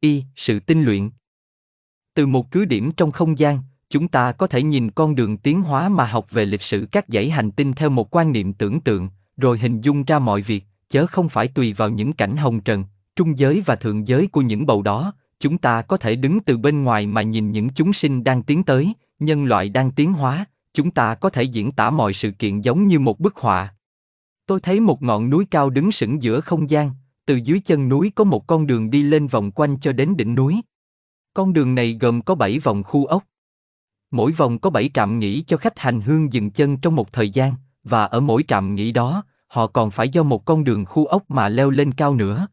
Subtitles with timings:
[0.00, 1.10] y, sự tinh luyện.
[2.14, 3.58] Từ một cứ điểm trong không gian,
[3.90, 7.04] chúng ta có thể nhìn con đường tiến hóa mà học về lịch sử các
[7.08, 10.64] dãy hành tinh theo một quan niệm tưởng tượng, rồi hình dung ra mọi việc,
[10.88, 12.84] chớ không phải tùy vào những cảnh hồng trần,
[13.16, 16.56] trung giới và thượng giới của những bầu đó, chúng ta có thể đứng từ
[16.58, 20.44] bên ngoài mà nhìn những chúng sinh đang tiến tới, nhân loại đang tiến hóa,
[20.74, 23.74] chúng ta có thể diễn tả mọi sự kiện giống như một bức họa.
[24.46, 26.90] Tôi thấy một ngọn núi cao đứng sững giữa không gian,
[27.28, 30.34] từ dưới chân núi có một con đường đi lên vòng quanh cho đến đỉnh
[30.34, 30.60] núi.
[31.34, 33.24] Con đường này gồm có 7 vòng khu ốc.
[34.10, 37.30] Mỗi vòng có 7 trạm nghỉ cho khách hành hương dừng chân trong một thời
[37.30, 41.06] gian, và ở mỗi trạm nghỉ đó, họ còn phải do một con đường khu
[41.06, 42.48] ốc mà leo lên cao nữa.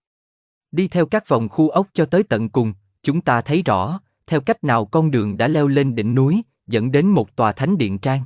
[0.71, 4.41] Đi theo các vòng khu ốc cho tới tận cùng, chúng ta thấy rõ, theo
[4.41, 7.97] cách nào con đường đã leo lên đỉnh núi, dẫn đến một tòa thánh điện
[7.97, 8.21] trang.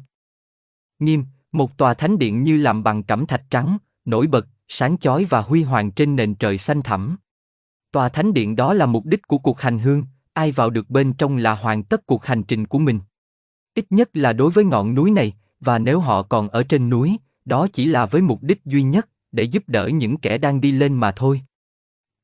[1.00, 5.26] Nghiêm, một tòa thánh điện như làm bằng cẩm thạch trắng, nổi bật, sáng chói
[5.26, 7.18] và huy hoàng trên nền trời xanh thẳm.
[7.92, 11.14] Tòa thánh điện đó là mục đích của cuộc hành hương, ai vào được bên
[11.14, 13.00] trong là hoàn tất cuộc hành trình của mình.
[13.76, 17.18] Ít nhất là đối với ngọn núi này, và nếu họ còn ở trên núi,
[17.46, 20.72] đó chỉ là với mục đích duy nhất, để giúp đỡ những kẻ đang đi
[20.72, 21.42] lên mà thôi.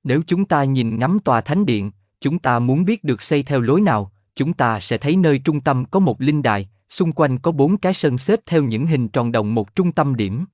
[0.03, 1.91] Nếu chúng ta nhìn ngắm tòa thánh điện,
[2.22, 5.62] chúng ta muốn biết được xây theo lối nào, chúng ta sẽ thấy nơi trung
[5.62, 9.08] tâm có một linh đài, xung quanh có bốn cái sân xếp theo những hình
[9.08, 10.45] tròn đồng một trung tâm điểm.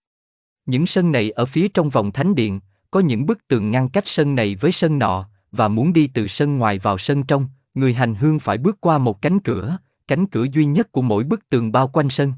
[0.71, 2.59] Những sân này ở phía trong vòng thánh điện,
[2.91, 6.27] có những bức tường ngăn cách sân này với sân nọ, và muốn đi từ
[6.27, 9.77] sân ngoài vào sân trong, người hành hương phải bước qua một cánh cửa,
[10.07, 12.33] cánh cửa duy nhất của mỗi bức tường bao quanh sân.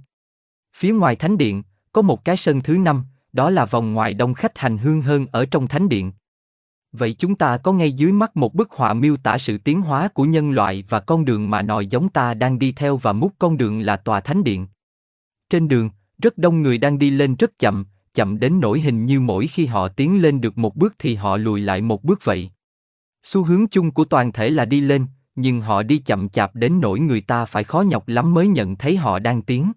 [0.75, 4.33] Phía ngoài thánh điện, có một cái sân thứ năm, đó là vòng ngoài đông
[4.33, 6.11] khách hành hương hơn ở trong thánh điện.
[6.91, 10.07] Vậy chúng ta có ngay dưới mắt một bức họa miêu tả sự tiến hóa
[10.07, 13.31] của nhân loại và con đường mà nòi giống ta đang đi theo và mút
[13.39, 14.67] con đường là tòa thánh điện.
[15.49, 19.19] Trên đường, rất đông người đang đi lên rất chậm, chậm đến nỗi hình như
[19.19, 22.51] mỗi khi họ tiến lên được một bước thì họ lùi lại một bước vậy.
[23.23, 25.05] Xu hướng chung của toàn thể là đi lên,
[25.35, 28.75] nhưng họ đi chậm chạp đến nỗi người ta phải khó nhọc lắm mới nhận
[28.75, 29.71] thấy họ đang tiến.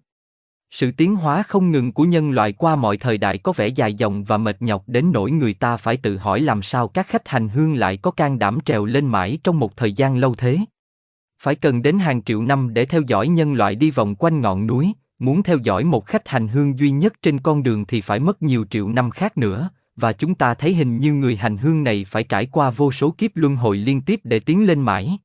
[0.71, 3.93] Sự tiến hóa không ngừng của nhân loại qua mọi thời đại có vẻ dài
[3.93, 7.27] dòng và mệt nhọc đến nỗi người ta phải tự hỏi làm sao các khách
[7.27, 10.59] hành hương lại có can đảm trèo lên mãi trong một thời gian lâu thế.
[11.41, 14.67] Phải cần đến hàng triệu năm để theo dõi nhân loại đi vòng quanh ngọn
[14.67, 18.19] núi, muốn theo dõi một khách hành hương duy nhất trên con đường thì phải
[18.19, 21.83] mất nhiều triệu năm khác nữa, và chúng ta thấy hình như người hành hương
[21.83, 25.17] này phải trải qua vô số kiếp luân hồi liên tiếp để tiến lên mãi.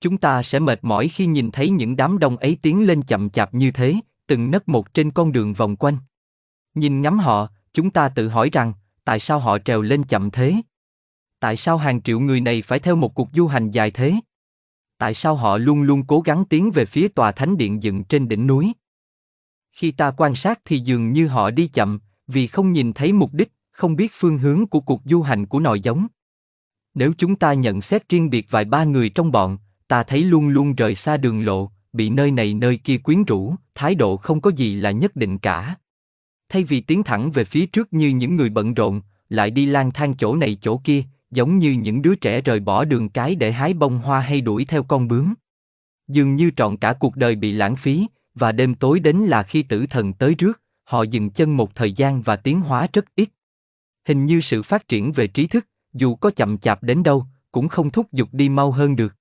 [0.00, 3.30] Chúng ta sẽ mệt mỏi khi nhìn thấy những đám đông ấy tiến lên chậm
[3.30, 3.94] chạp như thế,
[4.26, 5.96] từng nấc một trên con đường vòng quanh.
[6.74, 8.72] Nhìn ngắm họ, chúng ta tự hỏi rằng,
[9.04, 10.56] tại sao họ trèo lên chậm thế?
[11.40, 14.14] Tại sao hàng triệu người này phải theo một cuộc du hành dài thế?
[14.98, 18.28] Tại sao họ luôn luôn cố gắng tiến về phía tòa thánh điện dựng trên
[18.28, 18.72] đỉnh núi?
[19.72, 23.32] Khi ta quan sát thì dường như họ đi chậm, vì không nhìn thấy mục
[23.32, 26.06] đích, không biết phương hướng của cuộc du hành của nòi giống.
[26.94, 30.48] Nếu chúng ta nhận xét riêng biệt vài ba người trong bọn, ta thấy luôn
[30.48, 34.40] luôn rời xa đường lộ, bị nơi này nơi kia quyến rũ, thái độ không
[34.40, 35.76] có gì là nhất định cả.
[36.48, 39.90] Thay vì tiến thẳng về phía trước như những người bận rộn, lại đi lang
[39.90, 43.52] thang chỗ này chỗ kia, giống như những đứa trẻ rời bỏ đường cái để
[43.52, 45.34] hái bông hoa hay đuổi theo con bướm.
[46.08, 49.62] Dường như trọn cả cuộc đời bị lãng phí, và đêm tối đến là khi
[49.62, 53.28] tử thần tới rước, họ dừng chân một thời gian và tiến hóa rất ít.
[54.08, 57.68] Hình như sự phát triển về trí thức, dù có chậm chạp đến đâu, cũng
[57.68, 59.16] không thúc giục đi mau hơn được.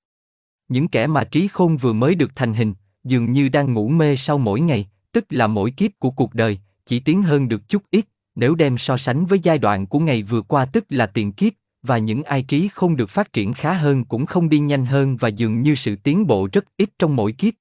[0.67, 2.73] Những kẻ mà trí khôn vừa mới được thành hình,
[3.03, 6.59] dường như đang ngủ mê sau mỗi ngày, tức là mỗi kiếp của cuộc đời,
[6.85, 8.05] chỉ tiến hơn được chút ít,
[8.35, 11.53] nếu đem so sánh với giai đoạn của ngày vừa qua tức là tiền kiếp,
[11.83, 15.17] và những ai trí không được phát triển khá hơn cũng không đi nhanh hơn
[15.17, 17.53] và dường như sự tiến bộ rất ít trong mỗi kiếp.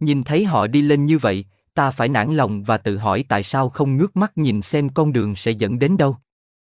[0.00, 3.42] Nhìn thấy họ đi lên như vậy, ta phải nản lòng và tự hỏi tại
[3.42, 6.16] sao không ngước mắt nhìn xem con đường sẽ dẫn đến đâu.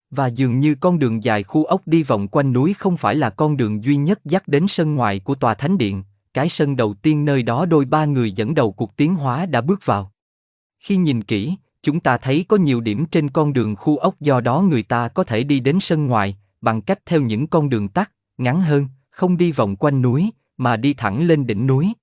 [0.09, 3.29] Và dường như con đường dài khu ốc đi vòng quanh núi không phải là
[3.29, 6.93] con đường duy nhất dắt đến sân ngoài của tòa thánh điện, cái sân đầu
[6.93, 10.11] tiên nơi đó đôi ba người dẫn đầu cuộc tiến hóa đã bước vào.
[10.79, 14.41] Khi nhìn kỹ, chúng ta thấy có nhiều điểm trên con đường khu ốc do
[14.41, 17.87] đó người ta có thể đi đến sân ngoài, bằng cách theo những con đường
[17.87, 21.93] tắt, ngắn hơn, không đi vòng quanh núi, mà đi thẳng lên đỉnh núi.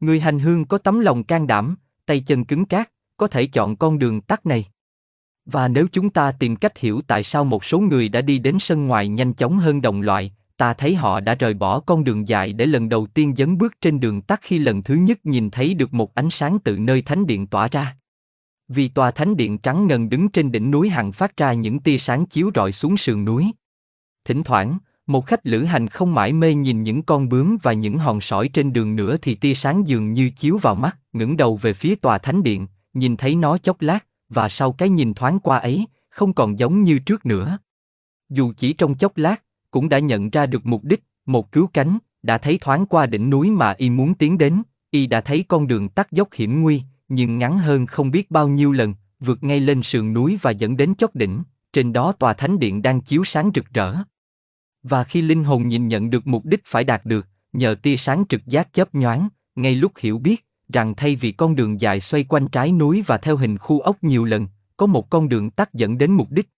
[0.00, 1.76] Người hành hương có tấm lòng can đảm,
[2.06, 4.64] tay chân cứng cát, có thể chọn con đường tắt này.
[5.44, 8.56] Và nếu chúng ta tìm cách hiểu tại sao một số người đã đi đến
[8.60, 12.28] sân ngoài nhanh chóng hơn đồng loại, ta thấy họ đã rời bỏ con đường
[12.28, 15.50] dài để lần đầu tiên dấn bước trên đường tắt khi lần thứ nhất nhìn
[15.50, 17.96] thấy được một ánh sáng từ nơi thánh điện tỏa ra.
[18.68, 21.98] Vì tòa thánh điện trắng ngần đứng trên đỉnh núi hằng phát ra những tia
[21.98, 23.52] sáng chiếu rọi xuống sườn núi.
[24.24, 24.78] Thỉnh thoảng,
[25.12, 28.48] một khách lữ hành không mãi mê nhìn những con bướm và những hòn sỏi
[28.48, 31.94] trên đường nữa thì tia sáng dường như chiếu vào mắt, ngẩng đầu về phía
[31.94, 35.86] tòa thánh điện, nhìn thấy nó chốc lát, và sau cái nhìn thoáng qua ấy,
[36.10, 37.58] không còn giống như trước nữa.
[38.28, 41.98] Dù chỉ trong chốc lát, cũng đã nhận ra được mục đích, một cứu cánh,
[42.22, 45.66] đã thấy thoáng qua đỉnh núi mà y muốn tiến đến, y đã thấy con
[45.66, 49.60] đường tắt dốc hiểm nguy, nhưng ngắn hơn không biết bao nhiêu lần, vượt ngay
[49.60, 51.42] lên sườn núi và dẫn đến chót đỉnh,
[51.72, 53.94] trên đó tòa thánh điện đang chiếu sáng rực rỡ.
[54.82, 58.24] Và khi linh hồn nhìn nhận được mục đích phải đạt được, nhờ tia sáng
[58.28, 62.24] trực giác chớp nhoáng, ngay lúc hiểu biết rằng thay vì con đường dài xoay
[62.24, 64.46] quanh trái núi và theo hình khu ốc nhiều lần,
[64.76, 66.48] có một con đường tắt dẫn đến mục đích.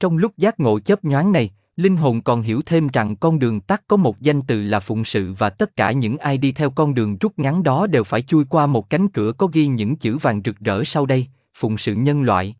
[0.00, 3.60] Trong lúc giác ngộ chớp nhoáng này, linh hồn còn hiểu thêm rằng con đường
[3.60, 6.70] tắt có một danh từ là phụng sự và tất cả những ai đi theo
[6.70, 9.96] con đường rút ngắn đó đều phải chui qua một cánh cửa có ghi những
[9.96, 12.56] chữ vàng rực rỡ sau đây, phụng sự nhân loại.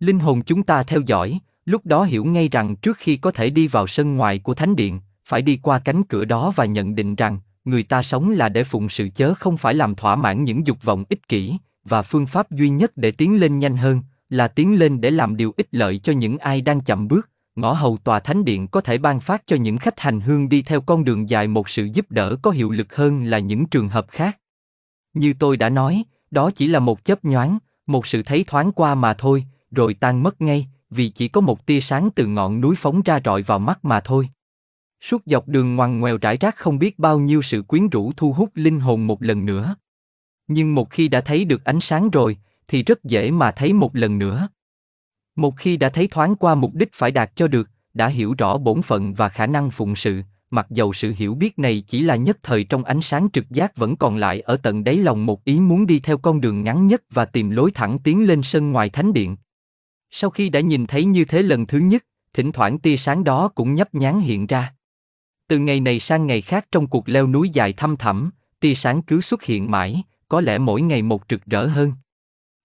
[0.00, 1.40] Linh hồn chúng ta theo dõi,
[1.70, 4.76] lúc đó hiểu ngay rằng trước khi có thể đi vào sân ngoài của thánh
[4.76, 8.48] điện, phải đi qua cánh cửa đó và nhận định rằng người ta sống là
[8.48, 12.02] để phụng sự chớ không phải làm thỏa mãn những dục vọng ích kỷ và
[12.02, 15.54] phương pháp duy nhất để tiến lên nhanh hơn là tiến lên để làm điều
[15.56, 17.30] ích lợi cho những ai đang chậm bước.
[17.56, 20.62] Ngõ hầu tòa thánh điện có thể ban phát cho những khách hành hương đi
[20.62, 23.88] theo con đường dài một sự giúp đỡ có hiệu lực hơn là những trường
[23.88, 24.38] hợp khác.
[25.14, 28.94] Như tôi đã nói đó chỉ là một chớp nhoáng một sự thấy thoáng qua
[28.94, 32.76] mà thôi rồi tan mất ngay vì chỉ có một tia sáng từ ngọn núi
[32.78, 34.28] phóng ra rọi vào mắt mà thôi
[35.00, 38.32] Suốt dọc đường ngoằn ngoèo rải rác không biết bao nhiêu sự quyến rũ thu
[38.32, 39.76] hút linh hồn một lần nữa.
[40.48, 42.36] Nhưng một khi đã thấy được ánh sáng rồi,
[42.68, 44.48] thì rất dễ mà thấy một lần nữa.
[45.36, 48.58] Một khi đã thấy thoáng qua mục đích phải đạt cho được, đã hiểu rõ
[48.58, 52.16] bổn phận và khả năng phụng sự, mặc dầu sự hiểu biết này chỉ là
[52.16, 55.44] nhất thời trong ánh sáng trực giác vẫn còn lại ở tận đáy lòng một
[55.44, 58.72] ý muốn đi theo con đường ngắn nhất và tìm lối thẳng tiến lên sân
[58.72, 59.36] ngoài thánh điện.
[60.10, 63.48] Sau khi đã nhìn thấy như thế lần thứ nhất, thỉnh thoảng tia sáng đó
[63.48, 64.74] cũng nhấp nhán hiện ra.
[65.48, 68.30] Từ ngày này sang ngày khác trong cuộc leo núi dài thăm thẳm,
[68.60, 71.92] tia sáng cứ xuất hiện mãi, có lẽ mỗi ngày một rực rỡ hơn.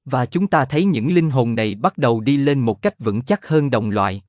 [0.06, 3.22] Và chúng ta thấy những linh hồn này bắt đầu đi lên một cách vững
[3.22, 4.22] chắc hơn đồng loại.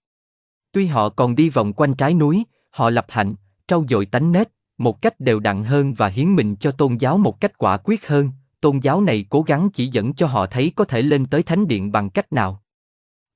[0.72, 3.34] Tuy họ còn đi vòng quanh trái núi, họ lập hạnh,
[3.68, 4.48] trau dồi tánh nết,
[4.78, 8.06] một cách đều đặn hơn và hiến mình cho tôn giáo một cách quả quyết
[8.06, 8.30] hơn,
[8.60, 11.68] tôn giáo này cố gắng chỉ dẫn cho họ thấy có thể lên tới thánh
[11.68, 12.62] điện bằng cách nào.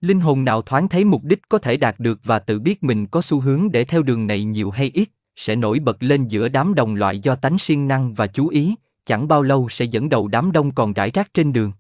[0.00, 3.06] Linh hồn nào thoáng thấy mục đích có thể đạt được và tự biết mình
[3.06, 6.49] có xu hướng để theo đường này nhiều hay ít, sẽ nổi bật lên giữa
[6.49, 8.75] đám đồng loại do tánh siêng năng và chú ý,
[9.05, 11.73] chẳng bao lâu sẽ dẫn đầu đám đông còn rải rác trên đường.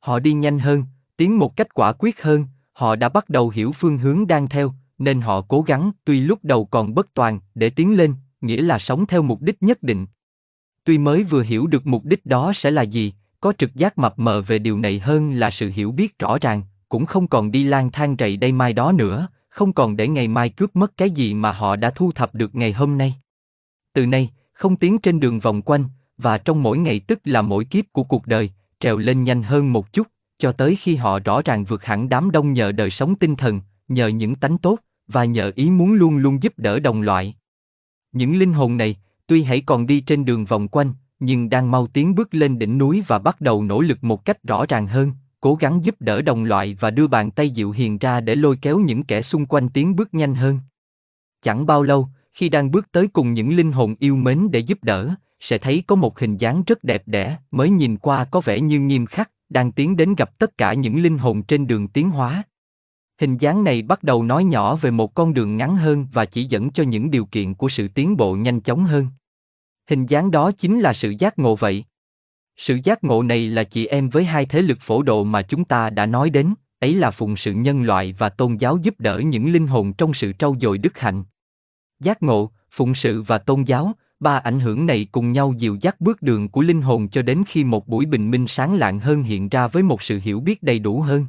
[0.00, 0.84] Họ đi nhanh hơn,
[1.16, 4.72] tiến một cách quả quyết hơn, họ đã bắt đầu hiểu phương hướng đang theo,
[4.98, 8.78] nên họ cố gắng, tuy lúc đầu còn bất toàn, để tiến lên, nghĩa là
[8.78, 10.06] sống theo mục đích nhất định.
[10.84, 14.18] Tuy mới vừa hiểu được mục đích đó sẽ là gì, có trực giác mập
[14.18, 17.64] mờ về điều này hơn là sự hiểu biết rõ ràng, cũng không còn đi
[17.64, 21.10] lang thang rầy đây mai đó nữa, không còn để ngày mai cướp mất cái
[21.10, 23.14] gì mà họ đã thu thập được ngày hôm nay.
[23.92, 25.84] Từ nay, không tiến trên đường vòng quanh,
[26.18, 28.50] và trong mỗi ngày tức là mỗi kiếp của cuộc đời,
[28.80, 30.06] trèo lên nhanh hơn một chút,
[30.38, 33.60] cho tới khi họ rõ ràng vượt hẳn đám đông nhờ đời sống tinh thần,
[33.88, 34.78] nhờ những tánh tốt,
[35.08, 37.34] và nhờ ý muốn luôn luôn giúp đỡ đồng loại.
[38.12, 38.96] Những linh hồn này,
[39.26, 42.78] tuy hãy còn đi trên đường vòng quanh, nhưng đang mau tiến bước lên đỉnh
[42.78, 45.12] núi và bắt đầu nỗ lực một cách rõ ràng hơn,
[45.42, 48.56] cố gắng giúp đỡ đồng loại và đưa bàn tay dịu hiền ra để lôi
[48.62, 50.60] kéo những kẻ xung quanh tiến bước nhanh hơn.
[51.42, 54.84] Chẳng bao lâu, khi đang bước tới cùng những linh hồn yêu mến để giúp
[54.84, 58.60] đỡ, sẽ thấy có một hình dáng rất đẹp đẽ, mới nhìn qua có vẻ
[58.60, 62.10] như nghiêm khắc, đang tiến đến gặp tất cả những linh hồn trên đường tiến
[62.10, 62.42] hóa.
[63.20, 66.44] Hình dáng này bắt đầu nói nhỏ về một con đường ngắn hơn và chỉ
[66.44, 69.06] dẫn cho những điều kiện của sự tiến bộ nhanh chóng hơn.
[69.90, 71.84] Hình dáng đó chính là sự giác ngộ vậy.
[72.64, 75.64] Sự giác ngộ này là chị em với hai thế lực phổ độ mà chúng
[75.64, 79.18] ta đã nói đến, ấy là phụng sự nhân loại và tôn giáo giúp đỡ
[79.18, 81.24] những linh hồn trong sự trau dồi đức hạnh.
[82.00, 86.00] Giác ngộ, phụng sự và tôn giáo, ba ảnh hưởng này cùng nhau dìu dắt
[86.00, 89.22] bước đường của linh hồn cho đến khi một buổi bình minh sáng lạng hơn
[89.22, 91.26] hiện ra với một sự hiểu biết đầy đủ hơn.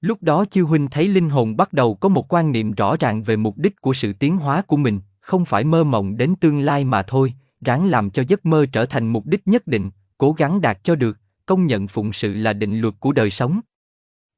[0.00, 3.22] Lúc đó chư huynh thấy linh hồn bắt đầu có một quan niệm rõ ràng
[3.22, 6.60] về mục đích của sự tiến hóa của mình, không phải mơ mộng đến tương
[6.60, 10.32] lai mà thôi, ráng làm cho giấc mơ trở thành mục đích nhất định, cố
[10.32, 13.60] gắng đạt cho được, công nhận phụng sự là định luật của đời sống.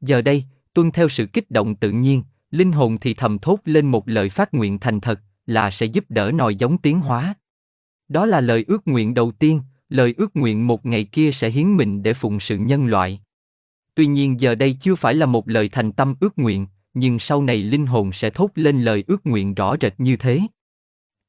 [0.00, 0.44] Giờ đây,
[0.74, 4.28] tuân theo sự kích động tự nhiên, linh hồn thì thầm thốt lên một lời
[4.28, 7.34] phát nguyện thành thật, là sẽ giúp đỡ nòi giống tiến hóa.
[8.08, 11.76] Đó là lời ước nguyện đầu tiên, lời ước nguyện một ngày kia sẽ hiến
[11.76, 13.20] mình để phụng sự nhân loại.
[13.94, 17.42] Tuy nhiên giờ đây chưa phải là một lời thành tâm ước nguyện, nhưng sau
[17.42, 20.40] này linh hồn sẽ thốt lên lời ước nguyện rõ rệt như thế.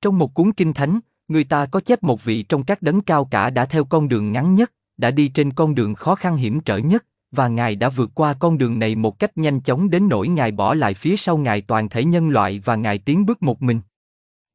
[0.01, 0.99] Trong một cuốn kinh thánh,
[1.31, 4.31] Người ta có chép một vị trong các đấng cao cả đã theo con đường
[4.31, 7.89] ngắn nhất, đã đi trên con đường khó khăn hiểm trở nhất, và Ngài đã
[7.89, 11.17] vượt qua con đường này một cách nhanh chóng đến nỗi Ngài bỏ lại phía
[11.17, 13.81] sau Ngài toàn thể nhân loại và Ngài tiến bước một mình.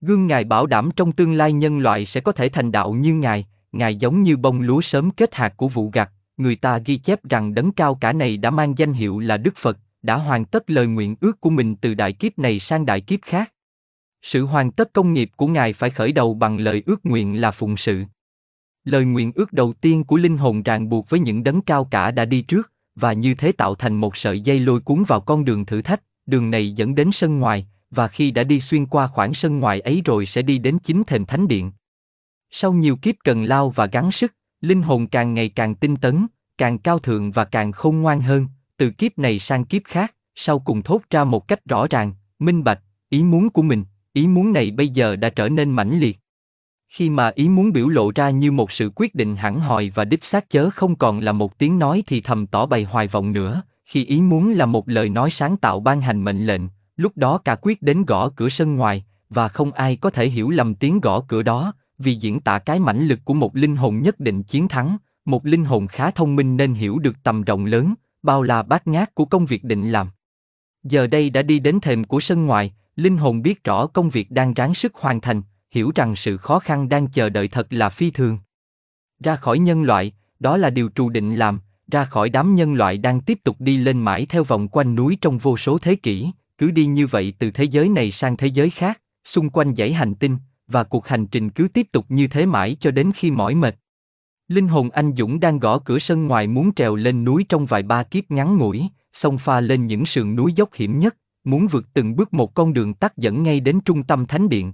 [0.00, 3.14] Gương Ngài bảo đảm trong tương lai nhân loại sẽ có thể thành đạo như
[3.14, 6.97] Ngài, Ngài giống như bông lúa sớm kết hạt của vụ gặt, người ta ghi
[6.97, 10.45] chép rằng đấng cao cả này đã mang danh hiệu là Đức Phật, đã hoàn
[10.45, 13.52] tất lời nguyện ước của mình từ đại kiếp này sang đại kiếp khác.
[14.26, 17.50] Sự hoàn tất công nghiệp của Ngài phải khởi đầu bằng lời ước nguyện là
[17.50, 18.04] phụng sự.
[18.85, 22.11] Lời nguyện ước đầu tiên của linh hồn ràng buộc với những đấng cao cả
[22.11, 25.45] đã đi trước, và như thế tạo thành một sợi dây lôi cuốn vào con
[25.45, 29.06] đường thử thách, đường này dẫn đến sân ngoài, và khi đã đi xuyên qua
[29.06, 31.73] khoảng sân ngoài ấy rồi sẽ đi đến chính thềm thánh điện.
[32.50, 36.26] Sau nhiều kiếp cần lao và gắng sức, linh hồn càng ngày càng tinh tấn,
[36.59, 40.59] càng cao thượng và càng khôn ngoan hơn, từ kiếp này sang kiếp khác, sau
[40.59, 43.85] cùng thốt ra một cách rõ ràng, minh bạch, ý muốn của mình,
[44.16, 46.18] ý muốn này bây giờ đã trở nên mãnh liệt.
[46.88, 50.04] Khi mà ý muốn biểu lộ ra như một sự quyết định hẳn hòi và
[50.04, 53.32] đích xác chớ không còn là một tiếng nói thì thầm tỏ bày hoài vọng
[53.32, 56.61] nữa, khi ý muốn là một lời nói sáng tạo ban hành mệnh lệnh,
[56.96, 60.50] lúc đó cả quyết đến gõ cửa sân ngoài, và không ai có thể hiểu
[60.50, 64.00] lầm tiếng gõ cửa đó, vì diễn tả cái mãnh lực của một linh hồn
[64.02, 67.64] nhất định chiến thắng, một linh hồn khá thông minh nên hiểu được tầm rộng
[67.64, 70.08] lớn, bao la bát ngát của công việc định làm.
[70.82, 74.30] Giờ đây đã đi đến thềm của sân ngoài, linh hồn biết rõ công việc
[74.30, 77.88] đang ráng sức hoàn thành, hiểu rằng sự khó khăn đang chờ đợi thật là
[77.88, 78.38] phi thường.
[79.20, 81.60] Ra khỏi nhân loại, đó là điều trù định làm,
[81.90, 85.18] ra khỏi đám nhân loại đang tiếp tục đi lên mãi theo vòng quanh núi
[85.20, 88.46] trong vô số thế kỷ, cứ đi như vậy từ thế giới này sang thế
[88.46, 90.36] giới khác, xung quanh dãy hành tinh,
[90.66, 93.76] và cuộc hành trình cứ tiếp tục như thế mãi cho đến khi mỏi mệt.
[94.48, 97.82] Linh hồn anh Dũng đang gõ cửa sân ngoài muốn trèo lên núi trong vài
[97.82, 101.86] ba kiếp ngắn ngủi, xông pha lên những sườn núi dốc hiểm nhất, muốn vượt
[101.92, 104.72] từng bước một con đường tắt dẫn ngay đến trung tâm thánh điện.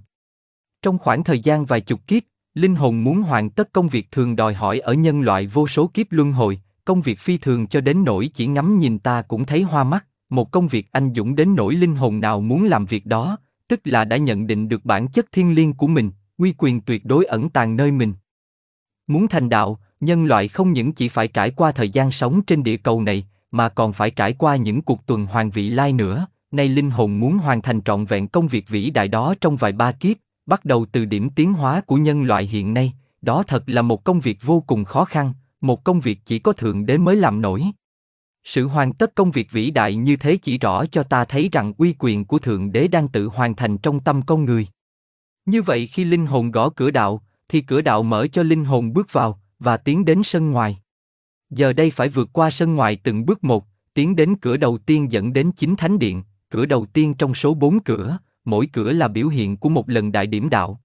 [0.81, 4.35] Trong khoảng thời gian vài chục kiếp, linh hồn muốn hoàn tất công việc thường
[4.35, 7.81] đòi hỏi ở nhân loại vô số kiếp luân hồi, công việc phi thường cho
[7.81, 11.35] đến nỗi chỉ ngắm nhìn ta cũng thấy hoa mắt, một công việc anh dũng
[11.35, 13.37] đến nỗi linh hồn nào muốn làm việc đó,
[13.67, 17.05] tức là đã nhận định được bản chất thiên liêng của mình, uy quyền tuyệt
[17.05, 18.13] đối ẩn tàng nơi mình.
[19.07, 22.63] Muốn thành đạo, nhân loại không những chỉ phải trải qua thời gian sống trên
[22.63, 26.27] địa cầu này, mà còn phải trải qua những cuộc tuần hoàn vị lai nữa.
[26.53, 29.71] Nay linh hồn muốn hoàn thành trọn vẹn công việc vĩ đại đó trong vài
[29.71, 33.63] ba kiếp, bắt đầu từ điểm tiến hóa của nhân loại hiện nay, đó thật
[33.67, 36.97] là một công việc vô cùng khó khăn, một công việc chỉ có thượng đế
[36.97, 37.63] mới làm nổi.
[38.43, 41.73] Sự hoàn tất công việc vĩ đại như thế chỉ rõ cho ta thấy rằng
[41.77, 44.67] uy quyền của thượng đế đang tự hoàn thành trong tâm con người.
[45.45, 48.93] Như vậy khi linh hồn gõ cửa đạo, thì cửa đạo mở cho linh hồn
[48.93, 50.77] bước vào và tiến đến sân ngoài.
[51.49, 55.11] Giờ đây phải vượt qua sân ngoài từng bước một, tiến đến cửa đầu tiên
[55.11, 59.07] dẫn đến chính thánh điện, cửa đầu tiên trong số bốn cửa, mỗi cửa là
[59.07, 60.81] biểu hiện của một lần đại điểm đạo.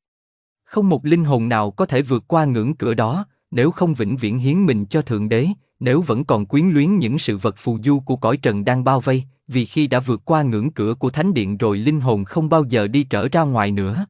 [0.64, 4.16] Không một linh hồn nào có thể vượt qua ngưỡng cửa đó, nếu không vĩnh
[4.16, 5.48] viễn hiến mình cho Thượng Đế,
[5.80, 9.00] nếu vẫn còn quyến luyến những sự vật phù du của cõi trần đang bao
[9.00, 12.48] vây, vì khi đã vượt qua ngưỡng cửa của thánh điện rồi linh hồn không
[12.48, 14.06] bao giờ đi trở ra ngoài nữa.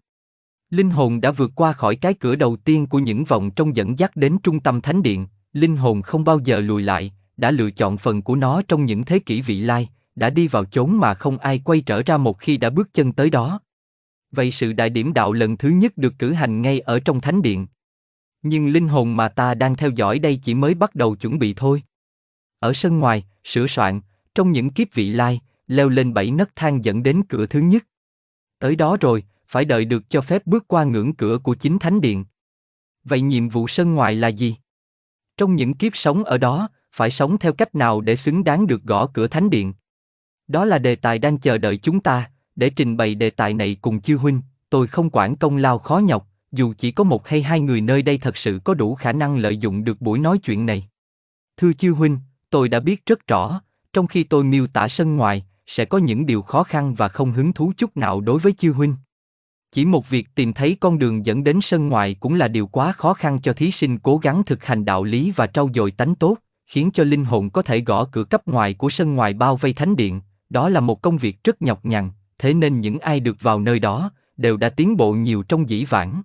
[0.70, 3.98] Linh hồn đã vượt qua khỏi cái cửa đầu tiên của những vòng trong dẫn
[3.98, 7.70] dắt đến trung tâm thánh điện, linh hồn không bao giờ lùi lại, đã lựa
[7.70, 9.88] chọn phần của nó trong những thế kỷ vị lai,
[10.18, 13.12] đã đi vào chốn mà không ai quay trở ra một khi đã bước chân
[13.12, 13.60] tới đó.
[14.30, 17.42] Vậy sự đại điểm đạo lần thứ nhất được cử hành ngay ở trong thánh
[17.42, 17.66] điện.
[18.42, 21.54] Nhưng linh hồn mà ta đang theo dõi đây chỉ mới bắt đầu chuẩn bị
[21.54, 21.82] thôi.
[22.58, 24.00] Ở sân ngoài, sửa soạn,
[24.34, 27.84] trong những kiếp vị lai, leo lên bảy nấc thang dẫn đến cửa thứ nhất.
[28.58, 32.00] Tới đó rồi, phải đợi được cho phép bước qua ngưỡng cửa của chính thánh
[32.00, 32.24] điện.
[33.04, 34.56] Vậy nhiệm vụ sân ngoài là gì?
[35.36, 38.82] Trong những kiếp sống ở đó, phải sống theo cách nào để xứng đáng được
[38.82, 39.74] gõ cửa thánh điện?
[40.48, 43.76] Đó là đề tài đang chờ đợi chúng ta, để trình bày đề tài này
[43.80, 44.40] cùng chư huynh,
[44.70, 48.02] tôi không quản công lao khó nhọc, dù chỉ có một hay hai người nơi
[48.02, 50.88] đây thật sự có đủ khả năng lợi dụng được buổi nói chuyện này.
[51.56, 52.18] Thưa chư huynh,
[52.50, 53.60] tôi đã biết rất rõ,
[53.92, 57.32] trong khi tôi miêu tả sân ngoài, sẽ có những điều khó khăn và không
[57.32, 58.94] hứng thú chút nào đối với chư huynh.
[59.72, 62.92] Chỉ một việc tìm thấy con đường dẫn đến sân ngoài cũng là điều quá
[62.92, 66.14] khó khăn cho thí sinh cố gắng thực hành đạo lý và trau dồi tánh
[66.14, 66.36] tốt,
[66.66, 69.72] khiến cho linh hồn có thể gõ cửa cấp ngoài của sân ngoài bao vây
[69.72, 73.36] thánh điện, đó là một công việc rất nhọc nhằn, thế nên những ai được
[73.42, 76.22] vào nơi đó đều đã tiến bộ nhiều trong dĩ vãng.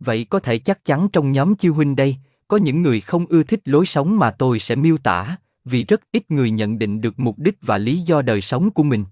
[0.00, 2.16] Vậy có thể chắc chắn trong nhóm chiêu huynh đây,
[2.48, 6.00] có những người không ưa thích lối sống mà tôi sẽ miêu tả, vì rất
[6.12, 9.04] ít người nhận định được mục đích và lý do đời sống của mình.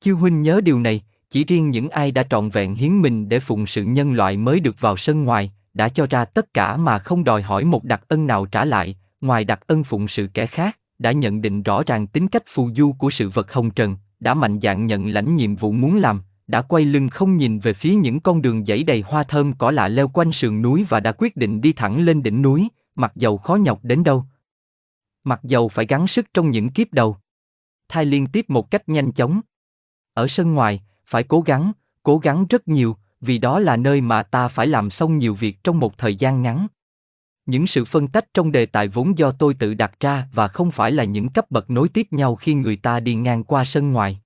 [0.00, 3.40] Chiêu huynh nhớ điều này, chỉ riêng những ai đã trọn vẹn hiến mình để
[3.40, 6.98] phụng sự nhân loại mới được vào sân ngoài, đã cho ra tất cả mà
[6.98, 10.46] không đòi hỏi một đặc ân nào trả lại, ngoài đặc ân phụng sự kẻ
[10.46, 13.96] khác, đã nhận định rõ ràng tính cách phù du của sự vật hồng trần,
[14.20, 17.72] đã mạnh dạn nhận lãnh nhiệm vụ muốn làm, đã quay lưng không nhìn về
[17.72, 21.00] phía những con đường dãy đầy hoa thơm cỏ lạ leo quanh sườn núi và
[21.00, 24.24] đã quyết định đi thẳng lên đỉnh núi, mặc dầu khó nhọc đến đâu.
[25.24, 27.16] Mặc dầu phải gắng sức trong những kiếp đầu.
[27.88, 29.40] Thai liên tiếp một cách nhanh chóng.
[30.14, 31.72] Ở sân ngoài, phải cố gắng,
[32.02, 35.64] cố gắng rất nhiều, vì đó là nơi mà ta phải làm xong nhiều việc
[35.64, 36.66] trong một thời gian ngắn.
[37.46, 40.70] Những sự phân tách trong đề tài vốn do tôi tự đặt ra và không
[40.70, 43.92] phải là những cấp bậc nối tiếp nhau khi người ta đi ngang qua sân
[43.92, 44.20] ngoài.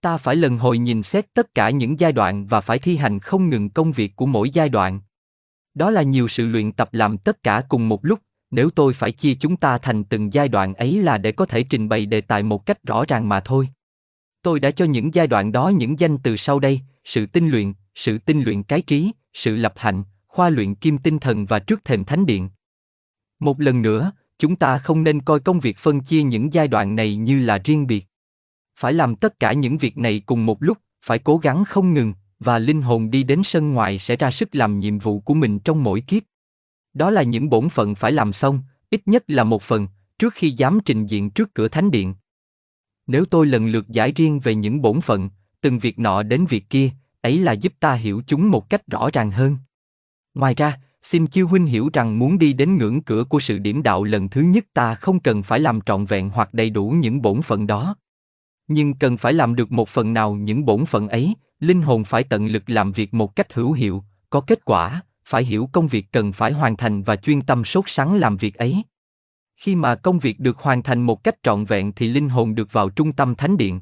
[0.00, 3.20] Ta phải lần hồi nhìn xét tất cả những giai đoạn và phải thi hành
[3.20, 5.00] không ngừng công việc của mỗi giai đoạn.
[5.74, 8.18] Đó là nhiều sự luyện tập làm tất cả cùng một lúc,
[8.50, 11.62] nếu tôi phải chia chúng ta thành từng giai đoạn ấy là để có thể
[11.62, 13.68] trình bày đề tài một cách rõ ràng mà thôi.
[14.42, 17.72] Tôi đã cho những giai đoạn đó những danh từ sau đây, sự tinh luyện,
[17.94, 20.02] sự tinh luyện cái trí, sự lập hạnh,
[20.34, 22.48] khoa luyện kim tinh thần và trước thềm thánh điện.
[23.38, 26.96] Một lần nữa, chúng ta không nên coi công việc phân chia những giai đoạn
[26.96, 28.06] này như là riêng biệt.
[28.76, 32.14] Phải làm tất cả những việc này cùng một lúc, phải cố gắng không ngừng,
[32.38, 35.58] và linh hồn đi đến sân ngoài sẽ ra sức làm nhiệm vụ của mình
[35.58, 36.22] trong mỗi kiếp.
[36.94, 39.88] Đó là những bổn phận phải làm xong, ít nhất là một phần,
[40.18, 42.14] trước khi dám trình diện trước cửa thánh điện.
[43.06, 46.70] Nếu tôi lần lượt giải riêng về những bổn phận, từng việc nọ đến việc
[46.70, 49.56] kia, ấy là giúp ta hiểu chúng một cách rõ ràng hơn.
[50.34, 53.82] Ngoài ra, xin chư huynh hiểu rằng muốn đi đến ngưỡng cửa của sự điểm
[53.82, 57.22] đạo lần thứ nhất ta không cần phải làm trọn vẹn hoặc đầy đủ những
[57.22, 57.96] bổn phận đó.
[58.68, 62.24] Nhưng cần phải làm được một phần nào những bổn phận ấy, linh hồn phải
[62.24, 66.06] tận lực làm việc một cách hữu hiệu, có kết quả, phải hiểu công việc
[66.12, 68.82] cần phải hoàn thành và chuyên tâm sốt sắng làm việc ấy.
[69.56, 72.72] Khi mà công việc được hoàn thành một cách trọn vẹn thì linh hồn được
[72.72, 73.80] vào trung tâm thánh điện.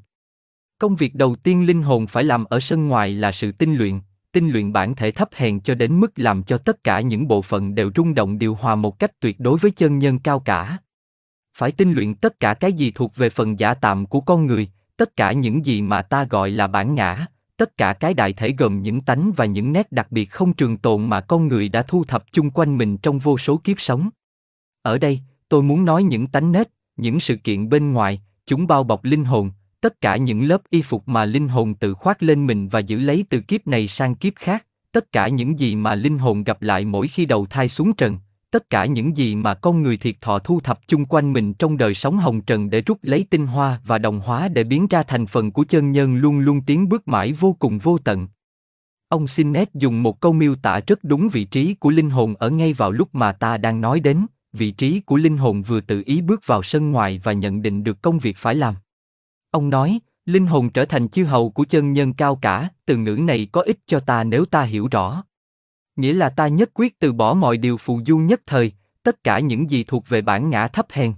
[0.79, 4.01] Công việc đầu tiên linh hồn phải làm ở sân ngoài là sự tinh luyện,
[4.33, 7.43] tinh luyện bản thể thấp hèn cho đến mức làm cho tất cả những bộ
[7.43, 10.79] phận đều rung động điều hòa một cách tuyệt đối với chân nhân cao cả.
[11.57, 14.69] Phải tinh luyện tất cả cái gì thuộc về phần giả tạm của con người,
[14.97, 18.55] tất cả những gì mà ta gọi là bản ngã, tất cả cái đại thể
[18.59, 21.83] gồm những tánh và những nét đặc biệt không trường tồn mà con người đã
[21.83, 24.11] thu thập chung quanh mình trong vô số kiếp sống.
[24.83, 28.85] Ở đây, tôi muốn nói những tánh nết, những sự kiện bên ngoài, chúng bao
[28.85, 29.51] bọc linh hồn,
[29.83, 32.99] tất cả những lớp y phục mà linh hồn tự khoác lên mình và giữ
[32.99, 36.63] lấy từ kiếp này sang kiếp khác, tất cả những gì mà linh hồn gặp
[36.63, 38.19] lại mỗi khi đầu thai xuống trần,
[38.51, 41.77] tất cả những gì mà con người thiệt thọ thu thập chung quanh mình trong
[41.77, 45.03] đời sống hồng trần để rút lấy tinh hoa và đồng hóa để biến ra
[45.03, 48.29] thành phần của chân nhân luôn luôn tiến bước mãi vô cùng vô tận.
[49.09, 52.51] Ông Sinet dùng một câu miêu tả rất đúng vị trí của linh hồn ở
[52.51, 56.03] ngay vào lúc mà ta đang nói đến, vị trí của linh hồn vừa tự
[56.07, 58.75] ý bước vào sân ngoài và nhận định được công việc phải làm.
[59.53, 63.17] Ông nói, linh hồn trở thành chư hầu của chân nhân cao cả, từ ngữ
[63.17, 65.25] này có ích cho ta nếu ta hiểu rõ.
[65.97, 69.39] Nghĩa là ta nhất quyết từ bỏ mọi điều phù du nhất thời, tất cả
[69.39, 71.15] những gì thuộc về bản ngã thấp hèn.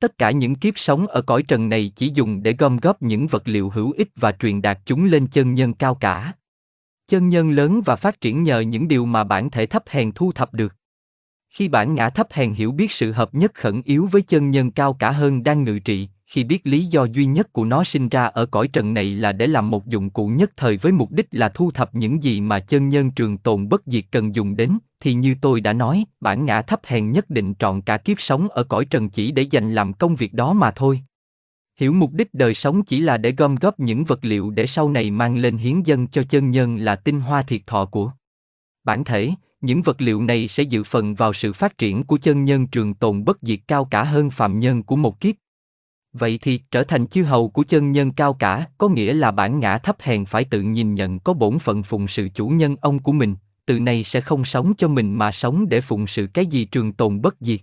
[0.00, 3.26] Tất cả những kiếp sống ở cõi trần này chỉ dùng để gom góp những
[3.26, 6.32] vật liệu hữu ích và truyền đạt chúng lên chân nhân cao cả.
[7.08, 10.32] Chân nhân lớn và phát triển nhờ những điều mà bản thể thấp hèn thu
[10.32, 10.74] thập được.
[11.50, 14.70] Khi bản ngã thấp hèn hiểu biết sự hợp nhất khẩn yếu với chân nhân
[14.70, 18.08] cao cả hơn đang ngự trị, khi biết lý do duy nhất của nó sinh
[18.08, 21.10] ra ở cõi trần này là để làm một dụng cụ nhất thời với mục
[21.10, 24.56] đích là thu thập những gì mà chân nhân trường tồn bất diệt cần dùng
[24.56, 28.20] đến, thì như tôi đã nói, bản ngã thấp hèn nhất định trọn cả kiếp
[28.20, 31.00] sống ở cõi trần chỉ để dành làm công việc đó mà thôi.
[31.80, 34.88] Hiểu mục đích đời sống chỉ là để gom góp những vật liệu để sau
[34.88, 38.12] này mang lên hiến dân cho chân nhân là tinh hoa thiệt thọ của
[38.84, 42.44] bản thể, những vật liệu này sẽ dự phần vào sự phát triển của chân
[42.44, 45.34] nhân trường tồn bất diệt cao cả hơn phạm nhân của một kiếp.
[46.18, 49.60] Vậy thì trở thành chư hầu của chân nhân cao cả có nghĩa là bản
[49.60, 52.98] ngã thấp hèn phải tự nhìn nhận có bổn phận phụng sự chủ nhân ông
[52.98, 53.34] của mình,
[53.66, 56.92] từ nay sẽ không sống cho mình mà sống để phụng sự cái gì trường
[56.92, 57.60] tồn bất diệt.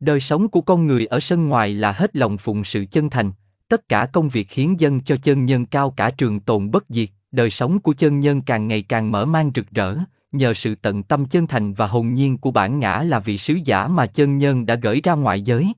[0.00, 3.32] Đời sống của con người ở sân ngoài là hết lòng phụng sự chân thành,
[3.68, 7.08] tất cả công việc hiến dân cho chân nhân cao cả trường tồn bất diệt,
[7.32, 9.96] đời sống của chân nhân càng ngày càng mở mang rực rỡ,
[10.32, 13.58] nhờ sự tận tâm chân thành và hồn nhiên của bản ngã là vị sứ
[13.64, 15.72] giả mà chân nhân đã gửi ra ngoại giới.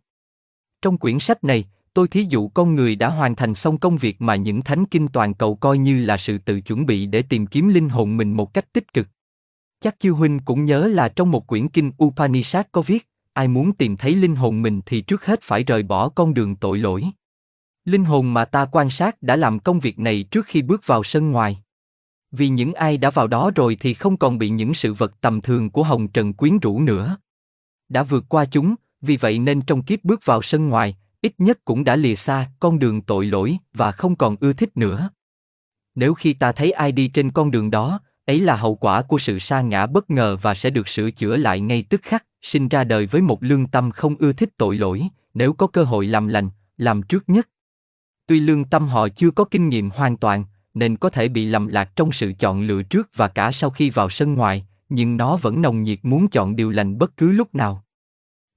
[0.83, 4.23] Trong quyển sách này, tôi thí dụ con người đã hoàn thành xong công việc
[4.23, 7.47] mà những thánh kinh toàn cầu coi như là sự tự chuẩn bị để tìm
[7.47, 9.09] kiếm linh hồn mình một cách tích cực.
[9.81, 13.73] Chắc chư huynh cũng nhớ là trong một quyển kinh Upanishad có viết, ai muốn
[13.73, 17.05] tìm thấy linh hồn mình thì trước hết phải rời bỏ con đường tội lỗi.
[17.85, 21.03] Linh hồn mà ta quan sát đã làm công việc này trước khi bước vào
[21.03, 21.59] sân ngoài.
[22.31, 25.41] Vì những ai đã vào đó rồi thì không còn bị những sự vật tầm
[25.41, 27.17] thường của hồng trần quyến rũ nữa.
[27.89, 31.59] Đã vượt qua chúng, vì vậy nên trong kiếp bước vào sân ngoài, ít nhất
[31.65, 35.11] cũng đã lìa xa con đường tội lỗi và không còn ưa thích nữa.
[35.95, 39.19] Nếu khi ta thấy ai đi trên con đường đó, ấy là hậu quả của
[39.19, 42.69] sự sa ngã bất ngờ và sẽ được sửa chữa lại ngay tức khắc, sinh
[42.69, 46.07] ra đời với một lương tâm không ưa thích tội lỗi, nếu có cơ hội
[46.07, 47.49] làm lành, làm trước nhất.
[48.27, 51.67] Tuy lương tâm họ chưa có kinh nghiệm hoàn toàn, nên có thể bị lầm
[51.67, 55.37] lạc trong sự chọn lựa trước và cả sau khi vào sân ngoài, nhưng nó
[55.37, 57.84] vẫn nồng nhiệt muốn chọn điều lành bất cứ lúc nào.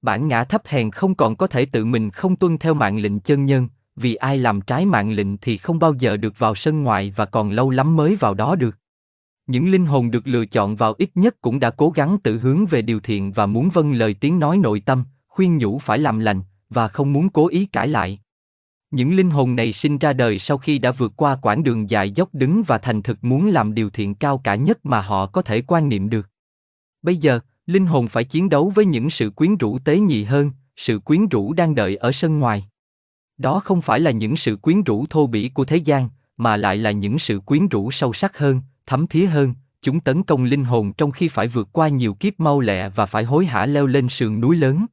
[0.02, 3.20] Bản ngã thấp hèn không còn có thể tự mình không tuân theo mạng lệnh
[3.20, 6.82] chân nhân, vì ai làm trái mạng lệnh thì không bao giờ được vào sân
[6.82, 8.76] ngoài và còn lâu lắm mới vào đó được.
[9.46, 12.66] Những linh hồn được lựa chọn vào ít nhất cũng đã cố gắng tự hướng
[12.66, 16.18] về điều thiện và muốn vâng lời tiếng nói nội tâm, khuyên nhủ phải làm
[16.18, 18.20] lành, và không muốn cố ý cãi lại.
[18.90, 22.10] Những linh hồn này sinh ra đời sau khi đã vượt qua quãng đường dài
[22.10, 25.42] dốc đứng và thành thực muốn làm điều thiện cao cả nhất mà họ có
[25.42, 26.28] thể quan niệm được.
[27.02, 30.50] Bây giờ, linh hồn phải chiến đấu với những sự quyến rũ tế nhị hơn,
[30.76, 32.68] sự quyến rũ đang đợi ở sân ngoài.
[33.38, 36.76] Đó không phải là những sự quyến rũ thô bỉ của thế gian, mà lại
[36.76, 40.64] là những sự quyến rũ sâu sắc hơn, thấm thía hơn, chúng tấn công linh
[40.64, 43.86] hồn trong khi phải vượt qua nhiều kiếp mau lẹ và phải hối hả leo
[43.86, 44.86] lên sườn núi lớn.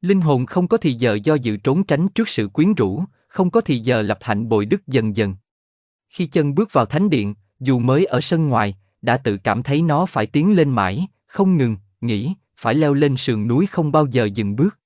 [0.00, 3.50] Linh hồn không có thì giờ do dự trốn tránh trước sự quyến rũ, không
[3.50, 5.34] có thì giờ lập hạnh bồi đức dần dần.
[6.08, 9.82] Khi chân bước vào thánh điện, dù mới ở sân ngoài, đã tự cảm thấy
[9.82, 14.06] nó phải tiến lên mãi, không ngừng, nghĩ, phải leo lên sườn núi không bao
[14.06, 14.78] giờ dừng bước.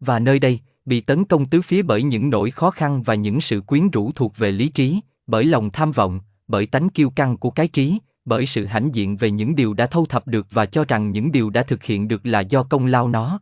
[0.00, 3.40] Và nơi đây, bị tấn công tứ phía bởi những nỗi khó khăn và những
[3.40, 7.36] sự quyến rũ thuộc về lý trí, bởi lòng tham vọng, bởi tánh kiêu căng
[7.36, 10.66] của cái trí, bởi sự hãnh diện về những điều đã thâu thập được và
[10.66, 13.40] cho rằng những điều đã thực hiện được là do công lao nó.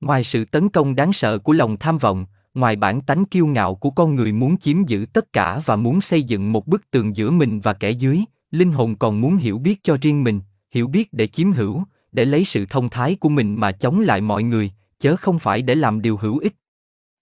[0.00, 3.74] Ngoài sự tấn công đáng sợ của lòng tham vọng, ngoài bản tánh kiêu ngạo
[3.74, 7.16] của con người muốn chiếm giữ tất cả và muốn xây dựng một bức tường
[7.16, 8.20] giữa mình và kẻ dưới,
[8.50, 11.82] linh hồn còn muốn hiểu biết cho riêng mình, hiểu biết để chiếm hữu,
[12.14, 15.62] để lấy sự thông thái của mình mà chống lại mọi người, chớ không phải
[15.62, 16.54] để làm điều hữu ích.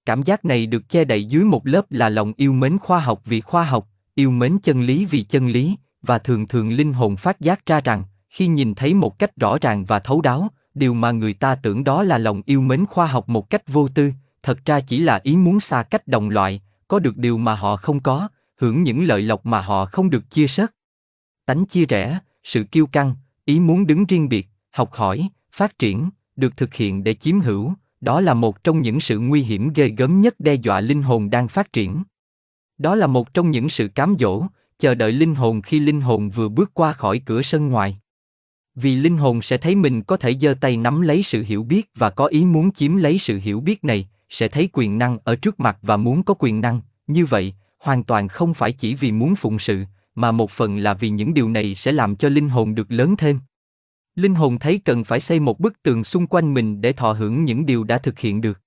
[0.07, 3.23] Cảm giác này được che đậy dưới một lớp là lòng yêu mến khoa học
[3.25, 7.17] vì khoa học, yêu mến chân lý vì chân lý, và thường thường linh hồn
[7.17, 10.95] phát giác ra rằng, khi nhìn thấy một cách rõ ràng và thấu đáo, điều
[10.95, 14.13] mà người ta tưởng đó là lòng yêu mến khoa học một cách vô tư,
[14.43, 17.77] thật ra chỉ là ý muốn xa cách đồng loại, có được điều mà họ
[17.77, 20.73] không có, hưởng những lợi lộc mà họ không được chia sớt.
[21.47, 26.11] Tánh chia rẽ, sự kiêu căng, ý muốn đứng riêng biệt, học hỏi, phát triển,
[26.37, 29.89] được thực hiện để chiếm hữu, đó là một trong những sự nguy hiểm ghê
[29.89, 32.03] gớm nhất đe dọa linh hồn đang phát triển.
[32.79, 34.47] Đó là một trong những sự cám dỗ,
[34.79, 37.99] chờ đợi linh hồn khi linh hồn vừa bước qua khỏi cửa sân ngoài.
[38.75, 41.91] Vì linh hồn sẽ thấy mình có thể giơ tay nắm lấy sự hiểu biết
[41.95, 45.37] và có ý muốn chiếm lấy sự hiểu biết này, sẽ thấy quyền năng ở
[45.37, 49.13] trước mặt và muốn có quyền năng, như vậy, hoàn toàn không phải chỉ vì
[49.13, 52.49] muốn phụng sự, mà một phần là vì những điều này sẽ làm cho linh
[52.49, 53.39] hồn được lớn thêm.
[54.15, 57.45] Linh hồn thấy cần phải xây một bức tường xung quanh mình để thọ hưởng
[57.45, 58.61] những điều đã thực hiện được.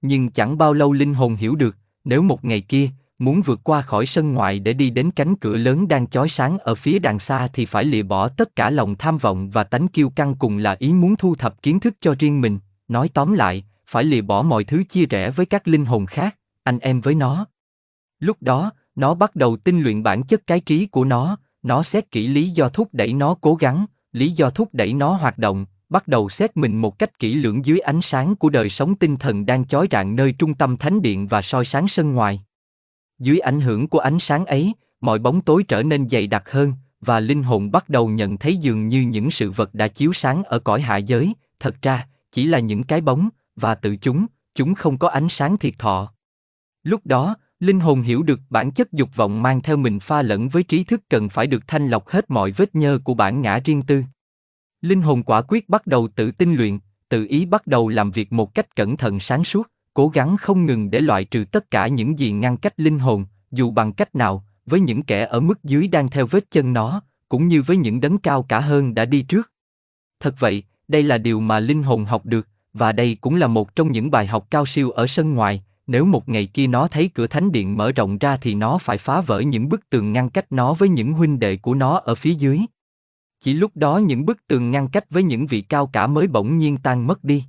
[0.00, 3.82] Nhưng chẳng bao lâu linh hồn hiểu được, nếu một ngày kia, muốn vượt qua
[3.82, 7.18] khỏi sân ngoại để đi đến cánh cửa lớn đang chói sáng ở phía đằng
[7.18, 10.58] xa thì phải lìa bỏ tất cả lòng tham vọng và tánh kiêu căng cùng
[10.58, 14.20] là ý muốn thu thập kiến thức cho riêng mình, nói tóm lại, phải lìa
[14.20, 17.46] bỏ mọi thứ chia rẽ với các linh hồn khác, anh em với nó.
[18.18, 22.10] Lúc đó, nó bắt đầu tinh luyện bản chất cái trí của nó, nó xét
[22.10, 25.66] kỹ lý do thúc đẩy nó cố gắng, lý do thúc đẩy nó hoạt động,
[25.88, 29.16] bắt đầu xét mình một cách kỹ lưỡng dưới ánh sáng của đời sống tinh
[29.16, 32.42] thần đang chói rạng nơi trung tâm thánh điện và soi sáng sân ngoài.
[33.18, 36.72] Dưới ảnh hưởng của ánh sáng ấy, mọi bóng tối trở nên dày đặc hơn,
[37.00, 40.44] và linh hồn bắt đầu nhận thấy dường như những sự vật đã chiếu sáng
[40.44, 44.74] ở cõi hạ giới, thật ra, chỉ là những cái bóng, và tự chúng, chúng
[44.74, 46.12] không có ánh sáng thiệt thọ.
[46.82, 50.48] Lúc đó, linh hồn hiểu được bản chất dục vọng mang theo mình pha lẫn
[50.48, 53.58] với trí thức cần phải được thanh lọc hết mọi vết nhơ của bản ngã
[53.64, 54.04] riêng tư.
[54.80, 58.32] Linh hồn quả quyết bắt đầu tự tinh luyện, tự ý bắt đầu làm việc
[58.32, 61.86] một cách cẩn thận sáng suốt, cố gắng không ngừng để loại trừ tất cả
[61.86, 65.64] những gì ngăn cách linh hồn, dù bằng cách nào, với những kẻ ở mức
[65.64, 69.04] dưới đang theo vết chân nó, cũng như với những đấng cao cả hơn đã
[69.04, 69.52] đi trước.
[70.20, 73.76] Thật vậy, đây là điều mà linh hồn học được, và đây cũng là một
[73.76, 77.10] trong những bài học cao siêu ở sân ngoài, nếu một ngày kia nó thấy
[77.14, 80.30] cửa thánh điện mở rộng ra thì nó phải phá vỡ những bức tường ngăn
[80.30, 82.60] cách nó với những huynh đệ của nó ở phía dưới.
[83.40, 86.58] Chỉ lúc đó những bức tường ngăn cách với những vị cao cả mới bỗng
[86.58, 87.44] nhiên tan mất đi.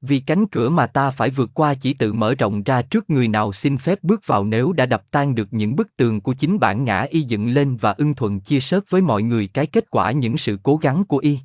[0.00, 3.28] Vì cánh cửa mà ta phải vượt qua chỉ tự mở rộng ra trước người
[3.28, 6.58] nào xin phép bước vào nếu đã đập tan được những bức tường của chính
[6.58, 9.90] bản ngã y dựng lên và ưng thuận chia sớt với mọi người cái kết
[9.90, 11.38] quả những sự cố gắng của y.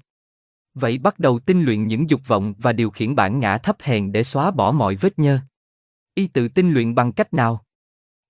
[0.74, 4.12] Vậy bắt đầu tinh luyện những dục vọng và điều khiển bản ngã thấp hèn
[4.12, 5.40] để xóa bỏ mọi vết nhơ.
[6.18, 7.66] Y tự tinh luyện bằng cách nào?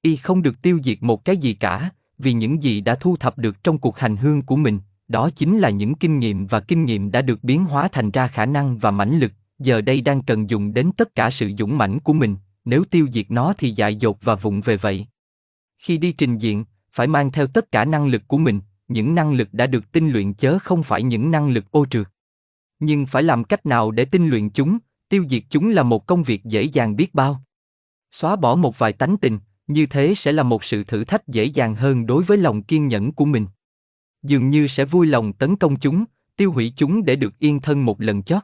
[0.01, 3.37] Y không được tiêu diệt một cái gì cả, vì những gì đã thu thập
[3.37, 6.85] được trong cuộc hành hương của mình, đó chính là những kinh nghiệm và kinh
[6.85, 10.21] nghiệm đã được biến hóa thành ra khả năng và mãnh lực, giờ đây đang
[10.21, 13.71] cần dùng đến tất cả sự dũng mãnh của mình, nếu tiêu diệt nó thì
[13.71, 15.07] dại dột và vụng về vậy.
[15.77, 19.33] Khi đi trình diện, phải mang theo tất cả năng lực của mình, những năng
[19.33, 22.07] lực đã được tinh luyện chớ không phải những năng lực ô trượt.
[22.79, 24.77] Nhưng phải làm cách nào để tinh luyện chúng,
[25.09, 27.43] tiêu diệt chúng là một công việc dễ dàng biết bao.
[28.11, 31.43] Xóa bỏ một vài tánh tình, như thế sẽ là một sự thử thách dễ
[31.43, 33.45] dàng hơn đối với lòng kiên nhẫn của mình.
[34.23, 37.85] Dường như sẽ vui lòng tấn công chúng, tiêu hủy chúng để được yên thân
[37.85, 38.43] một lần chót.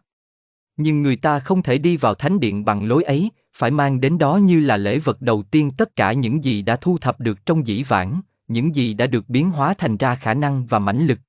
[0.78, 4.17] Nhưng người ta không thể đi vào thánh điện bằng lối ấy, phải mang đến
[4.17, 7.45] đó như là lễ vật đầu tiên tất cả những gì đã thu thập được
[7.45, 11.08] trong dĩ vãng, những gì đã được biến hóa thành ra khả năng và mãnh
[11.08, 11.19] lực.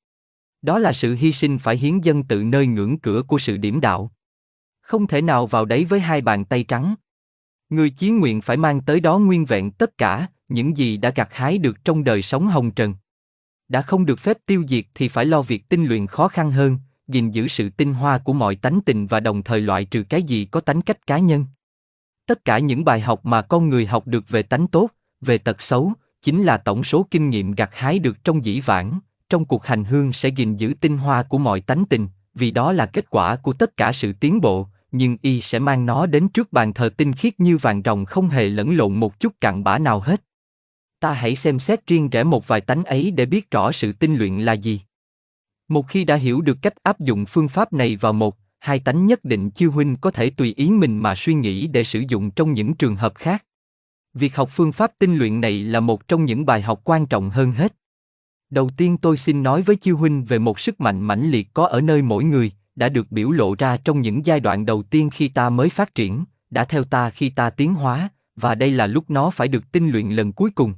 [0.62, 3.80] Đó là sự hy sinh phải hiến dân tự nơi ngưỡng cửa của sự điểm
[3.80, 4.12] đạo.
[4.80, 6.94] Không thể nào vào đấy với hai bàn tay trắng.
[7.74, 11.28] Người chí nguyện phải mang tới đó nguyên vẹn tất cả, những gì đã gặt
[11.32, 12.94] hái được trong đời sống hồng trần.
[13.68, 16.78] Đã không được phép tiêu diệt thì phải lo việc tinh luyện khó khăn hơn,
[17.08, 20.22] gìn giữ sự tinh hoa của mọi tánh tình và đồng thời loại trừ cái
[20.22, 21.46] gì có tánh cách cá nhân.
[22.26, 25.62] Tất cả những bài học mà con người học được về tánh tốt, về tật
[25.62, 29.66] xấu, chính là tổng số kinh nghiệm gặt hái được trong dĩ vãng, trong cuộc
[29.66, 33.10] hành hương sẽ gìn giữ tinh hoa của mọi tánh tình, vì đó là kết
[33.10, 36.72] quả của tất cả sự tiến bộ, nhưng y sẽ mang nó đến trước bàn
[36.72, 40.00] thờ tinh khiết như vàng ròng không hề lẫn lộn một chút cặn bã nào
[40.00, 40.24] hết.
[41.00, 44.16] Ta hãy xem xét riêng rẽ một vài tánh ấy để biết rõ sự tinh
[44.16, 44.80] luyện là gì.
[45.68, 49.06] Một khi đã hiểu được cách áp dụng phương pháp này vào một, hai tánh
[49.06, 52.30] nhất định chư huynh có thể tùy ý mình mà suy nghĩ để sử dụng
[52.30, 53.44] trong những trường hợp khác.
[54.14, 57.30] Việc học phương pháp tinh luyện này là một trong những bài học quan trọng
[57.30, 57.74] hơn hết.
[58.50, 61.66] Đầu tiên tôi xin nói với chư huynh về một sức mạnh mãnh liệt có
[61.66, 65.10] ở nơi mỗi người, đã được biểu lộ ra trong những giai đoạn đầu tiên
[65.10, 68.86] khi ta mới phát triển, đã theo ta khi ta tiến hóa, và đây là
[68.86, 70.74] lúc nó phải được tinh luyện lần cuối cùng.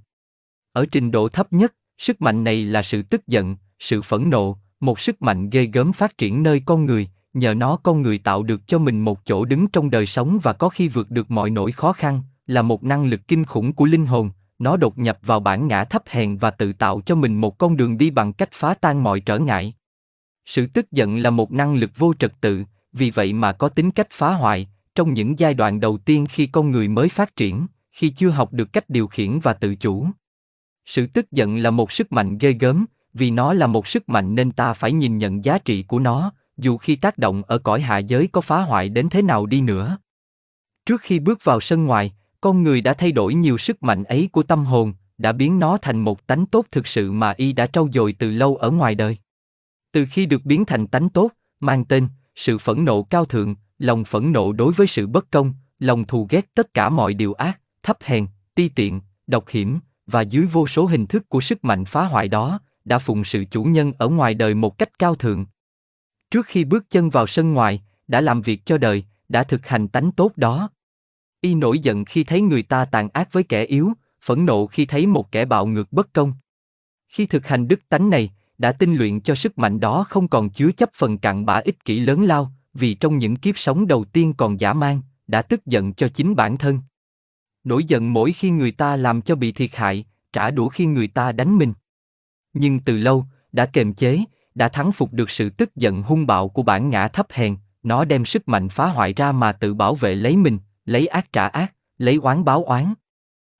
[0.72, 4.58] Ở trình độ thấp nhất, sức mạnh này là sự tức giận, sự phẫn nộ,
[4.80, 8.42] một sức mạnh ghê gớm phát triển nơi con người, nhờ nó con người tạo
[8.42, 11.50] được cho mình một chỗ đứng trong đời sống và có khi vượt được mọi
[11.50, 15.18] nỗi khó khăn, là một năng lực kinh khủng của linh hồn, nó đột nhập
[15.22, 18.32] vào bản ngã thấp hèn và tự tạo cho mình một con đường đi bằng
[18.32, 19.74] cách phá tan mọi trở ngại.
[20.46, 23.90] Sự tức giận là một năng lực vô trật tự, vì vậy mà có tính
[23.90, 27.66] cách phá hoại, trong những giai đoạn đầu tiên khi con người mới phát triển,
[27.90, 30.06] khi chưa học được cách điều khiển và tự chủ.
[30.86, 34.34] Sự tức giận là một sức mạnh ghê gớm, vì nó là một sức mạnh
[34.34, 37.80] nên ta phải nhìn nhận giá trị của nó, dù khi tác động ở cõi
[37.80, 39.98] hạ giới có phá hoại đến thế nào đi nữa.
[40.86, 44.28] Trước khi bước vào sân ngoài, con người đã thay đổi nhiều sức mạnh ấy
[44.32, 47.66] của tâm hồn, đã biến nó thành một tánh tốt thực sự mà y đã
[47.66, 49.18] trau dồi từ lâu ở ngoài đời.
[49.96, 51.30] Từ khi được biến thành tánh tốt,
[51.60, 55.54] mang tên, sự phẫn nộ cao thượng, lòng phẫn nộ đối với sự bất công,
[55.78, 60.20] lòng thù ghét tất cả mọi điều ác, thấp hèn, ti tiện, độc hiểm, và
[60.20, 63.64] dưới vô số hình thức của sức mạnh phá hoại đó, đã phụng sự chủ
[63.64, 65.46] nhân ở ngoài đời một cách cao thượng.
[66.30, 69.88] Trước khi bước chân vào sân ngoài, đã làm việc cho đời, đã thực hành
[69.88, 70.70] tánh tốt đó.
[71.40, 74.86] Y nổi giận khi thấy người ta tàn ác với kẻ yếu, phẫn nộ khi
[74.86, 76.32] thấy một kẻ bạo ngược bất công.
[77.08, 80.50] Khi thực hành đức tánh này, đã tinh luyện cho sức mạnh đó không còn
[80.50, 84.04] chứa chấp phần cặn bã ích kỷ lớn lao, vì trong những kiếp sống đầu
[84.04, 86.80] tiên còn giả mang đã tức giận cho chính bản thân.
[87.64, 91.08] Nổi giận mỗi khi người ta làm cho bị thiệt hại, trả đũa khi người
[91.08, 91.72] ta đánh mình.
[92.52, 96.48] Nhưng từ lâu, đã kềm chế, đã thắng phục được sự tức giận hung bạo
[96.48, 99.94] của bản ngã thấp hèn, nó đem sức mạnh phá hoại ra mà tự bảo
[99.94, 102.94] vệ lấy mình, lấy ác trả ác, lấy oán báo oán.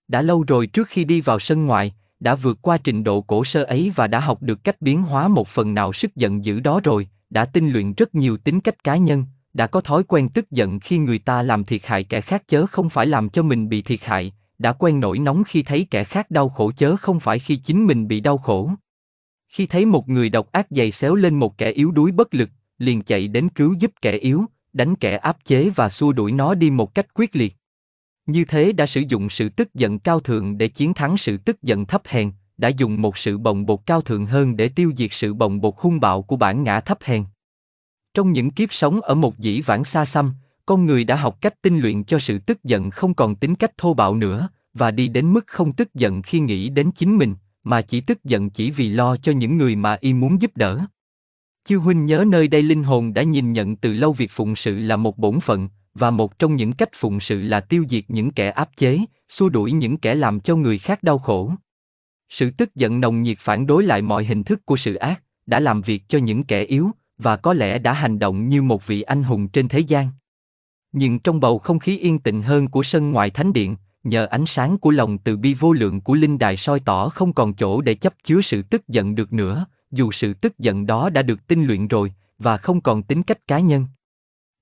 [0.09, 3.44] Đã lâu rồi trước khi đi vào sân ngoại, đã vượt qua trình độ cổ
[3.44, 6.61] sơ ấy và đã học được cách biến hóa một phần nào sức giận dữ
[6.61, 9.24] đó rồi, đã tinh luyện rất nhiều tính cách cá nhân,
[9.55, 12.66] đã có thói quen tức giận khi người ta làm thiệt hại kẻ khác chớ
[12.66, 16.05] không phải làm cho mình bị thiệt hại, đã quen nổi nóng khi thấy kẻ
[16.05, 18.70] khác đau khổ chớ không phải khi chính mình bị đau khổ.
[19.48, 22.50] Khi thấy một người độc ác giày xéo lên một kẻ yếu đuối bất lực,
[22.79, 26.55] liền chạy đến cứu giúp kẻ yếu, đánh kẻ áp chế và xua đuổi nó
[26.55, 27.57] đi một cách quyết liệt.
[28.26, 31.62] Như thế đã sử dụng sự tức giận cao thượng để chiến thắng sự tức
[31.62, 35.10] giận thấp hèn, đã dùng một sự bồng bột cao thượng hơn để tiêu diệt
[35.12, 37.24] sự bồng bột hung bạo của bản ngã thấp hèn.
[38.14, 40.32] Trong những kiếp sống ở một dĩ vãng xa xăm,
[40.66, 43.78] con người đã học cách tinh luyện cho sự tức giận không còn tính cách
[43.78, 47.34] thô bạo nữa, và đi đến mức không tức giận khi nghĩ đến chính mình,
[47.64, 50.80] mà chỉ tức giận chỉ vì lo cho những người mà y muốn giúp đỡ.
[51.64, 54.78] Chư huynh nhớ nơi đây linh hồn đã nhìn nhận từ lâu việc phụng sự
[54.78, 58.30] là một bổn phận, và một trong những cách phụng sự là tiêu diệt những
[58.30, 61.52] kẻ áp chế, xua đuổi những kẻ làm cho người khác đau khổ.
[62.28, 65.61] Sự tức giận nồng nhiệt phản đối lại mọi hình thức của sự ác, đã
[65.61, 69.02] làm việc cho những kẻ yếu, và có lẽ đã hành động như một vị
[69.02, 70.09] anh hùng trên thế gian.
[70.92, 74.46] Nhưng trong bầu không khí yên tĩnh hơn của sân ngoài thánh điện, nhờ ánh
[74.46, 77.80] sáng của lòng từ bi vô lượng của linh đài soi tỏ không còn chỗ
[77.80, 81.46] để chấp chứa sự tức giận được nữa, dù sự tức giận đó đã được
[81.46, 83.87] tinh luyện rồi, và không còn tính cách cá nhân.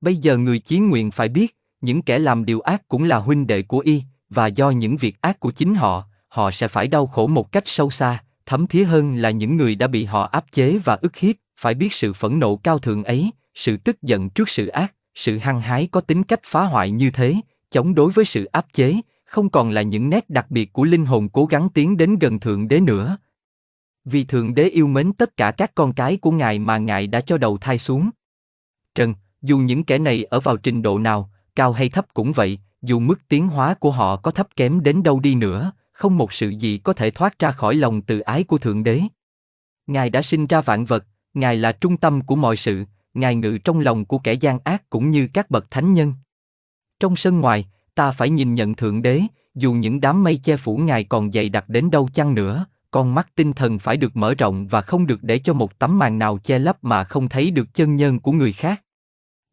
[0.04, 3.46] Bây giờ người chí nguyện phải biết, những kẻ làm điều ác cũng là huynh
[3.46, 7.06] đệ của y, và do những việc ác của chính họ, họ sẽ phải đau
[7.06, 10.44] khổ một cách sâu xa, thấm thía hơn là những người đã bị họ áp
[10.52, 14.30] chế và ức hiếp, phải biết sự phẫn nộ cao thượng ấy, sự tức giận
[14.30, 17.34] trước sự ác, sự hăng hái có tính cách phá hoại như thế,
[17.70, 21.06] chống đối với sự áp chế, không còn là những nét đặc biệt của linh
[21.06, 23.16] hồn cố gắng tiến đến gần Thượng Đế nữa.
[24.04, 27.20] Vì Thượng Đế yêu mến tất cả các con cái của Ngài mà Ngài đã
[27.20, 28.10] cho đầu thai xuống.
[28.94, 32.58] Trần, dù những kẻ này ở vào trình độ nào, cao hay thấp cũng vậy,
[32.82, 36.32] dù mức tiến hóa của họ có thấp kém đến đâu đi nữa, không một
[36.32, 39.00] sự gì có thể thoát ra khỏi lòng từ ái của Thượng Đế.
[39.86, 41.04] Ngài đã sinh ra vạn vật,
[41.34, 44.90] Ngài là trung tâm của mọi sự, Ngài ngự trong lòng của kẻ gian ác
[44.90, 46.14] cũng như các bậc thánh nhân.
[47.00, 49.22] Trong sân ngoài, ta phải nhìn nhận Thượng Đế,
[49.54, 53.14] dù những đám mây che phủ Ngài còn dày đặc đến đâu chăng nữa, con
[53.14, 56.18] mắt tinh thần phải được mở rộng và không được để cho một tấm màn
[56.18, 58.83] nào che lấp mà không thấy được chân nhân của người khác.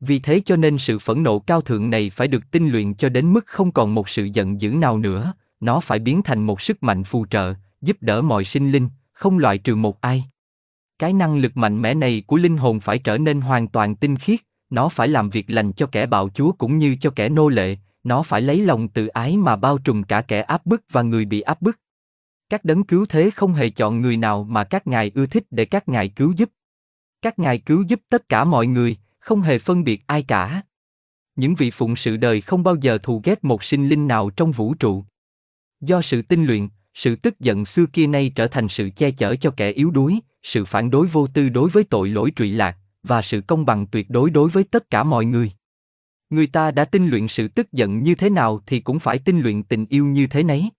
[0.01, 3.09] Vì thế cho nên sự phẫn nộ cao thượng này phải được tinh luyện cho
[3.09, 6.61] đến mức không còn một sự giận dữ nào nữa, nó phải biến thành một
[6.61, 10.23] sức mạnh phù trợ, giúp đỡ mọi sinh linh, không loại trừ một ai.
[10.99, 14.17] Cái năng lực mạnh mẽ này của linh hồn phải trở nên hoàn toàn tinh
[14.17, 17.49] khiết, nó phải làm việc lành cho kẻ bạo chúa cũng như cho kẻ nô
[17.49, 21.01] lệ, nó phải lấy lòng tự ái mà bao trùm cả kẻ áp bức và
[21.01, 21.79] người bị áp bức.
[22.49, 25.65] Các đấng cứu thế không hề chọn người nào mà các ngài ưa thích để
[25.65, 26.49] các ngài cứu giúp.
[27.21, 30.61] Các ngài cứu giúp tất cả mọi người, không hề phân biệt ai cả.
[31.35, 34.51] Những vị phụng sự đời không bao giờ thù ghét một sinh linh nào trong
[34.51, 35.05] vũ trụ.
[35.81, 39.35] Do sự tinh luyện, sự tức giận xưa kia nay trở thành sự che chở
[39.35, 42.77] cho kẻ yếu đuối, sự phản đối vô tư đối với tội lỗi trụy lạc,
[43.03, 45.51] và sự công bằng tuyệt đối đối với tất cả mọi người.
[46.29, 49.39] Người ta đã tinh luyện sự tức giận như thế nào thì cũng phải tinh
[49.39, 50.69] luyện tình yêu như thế nấy.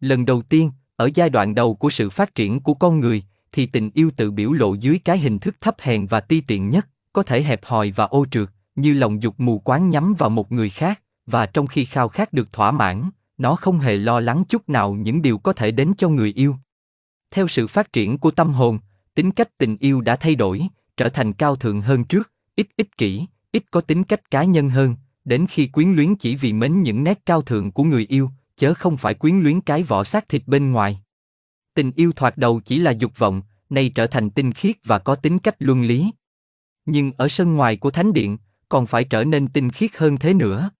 [0.00, 3.66] Lần đầu tiên, ở giai đoạn đầu của sự phát triển của con người, thì
[3.66, 6.88] tình yêu tự biểu lộ dưới cái hình thức thấp hèn và ti tiện nhất,
[7.12, 10.52] có thể hẹp hòi và ô trượt, như lòng dục mù quáng nhắm vào một
[10.52, 14.44] người khác, và trong khi khao khát được thỏa mãn, nó không hề lo lắng
[14.48, 16.56] chút nào những điều có thể đến cho người yêu.
[17.30, 18.78] Theo sự phát triển của tâm hồn,
[19.14, 20.62] tính cách tình yêu đã thay đổi,
[20.96, 24.70] trở thành cao thượng hơn trước, ít ích kỷ, ít có tính cách cá nhân
[24.70, 28.30] hơn, đến khi quyến luyến chỉ vì mến những nét cao thượng của người yêu,
[28.56, 31.00] chớ không phải quyến luyến cái vỏ xác thịt bên ngoài.
[31.74, 35.14] Tình yêu thoạt đầu chỉ là dục vọng, nay trở thành tinh khiết và có
[35.14, 36.10] tính cách luân lý.
[36.90, 40.34] Nhưng ở sân ngoài của thánh điện, còn phải trở nên tinh khiết hơn thế
[40.34, 40.70] nữa.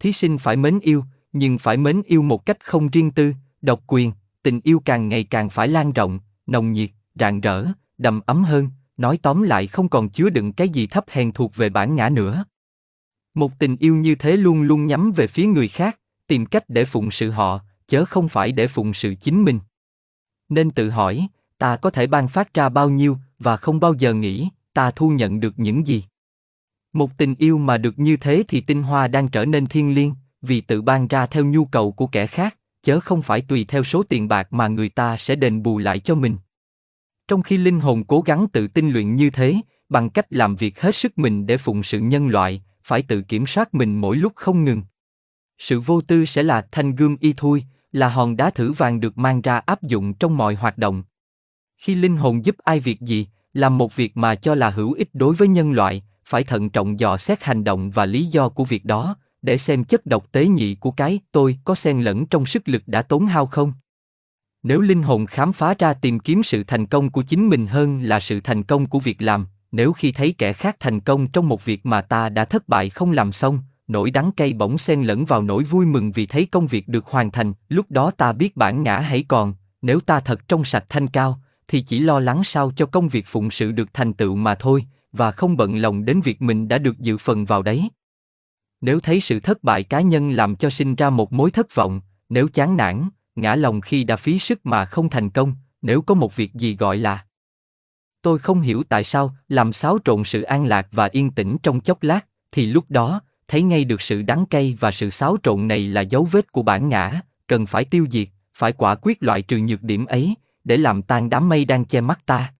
[0.00, 3.80] Thí sinh phải mến yêu, nhưng phải mến yêu một cách không riêng tư, độc
[3.86, 7.66] quyền, tình yêu càng ngày càng phải lan rộng, nồng nhiệt, rạng rỡ,
[7.98, 11.56] đầm ấm hơn, nói tóm lại không còn chứa đựng cái gì thấp hèn thuộc
[11.56, 12.44] về bản ngã nữa.
[13.34, 16.84] Một tình yêu như thế luôn luôn nhắm về phía người khác, tìm cách để
[16.84, 19.58] phụng sự họ, chớ không phải để phụng sự chính mình.
[20.48, 24.14] Nên tự hỏi, ta có thể ban phát ra bao nhiêu và không bao giờ
[24.14, 26.04] nghĩ ta thu nhận được những gì.
[26.92, 30.14] Một tình yêu mà được như thế thì tinh hoa đang trở nên thiên liêng,
[30.42, 33.84] vì tự ban ra theo nhu cầu của kẻ khác, chớ không phải tùy theo
[33.84, 36.36] số tiền bạc mà người ta sẽ đền bù lại cho mình.
[37.28, 39.56] Trong khi linh hồn cố gắng tự tinh luyện như thế,
[39.88, 43.46] bằng cách làm việc hết sức mình để phụng sự nhân loại, phải tự kiểm
[43.46, 44.82] soát mình mỗi lúc không ngừng.
[45.58, 49.18] Sự vô tư sẽ là thanh gươm y thui, là hòn đá thử vàng được
[49.18, 51.02] mang ra áp dụng trong mọi hoạt động.
[51.76, 55.08] Khi linh hồn giúp ai việc gì, làm một việc mà cho là hữu ích
[55.12, 58.64] đối với nhân loại, phải thận trọng dò xét hành động và lý do của
[58.64, 62.46] việc đó, để xem chất độc tế nhị của cái tôi có xen lẫn trong
[62.46, 63.72] sức lực đã tốn hao không.
[64.62, 68.02] Nếu linh hồn khám phá ra tìm kiếm sự thành công của chính mình hơn
[68.02, 71.48] là sự thành công của việc làm, nếu khi thấy kẻ khác thành công trong
[71.48, 73.58] một việc mà ta đã thất bại không làm xong,
[73.88, 77.06] nỗi đắng cay bỗng xen lẫn vào nỗi vui mừng vì thấy công việc được
[77.06, 80.84] hoàn thành, lúc đó ta biết bản ngã hãy còn, nếu ta thật trong sạch
[80.88, 84.34] thanh cao, thì chỉ lo lắng sao cho công việc phụng sự được thành tựu
[84.34, 87.88] mà thôi, và không bận lòng đến việc mình đã được dự phần vào đấy.
[88.80, 92.00] Nếu thấy sự thất bại cá nhân làm cho sinh ra một mối thất vọng,
[92.28, 96.14] nếu chán nản, ngã lòng khi đã phí sức mà không thành công, nếu có
[96.14, 97.24] một việc gì gọi là
[98.22, 101.80] Tôi không hiểu tại sao làm xáo trộn sự an lạc và yên tĩnh trong
[101.80, 105.68] chốc lát, thì lúc đó, thấy ngay được sự đắng cay và sự xáo trộn
[105.68, 109.42] này là dấu vết của bản ngã, cần phải tiêu diệt, phải quả quyết loại
[109.42, 112.52] trừ nhược điểm ấy, để làm tan đám mây đang che mắt ta.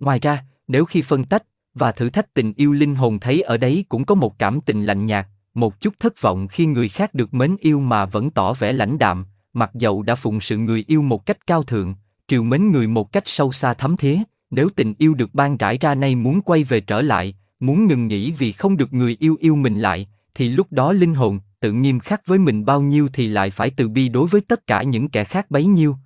[0.00, 1.42] Ngoài ra, nếu khi phân tách
[1.74, 4.84] và thử thách tình yêu linh hồn thấy ở đấy cũng có một cảm tình
[4.84, 8.52] lạnh nhạt, một chút thất vọng khi người khác được mến yêu mà vẫn tỏ
[8.52, 11.94] vẻ lãnh đạm, mặc dầu đã phụng sự người yêu một cách cao thượng,
[12.28, 14.18] triều mến người một cách sâu xa thấm thía,
[14.50, 18.06] nếu tình yêu được ban rải ra nay muốn quay về trở lại, muốn ngừng
[18.06, 21.72] nghỉ vì không được người yêu yêu mình lại, thì lúc đó linh hồn, tự
[21.72, 24.82] nghiêm khắc với mình bao nhiêu thì lại phải từ bi đối với tất cả
[24.82, 25.96] những kẻ khác bấy nhiêu.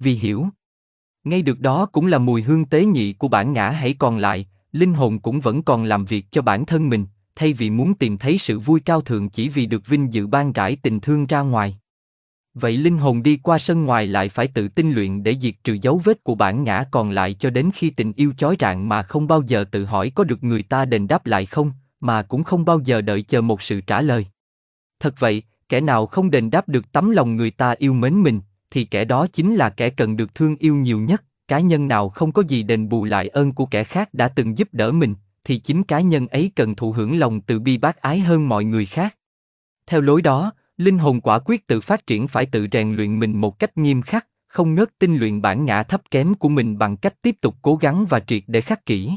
[0.00, 0.46] Vì hiểu,
[1.24, 4.46] ngay được đó cũng là mùi hương tế nhị của bản ngã hãy còn lại,
[4.72, 8.18] linh hồn cũng vẫn còn làm việc cho bản thân mình, thay vì muốn tìm
[8.18, 11.40] thấy sự vui cao thượng chỉ vì được vinh dự ban rải tình thương ra
[11.40, 11.78] ngoài.
[12.54, 15.76] Vậy linh hồn đi qua sân ngoài lại phải tự tinh luyện để diệt trừ
[15.82, 19.02] dấu vết của bản ngã còn lại cho đến khi tình yêu chói rạng mà
[19.02, 22.44] không bao giờ tự hỏi có được người ta đền đáp lại không, mà cũng
[22.44, 24.26] không bao giờ đợi chờ một sự trả lời.
[25.00, 28.40] Thật vậy, kẻ nào không đền đáp được tấm lòng người ta yêu mến mình,
[28.70, 31.24] thì kẻ đó chính là kẻ cần được thương yêu nhiều nhất.
[31.48, 34.58] Cá nhân nào không có gì đền bù lại ơn của kẻ khác đã từng
[34.58, 35.14] giúp đỡ mình,
[35.44, 38.64] thì chính cá nhân ấy cần thụ hưởng lòng từ bi bác ái hơn mọi
[38.64, 39.16] người khác.
[39.86, 43.40] Theo lối đó, linh hồn quả quyết tự phát triển phải tự rèn luyện mình
[43.40, 46.96] một cách nghiêm khắc, không ngớt tinh luyện bản ngã thấp kém của mình bằng
[46.96, 49.12] cách tiếp tục cố gắng và triệt để khắc kỹ.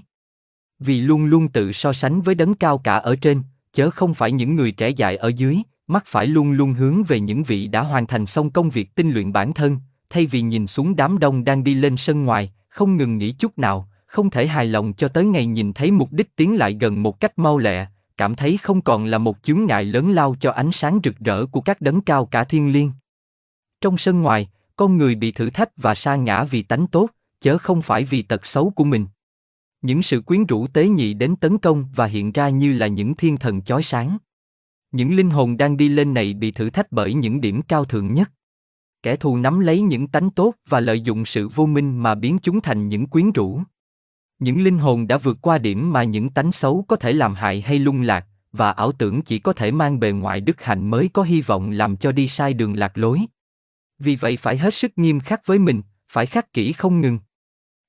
[0.80, 3.42] Vì luôn luôn tự so sánh với đấng cao cả ở trên,
[3.74, 7.20] chớ không phải những người trẻ dại ở dưới, mắt phải luôn luôn hướng về
[7.20, 9.80] những vị đã hoàn thành xong công việc tinh luyện bản thân,
[10.10, 13.58] thay vì nhìn xuống đám đông đang đi lên sân ngoài, không ngừng nghỉ chút
[13.58, 17.04] nào, không thể hài lòng cho tới ngày nhìn thấy mục đích tiến lại gần
[17.04, 20.52] một cách mau lẹ, cảm thấy không còn là một chướng ngại lớn lao cho
[20.52, 22.92] ánh sáng rực rỡ của các đấng cao cả thiên liêng.
[23.82, 27.10] Trong sân ngoài, con người bị thử thách và sa ngã vì tánh tốt,
[27.42, 29.08] chớ không phải vì tật xấu của mình.
[29.82, 33.16] Những sự quyến rũ tế nhị đến tấn công và hiện ra như là những
[33.16, 34.18] thiên thần chói sáng.
[34.94, 38.14] Những linh hồn đang đi lên này bị thử thách bởi những điểm cao thượng
[38.14, 38.32] nhất.
[39.04, 42.38] Kẻ thù nắm lấy những tánh tốt và lợi dụng sự vô minh mà biến
[42.44, 43.62] chúng thành những quyến rũ.
[44.40, 47.62] Những linh hồn đã vượt qua điểm mà những tánh xấu có thể làm hại
[47.62, 51.10] hay lung lạc, và ảo tưởng chỉ có thể mang bề ngoại đức hạnh mới
[51.14, 53.20] có hy vọng làm cho đi sai đường lạc lối.
[54.00, 57.20] Vì vậy phải hết sức nghiêm khắc với mình, phải khắc kỹ không ngừng.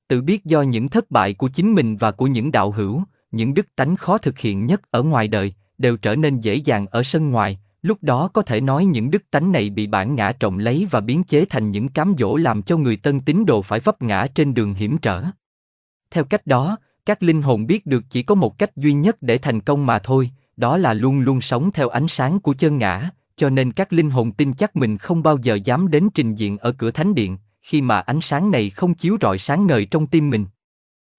[0.09, 3.55] Tự biết do những thất bại của chính mình và của những đạo hữu, những
[3.55, 7.03] đức tánh khó thực hiện nhất ở ngoài đời, đều trở nên dễ dàng ở
[7.03, 10.59] sân ngoài, lúc đó có thể nói những đức tánh này bị bản ngã trọng
[10.59, 13.81] lấy và biến chế thành những cám dỗ làm cho người tân tín đồ phải
[13.81, 15.25] vấp ngã trên đường hiểm trở.
[16.11, 19.39] Theo cách đó, các linh hồn biết được chỉ có một cách duy nhất để
[19.39, 23.11] thành công mà thôi, đó là luôn luôn sống theo ánh sáng của chân ngã,
[23.37, 26.59] cho nên các linh hồn tin chắc mình không bao giờ dám đến trình diện
[26.59, 30.07] ở cửa thánh điện, khi mà ánh sáng này không chiếu rọi sáng ngời trong
[30.07, 30.47] tim mình.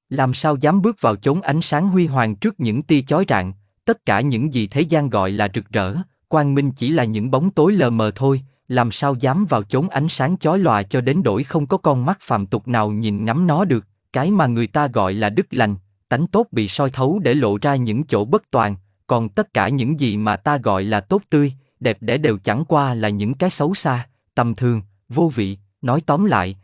[0.09, 3.53] Làm sao dám bước vào chốn ánh sáng huy hoàng trước những tia chói rạng,
[3.85, 5.95] tất cả những gì thế gian gọi là rực rỡ,
[6.27, 9.89] quang minh chỉ là những bóng tối lờ mờ thôi, làm sao dám vào chốn
[9.89, 13.25] ánh sáng chói lòa cho đến đổi không có con mắt phàm tục nào nhìn
[13.25, 15.75] ngắm nó được, cái mà người ta gọi là đức lành,
[16.09, 18.75] tánh tốt bị soi thấu để lộ ra những chỗ bất toàn,
[19.07, 22.65] còn tất cả những gì mà ta gọi là tốt tươi, đẹp đẽ đều chẳng
[22.65, 26.57] qua là những cái xấu xa, tầm thường, vô vị, nói tóm lại.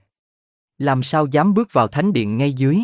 [0.78, 2.84] Làm sao dám bước vào thánh điện ngay dưới?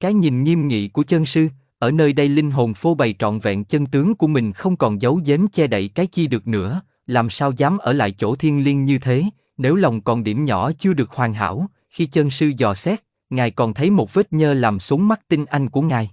[0.00, 1.48] Cái nhìn nghiêm nghị của chân sư,
[1.82, 5.02] ở nơi đây linh hồn phô bày trọn vẹn chân tướng của mình không còn
[5.02, 8.64] giấu giếm che đậy cái chi được nữa, làm sao dám ở lại chỗ thiên
[8.64, 9.24] liêng như thế,
[9.56, 13.50] nếu lòng còn điểm nhỏ chưa được hoàn hảo, khi chân sư dò xét, ngài
[13.50, 16.10] còn thấy một vết nhơ làm súng mắt tinh anh của ngài.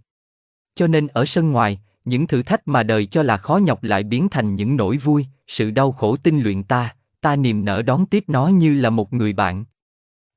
[0.76, 4.03] Cho nên ở sân ngoài, những thử thách mà đời cho là khó nhọc lại
[4.03, 8.05] biến thành những nỗi vui, sự đau khổ tinh luyện ta, ta niềm nở đón
[8.05, 9.65] tiếp nó như là một người bạn.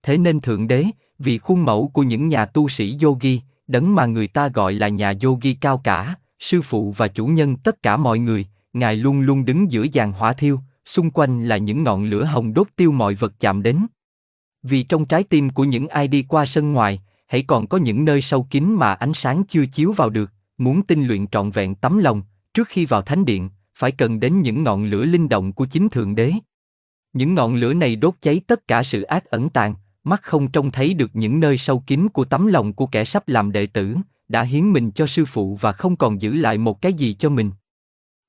[0.02, 0.84] Thế nên Thượng Đế,
[1.18, 3.38] vì khuôn mẫu của những nhà tu sĩ yogi,
[3.72, 7.56] đấng mà người ta gọi là nhà yogi cao cả, sư phụ và chủ nhân
[7.56, 11.56] tất cả mọi người, Ngài luôn luôn đứng giữa dàn hỏa thiêu, xung quanh là
[11.56, 13.86] những ngọn lửa hồng đốt tiêu mọi vật chạm đến.
[14.62, 18.04] Vì trong trái tim của những ai đi qua sân ngoài, hãy còn có những
[18.04, 21.74] nơi sâu kín mà ánh sáng chưa chiếu vào được, muốn tinh luyện trọn vẹn
[21.74, 22.22] tấm lòng,
[22.54, 25.88] trước khi vào thánh điện, phải cần đến những ngọn lửa linh động của chính
[25.88, 26.32] Thượng Đế.
[27.12, 30.70] Những ngọn lửa này đốt cháy tất cả sự ác ẩn tàng, mắt không trông
[30.70, 33.96] thấy được những nơi sâu kín của tấm lòng của kẻ sắp làm đệ tử,
[34.28, 37.28] đã hiến mình cho sư phụ và không còn giữ lại một cái gì cho
[37.28, 37.50] mình.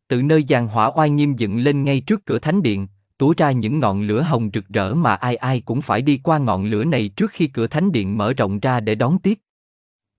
[0.07, 3.51] Từ nơi giàn hỏa oai nghiêm dựng lên ngay trước cửa thánh điện, túa ra
[3.51, 6.83] những ngọn lửa hồng rực rỡ mà ai ai cũng phải đi qua ngọn lửa
[6.83, 9.39] này trước khi cửa thánh điện mở rộng ra để đón tiếp.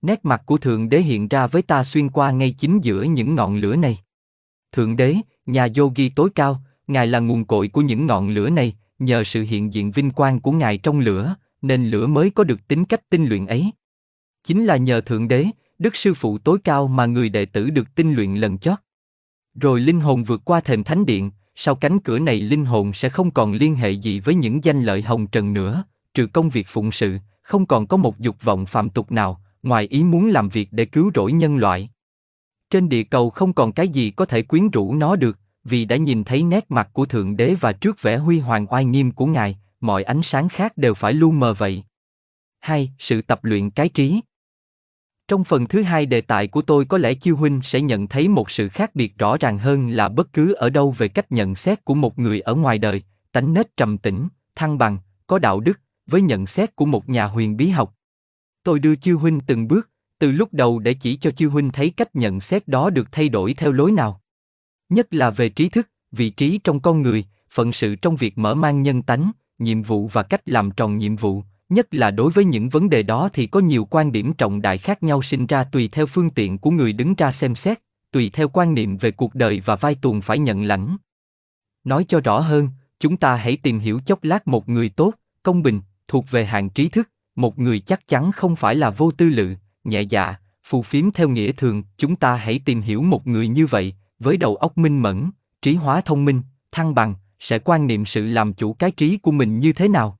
[0.01, 3.35] Nét mặt của Thượng Đế hiện ra với ta xuyên qua ngay chính giữa những
[3.35, 3.97] ngọn lửa này.
[4.71, 8.75] Thượng Đế, nhà yogi tối cao, Ngài là nguồn cội của những ngọn lửa này,
[8.99, 11.35] nhờ sự hiện diện vinh quang của Ngài trong lửa,
[11.67, 13.71] nên lửa mới có được tính cách tinh luyện ấy.
[14.43, 15.45] Chính là nhờ Thượng Đế,
[15.79, 18.79] Đức Sư Phụ tối cao mà người đệ tử được tinh luyện lần chót.
[19.55, 23.09] Rồi linh hồn vượt qua thềm thánh điện, sau cánh cửa này linh hồn sẽ
[23.09, 26.67] không còn liên hệ gì với những danh lợi hồng trần nữa, trừ công việc
[26.69, 30.49] phụng sự, không còn có một dục vọng phạm tục nào, ngoài ý muốn làm
[30.49, 31.89] việc để cứu rỗi nhân loại.
[32.69, 35.97] Trên địa cầu không còn cái gì có thể quyến rũ nó được, vì đã
[35.97, 39.25] nhìn thấy nét mặt của Thượng Đế và trước vẻ huy hoàng oai nghiêm của
[39.25, 41.83] Ngài, mọi ánh sáng khác đều phải lu mờ vậy.
[42.59, 44.21] Hai, sự tập luyện cái trí.
[45.27, 48.27] Trong phần thứ hai đề tài của tôi có lẽ chiêu huynh sẽ nhận thấy
[48.27, 51.55] một sự khác biệt rõ ràng hơn là bất cứ ở đâu về cách nhận
[51.55, 55.59] xét của một người ở ngoài đời, tánh nết trầm tĩnh, thăng bằng, có đạo
[55.59, 57.95] đức, với nhận xét của một nhà huyền bí học.
[58.63, 61.89] Tôi đưa chiêu huynh từng bước, từ lúc đầu để chỉ cho chiêu huynh thấy
[61.89, 64.21] cách nhận xét đó được thay đổi theo lối nào.
[64.89, 68.55] Nhất là về trí thức, vị trí trong con người, phận sự trong việc mở
[68.55, 72.45] mang nhân tánh, nhiệm vụ và cách làm tròn nhiệm vụ, nhất là đối với
[72.45, 75.63] những vấn đề đó thì có nhiều quan điểm trọng đại khác nhau sinh ra
[75.63, 77.79] tùy theo phương tiện của người đứng ra xem xét,
[78.11, 80.97] tùy theo quan niệm về cuộc đời và vai tuồng phải nhận lãnh.
[81.83, 85.63] Nói cho rõ hơn, chúng ta hãy tìm hiểu chốc lát một người tốt, công
[85.63, 89.29] bình, thuộc về hạng trí thức, một người chắc chắn không phải là vô tư
[89.29, 93.47] lự, nhẹ dạ, phù phiếm theo nghĩa thường, chúng ta hãy tìm hiểu một người
[93.47, 95.29] như vậy, với đầu óc minh mẫn,
[95.61, 96.41] trí hóa thông minh,
[96.71, 100.17] thăng bằng, sẽ quan niệm sự làm chủ cái trí của mình như thế nào.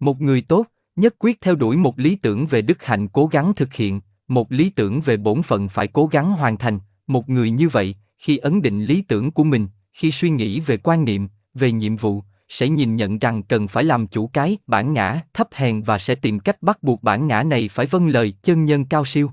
[0.00, 0.66] Một người tốt,
[0.96, 4.52] nhất quyết theo đuổi một lý tưởng về đức hạnh cố gắng thực hiện, một
[4.52, 8.36] lý tưởng về bổn phận phải cố gắng hoàn thành, một người như vậy, khi
[8.36, 12.22] ấn định lý tưởng của mình, khi suy nghĩ về quan niệm, về nhiệm vụ,
[12.48, 16.14] sẽ nhìn nhận rằng cần phải làm chủ cái bản ngã thấp hèn và sẽ
[16.14, 19.30] tìm cách bắt buộc bản ngã này phải vâng lời chân nhân cao siêu.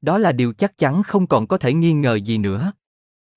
[0.00, 2.72] Đó là điều chắc chắn không còn có thể nghi ngờ gì nữa.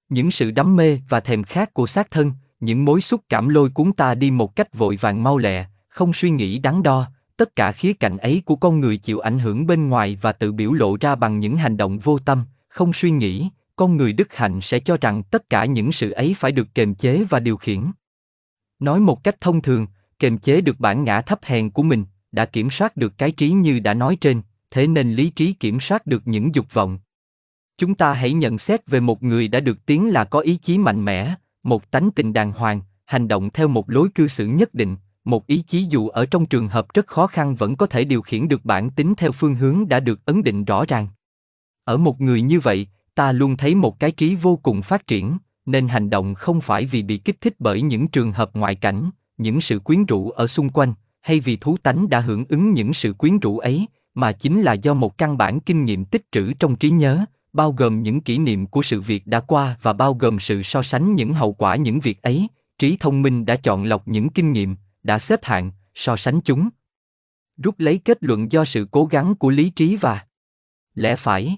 [0.10, 3.70] Những sự đắm mê và thèm khát của xác thân, những mối xúc cảm lôi
[3.70, 7.56] cuốn ta đi một cách vội vàng mau lẹ, không suy nghĩ đắn đo, tất
[7.56, 10.74] cả khía cạnh ấy của con người chịu ảnh hưởng bên ngoài và tự biểu
[10.74, 14.62] lộ ra bằng những hành động vô tâm, không suy nghĩ, con người đức hạnh
[14.62, 17.92] sẽ cho rằng tất cả những sự ấy phải được kềm chế và điều khiển.
[18.80, 19.88] Nói một cách thông thường,
[20.20, 23.50] kềm chế được bản ngã thấp hèn của mình, đã kiểm soát được cái trí
[23.50, 24.42] như đã nói trên,
[24.72, 27.00] thế nên lý trí kiểm soát được những dục vọng.
[27.78, 30.78] Chúng ta hãy nhận xét về một người đã được tiếng là có ý chí
[30.78, 31.36] mạnh mẽ,
[31.70, 34.96] một tánh tình đàng hoàng, hành động theo một lối cư xử nhất định,
[35.26, 38.22] một ý chí dù ở trong trường hợp rất khó khăn vẫn có thể điều
[38.22, 41.08] khiển được bản tính theo phương hướng đã được ấn định rõ ràng.
[41.84, 45.38] Ở một người như vậy, ta luôn thấy một cái trí vô cùng phát triển,
[45.66, 49.10] nên hành động không phải vì bị kích thích bởi những trường hợp ngoại cảnh,
[49.38, 52.94] những sự quyến rũ ở xung quanh, hay vì thú tánh đã hưởng ứng những
[52.94, 56.54] sự quyến rũ ấy, mà chính là do một căn bản kinh nghiệm tích trữ
[56.54, 60.14] trong trí nhớ, bao gồm những kỷ niệm của sự việc đã qua và bao
[60.14, 62.48] gồm sự so sánh những hậu quả những việc ấy,
[62.80, 66.70] trí thông minh đã chọn lọc những kinh nghiệm, đã xếp hạng, so sánh chúng.
[67.58, 70.26] Rút lấy kết luận do sự cố gắng của lý trí và
[70.94, 71.58] lẽ phải.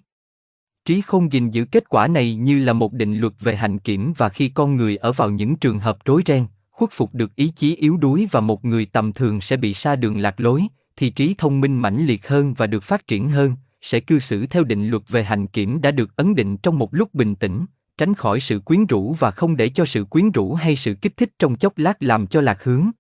[0.86, 4.14] Trí không gìn giữ kết quả này như là một định luật về hành kiểm
[4.18, 7.52] và khi con người ở vào những trường hợp rối ren, khuất phục được ý
[7.56, 10.64] chí yếu đuối và một người tầm thường sẽ bị xa đường lạc lối,
[10.96, 14.46] thì trí thông minh mãnh liệt hơn và được phát triển hơn, sẽ cư xử
[14.46, 17.66] theo định luật về hành kiểm đã được ấn định trong một lúc bình tĩnh,
[17.98, 21.18] tránh khỏi sự quyến rũ và không để cho sự quyến rũ hay sự kích
[21.18, 22.92] thích trong chốc lát làm cho lạc hướng.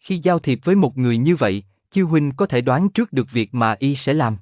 [0.00, 3.32] Khi giao thiệp với một người như vậy, Chư huynh có thể đoán trước được
[3.32, 4.36] việc mà y sẽ làm.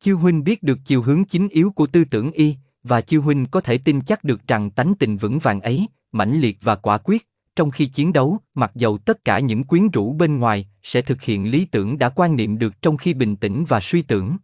[0.00, 3.46] Chư huynh biết được chiều hướng chính yếu của tư tưởng y, và chư huynh
[3.46, 6.98] có thể tin chắc được rằng tánh tình vững vàng ấy, mãnh liệt và quả
[6.98, 11.02] quyết, trong khi chiến đấu, mặc dầu tất cả những quyến rũ bên ngoài sẽ
[11.02, 14.36] thực hiện lý tưởng đã quan niệm được trong khi bình tĩnh và suy tưởng.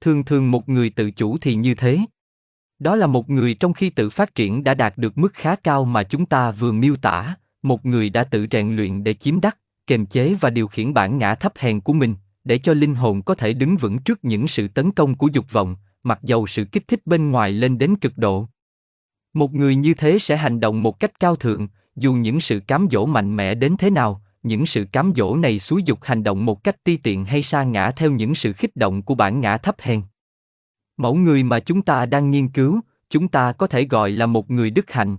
[0.00, 1.98] Thường thường một người tự chủ thì như thế.
[2.78, 5.84] Đó là một người trong khi tự phát triển đã đạt được mức khá cao
[5.84, 9.58] mà chúng ta vừa miêu tả, một người đã tự rèn luyện để chiếm đắc,
[9.86, 13.22] kiềm chế và điều khiển bản ngã thấp hèn của mình, để cho linh hồn
[13.22, 16.64] có thể đứng vững trước những sự tấn công của dục vọng, mặc dầu sự
[16.64, 18.48] kích thích bên ngoài lên đến cực độ.
[19.34, 22.88] Một người như thế sẽ hành động một cách cao thượng, dù những sự cám
[22.90, 26.44] dỗ mạnh mẽ đến thế nào, những sự cám dỗ này xúi dục hành động
[26.44, 29.56] một cách ti tiện hay sa ngã theo những sự khích động của bản ngã
[29.56, 30.02] thấp hèn.
[30.96, 32.80] Mẫu người mà chúng ta đang nghiên cứu,
[33.10, 35.16] chúng ta có thể gọi là một người đức hạnh.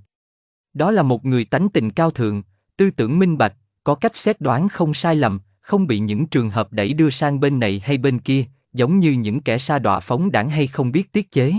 [0.74, 2.43] Đó là một người tánh tình cao thượng,
[2.78, 3.53] tư tưởng minh bạch,
[3.84, 7.39] có cách xét đoán không sai lầm, không bị những trường hợp đẩy đưa sang
[7.39, 10.91] bên này hay bên kia, giống như những kẻ sa đọa phóng đảng hay không
[10.91, 11.53] biết tiết chế.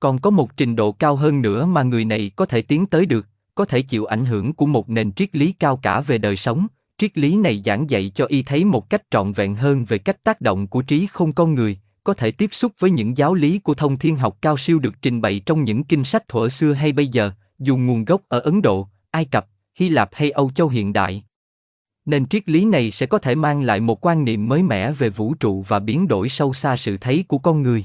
[0.00, 3.06] Còn có một trình độ cao hơn nữa mà người này có thể tiến tới
[3.06, 6.36] được, có thể chịu ảnh hưởng của một nền triết lý cao cả về đời
[6.36, 6.66] sống.
[6.98, 10.24] Triết lý này giảng dạy cho y thấy một cách trọn vẹn hơn về cách
[10.24, 13.58] tác động của trí không con người, có thể tiếp xúc với những giáo lý
[13.58, 16.72] của thông thiên học cao siêu được trình bày trong những kinh sách thuở xưa
[16.72, 20.50] hay bây giờ, dù nguồn gốc ở Ấn Độ, Ai Cập, Hy Lạp hay Âu
[20.54, 21.24] Châu hiện đại.
[22.04, 25.08] Nên triết lý này sẽ có thể mang lại một quan niệm mới mẻ về
[25.08, 27.84] vũ trụ và biến đổi sâu xa sự thấy của con người.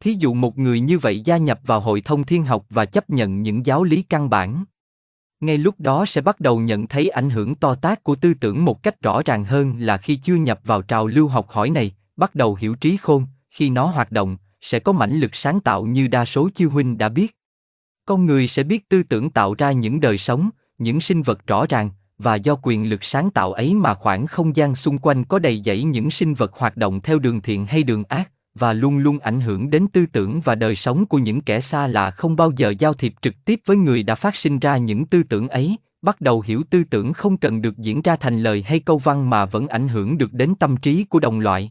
[0.00, 3.10] Thí dụ một người như vậy gia nhập vào hội thông thiên học và chấp
[3.10, 4.64] nhận những giáo lý căn bản.
[5.40, 8.64] Ngay lúc đó sẽ bắt đầu nhận thấy ảnh hưởng to tác của tư tưởng
[8.64, 11.92] một cách rõ ràng hơn là khi chưa nhập vào trào lưu học hỏi này,
[12.16, 15.82] bắt đầu hiểu trí khôn, khi nó hoạt động, sẽ có mãnh lực sáng tạo
[15.82, 17.36] như đa số chư huynh đã biết.
[18.06, 21.66] Con người sẽ biết tư tưởng tạo ra những đời sống, những sinh vật rõ
[21.68, 25.38] ràng, và do quyền lực sáng tạo ấy mà khoảng không gian xung quanh có
[25.38, 28.98] đầy dẫy những sinh vật hoạt động theo đường thiện hay đường ác, và luôn
[28.98, 32.36] luôn ảnh hưởng đến tư tưởng và đời sống của những kẻ xa lạ không
[32.36, 35.48] bao giờ giao thiệp trực tiếp với người đã phát sinh ra những tư tưởng
[35.48, 38.98] ấy, bắt đầu hiểu tư tưởng không cần được diễn ra thành lời hay câu
[38.98, 41.70] văn mà vẫn ảnh hưởng được đến tâm trí của đồng loại.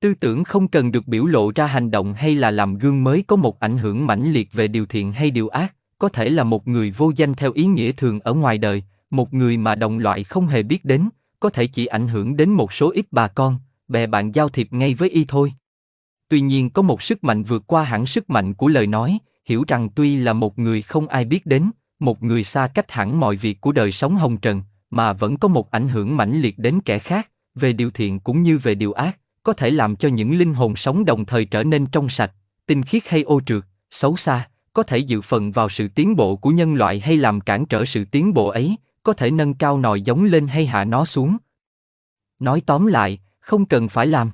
[0.00, 3.24] Tư tưởng không cần được biểu lộ ra hành động hay là làm gương mới
[3.26, 6.44] có một ảnh hưởng mãnh liệt về điều thiện hay điều ác, có thể là
[6.44, 9.98] một người vô danh theo ý nghĩa thường ở ngoài đời, một người mà đồng
[9.98, 11.08] loại không hề biết đến,
[11.40, 14.72] có thể chỉ ảnh hưởng đến một số ít bà con, bè bạn giao thiệp
[14.72, 15.52] ngay với y thôi.
[16.30, 19.64] Tuy nhiên có một sức mạnh vượt qua hẳn sức mạnh của lời nói, hiểu
[19.68, 23.36] rằng tuy là một người không ai biết đến, một người xa cách hẳn mọi
[23.36, 26.80] việc của đời sống hồng trần, mà vẫn có một ảnh hưởng mãnh liệt đến
[26.84, 30.38] kẻ khác, về điều thiện cũng như về điều ác, có thể làm cho những
[30.38, 32.32] linh hồn sống đồng thời trở nên trong sạch,
[32.66, 36.36] tinh khiết hay ô trượt, xấu xa, có thể dự phần vào sự tiến bộ
[36.36, 39.78] của nhân loại hay làm cản trở sự tiến bộ ấy, có thể nâng cao
[39.78, 41.36] nòi giống lên hay hạ nó xuống.
[42.38, 44.30] Nói tóm lại, không cần phải làm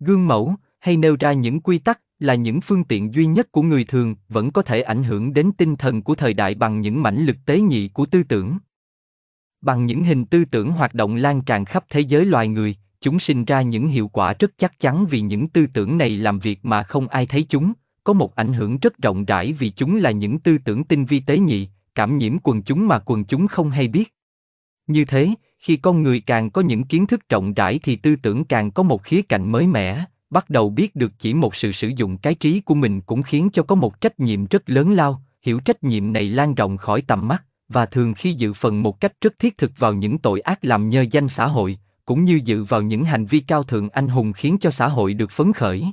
[0.00, 3.62] gương mẫu hay nêu ra những quy tắc là những phương tiện duy nhất của
[3.62, 7.02] người thường vẫn có thể ảnh hưởng đến tinh thần của thời đại bằng những
[7.02, 8.58] mãnh lực tế nhị của tư tưởng.
[9.60, 13.20] Bằng những hình tư tưởng hoạt động lan tràn khắp thế giới loài người, chúng
[13.20, 16.64] sinh ra những hiệu quả rất chắc chắn vì những tư tưởng này làm việc
[16.64, 17.72] mà không ai thấy chúng,
[18.04, 21.20] có một ảnh hưởng rất rộng rãi vì chúng là những tư tưởng tinh vi
[21.20, 24.14] tế nhị, cảm nhiễm quần chúng mà quần chúng không hay biết.
[24.86, 28.44] Như thế, khi con người càng có những kiến thức rộng rãi thì tư tưởng
[28.44, 31.88] càng có một khía cạnh mới mẻ, bắt đầu biết được chỉ một sự sử
[31.96, 35.22] dụng cái trí của mình cũng khiến cho có một trách nhiệm rất lớn lao,
[35.42, 39.00] hiểu trách nhiệm này lan rộng khỏi tầm mắt, và thường khi dự phần một
[39.00, 42.40] cách rất thiết thực vào những tội ác làm nhơ danh xã hội, cũng như
[42.44, 45.52] dự vào những hành vi cao thượng anh hùng khiến cho xã hội được phấn
[45.52, 45.86] khởi.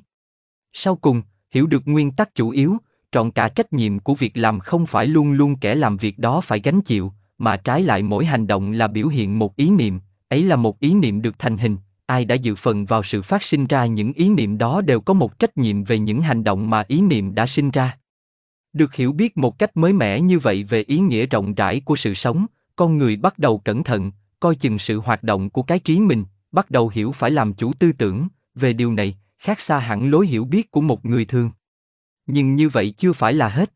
[0.73, 1.21] Sau cùng,
[1.51, 2.77] hiểu được nguyên tắc chủ yếu,
[3.11, 6.41] trọn cả trách nhiệm của việc làm không phải luôn luôn kẻ làm việc đó
[6.41, 9.99] phải gánh chịu, mà trái lại mỗi hành động là biểu hiện một ý niệm,
[10.29, 11.77] ấy là một ý niệm được thành hình,
[12.10, 15.14] ai đã dự phần vào sự phát sinh ra những ý niệm đó đều có
[15.14, 17.97] một trách nhiệm về những hành động mà ý niệm đã sinh ra.
[18.74, 21.95] Được hiểu biết một cách mới mẻ như vậy về ý nghĩa rộng rãi của
[21.95, 22.45] sự sống,
[22.76, 26.26] con người bắt đầu cẩn thận, coi chừng sự hoạt động của cái trí mình,
[26.51, 30.28] bắt đầu hiểu phải làm chủ tư tưởng, về điều này, khác xa hẳn lối
[30.28, 31.51] hiểu biết của một người thường.
[32.28, 33.72] Nhưng như vậy chưa phải là hết.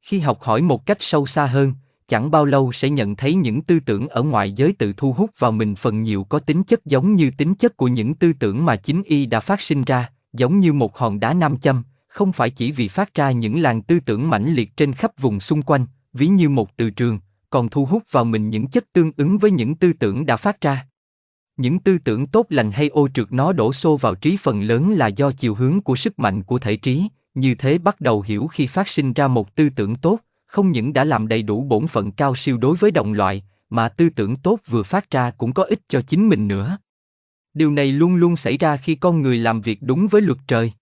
[0.00, 1.74] Khi học hỏi một cách sâu xa hơn,
[2.08, 5.30] chẳng bao lâu sẽ nhận thấy những tư tưởng ở ngoài giới tự thu hút
[5.38, 8.64] vào mình phần nhiều có tính chất giống như tính chất của những tư tưởng
[8.64, 12.32] mà chính y đã phát sinh ra, giống như một hòn đá nam châm, không
[12.32, 15.62] phải chỉ vì phát ra những làn tư tưởng mãnh liệt trên khắp vùng xung
[15.62, 17.18] quanh, ví như một từ trường,
[17.50, 20.60] còn thu hút vào mình những chất tương ứng với những tư tưởng đã phát
[20.60, 20.86] ra.
[21.56, 24.92] Những tư tưởng tốt lành hay ô trượt nó đổ xô vào trí phần lớn
[24.92, 28.46] là do chiều hướng của sức mạnh của thể trí, như thế bắt đầu hiểu
[28.46, 31.86] khi phát sinh ra một tư tưởng tốt, không những đã làm đầy đủ bổn
[31.86, 35.52] phận cao siêu đối với đồng loại, mà tư tưởng tốt vừa phát ra cũng
[35.52, 36.78] có ích cho chính mình nữa.
[37.54, 40.72] Điều này luôn luôn xảy ra khi con người làm việc đúng với luật trời.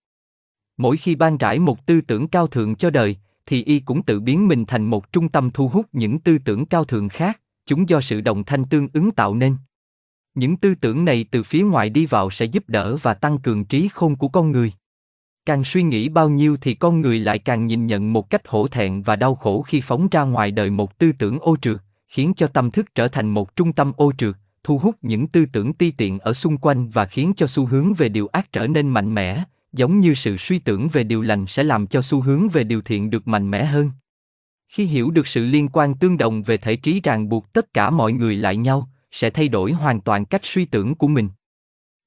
[0.77, 3.15] Mỗi khi ban rải một tư tưởng cao thượng cho đời,
[3.45, 6.65] thì y cũng tự biến mình thành một trung tâm thu hút những tư tưởng
[6.65, 9.55] cao thượng khác, chúng do sự đồng thanh tương ứng tạo nên.
[10.35, 13.65] Những tư tưởng này từ phía ngoài đi vào sẽ giúp đỡ và tăng cường
[13.65, 14.71] trí khôn của con người.
[15.47, 18.67] Càng suy nghĩ bao nhiêu thì con người lại càng nhìn nhận một cách hổ
[18.67, 21.77] thẹn và đau khổ khi phóng ra ngoài đời một tư tưởng ô trượt,
[22.07, 25.45] khiến cho tâm thức trở thành một trung tâm ô trượt, thu hút những tư
[25.53, 28.67] tưởng ti tiện ở xung quanh và khiến cho xu hướng về điều ác trở
[28.67, 29.43] nên mạnh mẽ,
[29.73, 32.81] giống như sự suy tưởng về điều lành sẽ làm cho xu hướng về điều
[32.81, 33.91] thiện được mạnh mẽ hơn.
[34.67, 37.89] Khi hiểu được sự liên quan tương đồng về thể trí ràng buộc tất cả
[37.89, 41.29] mọi người lại nhau, sẽ thay đổi hoàn toàn cách suy tưởng của mình.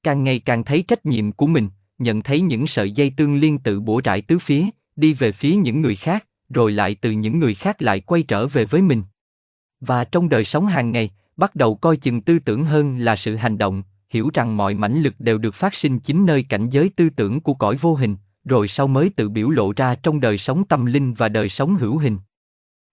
[0.03, 1.69] Càng ngày càng thấy trách nhiệm của mình,
[2.03, 5.55] nhận thấy những sợi dây tương liên tự bổ rải tứ phía, đi về phía
[5.55, 9.03] những người khác, rồi lại từ những người khác lại quay trở về với mình.
[9.79, 13.35] Và trong đời sống hàng ngày, bắt đầu coi chừng tư tưởng hơn là sự
[13.35, 16.89] hành động, hiểu rằng mọi mãnh lực đều được phát sinh chính nơi cảnh giới
[16.89, 20.37] tư tưởng của cõi vô hình, rồi sau mới tự biểu lộ ra trong đời
[20.37, 22.17] sống tâm linh và đời sống hữu hình.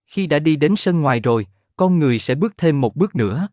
[0.07, 1.47] Khi đã đi đến sân ngoài rồi,
[1.77, 3.49] con người sẽ bước thêm một bước nữa.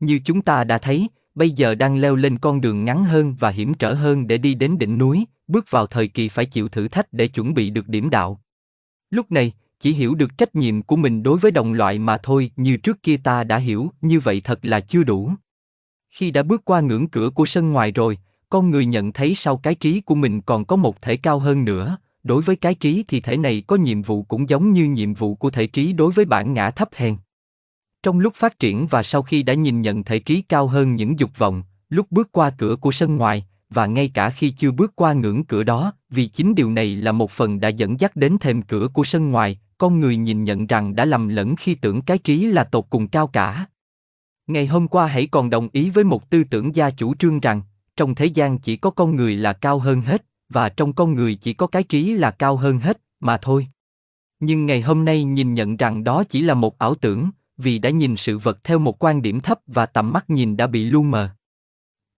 [0.00, 3.50] Như chúng ta đã thấy, bây giờ đang leo lên con đường ngắn hơn và
[3.50, 6.88] hiểm trở hơn để đi đến đỉnh núi, bước vào thời kỳ phải chịu thử
[6.88, 8.40] thách để chuẩn bị được điểm đạo.
[9.10, 12.50] Lúc này, chỉ hiểu được trách nhiệm của mình đối với đồng loại mà thôi,
[12.56, 15.32] như trước kia ta đã hiểu, như vậy thật là chưa đủ.
[16.08, 18.18] Khi đã bước qua ngưỡng cửa của sân ngoài rồi,
[18.50, 21.64] con người nhận thấy sau cái trí của mình còn có một thể cao hơn
[21.64, 25.14] nữa, đối với cái trí thì thể này có nhiệm vụ cũng giống như nhiệm
[25.14, 27.16] vụ của thể trí đối với bản ngã thấp hèn.
[28.06, 31.18] Trong lúc phát triển và sau khi đã nhìn nhận thể trí cao hơn những
[31.18, 34.96] dục vọng, lúc bước qua cửa của sân ngoài, và ngay cả khi chưa bước
[34.96, 38.36] qua ngưỡng cửa đó, vì chính điều này là một phần đã dẫn dắt đến
[38.40, 42.02] thềm cửa của sân ngoài, con người nhìn nhận rằng đã lầm lẫn khi tưởng
[42.02, 43.66] cái trí là tột cùng cao cả.
[44.46, 47.62] Ngày hôm qua hãy còn đồng ý với một tư tưởng gia chủ trương rằng,
[47.96, 51.34] trong thế gian chỉ có con người là cao hơn hết, và trong con người
[51.34, 53.66] chỉ có cái trí là cao hơn hết, mà thôi.
[54.40, 57.90] Nhưng ngày hôm nay nhìn nhận rằng đó chỉ là một ảo tưởng, vì đã
[57.90, 61.02] nhìn sự vật theo một quan điểm thấp và tầm mắt nhìn đã bị lu
[61.02, 61.28] mờ.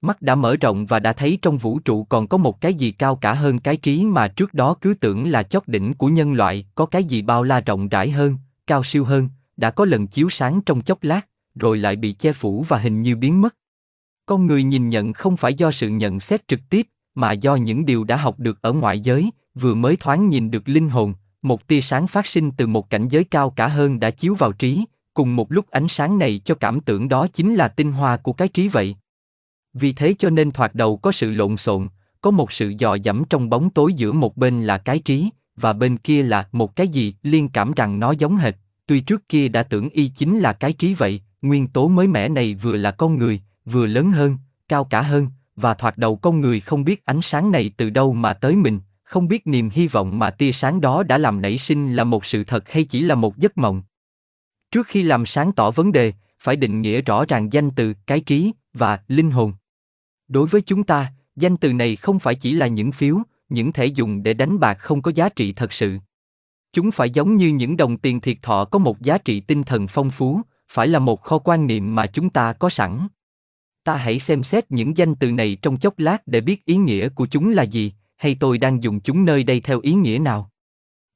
[0.00, 2.90] Mắt đã mở rộng và đã thấy trong vũ trụ còn có một cái gì
[2.90, 6.32] cao cả hơn cái trí mà trước đó cứ tưởng là chót đỉnh của nhân
[6.32, 8.36] loại, có cái gì bao la rộng rãi hơn,
[8.66, 12.32] cao siêu hơn, đã có lần chiếu sáng trong chốc lát, rồi lại bị che
[12.32, 13.54] phủ và hình như biến mất.
[14.26, 17.86] Con người nhìn nhận không phải do sự nhận xét trực tiếp, mà do những
[17.86, 21.66] điều đã học được ở ngoại giới, vừa mới thoáng nhìn được linh hồn, một
[21.66, 24.84] tia sáng phát sinh từ một cảnh giới cao cả hơn đã chiếu vào trí,
[25.18, 28.32] cùng một lúc ánh sáng này cho cảm tưởng đó chính là tinh hoa của
[28.32, 28.96] cái trí vậy.
[29.74, 31.88] Vì thế cho nên thoạt đầu có sự lộn xộn,
[32.20, 35.72] có một sự dò dẫm trong bóng tối giữa một bên là cái trí, và
[35.72, 38.54] bên kia là một cái gì liên cảm rằng nó giống hệt,
[38.86, 42.28] tuy trước kia đã tưởng y chính là cái trí vậy, nguyên tố mới mẻ
[42.28, 44.36] này vừa là con người, vừa lớn hơn,
[44.68, 48.12] cao cả hơn, và thoạt đầu con người không biết ánh sáng này từ đâu
[48.12, 51.58] mà tới mình, không biết niềm hy vọng mà tia sáng đó đã làm nảy
[51.58, 53.82] sinh là một sự thật hay chỉ là một giấc mộng.
[54.70, 58.20] Trước khi làm sáng tỏ vấn đề, phải định nghĩa rõ ràng danh từ, cái
[58.20, 59.52] trí và linh hồn.
[60.28, 63.86] Đối với chúng ta, danh từ này không phải chỉ là những phiếu, những thẻ
[63.86, 65.98] dùng để đánh bạc không có giá trị thật sự.
[66.72, 69.86] Chúng phải giống như những đồng tiền thiệt thọ có một giá trị tinh thần
[69.86, 73.08] phong phú, phải là một kho quan niệm mà chúng ta có sẵn.
[73.84, 77.08] Ta hãy xem xét những danh từ này trong chốc lát để biết ý nghĩa
[77.08, 80.50] của chúng là gì, hay tôi đang dùng chúng nơi đây theo ý nghĩa nào.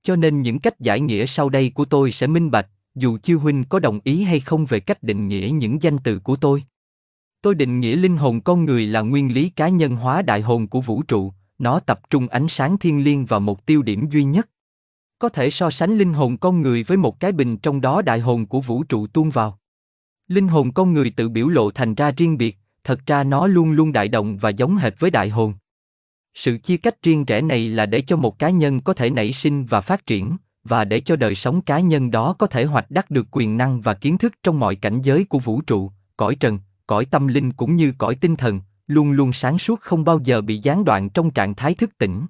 [0.03, 3.37] Cho nên những cách giải nghĩa sau đây của tôi sẽ minh bạch, dù chư
[3.37, 6.65] huynh có đồng ý hay không về cách định nghĩa những danh từ của tôi.
[7.43, 10.67] Tôi định nghĩa linh hồn con người là nguyên lý cá nhân hóa đại hồn
[10.67, 14.25] của vũ trụ, nó tập trung ánh sáng thiên liêng vào một tiêu điểm duy
[14.25, 14.49] nhất.
[15.19, 18.21] Có thể so sánh linh hồn con người với một cái bình trong đó đại
[18.21, 19.59] hồn của vũ trụ tuôn vào.
[20.29, 23.73] Linh hồn con người tự biểu lộ thành ra riêng biệt, thật ra nó luôn
[23.73, 25.55] luôn đại động và giống hệt với đại hồn.
[26.35, 29.33] Sự chia cách riêng rẽ này là để cho một cá nhân có thể nảy
[29.33, 32.91] sinh và phát triển, và để cho đời sống cá nhân đó có thể hoạch
[32.91, 36.35] đắc được quyền năng và kiến thức trong mọi cảnh giới của vũ trụ, cõi
[36.35, 40.21] trần, cõi tâm linh cũng như cõi tinh thần, luôn luôn sáng suốt không bao
[40.25, 42.27] giờ bị gián đoạn trong trạng thái thức tỉnh.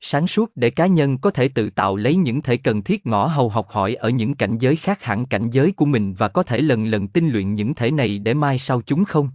[0.00, 3.26] Sáng suốt để cá nhân có thể tự tạo lấy những thể cần thiết ngõ
[3.26, 6.42] hầu học hỏi ở những cảnh giới khác hẳn cảnh giới của mình và có
[6.42, 9.30] thể lần lần tinh luyện những thể này để mai sau chúng không.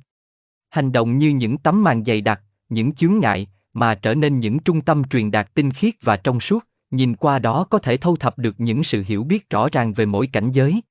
[0.70, 4.60] Hành động như những tấm màn dày đặc, những chướng ngại, mà trở nên những
[4.60, 8.16] trung tâm truyền đạt tinh khiết và trong suốt, nhìn qua đó có thể thâu
[8.16, 10.82] thập được những sự hiểu biết rõ ràng về mỗi cảnh giới.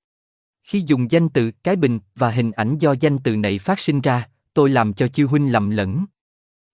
[0.62, 4.00] Khi dùng danh từ cái bình và hình ảnh do danh từ này phát sinh
[4.00, 6.05] ra, tôi làm cho chư huynh lầm lẫn.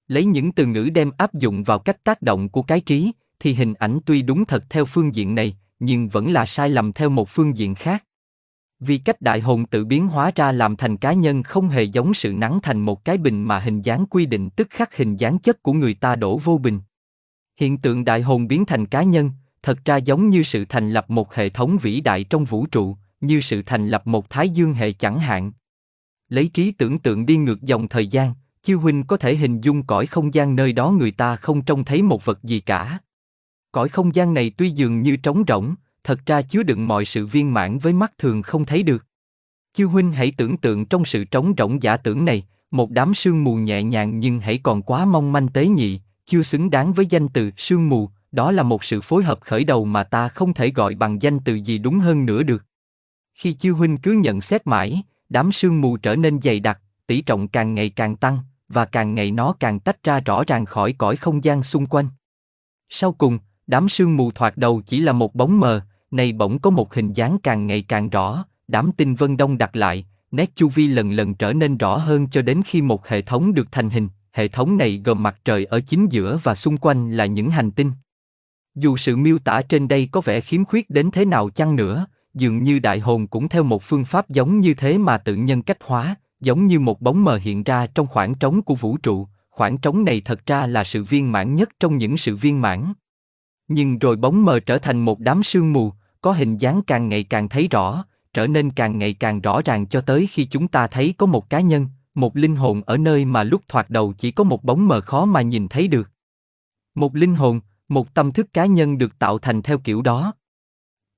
[0.09, 3.55] Lấy những từ ngữ đem áp dụng vào cách tác động của cái trí, thì
[3.55, 7.09] hình ảnh tuy đúng thật theo phương diện này, nhưng vẫn là sai lầm theo
[7.09, 8.05] một phương diện khác.
[8.81, 12.15] Vì cách đại hồn tự biến hóa ra làm thành cá nhân không hề giống
[12.15, 15.39] sự nắng thành một cái bình mà hình dáng quy định tức khắc hình dáng
[15.39, 16.81] chất của người ta đổ vô bình.
[17.59, 19.31] Hiện tượng đại hồn biến thành cá nhân,
[19.63, 22.97] thật ra giống như sự thành lập một hệ thống vĩ đại trong vũ trụ,
[23.21, 25.53] như sự thành lập một thái dương hệ chẳng hạn.
[26.29, 29.83] Lấy trí tưởng tượng đi ngược dòng thời gian, chư huynh có thể hình dung
[29.83, 32.99] cõi không gian nơi đó người ta không trông thấy một vật gì cả.
[33.73, 37.27] Cõi không gian này tuy dường như trống rỗng, thật ra chứa đựng mọi sự
[37.27, 39.07] viên mãn với mắt thường không thấy được.
[39.73, 43.45] Chư huynh hãy tưởng tượng trong sự trống rỗng giả tưởng này, một đám sương
[43.45, 47.07] mù nhẹ nhàng nhưng hãy còn quá mong manh tế nhị, chưa xứng đáng với
[47.07, 50.55] danh từ sương mù, đó là một sự phối hợp khởi đầu mà ta không
[50.55, 52.65] thể gọi bằng danh từ gì đúng hơn nữa được.
[53.35, 57.21] Khi chư huynh cứ nhận xét mãi, đám sương mù trở nên dày đặc, tỷ
[57.21, 60.93] trọng càng ngày càng tăng, và càng ngày nó càng tách ra rõ ràng khỏi
[60.93, 62.09] cõi không gian xung quanh.
[62.89, 66.71] Sau cùng, đám sương mù thoạt đầu chỉ là một bóng mờ, này bỗng có
[66.71, 70.69] một hình dáng càng ngày càng rõ, đám tinh vân đông đặt lại, nét chu
[70.69, 73.91] vi lần lần trở nên rõ hơn cho đến khi một hệ thống được thành
[73.91, 77.51] hình, hệ thống này gồm mặt trời ở chính giữa và xung quanh là những
[77.51, 77.93] hành tinh.
[78.75, 82.07] Dù sự miêu tả trên đây có vẻ khiếm khuyết đến thế nào chăng nữa,
[82.35, 85.63] dường như đại hồn cũng theo một phương pháp giống như thế mà tự nhân
[85.63, 89.29] cách hóa, giống như một bóng mờ hiện ra trong khoảng trống của vũ trụ,
[89.51, 92.93] khoảng trống này thật ra là sự viên mãn nhất trong những sự viên mãn.
[93.69, 97.25] Nhưng rồi bóng mờ trở thành một đám sương mù, có hình dáng càng ngày
[97.25, 98.05] càng thấy rõ,
[98.35, 101.51] trở nên càng ngày càng rõ ràng cho tới khi chúng ta thấy có một
[101.51, 101.87] cá nhân,
[102.19, 105.25] một linh hồn ở nơi mà lúc thoạt đầu chỉ có một bóng mờ khó
[105.25, 106.11] mà nhìn thấy được.
[106.95, 110.33] Một linh hồn, một tâm thức cá nhân được tạo thành theo kiểu đó.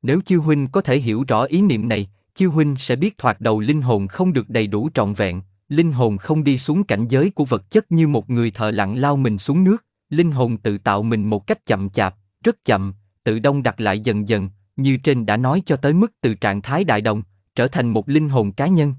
[0.02, 3.40] Nếu chư huynh có thể hiểu rõ ý niệm này, chư huynh sẽ biết thoạt
[3.40, 7.08] đầu linh hồn không được đầy đủ trọn vẹn, linh hồn không đi xuống cảnh
[7.08, 10.56] giới của vật chất như một người thợ lặng lao mình xuống nước, linh hồn
[10.56, 12.94] tự tạo mình một cách chậm chạp, rất chậm,
[13.24, 16.62] tự đông đặt lại dần dần, như trên đã nói cho tới mức từ trạng
[16.62, 17.22] thái đại đồng,
[17.54, 18.94] trở thành một linh hồn cá nhân.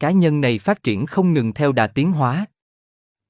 [0.00, 2.46] Cá nhân này phát triển không ngừng theo đà tiến hóa.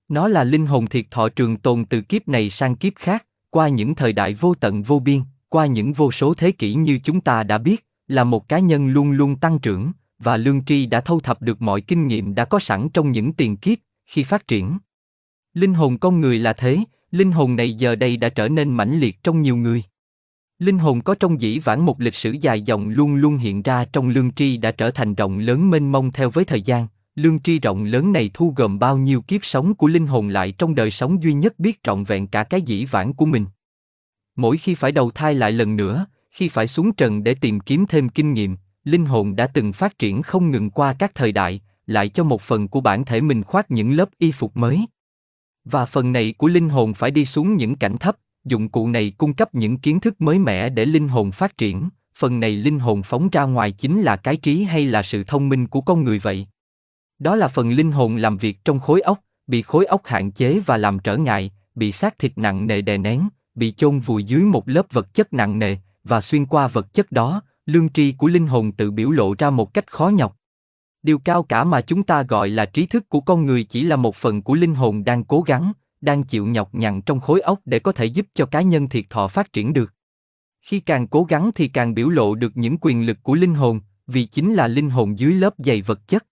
[0.09, 3.69] Nó là linh hồn thiệt thọ trường tồn từ kiếp này sang kiếp khác, qua
[3.69, 7.21] những thời đại vô tận vô biên, qua những vô số thế kỷ như chúng
[7.21, 11.01] ta đã biết, là một cá nhân luôn luôn tăng trưởng, và lương tri đã
[11.01, 14.49] thâu thập được mọi kinh nghiệm đã có sẵn trong những tiền kiếp, khi phát
[14.49, 14.79] triển.
[15.55, 16.79] Linh hồn con người là thế,
[17.11, 19.83] linh hồn này giờ đây đã trở nên mãnh liệt trong nhiều người.
[20.59, 23.85] Linh hồn có trong dĩ vãng một lịch sử dài dòng luôn luôn hiện ra
[23.93, 26.87] trong lương tri đã trở thành rộng lớn mênh mông theo với thời gian.
[27.15, 30.53] Lương tri rộng lớn này thu gồm bao nhiêu kiếp sống của linh hồn lại
[30.53, 33.45] trong đời sống duy nhất biết trọn vẹn cả cái dĩ vãng của mình.
[34.37, 37.87] Mỗi khi phải đầu thai lại lần nữa, khi phải xuống trần để tìm kiếm
[37.87, 41.61] thêm kinh nghiệm, linh hồn đã từng phát triển không ngừng qua các thời đại,
[41.87, 44.87] lại cho một phần của bản thể mình khoác những lớp y phục mới.
[45.65, 48.17] Và phần này của linh hồn phải đi xuống những cảnh thấp,
[48.49, 51.89] dụng cụ này cung cấp những kiến thức mới mẻ để linh hồn phát triển,
[52.15, 55.49] phần này linh hồn phóng ra ngoài chính là cái trí hay là sự thông
[55.49, 56.47] minh của con người vậy.
[57.19, 60.61] Đó là phần linh hồn làm việc trong khối óc, bị khối óc hạn chế
[60.67, 64.43] và làm trở ngại, bị xác thịt nặng nề đè nén, bị chôn vùi dưới
[64.43, 68.27] một lớp vật chất nặng nề, và xuyên qua vật chất đó, lương tri của
[68.27, 70.37] linh hồn tự biểu lộ ra một cách khó nhọc.
[71.03, 73.97] Điều cao cả mà chúng ta gọi là trí thức của con người chỉ là
[73.97, 77.61] một phần của linh hồn đang cố gắng, đang chịu nhọc nhằn trong khối óc
[77.65, 79.93] để có thể giúp cho cá nhân thiệt thọ phát triển được.
[80.63, 83.81] Khi càng cố gắng thì càng biểu lộ được những quyền lực của linh hồn,
[84.07, 86.27] vì chính là linh hồn dưới lớp dày vật chất.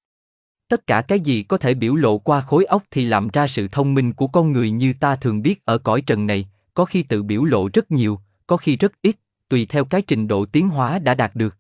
[0.68, 3.68] Tất cả cái gì có thể biểu lộ qua khối óc thì làm ra sự
[3.72, 7.02] thông minh của con người như ta thường biết ở cõi trần này, có khi
[7.02, 9.16] tự biểu lộ rất nhiều, có khi rất ít,
[9.48, 11.56] tùy theo cái trình độ tiến hóa đã đạt được.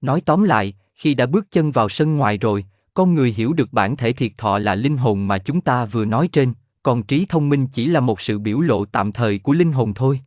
[0.00, 2.64] Nói tóm lại, khi đã bước chân vào sân ngoài rồi,
[2.94, 6.04] con người hiểu được bản thể thiệt thọ là linh hồn mà chúng ta vừa
[6.04, 6.52] nói trên,
[6.82, 9.94] còn trí thông minh chỉ là một sự biểu lộ tạm thời của linh hồn
[9.94, 10.20] thôi.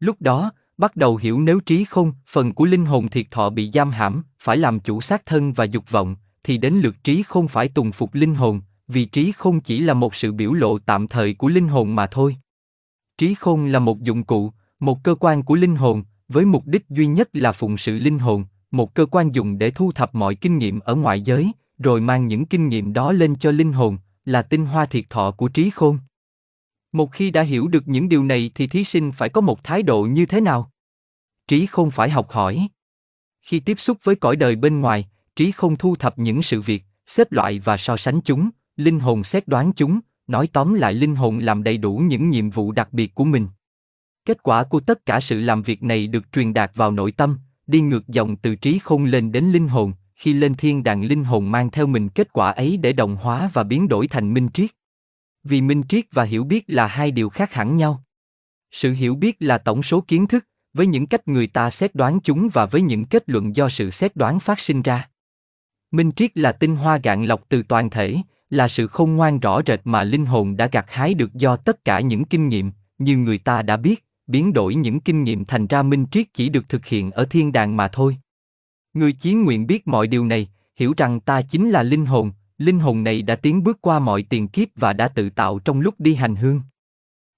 [0.00, 3.70] Lúc đó, bắt đầu hiểu nếu trí không, phần của linh hồn thiệt thọ bị
[3.70, 7.48] giam hãm, phải làm chủ xác thân và dục vọng, thì đến lượt trí không
[7.48, 11.08] phải tùng phục linh hồn, vì trí không chỉ là một sự biểu lộ tạm
[11.08, 12.36] thời của linh hồn mà thôi.
[13.18, 16.88] Trí không là một dụng cụ, một cơ quan của linh hồn, với mục đích
[16.88, 20.34] duy nhất là phụng sự linh hồn, một cơ quan dùng để thu thập mọi
[20.34, 23.98] kinh nghiệm ở ngoại giới, rồi mang những kinh nghiệm đó lên cho linh hồn,
[24.28, 25.98] là tinh hoa thiệt thọ của trí khôn.
[26.92, 29.82] Một khi đã hiểu được những điều này thì thí sinh phải có một thái
[29.82, 30.70] độ như thế nào?
[31.48, 32.68] Trí không phải học hỏi.
[33.42, 36.84] Khi tiếp xúc với cõi đời bên ngoài, trí không thu thập những sự việc,
[37.06, 41.16] xếp loại và so sánh chúng, linh hồn xét đoán chúng, nói tóm lại linh
[41.16, 43.48] hồn làm đầy đủ những nhiệm vụ đặc biệt của mình.
[44.24, 47.38] Kết quả của tất cả sự làm việc này được truyền đạt vào nội tâm,
[47.66, 51.24] đi ngược dòng từ trí không lên đến linh hồn, khi lên thiên đàng linh
[51.24, 54.48] hồn mang theo mình kết quả ấy để đồng hóa và biến đổi thành minh
[54.54, 54.70] triết.
[55.44, 58.02] Vì minh triết và hiểu biết là hai điều khác hẳn nhau.
[58.70, 62.20] Sự hiểu biết là tổng số kiến thức, với những cách người ta xét đoán
[62.20, 65.08] chúng và với những kết luận do sự xét đoán phát sinh ra.
[65.90, 68.16] Minh triết là tinh hoa gạn lọc từ toàn thể,
[68.50, 71.84] là sự khôn ngoan rõ rệt mà linh hồn đã gặt hái được do tất
[71.84, 75.66] cả những kinh nghiệm, như người ta đã biết, biến đổi những kinh nghiệm thành
[75.66, 78.16] ra minh triết chỉ được thực hiện ở thiên đàng mà thôi.
[78.98, 82.78] Người chí nguyện biết mọi điều này, hiểu rằng ta chính là linh hồn, linh
[82.78, 85.94] hồn này đã tiến bước qua mọi tiền kiếp và đã tự tạo trong lúc
[85.98, 86.60] đi hành hương.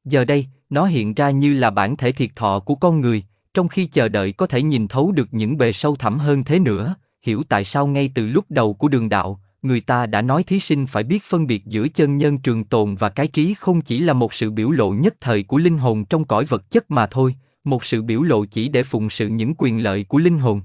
[0.04, 3.68] Giờ đây, nó hiện ra như là bản thể thiệt thọ của con người, trong
[3.68, 6.94] khi chờ đợi có thể nhìn thấu được những bề sâu thẳm hơn thế nữa,
[7.22, 10.60] hiểu tại sao ngay từ lúc đầu của đường đạo, người ta đã nói thí
[10.60, 14.00] sinh phải biết phân biệt giữa chân nhân trường tồn và cái trí không chỉ
[14.00, 17.06] là một sự biểu lộ nhất thời của linh hồn trong cõi vật chất mà
[17.06, 17.34] thôi,
[17.64, 20.60] một sự biểu lộ chỉ để phụng sự những quyền lợi của linh hồn.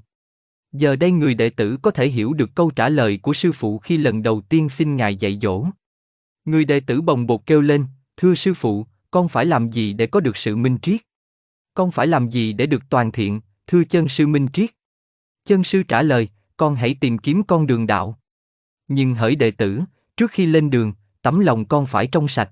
[0.78, 3.80] Giờ đây người đệ tử có thể hiểu được câu trả lời của sư phụ
[3.80, 5.66] khi lần đầu tiên xin ngài dạy dỗ.
[6.46, 7.86] Người đệ tử bồng bột kêu lên,
[8.18, 11.02] thưa sư phụ, con phải làm gì để có được sự minh triết?
[11.74, 14.70] Con phải làm gì để được toàn thiện, thưa chân sư minh triết?
[15.46, 18.20] Chân sư trả lời, con hãy tìm kiếm con đường đạo.
[18.88, 19.82] Nhưng hỡi đệ tử,
[20.18, 22.52] trước khi lên đường, tấm lòng con phải trong sạch.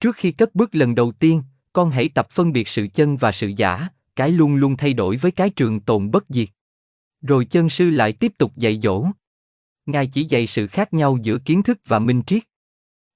[0.00, 3.32] Trước khi cất bước lần đầu tiên, con hãy tập phân biệt sự chân và
[3.32, 6.48] sự giả, cái luôn luôn thay đổi với cái trường tồn bất diệt.
[7.22, 9.06] Rồi chân sư lại tiếp tục dạy dỗ.
[9.86, 12.42] Ngài chỉ dạy sự khác nhau giữa kiến thức và minh triết.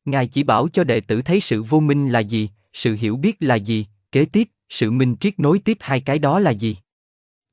[0.05, 3.37] Ngài chỉ bảo cho đệ tử thấy sự vô minh là gì, sự hiểu biết
[3.41, 6.77] là gì, kế tiếp, sự minh triết nối tiếp hai cái đó là gì.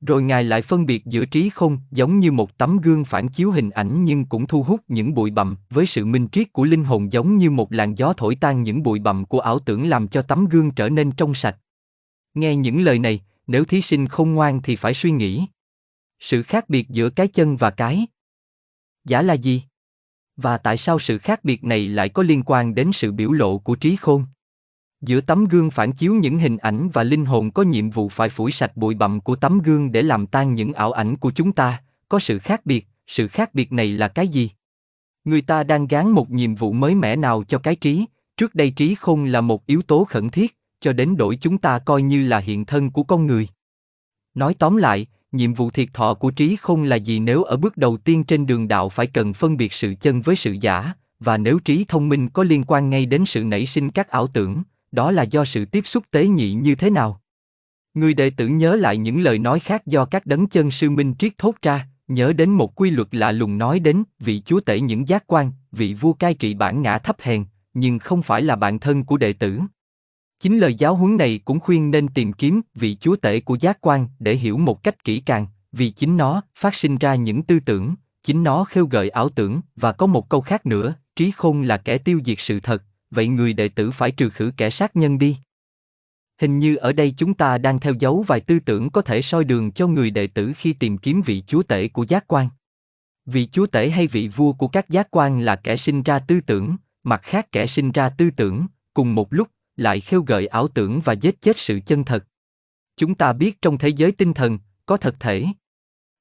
[0.00, 3.50] Rồi Ngài lại phân biệt giữa trí không, giống như một tấm gương phản chiếu
[3.50, 6.84] hình ảnh nhưng cũng thu hút những bụi bặm, với sự minh triết của linh
[6.84, 10.08] hồn giống như một làn gió thổi tan những bụi bặm của ảo tưởng làm
[10.08, 11.56] cho tấm gương trở nên trong sạch.
[12.34, 15.46] Nghe những lời này, nếu thí sinh không ngoan thì phải suy nghĩ.
[16.24, 18.06] Sự khác biệt giữa cái chân và cái
[19.04, 19.62] giả là gì?
[20.36, 23.58] Và tại sao sự khác biệt này lại có liên quan đến sự biểu lộ
[23.58, 24.24] của trí khôn?
[25.00, 28.28] Giữa tấm gương phản chiếu những hình ảnh và linh hồn có nhiệm vụ phải
[28.28, 31.52] phủi sạch bụi bặm của tấm gương để làm tan những ảo ảnh của chúng
[31.52, 34.50] ta, có sự khác biệt, sự khác biệt này là cái gì?
[35.24, 38.06] Người ta đang gán một nhiệm vụ mới mẻ nào cho cái trí,
[38.36, 41.78] trước đây trí khôn là một yếu tố khẩn thiết, cho đến đổi chúng ta
[41.78, 43.48] coi như là hiện thân của con người.
[44.34, 47.76] Nói tóm lại, nhiệm vụ thiệt thọ của trí không là gì nếu ở bước
[47.76, 51.36] đầu tiên trên đường đạo phải cần phân biệt sự chân với sự giả, và
[51.36, 54.62] nếu trí thông minh có liên quan ngay đến sự nảy sinh các ảo tưởng,
[54.92, 57.20] đó là do sự tiếp xúc tế nhị như thế nào.
[57.94, 61.14] Người đệ tử nhớ lại những lời nói khác do các đấng chân sư minh
[61.18, 64.80] triết thốt ra, nhớ đến một quy luật lạ lùng nói đến vị chúa tể
[64.80, 68.56] những giác quan, vị vua cai trị bản ngã thấp hèn, nhưng không phải là
[68.56, 69.60] bạn thân của đệ tử.
[70.40, 73.78] Chính lời giáo huấn này cũng khuyên nên tìm kiếm vị chúa tể của giác
[73.80, 77.60] quan để hiểu một cách kỹ càng, vì chính nó phát sinh ra những tư
[77.60, 81.62] tưởng, chính nó khêu gợi ảo tưởng và có một câu khác nữa, trí khôn
[81.62, 84.96] là kẻ tiêu diệt sự thật, vậy người đệ tử phải trừ khử kẻ sát
[84.96, 85.36] nhân đi.
[86.40, 89.44] Hình như ở đây chúng ta đang theo dấu vài tư tưởng có thể soi
[89.44, 92.48] đường cho người đệ tử khi tìm kiếm vị chúa tể của giác quan.
[93.26, 96.40] Vị chúa tể hay vị vua của các giác quan là kẻ sinh ra tư
[96.40, 100.68] tưởng, mặt khác kẻ sinh ra tư tưởng, cùng một lúc, lại khêu gợi ảo
[100.68, 102.26] tưởng và giết chết sự chân thật.
[102.96, 105.46] Chúng ta biết trong thế giới tinh thần, có thật thể.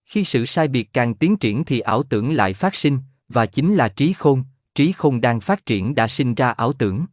[0.06, 3.00] Khi sự sai biệt càng tiến triển thì ảo tưởng lại phát sinh,
[3.30, 4.44] và chính là trí khôn,
[4.76, 7.06] trí khôn đang phát triển đã sinh ra ảo tưởng.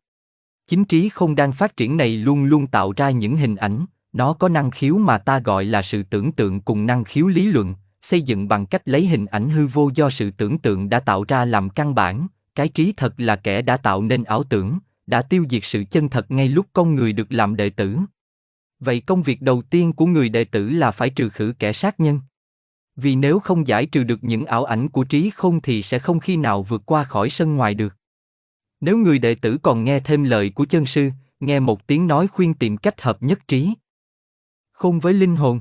[0.66, 4.32] Chính trí khôn đang phát triển này luôn luôn tạo ra những hình ảnh, nó
[4.32, 7.74] có năng khiếu mà ta gọi là sự tưởng tượng cùng năng khiếu lý luận,
[8.02, 11.24] xây dựng bằng cách lấy hình ảnh hư vô do sự tưởng tượng đã tạo
[11.28, 14.78] ra làm căn bản, cái trí thật là kẻ đã tạo nên ảo tưởng,
[15.10, 17.98] đã tiêu diệt sự chân thật ngay lúc con người được làm đệ tử.
[18.80, 22.00] Vậy công việc đầu tiên của người đệ tử là phải trừ khử kẻ sát
[22.00, 22.20] nhân.
[22.96, 26.20] Vì nếu không giải trừ được những ảo ảnh của trí không thì sẽ không
[26.20, 27.96] khi nào vượt qua khỏi sân ngoài được.
[28.80, 32.26] Nếu người đệ tử còn nghe thêm lời của chân sư, nghe một tiếng nói
[32.26, 33.74] khuyên tìm cách hợp nhất trí.
[34.72, 35.60] Khôn với linh hồn.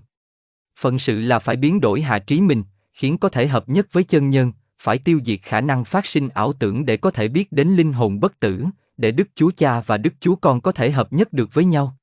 [0.80, 4.04] Phận sự là phải biến đổi hạ trí mình, khiến có thể hợp nhất với
[4.04, 7.52] chân nhân, phải tiêu diệt khả năng phát sinh ảo tưởng để có thể biết
[7.52, 8.66] đến linh hồn bất tử,
[9.00, 11.98] để Đức Chúa Cha và Đức Chúa Con có thể hợp nhất được với nhau.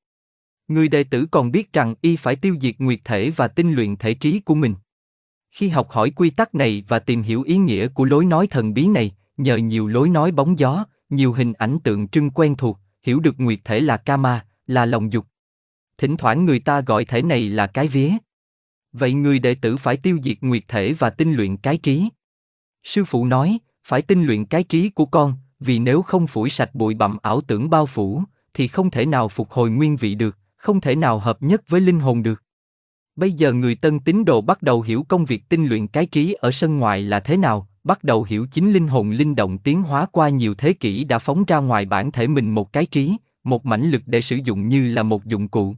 [0.68, 3.97] Người đệ tử còn biết rằng y phải tiêu diệt nguyệt thể và tinh luyện
[3.97, 4.74] thể trí của mình.
[5.51, 8.74] Khi học hỏi quy tắc này và tìm hiểu ý nghĩa của lối nói thần
[8.74, 12.78] bí này, nhờ nhiều lối nói bóng gió, nhiều hình ảnh tượng trưng quen thuộc,
[13.03, 15.26] hiểu được nguyệt thể là kama, là lòng dục.
[15.99, 18.11] Thỉnh thoảng người ta gọi thể này là cái vía.
[18.92, 22.09] Vậy người đệ tử phải tiêu diệt nguyệt thể và tinh luyện cái trí.
[22.84, 26.74] Sư phụ nói, phải tinh luyện cái trí của con, vì nếu không phủi sạch
[26.74, 28.22] bụi bặm ảo tưởng bao phủ,
[28.54, 31.80] thì không thể nào phục hồi nguyên vị được, không thể nào hợp nhất với
[31.80, 32.42] linh hồn được.
[33.16, 36.32] Bây giờ người tân tín đồ bắt đầu hiểu công việc tinh luyện cái trí
[36.32, 39.82] ở sân ngoài là thế nào, bắt đầu hiểu chính linh hồn linh động tiến
[39.82, 43.16] hóa qua nhiều thế kỷ đã phóng ra ngoài bản thể mình một cái trí,
[43.44, 45.74] một mãnh lực để sử dụng như là một dụng cụ.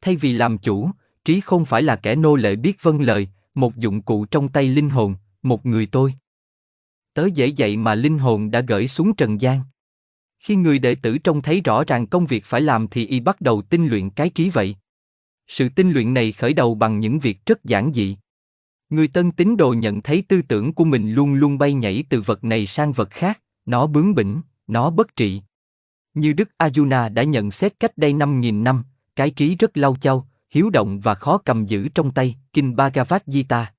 [0.00, 0.90] Thay vì làm chủ,
[1.24, 4.68] trí không phải là kẻ nô lệ biết vâng lời, một dụng cụ trong tay
[4.68, 6.14] linh hồn, một người tôi.
[7.18, 9.60] Tớ dễ dậy mà linh hồn đã gửi xuống trần gian.
[10.38, 13.40] Khi người đệ tử trông thấy rõ ràng công việc phải làm thì y bắt
[13.40, 14.76] đầu tinh luyện cái trí vậy.
[15.46, 18.16] Sự tinh luyện này khởi đầu bằng những việc rất giản dị.
[18.90, 22.20] Người tân tín đồ nhận thấy tư tưởng của mình luôn luôn bay nhảy từ
[22.20, 25.42] vật này sang vật khác, nó bướng bỉnh, nó bất trị.
[26.14, 28.84] Như Đức Ajuna đã nhận xét cách đây 5.000 năm,
[29.16, 33.22] cái trí rất lau chau, hiếu động và khó cầm giữ trong tay, Kinh Bhagavad
[33.26, 33.72] Gita.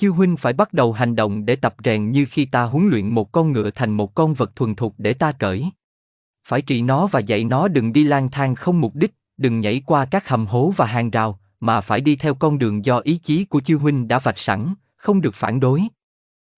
[0.00, 3.08] Chư huynh phải bắt đầu hành động để tập rèn như khi ta huấn luyện
[3.08, 5.70] một con ngựa thành một con vật thuần thục để ta cởi.
[6.46, 9.82] Phải trị nó và dạy nó đừng đi lang thang không mục đích, đừng nhảy
[9.86, 13.16] qua các hầm hố và hàng rào, mà phải đi theo con đường do ý
[13.22, 15.82] chí của chư huynh đã vạch sẵn, không được phản đối.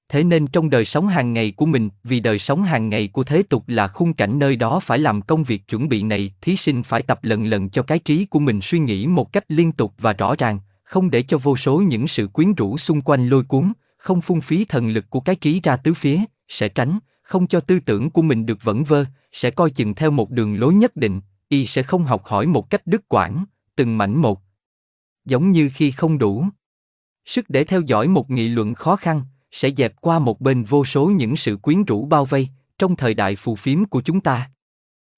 [0.08, 3.24] Thế nên trong đời sống hàng ngày của mình, vì đời sống hàng ngày của
[3.24, 6.56] thế tục là khung cảnh nơi đó phải làm công việc chuẩn bị này, thí
[6.56, 9.72] sinh phải tập lần lần cho cái trí của mình suy nghĩ một cách liên
[9.72, 10.58] tục và rõ ràng,
[10.88, 14.40] không để cho vô số những sự quyến rũ xung quanh lôi cuốn, không phung
[14.40, 18.10] phí thần lực của cái trí ra tứ phía, sẽ tránh, không cho tư tưởng
[18.10, 21.66] của mình được vẩn vơ, sẽ coi chừng theo một đường lối nhất định, y
[21.66, 23.44] sẽ không học hỏi một cách đứt quãng,
[23.76, 24.40] từng mảnh một.
[25.24, 26.44] Giống như khi không đủ
[27.26, 30.84] sức để theo dõi một nghị luận khó khăn, sẽ dẹp qua một bên vô
[30.84, 34.50] số những sự quyến rũ bao vây trong thời đại phù phiếm của chúng ta.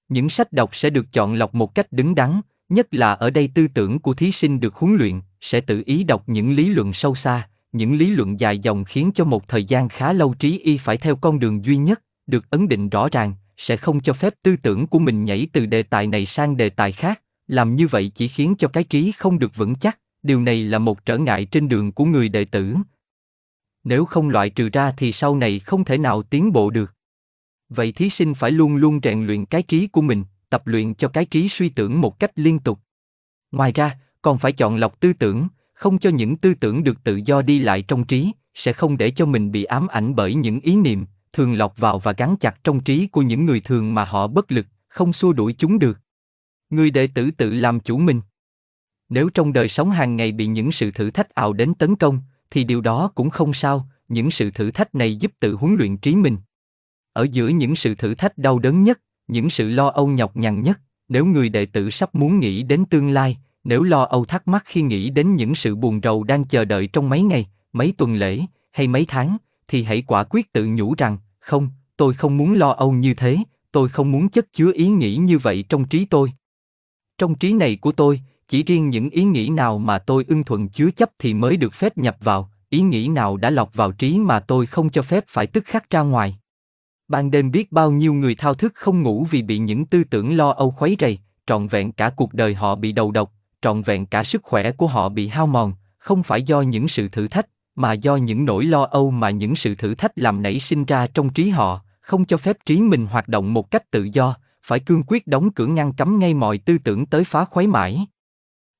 [0.08, 3.50] Những sách đọc sẽ được chọn lọc một cách đứng đắn, nhất là ở đây
[3.54, 6.92] tư tưởng của thí sinh được huấn luyện, sẽ tự ý đọc những lý luận
[6.92, 10.58] sâu xa, những lý luận dài dòng khiến cho một thời gian khá lâu trí
[10.58, 14.12] y phải theo con đường duy nhất, được ấn định rõ ràng, sẽ không cho
[14.12, 17.76] phép tư tưởng của mình nhảy từ đề tài này sang đề tài khác, làm
[17.76, 21.04] như vậy chỉ khiến cho cái trí không được vững chắc, điều này là một
[21.04, 22.74] trở ngại trên đường của người đệ tử.
[23.84, 26.94] Nếu không loại trừ ra thì sau này không thể nào tiến bộ được.
[27.68, 31.08] Vậy thí sinh phải luôn luôn rèn luyện cái trí của mình, tập luyện cho
[31.08, 32.80] cái trí suy tưởng một cách liên tục.
[33.52, 37.20] Ngoài ra, còn phải chọn lọc tư tưởng, không cho những tư tưởng được tự
[37.24, 40.60] do đi lại trong trí, sẽ không để cho mình bị ám ảnh bởi những
[40.60, 44.04] ý niệm, thường lọc vào và gắn chặt trong trí của những người thường mà
[44.04, 45.98] họ bất lực, không xua đuổi chúng được.
[46.70, 48.20] Người đệ tử tự làm chủ mình.
[49.08, 52.18] Nếu trong đời sống hàng ngày bị những sự thử thách ảo đến tấn công,
[52.50, 55.96] thì điều đó cũng không sao, những sự thử thách này giúp tự huấn luyện
[55.96, 56.36] trí mình.
[57.12, 60.62] Ở giữa những sự thử thách đau đớn nhất, những sự lo âu nhọc nhằn
[60.62, 64.48] nhất, nếu người đệ tử sắp muốn nghĩ đến tương lai, nếu lo âu thắc
[64.48, 67.94] mắc khi nghĩ đến những sự buồn rầu đang chờ đợi trong mấy ngày, mấy
[67.98, 68.40] tuần lễ,
[68.72, 69.36] hay mấy tháng,
[69.68, 73.38] thì hãy quả quyết tự nhủ rằng, không, tôi không muốn lo âu như thế,
[73.72, 76.32] tôi không muốn chất chứa ý nghĩ như vậy trong trí tôi.
[77.18, 80.68] Trong trí này của tôi, chỉ riêng những ý nghĩ nào mà tôi ưng thuận
[80.68, 84.18] chứa chấp thì mới được phép nhập vào, ý nghĩ nào đã lọc vào trí
[84.18, 86.36] mà tôi không cho phép phải tức khắc ra ngoài.
[87.08, 90.36] Ban đêm biết bao nhiêu người thao thức không ngủ vì bị những tư tưởng
[90.36, 93.32] lo âu khuấy rầy, trọn vẹn cả cuộc đời họ bị đầu độc,
[93.62, 97.08] trọn vẹn cả sức khỏe của họ bị hao mòn, không phải do những sự
[97.08, 100.60] thử thách, mà do những nỗi lo âu mà những sự thử thách làm nảy
[100.60, 104.08] sinh ra trong trí họ, không cho phép trí mình hoạt động một cách tự
[104.12, 107.66] do, phải cương quyết đóng cửa ngăn cấm ngay mọi tư tưởng tới phá khuấy
[107.66, 108.06] mãi.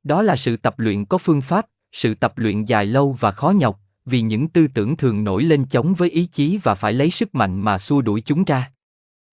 [0.02, 3.50] Đó là sự tập luyện có phương pháp, sự tập luyện dài lâu và khó
[3.50, 7.10] nhọc, vì những tư tưởng thường nổi lên chống với ý chí và phải lấy
[7.10, 8.70] sức mạnh mà xua đuổi chúng ra.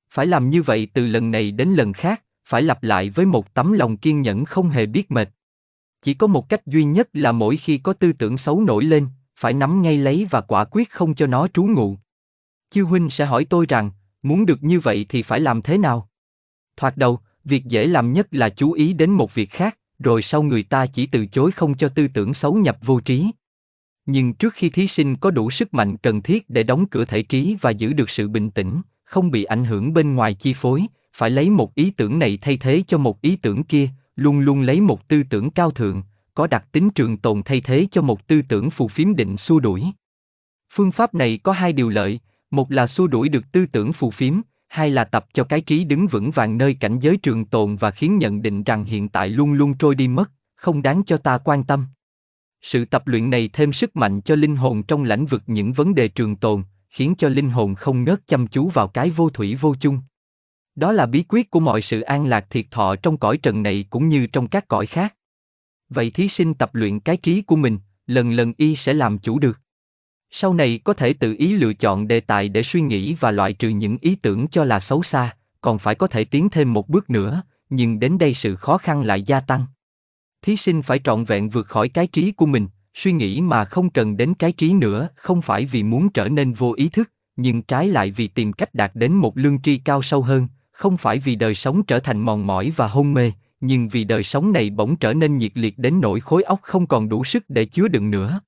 [0.10, 3.54] Phải làm như vậy từ lần này đến lần khác, phải lặp lại với một
[3.54, 5.30] tấm lòng kiên nhẫn không hề biết mệt.
[6.02, 9.08] Chỉ có một cách duy nhất là mỗi khi có tư tưởng xấu nổi lên,
[9.36, 11.98] phải nắm ngay lấy và quả quyết không cho nó trú ngụ.
[12.70, 13.92] Chư huynh sẽ hỏi tôi rằng,
[14.24, 16.10] muốn được như vậy thì phải làm thế nào?
[16.78, 20.44] Thoạt đầu, việc dễ làm nhất là chú ý đến một việc khác, rồi sau
[20.44, 23.32] người ta chỉ từ chối không cho tư tưởng xấu nhập vô trí.
[24.06, 27.24] Nhưng trước khi thí sinh có đủ sức mạnh cần thiết để đóng cửa thể
[27.24, 30.86] trí và giữ được sự bình tĩnh, không bị ảnh hưởng bên ngoài chi phối,
[31.14, 34.62] phải lấy một ý tưởng này thay thế cho một ý tưởng kia, luôn luôn
[34.62, 36.04] lấy một tư tưởng cao thượng,
[36.34, 39.60] có đặc tính trường tồn thay thế cho một tư tưởng phù phiếm định xua
[39.60, 39.84] đuổi.
[40.74, 42.20] Phương pháp này có hai điều lợi,
[42.52, 45.84] một là xua đuổi được tư tưởng phù phiếm, hai là tập cho cái trí
[45.84, 49.30] đứng vững vàng nơi cảnh giới trường tồn và khiến nhận định rằng hiện tại
[49.30, 51.86] luôn luôn trôi đi mất, không đáng cho ta quan tâm.
[52.62, 55.96] Sự tập luyện này thêm sức mạnh cho linh hồn trong lãnh vực những vấn
[55.96, 59.56] đề trường tồn, khiến cho linh hồn không ngớt chăm chú vào cái vô thủy
[59.56, 60.00] vô chung.
[60.78, 63.86] Đó là bí quyết của mọi sự an lạc thiệt thọ trong cõi trần này
[63.90, 65.16] cũng như trong các cõi khác.
[65.90, 69.40] Vậy thí sinh tập luyện cái trí của mình, lần lần y sẽ làm chủ
[69.40, 69.60] được.
[70.30, 73.54] Sau này có thể tự ý lựa chọn đề tài để suy nghĩ và loại
[73.54, 76.90] trừ những ý tưởng cho là xấu xa, còn phải có thể tiến thêm một
[76.90, 79.66] bước nữa, nhưng đến đây sự khó khăn lại gia tăng.
[80.42, 83.90] Thí sinh phải trọn vẹn vượt khỏi cái trí của mình, suy nghĩ mà không
[83.90, 87.62] cần đến cái trí nữa, không phải vì muốn trở nên vô ý thức, nhưng
[87.62, 90.48] trái lại vì tìm cách đạt đến một lương tri cao sâu hơn,
[90.78, 94.24] không phải vì đời sống trở thành mòn mỏi và hôn mê, nhưng vì đời
[94.24, 97.44] sống này bỗng trở nên nhiệt liệt đến nỗi khối óc không còn đủ sức
[97.50, 98.40] để chứa đựng nữa.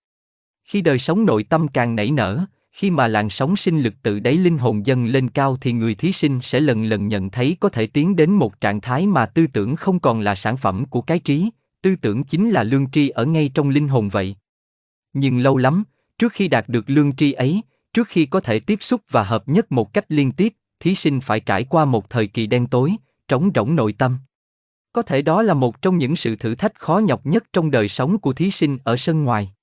[0.64, 4.20] Khi đời sống nội tâm càng nảy nở, khi mà làn sóng sinh lực tự
[4.20, 7.58] đáy linh hồn dâng lên cao thì người thí sinh sẽ lần lần nhận thấy
[7.60, 10.86] có thể tiến đến một trạng thái mà tư tưởng không còn là sản phẩm
[10.86, 11.50] của cái trí,
[11.82, 14.36] tư tưởng chính là lương tri ở ngay trong linh hồn vậy.
[15.14, 15.84] Nhưng lâu lắm,
[16.20, 17.62] trước khi đạt được lương tri ấy,
[17.94, 21.22] trước khi có thể tiếp xúc và hợp nhất một cách liên tiếp, thí sinh
[21.22, 22.96] phải trải qua một thời kỳ đen tối,
[23.28, 24.18] trống rỗng nội tâm.
[24.94, 27.88] Có thể đó là một trong những sự thử thách khó nhọc nhất trong đời
[27.88, 29.54] sống của thí sinh ở sân ngoài.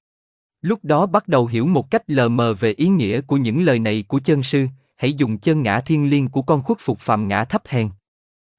[0.60, 3.78] Lúc đó bắt đầu hiểu một cách lờ mờ về ý nghĩa của những lời
[3.78, 7.28] này của chân sư, hãy dùng chân ngã thiên liêng của con khuất phục phàm
[7.28, 7.90] ngã thấp hèn.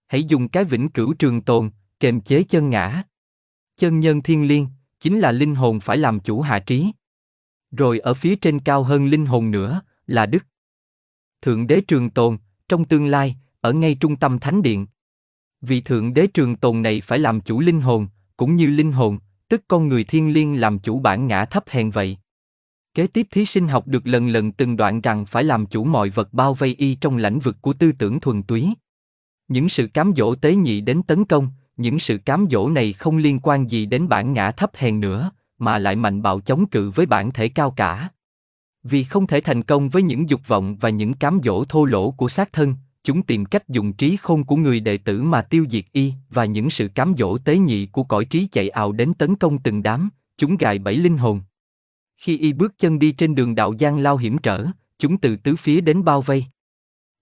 [0.07, 3.03] Hãy dùng cái vĩnh cửu trường tồn, kềm chế chân ngã.
[3.77, 4.67] Chân nhân thiên liêng,
[4.99, 6.91] chính là linh hồn phải làm chủ hạ trí.
[7.71, 10.45] Rồi ở phía trên cao hơn linh hồn nữa, là đức.
[11.41, 12.37] Thượng đế trường tồn,
[12.69, 14.87] trong tương lai, ở ngay trung tâm thánh điện.
[15.61, 18.07] vị thượng đế trường tồn này phải làm chủ linh hồn,
[18.37, 21.89] cũng như linh hồn, tức con người thiên liêng làm chủ bản ngã thấp hèn
[21.89, 22.17] vậy.
[22.93, 26.09] Kế tiếp thí sinh học được lần lần từng đoạn rằng phải làm chủ mọi
[26.09, 28.73] vật bao vây y trong lãnh vực của tư tưởng thuần túy.
[29.47, 33.17] Những sự cám dỗ tế nhị đến tấn công, những sự cám dỗ này không
[33.17, 36.89] liên quan gì đến bản ngã thấp hèn nữa, mà lại mạnh bạo chống cự
[36.89, 38.09] với bản thể cao cả.
[38.89, 42.11] Vì không thể thành công với những dục vọng và những cám dỗ thô lỗ
[42.11, 45.65] của xác thân, chúng tìm cách dùng trí khôn của người đệ tử mà tiêu
[45.69, 49.13] diệt y và những sự cám dỗ tế nhị của cõi trí chạy ào đến
[49.13, 51.41] tấn công từng đám, chúng gài bẫy linh hồn.
[52.17, 54.65] Khi y bước chân đi trên đường đạo gian lao hiểm trở,
[54.99, 56.45] chúng từ tứ phía đến bao vây.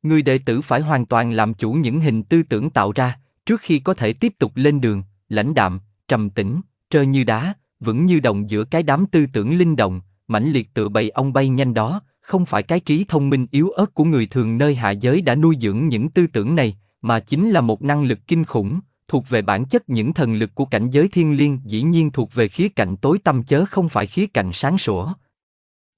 [0.04, 3.62] Người đệ tử phải hoàn toàn làm chủ những hình tư tưởng tạo ra, trước
[3.62, 8.06] khi có thể tiếp tục lên đường, lãnh đạm, trầm tĩnh, trơ như đá, vững
[8.06, 11.50] như đồng giữa cái đám tư tưởng linh động, mãnh liệt tựa bầy ong bay
[11.50, 14.92] nhanh đó, không phải cái trí thông minh yếu ớt của người thường nơi hạ
[14.92, 18.46] giới đã nuôi dưỡng những tư tưởng này, mà chính là một năng lực kinh
[18.46, 22.12] khủng, thuộc về bản chất những thần lực của cảnh giới thiên liêng dĩ nhiên
[22.12, 25.14] thuộc về khía cạnh tối tâm chớ không phải khía cạnh sáng sủa.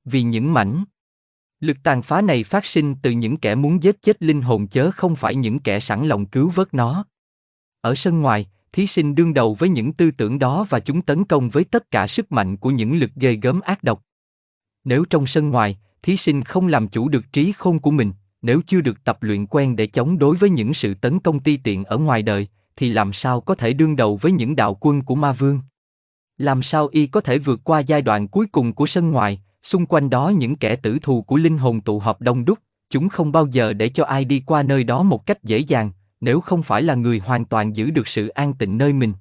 [0.06, 0.84] Vì những mảnh
[1.60, 4.92] lực tàn phá này phát sinh từ những kẻ muốn giết chết linh hồn chớ
[4.92, 7.06] không phải những kẻ sẵn lòng cứu vớt nó.
[7.82, 11.24] Ở sân ngoài, thí sinh đương đầu với những tư tưởng đó và chúng tấn
[11.24, 14.04] công với tất cả sức mạnh của những lực ghê gớm ác độc.
[14.88, 18.12] Nếu trong sân ngoài, thí sinh không làm chủ được trí khôn của mình,
[18.42, 21.58] nếu chưa được tập luyện quen để chống đối với những sự tấn công ti
[21.58, 25.02] tiện ở ngoài đời, thì làm sao có thể đương đầu với những đạo quân
[25.02, 25.60] của ma vương?
[26.38, 29.86] Làm sao y có thể vượt qua giai đoạn cuối cùng của sân ngoài, xung
[29.86, 32.60] quanh đó những kẻ tử thù của linh hồn tụ họp đông đúc,
[32.90, 35.92] chúng không bao giờ để cho ai đi qua nơi đó một cách dễ dàng,
[36.22, 39.14] nếu không phải là người hoàn toàn giữ được sự an tịnh nơi mình.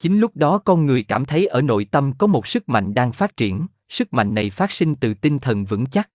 [0.00, 3.12] Chính lúc đó con người cảm thấy ở nội tâm có một sức mạnh đang
[3.12, 6.10] phát triển, sức mạnh này phát sinh từ tinh thần vững chắc.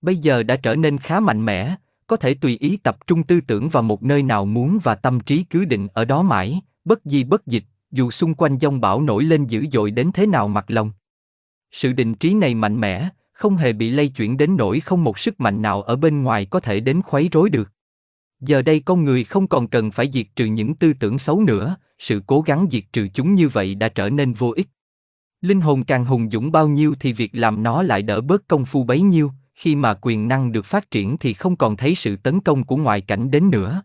[0.00, 1.74] Bây giờ đã trở nên khá mạnh mẽ,
[2.06, 5.20] có thể tùy ý tập trung tư tưởng vào một nơi nào muốn và tâm
[5.20, 9.00] trí cứ định ở đó mãi, bất di bất dịch, dù xung quanh dông bão
[9.00, 10.92] nổi lên dữ dội đến thế nào mặt lòng.
[11.70, 15.18] Sự định trí này mạnh mẽ, không hề bị lay chuyển đến nỗi không một
[15.18, 17.72] sức mạnh nào ở bên ngoài có thể đến khuấy rối được.
[18.40, 21.76] Giờ đây con người không còn cần phải diệt trừ những tư tưởng xấu nữa,
[21.98, 24.68] sự cố gắng diệt trừ chúng như vậy đã trở nên vô ích.
[25.40, 28.64] Linh hồn càng hùng dũng bao nhiêu thì việc làm nó lại đỡ bớt công
[28.64, 32.16] phu bấy nhiêu, khi mà quyền năng được phát triển thì không còn thấy sự
[32.16, 33.82] tấn công của ngoại cảnh đến nữa.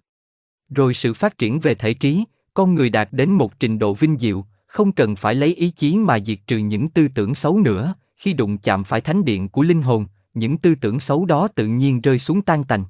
[0.70, 2.24] Rồi sự phát triển về thể trí,
[2.54, 5.98] con người đạt đến một trình độ vinh diệu, không cần phải lấy ý chí
[5.98, 9.62] mà diệt trừ những tư tưởng xấu nữa, khi đụng chạm phải thánh điện của
[9.62, 12.84] linh hồn, những tư tưởng xấu đó tự nhiên rơi xuống tan tành.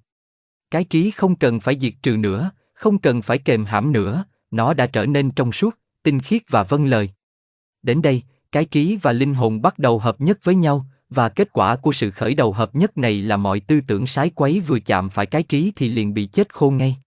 [0.71, 4.73] Cái trí không cần phải diệt trừ nữa, không cần phải kềm hãm nữa, nó
[4.73, 7.09] đã trở nên trong suốt, tinh khiết và vâng lời.
[7.81, 8.23] Đến đây,
[8.53, 11.91] cái trí và linh hồn bắt đầu hợp nhất với nhau, và kết quả của
[11.91, 15.25] sự khởi đầu hợp nhất này là mọi tư tưởng sái quấy vừa chạm phải
[15.25, 16.97] cái trí thì liền bị chết khô ngay.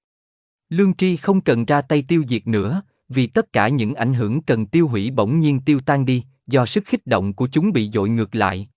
[0.68, 4.42] Lương tri không cần ra tay tiêu diệt nữa, vì tất cả những ảnh hưởng
[4.42, 7.90] cần tiêu hủy bỗng nhiên tiêu tan đi, do sức khích động của chúng bị
[7.90, 8.68] dội ngược lại.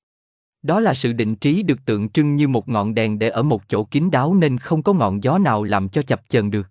[0.61, 3.69] Đó là sự định trí được tượng trưng như một ngọn đèn để ở một
[3.69, 6.67] chỗ kín đáo nên không có ngọn gió nào làm cho chập chờn được.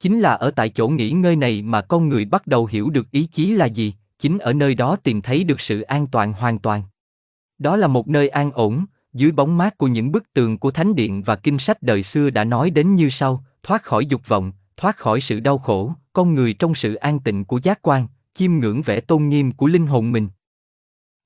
[0.00, 3.10] Chính là ở tại chỗ nghỉ ngơi này mà con người bắt đầu hiểu được
[3.10, 6.58] ý chí là gì, chính ở nơi đó tìm thấy được sự an toàn hoàn
[6.58, 6.82] toàn.
[7.58, 10.94] Đó là một nơi an ổn, dưới bóng mát của những bức tường của thánh
[10.94, 14.52] điện và kinh sách đời xưa đã nói đến như sau, thoát khỏi dục vọng,
[14.76, 18.52] thoát khỏi sự đau khổ, con người trong sự an tịnh của giác quan, chiêm
[18.52, 20.28] ngưỡng vẻ tôn nghiêm của linh hồn mình.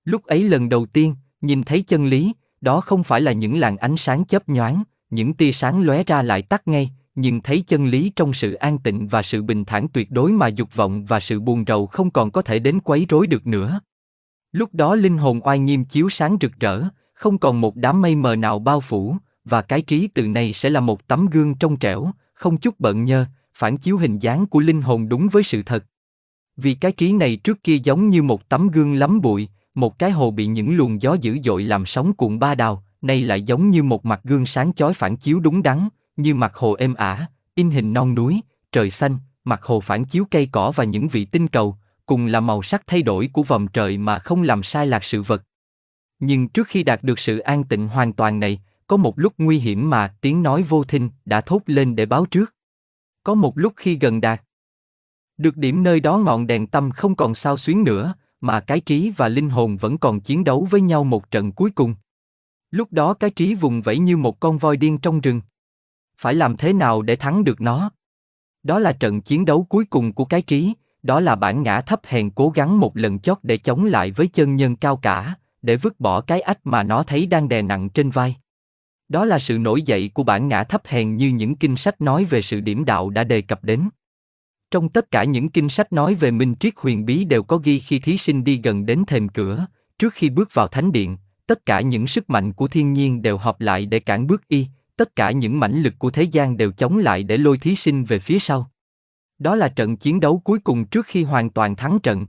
[0.05, 3.77] Lúc ấy lần đầu tiên, nhìn thấy chân lý, đó không phải là những làn
[3.77, 7.87] ánh sáng chớp nhoáng, những tia sáng lóe ra lại tắt ngay, nhưng thấy chân
[7.87, 11.21] lý trong sự an tịnh và sự bình thản tuyệt đối mà dục vọng và
[11.21, 13.81] sự buồn rầu không còn có thể đến quấy rối được nữa.
[14.53, 16.83] Lúc đó linh hồn oai nghiêm chiếu sáng rực rỡ,
[17.15, 20.71] không còn một đám mây mờ nào bao phủ, và cái trí từ này sẽ
[20.71, 23.25] là một tấm gương trong trẻo, không chút bận nhơ,
[23.55, 25.85] phản chiếu hình dáng của linh hồn đúng với sự thật.
[26.57, 30.11] Vì cái trí này trước kia giống như một tấm gương lắm bụi, một cái
[30.11, 33.71] hồ bị những luồng gió dữ dội làm sóng cuộn ba đào, nay lại giống
[33.71, 37.27] như một mặt gương sáng chói phản chiếu đúng đắn, như mặt hồ êm ả,
[37.55, 38.41] in hình non núi,
[38.73, 41.77] trời xanh, mặt hồ phản chiếu cây cỏ và những vị tinh cầu,
[42.07, 45.23] cùng là màu sắc thay đổi của vòng trời mà không làm sai lạc sự
[45.23, 45.43] vật.
[46.19, 49.59] Nhưng trước khi đạt được sự an tịnh hoàn toàn này, có một lúc nguy
[49.59, 52.55] hiểm mà tiếng nói vô thinh đã thốt lên để báo trước.
[53.25, 54.43] Có một lúc khi gần đạt.
[55.37, 59.13] Được điểm nơi đó ngọn đèn tâm không còn sao xuyến nữa, mà cái trí
[59.17, 61.95] và linh hồn vẫn còn chiến đấu với nhau một trận cuối cùng.
[62.71, 65.41] Lúc đó cái trí vùng vẫy như một con voi điên trong rừng.
[66.19, 67.91] Phải làm thế nào để thắng được nó?
[68.63, 72.01] Đó là trận chiến đấu cuối cùng của cái trí, đó là bản ngã thấp
[72.05, 75.77] hèn cố gắng một lần chót để chống lại với chân nhân cao cả, để
[75.77, 78.37] vứt bỏ cái ách mà nó thấy đang đè nặng trên vai.
[79.09, 82.25] Đó là sự nổi dậy của bản ngã thấp hèn như những kinh sách nói
[82.25, 83.89] về sự điểm đạo đã đề cập đến.
[84.71, 87.79] Trong tất cả những kinh sách nói về minh triết huyền bí đều có ghi
[87.79, 89.67] khi thí sinh đi gần đến thềm cửa,
[89.99, 91.17] trước khi bước vào thánh điện,
[91.47, 94.67] tất cả những sức mạnh của thiên nhiên đều hợp lại để cản bước y,
[94.97, 98.05] tất cả những mãnh lực của thế gian đều chống lại để lôi thí sinh
[98.05, 98.71] về phía sau.
[99.39, 102.27] Đó là trận chiến đấu cuối cùng trước khi hoàn toàn thắng trận.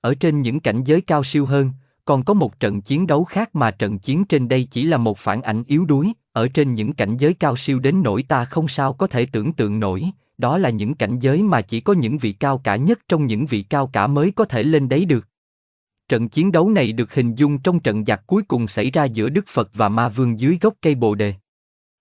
[0.00, 1.70] Ở trên những cảnh giới cao siêu hơn,
[2.04, 5.18] còn có một trận chiến đấu khác mà trận chiến trên đây chỉ là một
[5.18, 8.68] phản ảnh yếu đuối, ở trên những cảnh giới cao siêu đến nỗi ta không
[8.68, 10.04] sao có thể tưởng tượng nổi,
[10.38, 13.46] đó là những cảnh giới mà chỉ có những vị cao cả nhất trong những
[13.46, 15.26] vị cao cả mới có thể lên đấy được.
[16.08, 19.28] Trận chiến đấu này được hình dung trong trận giặc cuối cùng xảy ra giữa
[19.28, 21.34] Đức Phật và Ma Vương dưới gốc cây Bồ Đề.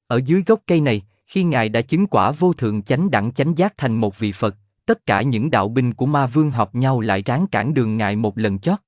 [0.08, 3.58] Ở dưới gốc cây này, khi Ngài đã chứng quả vô thượng chánh đẳng chánh
[3.58, 4.56] giác thành một vị Phật,
[4.86, 8.16] tất cả những đạo binh của Ma Vương họp nhau lại ráng cản đường Ngài
[8.16, 8.80] một lần chót.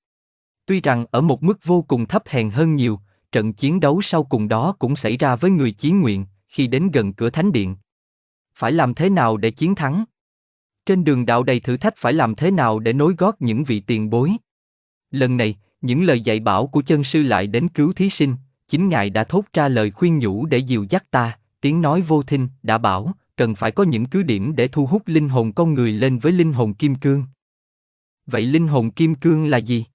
[0.66, 3.00] Tuy rằng ở một mức vô cùng thấp hèn hơn nhiều,
[3.32, 6.92] trận chiến đấu sau cùng đó cũng xảy ra với người chiến nguyện, khi đến
[6.92, 7.76] gần cửa thánh điện.
[8.54, 10.04] Phải làm thế nào để chiến thắng?
[10.86, 13.80] Trên đường đạo đầy thử thách phải làm thế nào để nối gót những vị
[13.80, 14.32] tiền bối?
[15.12, 18.36] Lần này, những lời dạy bảo của chân sư lại đến cứu thí sinh,
[18.70, 22.24] chính ngài đã thốt ra lời khuyên nhủ để dìu dắt ta, tiếng nói vô
[22.24, 25.74] thinh đã bảo, cần phải có những cứ điểm để thu hút linh hồn con
[25.74, 27.24] người lên với linh hồn kim cương.
[28.26, 29.86] Vậy linh hồn kim cương là gì?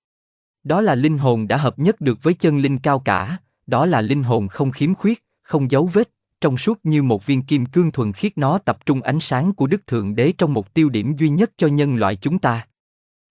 [0.65, 4.01] Đó là linh hồn đã hợp nhất được với chân linh cao cả, đó là
[4.01, 6.11] linh hồn không khiếm khuyết, không dấu vết,
[6.41, 9.67] trong suốt như một viên kim cương thuần khiết nó tập trung ánh sáng của
[9.67, 12.67] Đức Thượng Đế trong một tiêu điểm duy nhất cho nhân loại chúng ta.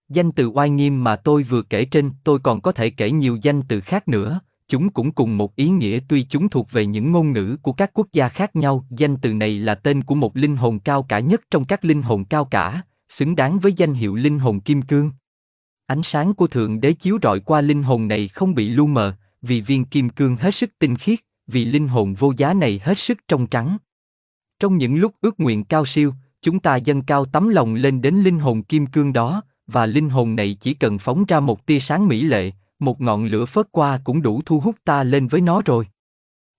[0.08, 3.38] Danh từ oai nghiêm mà tôi vừa kể trên, tôi còn có thể kể nhiều
[3.42, 7.12] danh từ khác nữa, chúng cũng cùng một ý nghĩa tuy chúng thuộc về những
[7.12, 8.86] ngôn ngữ của các quốc gia khác nhau.
[8.90, 12.02] Danh từ này là tên của một linh hồn cao cả nhất trong các linh
[12.02, 15.10] hồn cao cả, xứng đáng với danh hiệu linh hồn kim cương.
[15.86, 19.14] Ánh sáng của Thượng Đế chiếu rọi qua linh hồn này không bị lu mờ,
[19.42, 22.98] vì viên kim cương hết sức tinh khiết, vì linh hồn vô giá này hết
[22.98, 23.76] sức trong trắng.
[24.60, 28.14] Trong những lúc ước nguyện cao siêu, chúng ta dâng cao tấm lòng lên đến
[28.14, 31.80] linh hồn kim cương đó, và linh hồn này chỉ cần phóng ra một tia
[31.80, 35.40] sáng mỹ lệ, một ngọn lửa phớt qua cũng đủ thu hút ta lên với
[35.40, 35.86] nó rồi.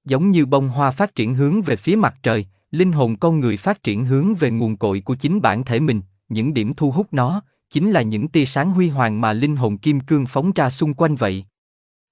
[0.05, 3.57] Giống như bông hoa phát triển hướng về phía mặt trời, linh hồn con người
[3.57, 7.07] phát triển hướng về nguồn cội của chính bản thể mình, những điểm thu hút
[7.11, 10.69] nó, chính là những tia sáng huy hoàng mà linh hồn kim cương phóng ra
[10.69, 11.45] xung quanh vậy.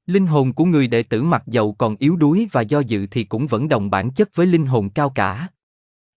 [0.06, 3.24] Linh hồn của người đệ tử mặc dầu còn yếu đuối và do dự thì
[3.24, 5.48] cũng vẫn đồng bản chất với linh hồn cao cả.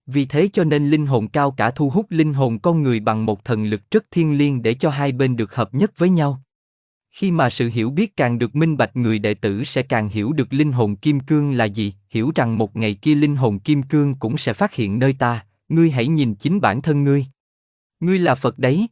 [0.07, 3.27] Vì thế cho nên linh hồn cao cả thu hút linh hồn con người bằng
[3.27, 6.43] một thần lực rất thiêng liêng để cho hai bên được hợp nhất với nhau.
[7.17, 10.33] Khi mà sự hiểu biết càng được minh bạch người đệ tử sẽ càng hiểu
[10.33, 13.83] được linh hồn kim cương là gì, hiểu rằng một ngày kia linh hồn kim
[13.83, 17.27] cương cũng sẽ phát hiện nơi ta, ngươi hãy nhìn chính bản thân ngươi.
[18.01, 18.87] Ngươi là Phật đấy.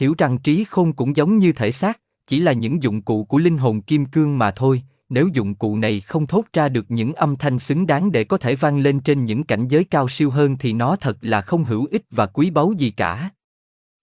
[0.00, 3.38] Hiểu rằng trí khôn cũng giống như thể xác, chỉ là những dụng cụ của
[3.38, 7.12] linh hồn kim cương mà thôi, nếu dụng cụ này không thốt ra được những
[7.12, 10.30] âm thanh xứng đáng để có thể vang lên trên những cảnh giới cao siêu
[10.30, 13.30] hơn thì nó thật là không hữu ích và quý báu gì cả.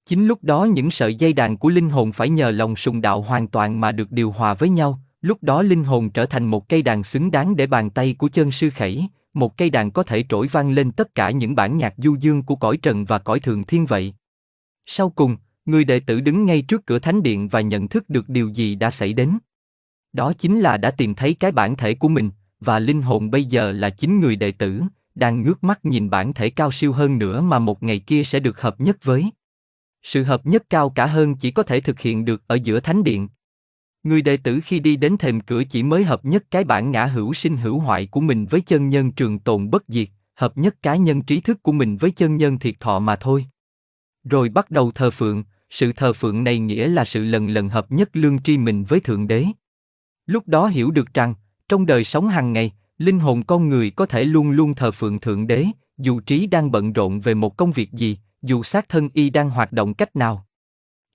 [0.08, 3.22] Chính lúc đó những sợi dây đàn của linh hồn phải nhờ lòng sùng đạo
[3.22, 6.70] hoàn toàn mà được điều hòa với nhau, lúc đó linh hồn trở thành một
[6.70, 10.04] cây đàn xứng đáng để bàn tay của chân sư khẩy, một cây đàn có
[10.04, 13.18] thể trỗi vang lên tất cả những bản nhạc du dương của cõi trần và
[13.18, 14.14] cõi thường thiên vậy.
[14.86, 18.30] Sau cùng, người đệ tử đứng ngay trước cửa thánh điện và nhận thức được
[18.30, 19.38] điều gì đã xảy đến.
[20.14, 22.30] Đó chính là đã tìm thấy cái bản thể của mình,
[22.60, 24.82] và linh hồn bây giờ là chính người đệ tử,
[25.16, 28.40] đang ngước mắt nhìn bản thể cao siêu hơn nữa mà một ngày kia sẽ
[28.40, 29.32] được hợp nhất với.
[30.08, 33.04] Sự hợp nhất cao cả hơn chỉ có thể thực hiện được ở giữa thánh
[33.04, 33.28] điện.
[34.04, 37.06] Người đệ tử khi đi đến thềm cửa chỉ mới hợp nhất cái bản ngã
[37.06, 40.82] hữu sinh hữu hoại của mình với chân nhân trường tồn bất diệt, hợp nhất
[40.82, 43.46] cá nhân trí thức của mình với chân nhân thiệt thọ mà thôi.
[44.24, 47.92] Rồi bắt đầu thờ phượng, sự thờ phượng này nghĩa là sự lần lần hợp
[47.92, 49.46] nhất lương tri mình với Thượng Đế.
[50.26, 51.34] Lúc đó hiểu được rằng,
[51.70, 55.20] trong đời sống hàng ngày, linh hồn con người có thể luôn luôn thờ phượng
[55.20, 55.66] Thượng Đế,
[55.98, 58.18] dù trí đang bận rộn về một công việc gì,
[58.48, 60.46] dù xác thân y đang hoạt động cách nào.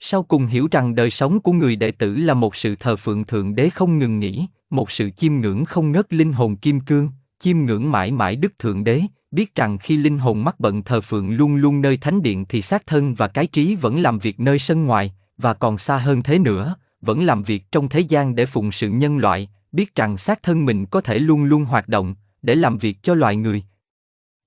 [0.01, 3.25] Sau cùng hiểu rằng đời sống của người đệ tử là một sự thờ phượng
[3.25, 7.09] Thượng Đế không ngừng nghỉ, một sự chiêm ngưỡng không ngớt linh hồn kim cương,
[7.39, 11.01] chiêm ngưỡng mãi mãi Đức Thượng Đế, biết rằng khi linh hồn mắc bận thờ
[11.01, 14.41] phượng luôn luôn nơi thánh điện thì xác thân và cái trí vẫn làm việc
[14.41, 18.35] nơi sân ngoài, và còn xa hơn thế nữa, vẫn làm việc trong thế gian
[18.35, 21.89] để phụng sự nhân loại, biết rằng xác thân mình có thể luôn luôn hoạt
[21.89, 23.63] động, để làm việc cho loài người.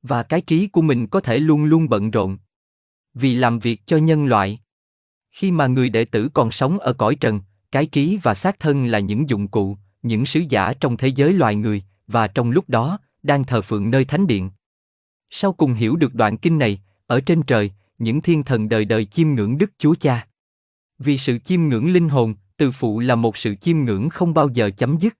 [0.03, 2.37] Và cái trí của mình có thể luôn luôn bận rộn.
[3.15, 4.59] Vì làm việc cho nhân loại.
[5.31, 8.85] Khi mà người đệ tử còn sống ở cõi trần, cái trí và xác thân
[8.85, 12.69] là những dụng cụ, những sứ giả trong thế giới loài người, và trong lúc
[12.69, 14.49] đó, đang thờ phượng nơi thánh điện.
[15.29, 19.05] Sau cùng hiểu được đoạn kinh này, ở trên trời, những thiên thần đời đời
[19.05, 20.27] chiêm ngưỡng Đức Chúa Cha.
[20.99, 24.49] Vì sự chiêm ngưỡng linh hồn, từ phụ là một sự chiêm ngưỡng không bao
[24.53, 25.17] giờ chấm dứt.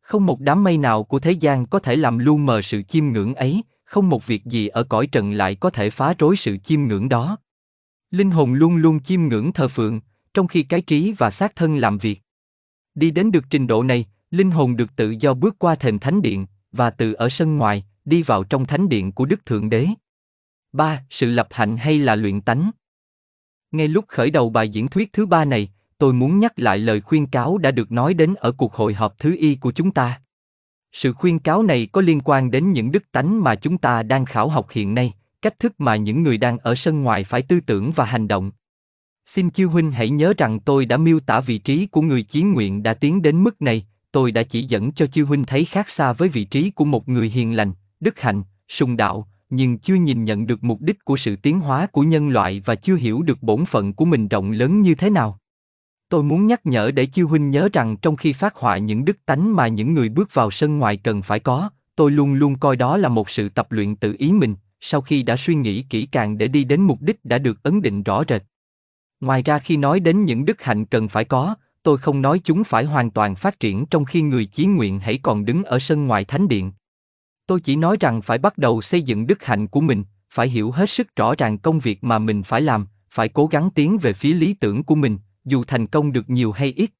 [0.00, 3.06] Không một đám mây nào của thế gian có thể làm lu mờ sự chiêm
[3.06, 6.56] ngưỡng ấy, không một việc gì ở cõi trần lại có thể phá rối sự
[6.56, 7.36] chiêm ngưỡng đó.
[8.10, 10.00] Linh hồn luôn luôn chiêm ngưỡng thờ phượng,
[10.34, 12.22] trong khi cái trí và xác thân làm việc.
[12.94, 16.22] Đi đến được trình độ này, linh hồn được tự do bước qua thềm thánh
[16.22, 19.86] điện, và từ ở sân ngoài, đi vào trong thánh điện của Đức Thượng Đế.
[20.72, 21.02] 3.
[21.10, 22.70] Sự lập hạnh hay là luyện tánh?
[23.70, 27.00] Ngay lúc khởi đầu bài diễn thuyết thứ ba này, tôi muốn nhắc lại lời
[27.00, 30.20] khuyên cáo đã được nói đến ở cuộc hội họp thứ y của chúng ta.
[30.92, 34.24] Sự khuyên cáo này có liên quan đến những đức tánh mà chúng ta đang
[34.24, 37.60] khảo học hiện nay, cách thức mà những người đang ở sân ngoài phải tư
[37.60, 38.50] tưởng và hành động.
[39.26, 42.52] Xin chư huynh hãy nhớ rằng tôi đã miêu tả vị trí của người chiến
[42.52, 45.90] nguyện đã tiến đến mức này, tôi đã chỉ dẫn cho chư huynh thấy khác
[45.90, 49.94] xa với vị trí của một người hiền lành, đức hạnh, sùng đạo, nhưng chưa
[49.94, 53.22] nhìn nhận được mục đích của sự tiến hóa của nhân loại và chưa hiểu
[53.22, 55.38] được bổn phận của mình rộng lớn như thế nào.
[56.10, 59.16] Tôi muốn nhắc nhở để chư huynh nhớ rằng trong khi phát họa những đức
[59.26, 62.76] tánh mà những người bước vào sân ngoài cần phải có, tôi luôn luôn coi
[62.76, 66.08] đó là một sự tập luyện tự ý mình, sau khi đã suy nghĩ kỹ
[66.12, 68.42] càng để đi đến mục đích đã được ấn định rõ rệt.
[69.20, 72.64] Ngoài ra khi nói đến những đức hạnh cần phải có, tôi không nói chúng
[72.64, 76.06] phải hoàn toàn phát triển trong khi người chí nguyện hãy còn đứng ở sân
[76.06, 76.72] ngoài thánh điện.
[77.46, 80.70] Tôi chỉ nói rằng phải bắt đầu xây dựng đức hạnh của mình, phải hiểu
[80.70, 84.12] hết sức rõ ràng công việc mà mình phải làm, phải cố gắng tiến về
[84.12, 86.90] phía lý tưởng của mình, dù thành công được nhiều hay ít.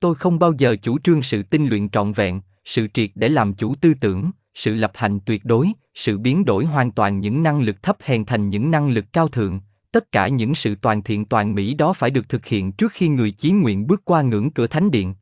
[0.00, 3.54] Tôi không bao giờ chủ trương sự tinh luyện trọn vẹn, sự triệt để làm
[3.54, 7.60] chủ tư tưởng, sự lập hành tuyệt đối, sự biến đổi hoàn toàn những năng
[7.60, 9.60] lực thấp hèn thành những năng lực cao thượng,
[9.92, 13.08] tất cả những sự toàn thiện toàn mỹ đó phải được thực hiện trước khi
[13.08, 15.14] người chí nguyện bước qua ngưỡng cửa thánh điện.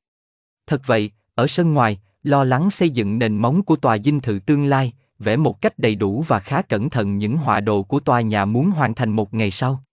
[0.67, 4.39] Thật vậy, ở sân ngoài, lo lắng xây dựng nền móng của tòa dinh thự
[4.47, 8.01] tương lai, vẽ một cách đầy đủ và khá cẩn thận những họa đồ của
[8.01, 9.85] tòa nhà muốn hoàn thành một ngày sau.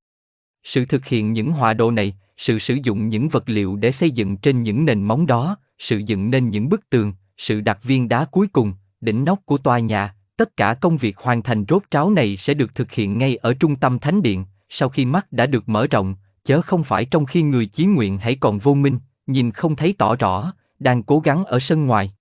[0.64, 4.12] Sự thực hiện những họa đồ này, sự sử dụng những vật liệu để xây
[4.12, 8.10] dựng trên những nền móng đó, sự dựng nên những bức tường, sự đặt viên
[8.10, 11.84] đá cuối cùng, đỉnh nóc của tòa nhà, tất cả công việc hoàn thành rốt
[11.92, 15.32] ráo này sẽ được thực hiện ngay ở trung tâm thánh điện, sau khi mắt
[15.32, 18.74] đã được mở rộng, chớ không phải trong khi người chí nguyện hãy còn vô
[18.74, 22.14] minh, nhìn không thấy tỏ rõ, đang cố gắng ở sân ngoài.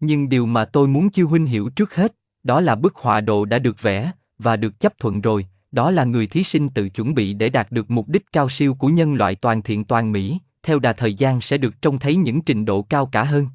[0.00, 3.44] Nhưng điều mà tôi muốn chiêu huynh hiểu trước hết, đó là bức họa đồ
[3.44, 7.14] đã được vẽ và được chấp thuận rồi, đó là người thí sinh tự chuẩn
[7.14, 10.38] bị để đạt được mục đích cao siêu của nhân loại toàn thiện toàn mỹ,
[10.62, 13.46] theo đà thời gian sẽ được trông thấy những trình độ cao cả hơn.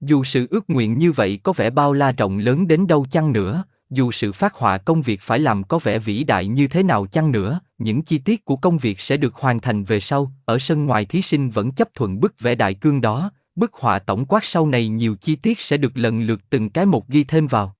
[0.00, 3.32] Dù sự ước nguyện như vậy có vẻ bao la rộng lớn đến đâu chăng
[3.32, 6.82] nữa, dù sự phát họa công việc phải làm có vẻ vĩ đại như thế
[6.82, 10.32] nào chăng nữa, những chi tiết của công việc sẽ được hoàn thành về sau,
[10.44, 13.98] ở sân ngoài thí sinh vẫn chấp thuận bức vẽ đại cương đó, bức họa
[13.98, 17.24] tổng quát sau này nhiều chi tiết sẽ được lần lượt từng cái một ghi
[17.24, 17.75] thêm vào.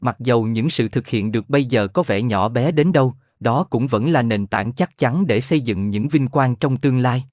[0.00, 3.14] Mặc dầu những sự thực hiện được bây giờ có vẻ nhỏ bé đến đâu,
[3.40, 6.76] đó cũng vẫn là nền tảng chắc chắn để xây dựng những vinh quang trong
[6.76, 7.24] tương lai.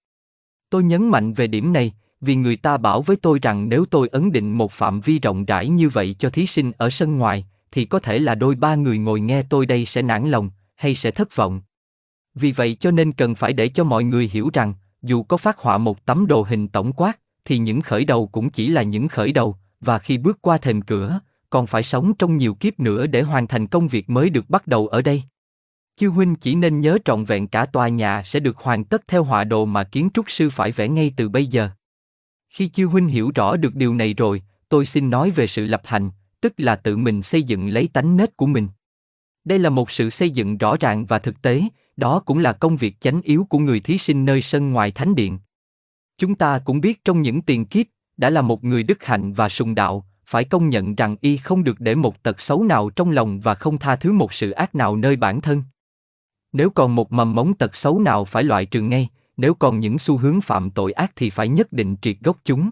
[0.70, 4.08] Tôi nhấn mạnh về điểm này, vì người ta bảo với tôi rằng nếu tôi
[4.08, 7.46] ấn định một phạm vi rộng rãi như vậy cho thí sinh ở sân ngoài,
[7.72, 10.96] thì có thể là đôi ba người ngồi nghe tôi đây sẽ nản lòng, hay
[10.96, 11.62] sẽ thất vọng.
[12.36, 15.58] Vì vậy cho nên cần phải để cho mọi người hiểu rằng, dù có phát
[15.58, 19.08] họa một tấm đồ hình tổng quát, thì những khởi đầu cũng chỉ là những
[19.08, 23.08] khởi đầu, và khi bước qua thềm cửa, còn phải sống trong nhiều kiếp nữa
[23.08, 25.24] để hoàn thành công việc mới được bắt đầu ở đây.
[25.96, 29.24] Chư huynh chỉ nên nhớ trọn vẹn cả tòa nhà sẽ được hoàn tất theo
[29.24, 31.70] họa đồ mà kiến trúc sư phải vẽ ngay từ bây giờ.
[32.50, 35.82] Khi chư huynh hiểu rõ được điều này rồi, tôi xin nói về sự lập
[35.86, 36.10] hành,
[36.42, 38.68] tức là tự mình xây dựng lấy tánh nết của mình.
[39.44, 41.64] Đây là một sự xây dựng rõ ràng và thực tế,
[41.98, 45.16] đó cũng là công việc chánh yếu của người thí sinh nơi sân ngoài thánh
[45.16, 45.40] điện.
[46.18, 47.86] Chúng ta cũng biết trong những tiền kiếp,
[48.18, 51.64] đã là một người đức hạnh và sùng đạo, phải công nhận rằng y không
[51.64, 54.76] được để một tật xấu nào trong lòng và không tha thứ một sự ác
[54.76, 55.64] nào nơi bản thân.
[56.54, 60.00] Nếu còn một mầm mống tật xấu nào phải loại trừ ngay, nếu còn những
[60.00, 62.70] xu hướng phạm tội ác thì phải nhất định triệt gốc chúng.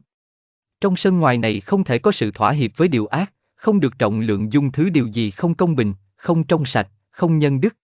[0.82, 4.00] Trong sân ngoài này không thể có sự thỏa hiệp với điều ác, không được
[4.00, 7.76] trọng lượng dung thứ điều gì không công bình, không trong sạch, không nhân đức.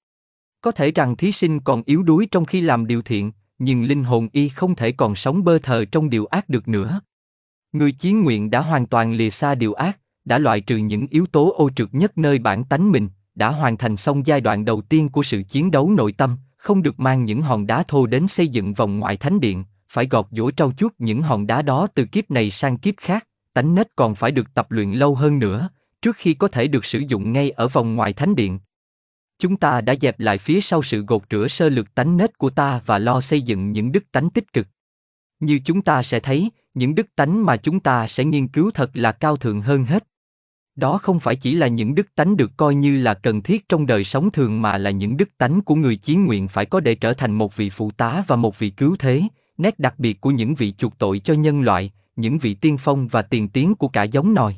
[0.62, 4.04] Có thể rằng thí sinh còn yếu đuối trong khi làm điều thiện, nhưng linh
[4.04, 7.02] hồn y không thể còn sống bơ thờ trong điều ác được nữa.
[7.72, 11.26] Người chiến nguyện đã hoàn toàn lìa xa điều ác, đã loại trừ những yếu
[11.26, 14.82] tố ô trượt nhất nơi bản tánh mình, đã hoàn thành xong giai đoạn đầu
[14.82, 18.28] tiên của sự chiến đấu nội tâm, không được mang những hòn đá thô đến
[18.28, 21.88] xây dựng vòng ngoại thánh điện, phải gọt dũa trau chuốt những hòn đá đó
[21.96, 25.40] từ kiếp này sang kiếp khác, tánh nết còn phải được tập luyện lâu hơn
[25.40, 25.70] nữa,
[26.02, 28.60] trước khi có thể được sử dụng ngay ở vòng ngoài thánh điện.
[29.40, 32.50] Chúng ta đã dẹp lại phía sau sự gột rửa sơ lược tánh nết của
[32.50, 34.68] ta và lo xây dựng những đức tánh tích cực.
[35.42, 38.92] Như chúng ta sẽ thấy, những đức tánh mà chúng ta sẽ nghiên cứu thật
[38.94, 40.08] là cao thượng hơn hết.
[40.76, 43.86] Đó không phải chỉ là những đức tánh được coi như là cần thiết trong
[43.86, 46.96] đời sống thường mà là những đức tánh của người chiến nguyện phải có để
[46.96, 49.24] trở thành một vị phụ tá và một vị cứu thế,
[49.58, 53.08] nét đặc biệt của những vị chuộc tội cho nhân loại, những vị tiên phong
[53.08, 54.56] và tiền tiến của cả giống nòi.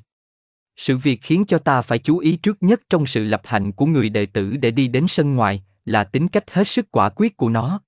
[0.78, 3.86] Sự việc khiến cho ta phải chú ý trước nhất trong sự lập hạnh của
[3.86, 7.38] người đệ tử để đi đến sân ngoài là tính cách hết sức quả quyết
[7.38, 7.82] của nó.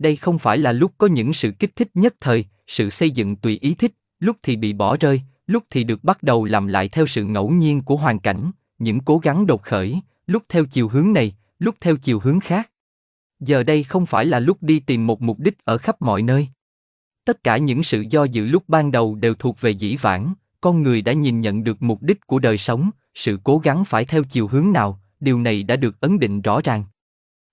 [0.00, 3.36] Đây không phải là lúc có những sự kích thích nhất thời, sự xây dựng
[3.36, 6.88] tùy ý thích, lúc thì bị bỏ rơi, lúc thì được bắt đầu làm lại
[6.88, 10.88] theo sự ngẫu nhiên của hoàn cảnh, những cố gắng đột khởi, lúc theo chiều
[10.88, 12.70] hướng này, lúc theo chiều hướng khác.
[13.40, 16.48] Giờ đây không phải là lúc đi tìm một mục đích ở khắp mọi nơi.
[17.24, 20.82] Tất cả những sự do dự lúc ban đầu đều thuộc về dĩ vãng, con
[20.82, 24.22] người đã nhìn nhận được mục đích của đời sống, sự cố gắng phải theo
[24.24, 26.84] chiều hướng nào, điều này đã được ấn định rõ ràng.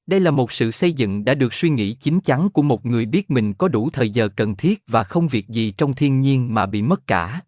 [0.08, 3.06] Đây là một sự xây dựng đã được suy nghĩ chín chắn của một người
[3.06, 6.54] biết mình có đủ thời giờ cần thiết và không việc gì trong thiên nhiên
[6.54, 7.42] mà bị mất cả.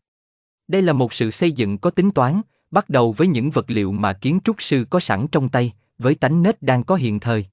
[0.67, 2.41] Đây là một sự xây dựng có tính toán,
[2.71, 6.15] bắt đầu với những vật liệu mà kiến trúc sư có sẵn trong tay, với
[6.15, 7.45] tánh nết đang có hiện thời.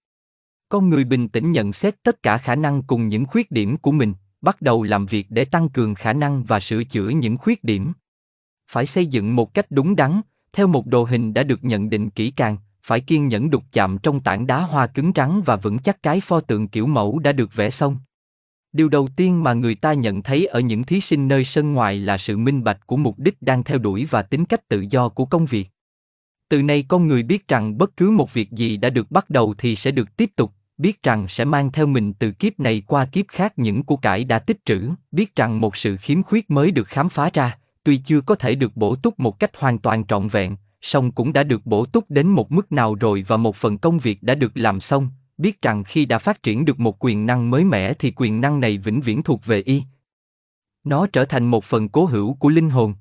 [0.68, 3.92] Con người bình tĩnh nhận xét tất cả khả năng cùng những khuyết điểm của
[3.92, 7.64] mình, bắt đầu làm việc để tăng cường khả năng và sửa chữa những khuyết
[7.64, 7.92] điểm.
[8.70, 10.20] Phải xây dựng một cách đúng đắn,
[10.52, 12.56] theo một đồ hình đã được nhận định kỹ càng,
[12.86, 16.20] phải kiên nhẫn đục chạm trong tảng đá hoa cứng rắn và vững chắc cái
[16.20, 17.96] pho tượng kiểu mẫu đã được vẽ xong.
[18.72, 21.98] Điều đầu tiên mà người ta nhận thấy ở những thí sinh nơi sân ngoài
[21.98, 25.08] là sự minh bạch của mục đích đang theo đuổi và tính cách tự do
[25.08, 25.68] của công việc.
[26.48, 29.54] Từ nay con người biết rằng bất cứ một việc gì đã được bắt đầu
[29.58, 33.06] thì sẽ được tiếp tục, biết rằng sẽ mang theo mình từ kiếp này qua
[33.06, 36.70] kiếp khác những của cải đã tích trữ, biết rằng một sự khiếm khuyết mới
[36.70, 40.06] được khám phá ra, tuy chưa có thể được bổ túc một cách hoàn toàn
[40.06, 43.56] trọn vẹn, song cũng đã được bổ túc đến một mức nào rồi và một
[43.56, 45.08] phần công việc đã được làm xong,
[45.38, 48.60] biết rằng khi đã phát triển được một quyền năng mới mẻ thì quyền năng
[48.60, 49.82] này vĩnh viễn thuộc về y.
[50.84, 52.94] Nó trở thành một phần cố hữu của linh hồn,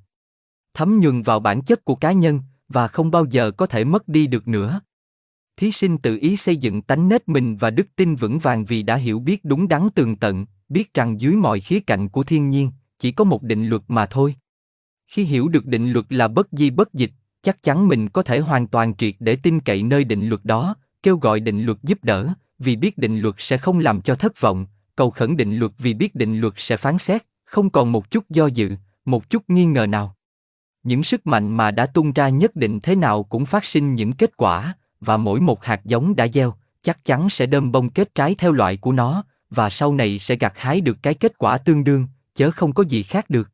[0.76, 4.08] thấm nhuần vào bản chất của cá nhân và không bao giờ có thể mất
[4.08, 4.80] đi được nữa.
[5.56, 8.82] Thí sinh tự ý xây dựng tánh nết mình và đức tin vững vàng vì
[8.82, 12.50] đã hiểu biết đúng đắn tường tận, biết rằng dưới mọi khía cạnh của thiên
[12.50, 14.34] nhiên, chỉ có một định luật mà thôi.
[15.06, 17.10] Khi hiểu được định luật là bất di bất dịch,
[17.46, 20.76] chắc chắn mình có thể hoàn toàn triệt để tin cậy nơi định luật đó,
[21.02, 22.28] kêu gọi định luật giúp đỡ,
[22.58, 24.66] vì biết định luật sẽ không làm cho thất vọng,
[24.96, 28.30] cầu khẩn định luật vì biết định luật sẽ phán xét, không còn một chút
[28.30, 30.16] do dự, một chút nghi ngờ nào.
[30.82, 34.12] những sức mạnh mà đã tung ra nhất định thế nào cũng phát sinh những
[34.12, 38.14] kết quả, và mỗi một hạt giống đã gieo, chắc chắn sẽ đơm bông kết
[38.14, 41.58] trái theo loại của nó, và sau này sẽ gặt hái được cái kết quả
[41.58, 43.50] tương đương, chớ không có gì khác được.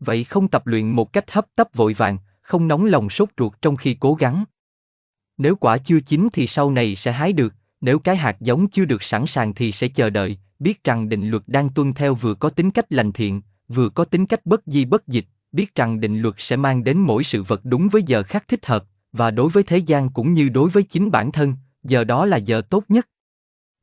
[0.00, 3.52] Vậy không tập luyện một cách hấp tấp vội vàng, không nóng lòng sốt ruột
[3.62, 4.44] trong khi cố gắng.
[5.38, 8.84] Nếu quả chưa chín thì sau này sẽ hái được, nếu cái hạt giống chưa
[8.84, 12.34] được sẵn sàng thì sẽ chờ đợi, biết rằng định luật đang tuân theo vừa
[12.34, 16.00] có tính cách lành thiện, vừa có tính cách bất di bất dịch, biết rằng
[16.00, 19.30] định luật sẽ mang đến mỗi sự vật đúng với giờ khắc thích hợp, và
[19.30, 22.62] đối với thế gian cũng như đối với chính bản thân, giờ đó là giờ
[22.70, 23.08] tốt nhất.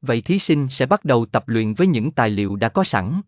[0.01, 3.21] Vậy thí sinh sẽ bắt đầu tập luyện với những tài liệu đã có sẵn.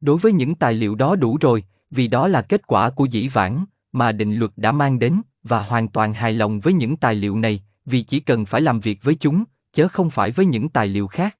[0.00, 3.28] Đối với những tài liệu đó đủ rồi, vì đó là kết quả của dĩ
[3.28, 7.14] vãng mà định luật đã mang đến và hoàn toàn hài lòng với những tài
[7.14, 10.68] liệu này, vì chỉ cần phải làm việc với chúng, chớ không phải với những
[10.68, 11.36] tài liệu khác.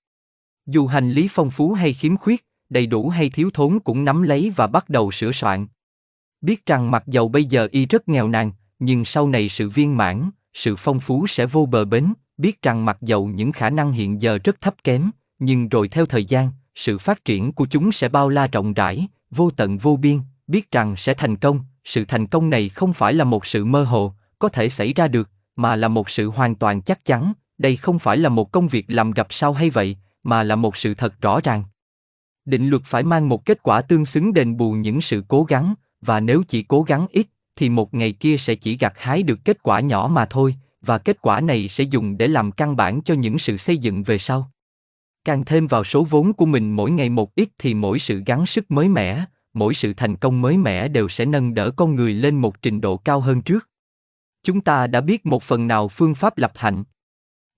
[0.67, 4.23] Dù hành lý phong phú hay khiếm khuyết, đầy đủ hay thiếu thốn cũng nắm
[4.23, 5.67] lấy và bắt đầu sửa soạn.
[6.41, 9.97] Biết rằng mặc dầu bây giờ y rất nghèo nàn, nhưng sau này sự viên
[9.97, 13.93] mãn, sự phong phú sẽ vô bờ bến, biết rằng mặc dầu những khả năng
[13.93, 17.93] hiện giờ rất thấp kém, nhưng rồi theo thời gian, sự phát triển của chúng
[17.93, 22.05] sẽ bao la rộng rãi, vô tận vô biên, biết rằng sẽ thành công, sự
[22.09, 25.31] thành công này không phải là một sự mơ hồ, có thể xảy ra được,
[25.57, 28.85] mà là một sự hoàn toàn chắc chắn, đây không phải là một công việc
[28.89, 31.65] làm gặp sao hay vậy, mà là một sự thật rõ ràng.
[32.45, 35.75] Định luật phải mang một kết quả tương xứng đền bù những sự cố gắng,
[36.01, 39.39] và nếu chỉ cố gắng ít, thì một ngày kia sẽ chỉ gặt hái được
[39.45, 43.03] kết quả nhỏ mà thôi, và kết quả này sẽ dùng để làm căn bản
[43.03, 44.51] cho những sự xây dựng về sau.
[45.25, 48.47] Càng thêm vào số vốn của mình mỗi ngày một ít thì mỗi sự gắng
[48.47, 49.25] sức mới mẻ,
[49.59, 52.81] mỗi sự thành công mới mẻ đều sẽ nâng đỡ con người lên một trình
[52.81, 53.69] độ cao hơn trước.
[54.43, 56.85] Chúng ta đã biết một phần nào phương pháp lập hạnh.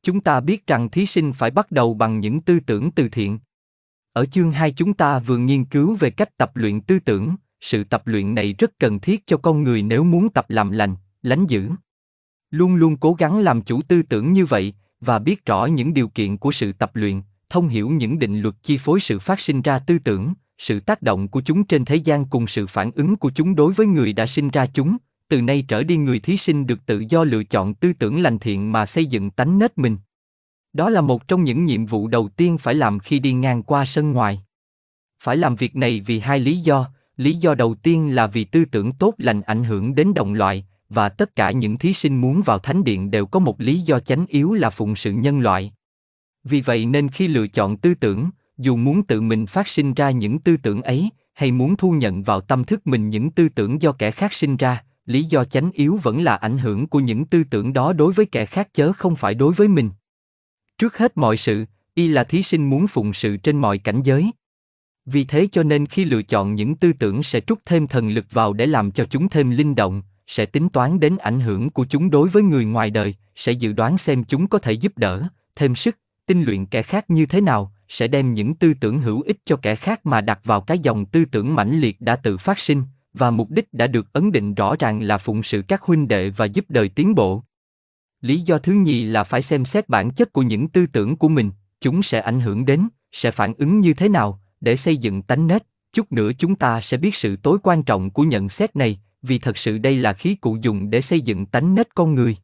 [0.02, 3.38] Chúng ta biết rằng thí sinh phải bắt đầu bằng những tư tưởng từ thiện.
[4.12, 7.84] Ở chương 2 chúng ta vừa nghiên cứu về cách tập luyện tư tưởng, sự
[7.84, 11.46] tập luyện này rất cần thiết cho con người nếu muốn tập làm lành, lánh
[11.46, 11.70] dữ.
[12.50, 16.08] Luôn luôn cố gắng làm chủ tư tưởng như vậy và biết rõ những điều
[16.08, 19.62] kiện của sự tập luyện, thông hiểu những định luật chi phối sự phát sinh
[19.62, 23.16] ra tư tưởng, sự tác động của chúng trên thế gian cùng sự phản ứng
[23.16, 24.96] của chúng đối với người đã sinh ra chúng,
[25.28, 28.38] từ nay trở đi người thí sinh được tự do lựa chọn tư tưởng lành
[28.38, 29.96] thiện mà xây dựng tánh nết mình.
[30.72, 33.84] Đó là một trong những nhiệm vụ đầu tiên phải làm khi đi ngang qua
[33.84, 34.42] sân ngoài.
[35.22, 38.64] Phải làm việc này vì hai lý do, lý do đầu tiên là vì tư
[38.64, 42.42] tưởng tốt lành ảnh hưởng đến đồng loại, và tất cả những thí sinh muốn
[42.42, 45.72] vào thánh điện đều có một lý do chánh yếu là phụng sự nhân loại.
[46.44, 48.30] Vì vậy nên khi lựa chọn tư tưởng,
[48.60, 52.22] dù muốn tự mình phát sinh ra những tư tưởng ấy, hay muốn thu nhận
[52.22, 55.70] vào tâm thức mình những tư tưởng do kẻ khác sinh ra, lý do chánh
[55.72, 58.92] yếu vẫn là ảnh hưởng của những tư tưởng đó đối với kẻ khác chớ
[58.92, 59.90] không phải đối với mình.
[60.78, 61.64] Trước hết mọi sự,
[61.94, 64.30] y là thí sinh muốn phụng sự trên mọi cảnh giới.
[65.06, 68.26] Vì thế cho nên khi lựa chọn những tư tưởng sẽ trút thêm thần lực
[68.30, 71.84] vào để làm cho chúng thêm linh động, sẽ tính toán đến ảnh hưởng của
[71.84, 75.22] chúng đối với người ngoài đời, sẽ dự đoán xem chúng có thể giúp đỡ,
[75.56, 75.96] thêm sức,
[76.26, 79.56] tinh luyện kẻ khác như thế nào, sẽ đem những tư tưởng hữu ích cho
[79.56, 82.82] kẻ khác mà đặt vào cái dòng tư tưởng mãnh liệt đã tự phát sinh,
[83.14, 86.30] và mục đích đã được ấn định rõ ràng là phụng sự các huynh đệ
[86.30, 87.42] và giúp đời tiến bộ.
[88.20, 91.28] Lý do thứ nhì là phải xem xét bản chất của những tư tưởng của
[91.28, 91.50] mình,
[91.80, 95.46] chúng sẽ ảnh hưởng đến, sẽ phản ứng như thế nào, để xây dựng tánh
[95.46, 95.66] nết.
[95.92, 99.38] Chút nữa chúng ta sẽ biết sự tối quan trọng của nhận xét này, vì
[99.38, 102.36] thật sự đây là khí cụ dùng để xây dựng tánh nết con người.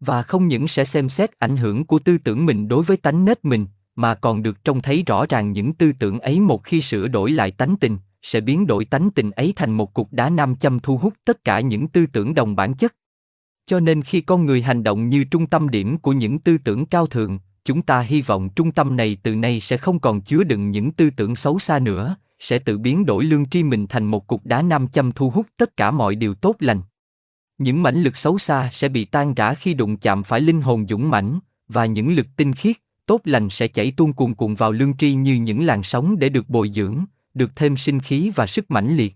[0.00, 3.24] Và không những sẽ xem xét ảnh hưởng của tư tưởng mình đối với tánh
[3.24, 3.66] nết mình,
[4.00, 7.30] mà còn được trông thấy rõ ràng những tư tưởng ấy một khi sửa đổi
[7.30, 10.80] lại tánh tình, sẽ biến đổi tánh tình ấy thành một cục đá nam châm
[10.80, 12.94] thu hút tất cả những tư tưởng đồng bản chất.
[13.66, 16.86] Cho nên khi con người hành động như trung tâm điểm của những tư tưởng
[16.86, 20.44] cao thượng, chúng ta hy vọng trung tâm này từ nay sẽ không còn chứa
[20.44, 24.04] đựng những tư tưởng xấu xa nữa, sẽ tự biến đổi lương tri mình thành
[24.04, 26.80] một cục đá nam châm thu hút tất cả mọi điều tốt lành.
[27.58, 30.86] Những mãnh lực xấu xa sẽ bị tan rã khi đụng chạm phải linh hồn
[30.88, 34.72] dũng mãnh, và những lực tinh khiết, tốt lành sẽ chảy tuôn cuồn cuộn vào
[34.72, 37.04] lương tri như những làn sóng để được bồi dưỡng,
[37.34, 39.14] được thêm sinh khí và sức mãnh liệt.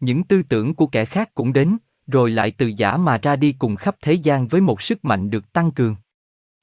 [0.00, 1.76] Những tư tưởng của kẻ khác cũng đến,
[2.06, 5.30] rồi lại từ giả mà ra đi cùng khắp thế gian với một sức mạnh
[5.30, 5.96] được tăng cường.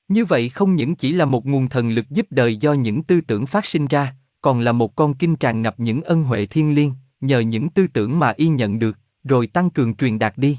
[0.07, 3.22] Như vậy không những chỉ là một nguồn thần lực giúp đời do những tư
[3.22, 6.76] tưởng phát sinh ra, còn là một con kinh tràn ngập những ân huệ thiên
[6.76, 10.57] liêng, nhờ những tư tưởng mà y nhận được, rồi tăng cường truyền đạt đi.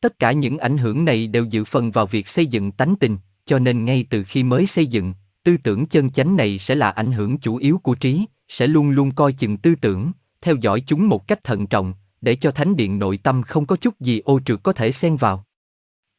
[0.00, 3.18] Tất cả những ảnh hưởng này đều dự phần vào việc xây dựng tánh tình,
[3.46, 6.90] cho nên ngay từ khi mới xây dựng, tư tưởng chân chánh này sẽ là
[6.90, 10.82] ảnh hưởng chủ yếu của trí, sẽ luôn luôn coi chừng tư tưởng, theo dõi
[10.86, 14.20] chúng một cách thận trọng, để cho thánh điện nội tâm không có chút gì
[14.20, 15.44] ô trượt có thể xen vào.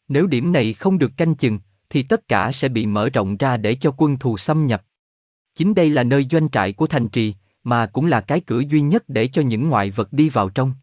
[0.08, 1.60] Nếu điểm này không được canh chừng,
[1.90, 4.84] thì tất cả sẽ bị mở rộng ra để cho quân thù xâm nhập.
[5.56, 7.34] Chính đây là nơi doanh trại của thành trì,
[7.64, 10.74] mà cũng là cái cửa duy nhất để cho những ngoại vật đi vào trong.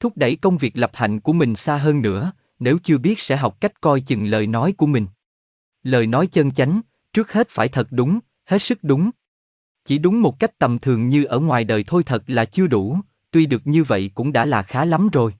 [0.00, 3.36] Thúc đẩy công việc lập hạnh của mình xa hơn nữa, nếu chưa biết sẽ
[3.36, 5.06] học cách coi chừng lời nói của mình.
[5.82, 6.80] Lời nói chân chánh,
[7.12, 9.10] trước hết phải thật đúng, hết sức đúng.
[9.84, 12.98] Chỉ đúng một cách tầm thường như ở ngoài đời thôi thật là chưa đủ,
[13.30, 15.34] tuy được như vậy cũng đã là khá lắm rồi.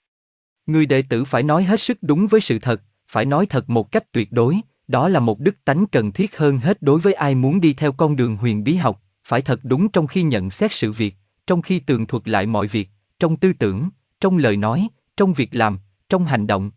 [0.67, 3.93] Người đệ tử phải nói hết sức đúng với sự thật, phải nói thật một
[3.93, 7.35] cách tuyệt đối, đó là một đức tánh cần thiết hơn hết đối với ai
[7.35, 10.73] muốn đi theo con đường huyền bí học, phải thật đúng trong khi nhận xét
[10.73, 11.15] sự việc,
[11.47, 12.89] trong khi tường thuật lại mọi việc,
[13.19, 13.89] trong tư tưởng,
[14.21, 16.71] trong lời nói, trong việc làm, trong hành động.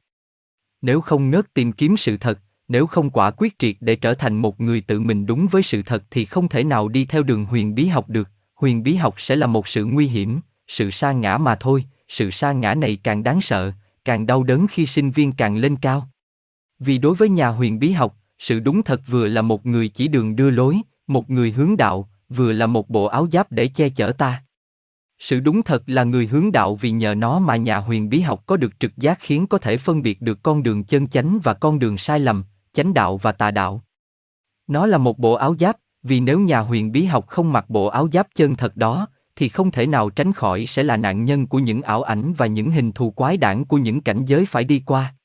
[0.81, 4.35] Nếu không ngớt tìm kiếm sự thật, nếu không quả quyết triệt để trở thành
[4.35, 7.45] một người tự mình đúng với sự thật thì không thể nào đi theo đường
[7.45, 11.11] huyền bí học được, huyền bí học sẽ là một sự nguy hiểm, sự sa
[11.11, 13.71] ngã mà thôi, sự sa ngã này càng đáng sợ,
[14.05, 16.09] càng đau đớn khi sinh viên càng lên cao.
[16.79, 20.07] Vì đối với nhà huyền bí học, sự đúng thật vừa là một người chỉ
[20.07, 20.77] đường đưa lối,
[21.07, 24.43] một người hướng đạo, vừa là một bộ áo giáp để che chở ta.
[25.19, 28.43] Sự đúng thật là người hướng đạo vì nhờ nó mà nhà huyền bí học
[28.45, 31.53] có được trực giác khiến có thể phân biệt được con đường chân chánh và
[31.53, 33.83] con đường sai lầm, chánh đạo và tà đạo.
[34.67, 37.85] Nó là một bộ áo giáp, vì nếu nhà huyền bí học không mặc bộ
[37.85, 41.47] áo giáp chân thật đó, thì không thể nào tránh khỏi sẽ là nạn nhân
[41.47, 44.63] của những ảo ảnh và những hình thù quái đản của những cảnh giới phải
[44.63, 45.15] đi qua.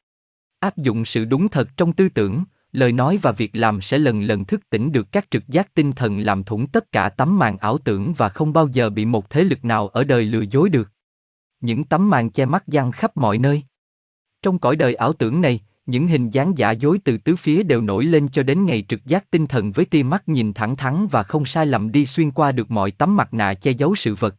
[0.60, 4.22] Áp dụng sự đúng thật trong tư tưởng, lời nói và việc làm sẽ lần
[4.22, 7.58] lần thức tỉnh được các trực giác tinh thần làm thủng tất cả tấm màn
[7.58, 10.70] ảo tưởng và không bao giờ bị một thế lực nào ở đời lừa dối
[10.70, 10.90] được.
[11.60, 13.62] Những tấm màn che mắt giăng khắp mọi nơi.
[14.42, 17.80] Trong cõi đời ảo tưởng này, những hình dáng giả dối từ tứ phía đều
[17.80, 21.06] nổi lên cho đến ngày trực giác tinh thần với tia mắt nhìn thẳng thắn
[21.06, 24.14] và không sai lầm đi xuyên qua được mọi tấm mặt nạ che giấu sự
[24.14, 24.34] vật.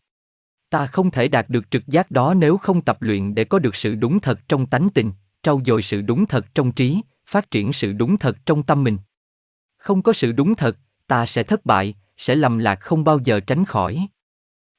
[0.70, 3.76] Ta không thể đạt được trực giác đó nếu không tập luyện để có được
[3.76, 5.12] sự đúng thật trong tánh tình,
[5.44, 8.98] trau dồi sự đúng thật trong trí, phát triển sự đúng thật trong tâm mình.
[9.78, 10.78] Không có sự đúng thật,
[11.08, 14.08] ta sẽ thất bại, sẽ lầm lạc không bao giờ tránh khỏi.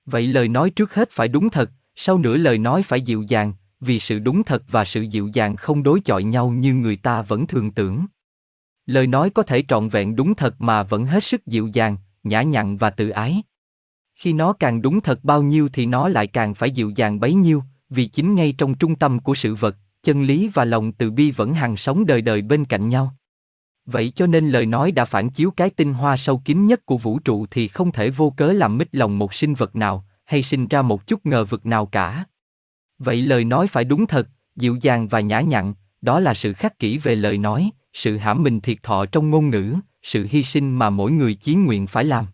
[0.07, 3.53] Vậy lời nói trước hết phải đúng thật, sau nữa lời nói phải dịu dàng,
[3.81, 7.23] vì sự đúng thật và sự dịu dàng không đối chọi nhau như người ta
[7.23, 8.07] vẫn thường tưởng.
[8.87, 12.43] Lời nói có thể trọn vẹn đúng thật mà vẫn hết sức dịu dàng, nhã
[12.43, 13.43] nhặn và tự ái.
[14.15, 17.35] Khi nó càng đúng thật bao nhiêu thì nó lại càng phải dịu dàng bấy
[17.35, 21.11] nhiêu, vì chính ngay trong trung tâm của sự vật, chân lý và lòng từ
[21.11, 23.15] bi vẫn hằng sống đời đời bên cạnh nhau.
[23.87, 26.99] Vậy cho nên lời nói đã phản chiếu cái tinh hoa sâu kín nhất của
[26.99, 30.43] vũ trụ thì không thể vô cớ làm mít lòng một sinh vật nào, hay
[30.43, 32.25] sinh ra một chút ngờ vực nào cả.
[33.01, 36.79] Vậy lời nói phải đúng thật, dịu dàng và nhã nhặn, đó là sự khắc
[36.79, 40.79] kỷ về lời nói, sự hãm mình thiệt thọ trong ngôn ngữ, sự hy sinh
[40.79, 42.27] mà mỗi người chí nguyện phải làm.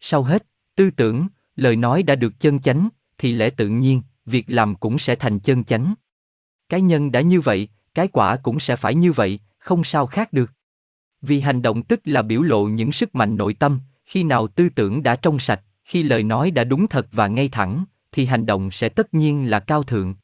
[0.00, 0.46] Sau hết,
[0.76, 1.26] tư tưởng,
[1.56, 2.88] lời nói đã được chân chánh,
[3.18, 5.94] thì lẽ tự nhiên, việc làm cũng sẽ thành chân chánh.
[6.68, 10.32] Cái nhân đã như vậy, cái quả cũng sẽ phải như vậy, không sao khác
[10.32, 10.50] được.
[11.22, 14.68] Vì hành động tức là biểu lộ những sức mạnh nội tâm, khi nào tư
[14.68, 17.84] tưởng đã trong sạch, khi lời nói đã đúng thật và ngay thẳng,
[18.14, 20.14] thì hành động sẽ tất nhiên là cao thượng.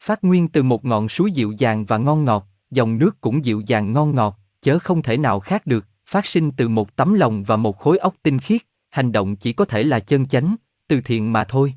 [0.00, 3.62] Phát nguyên từ một ngọn suối dịu dàng và ngon ngọt, dòng nước cũng dịu
[3.66, 7.44] dàng ngon ngọt, chớ không thể nào khác được, phát sinh từ một tấm lòng
[7.44, 10.56] và một khối óc tinh khiết, hành động chỉ có thể là chân chánh,
[10.88, 11.74] từ thiện mà thôi.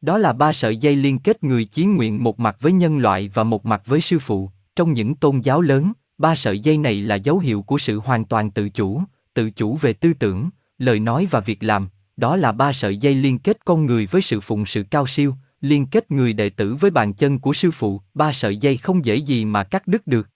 [0.00, 3.30] Đó là ba sợi dây liên kết người chí nguyện một mặt với nhân loại
[3.34, 4.50] và một mặt với sư phụ.
[4.76, 8.24] Trong những tôn giáo lớn, ba sợi dây này là dấu hiệu của sự hoàn
[8.24, 9.02] toàn tự chủ,
[9.34, 11.88] tự chủ về tư tưởng, lời nói và việc làm.
[12.16, 15.34] Đó là ba sợi dây liên kết con người với sự phụng sự cao siêu,
[15.60, 18.00] liên kết người đệ tử với bàn chân của sư phụ.
[18.14, 20.28] Ba sợi dây không dễ gì mà cắt đứt được.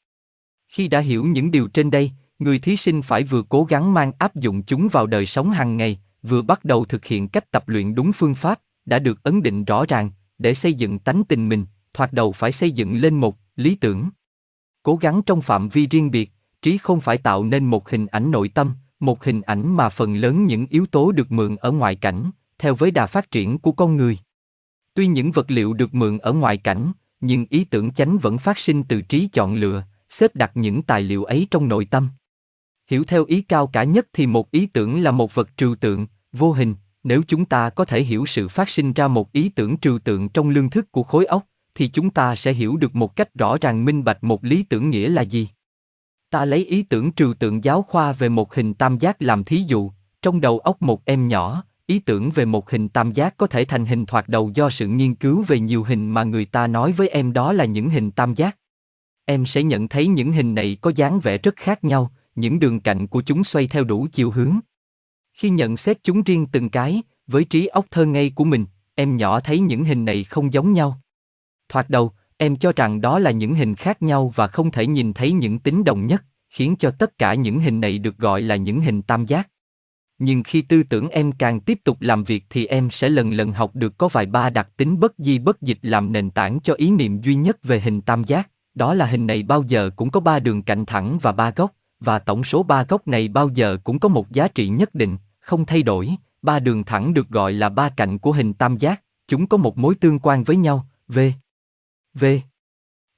[0.68, 4.12] Khi đã hiểu những điều trên đây, người thí sinh phải vừa cố gắng mang
[4.18, 7.68] áp dụng chúng vào đời sống hàng ngày, vừa bắt đầu thực hiện cách tập
[7.68, 11.48] luyện đúng phương pháp, đã được ấn định rõ ràng, để xây dựng tánh tình
[11.48, 14.08] mình, thoạt đầu phải xây dựng lên một lý tưởng.
[14.82, 16.30] Cố gắng trong phạm vi riêng biệt,
[16.62, 20.16] trí không phải tạo nên một hình ảnh nội tâm, một hình ảnh mà phần
[20.16, 23.72] lớn những yếu tố được mượn ở ngoại cảnh, theo với đà phát triển của
[23.72, 24.18] con người.
[24.94, 28.58] Tuy những vật liệu được mượn ở ngoại cảnh, nhưng ý tưởng chánh vẫn phát
[28.58, 32.08] sinh từ trí chọn lựa, xếp đặt những tài liệu ấy trong nội tâm.
[32.90, 36.06] Hiểu theo ý cao cả nhất thì một ý tưởng là một vật trừu tượng,
[36.32, 39.76] vô hình, nếu chúng ta có thể hiểu sự phát sinh ra một ý tưởng
[39.76, 43.16] trừu tượng trong lương thức của khối óc, thì chúng ta sẽ hiểu được một
[43.16, 45.48] cách rõ ràng minh bạch một lý tưởng nghĩa là gì.
[46.30, 49.56] Ta lấy ý tưởng trừu tượng giáo khoa về một hình tam giác làm thí
[49.66, 49.90] dụ,
[50.22, 53.64] trong đầu óc một em nhỏ, ý tưởng về một hình tam giác có thể
[53.64, 56.92] thành hình thoạt đầu do sự nghiên cứu về nhiều hình mà người ta nói
[56.92, 58.56] với em đó là những hình tam giác.
[59.24, 62.80] Em sẽ nhận thấy những hình này có dáng vẻ rất khác nhau, những đường
[62.80, 64.58] cạnh của chúng xoay theo đủ chiều hướng.
[65.32, 69.16] Khi nhận xét chúng riêng từng cái, với trí óc thơ ngây của mình, em
[69.16, 71.00] nhỏ thấy những hình này không giống nhau.
[71.68, 75.12] Thoạt đầu, em cho rằng đó là những hình khác nhau và không thể nhìn
[75.12, 78.56] thấy những tính đồng nhất, khiến cho tất cả những hình này được gọi là
[78.56, 79.48] những hình tam giác.
[80.18, 83.52] nhưng khi tư tưởng em càng tiếp tục làm việc thì em sẽ lần lần
[83.52, 86.74] học được có vài ba đặc tính bất di bất dịch làm nền tảng cho
[86.74, 90.10] ý niệm duy nhất về hình tam giác, đó là hình này bao giờ cũng
[90.10, 93.48] có ba đường cạnh thẳng và ba góc, và tổng số ba góc này bao
[93.48, 96.10] giờ cũng có một giá trị nhất định, không thay đổi,
[96.42, 99.78] ba đường thẳng được gọi là ba cạnh của hình tam giác, chúng có một
[99.78, 101.18] mối tương quan với nhau, V.
[102.14, 102.24] V.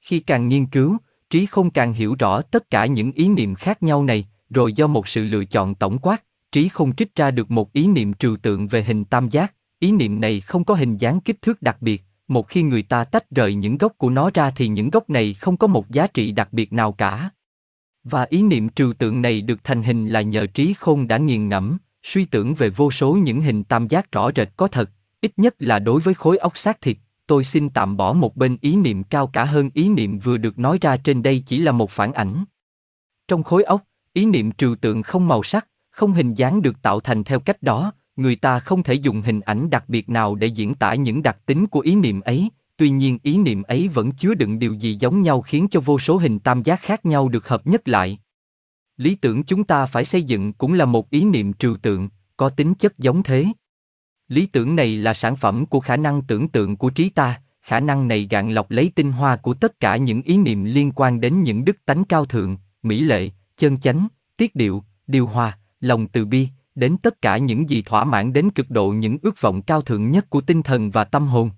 [0.01, 0.97] Khi càng nghiên cứu,
[1.29, 4.87] trí không càng hiểu rõ tất cả những ý niệm khác nhau này, rồi do
[4.87, 8.37] một sự lựa chọn tổng quát, trí không trích ra được một ý niệm trừu
[8.37, 11.77] tượng về hình tam giác, ý niệm này không có hình dáng kích thước đặc
[11.81, 15.09] biệt, một khi người ta tách rời những gốc của nó ra thì những gốc
[15.09, 17.29] này không có một giá trị đặc biệt nào cả.
[18.03, 21.49] Và ý niệm trừu tượng này được thành hình là nhờ trí khôn đã nghiền
[21.49, 24.89] ngẫm, suy tưởng về vô số những hình tam giác rõ rệt có thật,
[25.21, 26.97] ít nhất là đối với khối óc xác thịt,
[27.31, 30.59] tôi xin tạm bỏ một bên ý niệm cao cả hơn ý niệm vừa được
[30.59, 32.45] nói ra trên đây chỉ là một phản ảnh.
[33.27, 33.83] Trong khối óc,
[34.13, 37.63] ý niệm trừu tượng không màu sắc, không hình dáng được tạo thành theo cách
[37.63, 41.23] đó, người ta không thể dùng hình ảnh đặc biệt nào để diễn tả những
[41.23, 44.73] đặc tính của ý niệm ấy, tuy nhiên ý niệm ấy vẫn chứa đựng điều
[44.73, 47.87] gì giống nhau khiến cho vô số hình tam giác khác nhau được hợp nhất
[47.87, 48.19] lại.
[48.97, 52.49] Lý tưởng chúng ta phải xây dựng cũng là một ý niệm trừu tượng, có
[52.49, 53.45] tính chất giống thế.
[54.31, 57.79] Lý tưởng này là sản phẩm của khả năng tưởng tượng của trí ta, khả
[57.79, 61.21] năng này gạn lọc lấy tinh hoa của tất cả những ý niệm liên quan
[61.21, 66.07] đến những đức tánh cao thượng, mỹ lệ, chân chánh, tiết điệu, điều hòa, lòng
[66.07, 69.61] từ bi, đến tất cả những gì thỏa mãn đến cực độ những ước vọng
[69.61, 71.49] cao thượng nhất của tinh thần và tâm hồn.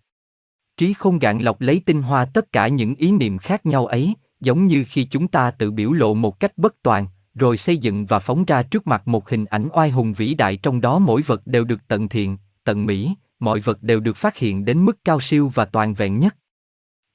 [0.77, 4.13] Trí không gạn lọc lấy tinh hoa tất cả những ý niệm khác nhau ấy,
[4.39, 8.05] giống như khi chúng ta tự biểu lộ một cách bất toàn, rồi xây dựng
[8.05, 11.21] và phóng ra trước mặt một hình ảnh oai hùng vĩ đại trong đó mỗi
[11.21, 14.97] vật đều được tận thiện, tận mỹ, mọi vật đều được phát hiện đến mức
[15.05, 16.35] cao siêu và toàn vẹn nhất.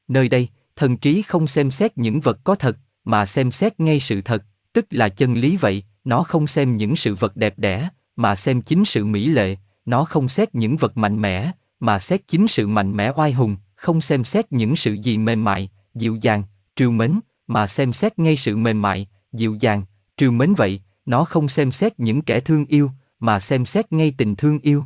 [0.09, 4.01] Nơi đây, thần trí không xem xét những vật có thật, mà xem xét ngay
[4.01, 7.89] sự thật, tức là chân lý vậy, nó không xem những sự vật đẹp đẽ,
[8.17, 12.29] mà xem chính sự mỹ lệ, nó không xét những vật mạnh mẽ, mà xét
[12.29, 16.19] chính sự mạnh mẽ oai hùng, không xem xét những sự gì mềm mại, dịu
[16.21, 16.43] dàng,
[16.77, 19.83] trìu mến, mà xem xét ngay sự mềm mại, dịu dàng,
[20.17, 24.15] trìu mến vậy, nó không xem xét những kẻ thương yêu, mà xem xét ngay
[24.19, 24.85] tình thương yêu.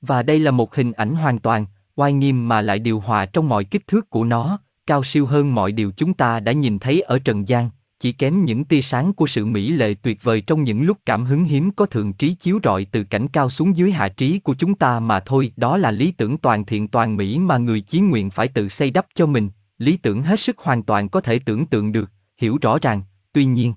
[0.00, 1.66] Và đây là một hình ảnh hoàn toàn,
[1.96, 5.54] oai nghiêm mà lại điều hòa trong mọi kích thước của nó, cao siêu hơn
[5.54, 7.70] mọi điều chúng ta đã nhìn thấy ở trần gian,
[8.00, 11.24] chỉ kém những tia sáng của sự mỹ lệ tuyệt vời trong những lúc cảm
[11.24, 14.54] hứng hiếm có thượng trí chiếu rọi từ cảnh cao xuống dưới hạ trí của
[14.54, 18.00] chúng ta mà thôi, đó là lý tưởng toàn thiện toàn mỹ mà người chí
[18.00, 21.38] nguyện phải tự xây đắp cho mình, lý tưởng hết sức hoàn toàn có thể
[21.38, 23.02] tưởng tượng được, hiểu rõ ràng,
[23.32, 23.74] tuy nhiên.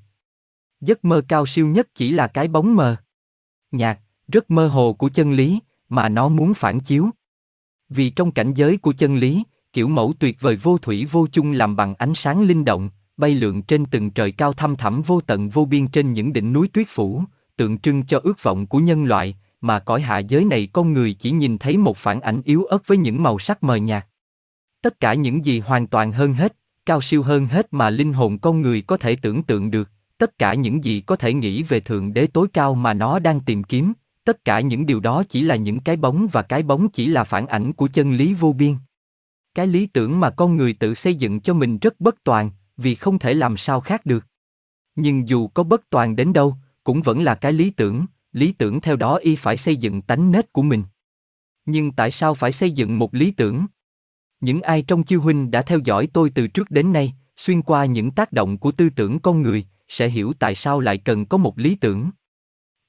[0.81, 2.95] Giấc mơ cao siêu nhất chỉ là cái bóng mờ.
[3.71, 5.59] Nhạc, rất mơ hồ của chân lý,
[5.95, 7.09] mà nó muốn phản chiếu.
[7.89, 9.43] Vì trong cảnh giới của chân lý,
[9.73, 13.35] kiểu mẫu tuyệt vời vô thủy vô chung làm bằng ánh sáng linh động, bay
[13.35, 16.67] lượn trên từng trời cao thăm thẳm vô tận vô biên trên những đỉnh núi
[16.73, 17.23] tuyết phủ,
[17.55, 21.13] tượng trưng cho ước vọng của nhân loại, mà cõi hạ giới này con người
[21.13, 24.07] chỉ nhìn thấy một phản ảnh yếu ớt với những màu sắc mờ nhạt.
[24.81, 26.55] Tất cả những gì hoàn toàn hơn hết,
[26.85, 30.37] cao siêu hơn hết mà linh hồn con người có thể tưởng tượng được, tất
[30.37, 33.63] cả những gì có thể nghĩ về thượng đế tối cao mà nó đang tìm
[33.63, 33.93] kiếm,
[34.23, 37.23] tất cả những điều đó chỉ là những cái bóng và cái bóng chỉ là
[37.23, 38.75] phản ảnh của chân lý vô biên.
[39.55, 42.95] Cái lý tưởng mà con người tự xây dựng cho mình rất bất toàn, vì
[42.95, 44.25] không thể làm sao khác được.
[44.95, 48.81] Nhưng dù có bất toàn đến đâu, cũng vẫn là cái lý tưởng, lý tưởng
[48.81, 50.83] theo đó y phải xây dựng tánh nết của mình.
[51.65, 53.65] Nhưng tại sao phải xây dựng một lý tưởng?
[54.39, 57.85] Những ai trong chiêu huynh đã theo dõi tôi từ trước đến nay, xuyên qua
[57.85, 61.37] những tác động của tư tưởng con người, sẽ hiểu tại sao lại cần có
[61.37, 62.09] một lý tưởng.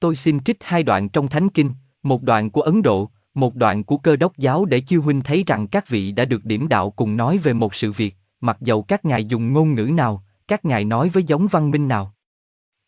[0.05, 1.71] Tôi xin trích hai đoạn trong Thánh Kinh,
[2.03, 5.43] một đoạn của Ấn Độ, một đoạn của cơ đốc giáo để chiêu huynh thấy
[5.47, 8.83] rằng các vị đã được điểm đạo cùng nói về một sự việc, mặc dầu
[8.83, 12.13] các ngài dùng ngôn ngữ nào, các ngài nói với giống văn minh nào.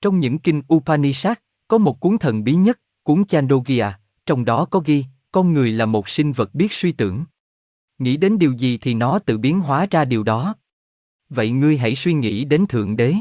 [0.01, 1.37] Trong những kinh Upanishad,
[1.67, 5.85] có một cuốn thần bí nhất, cuốn Chandogya, trong đó có ghi, con người là
[5.85, 7.25] một sinh vật biết suy tưởng.
[7.99, 10.55] Nghĩ đến điều gì thì nó tự biến hóa ra điều đó.
[11.29, 13.13] Vậy ngươi hãy suy nghĩ đến Thượng Đế.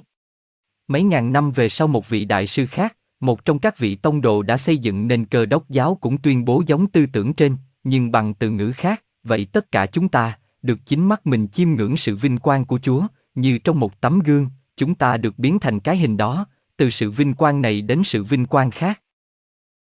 [0.89, 4.21] Mấy ngàn năm về sau một vị đại sư khác, một trong các vị tông
[4.21, 7.57] đồ đã xây dựng nên cơ đốc giáo cũng tuyên bố giống tư tưởng trên,
[7.85, 11.71] nhưng bằng từ ngữ khác, vậy tất cả chúng ta, được chính mắt mình chiêm
[11.71, 15.59] ngưỡng sự vinh quang của Chúa, như trong một tấm gương, chúng ta được biến
[15.59, 19.01] thành cái hình đó, từ sự vinh quang này đến sự vinh quang khác.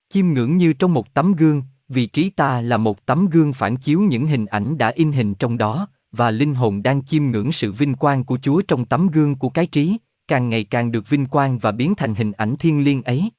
[0.08, 3.76] Chiêm ngưỡng như trong một tấm gương, vị trí ta là một tấm gương phản
[3.76, 7.52] chiếu những hình ảnh đã in hình trong đó, và linh hồn đang chiêm ngưỡng
[7.52, 9.96] sự vinh quang của Chúa trong tấm gương của cái trí,
[10.30, 13.30] càng ngày càng được vinh quang và biến thành hình ảnh thiên liêng ấy.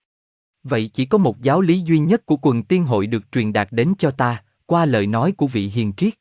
[0.63, 3.67] Vậy chỉ có một giáo lý duy nhất của quần tiên hội được truyền đạt
[3.71, 6.13] đến cho ta, qua lời nói của vị hiền triết.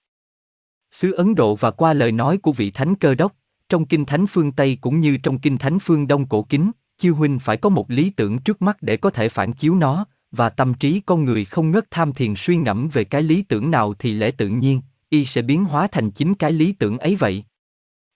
[0.91, 3.33] Xứ Ấn Độ và qua lời nói của vị thánh cơ đốc,
[3.69, 7.15] trong kinh thánh phương Tây cũng như trong kinh thánh phương Đông cổ kính, chiêu
[7.15, 10.49] huynh phải có một lý tưởng trước mắt để có thể phản chiếu nó, và
[10.49, 13.95] tâm trí con người không ngớt tham thiền suy ngẫm về cái lý tưởng nào
[13.95, 17.45] thì lẽ tự nhiên, y sẽ biến hóa thành chính cái lý tưởng ấy vậy.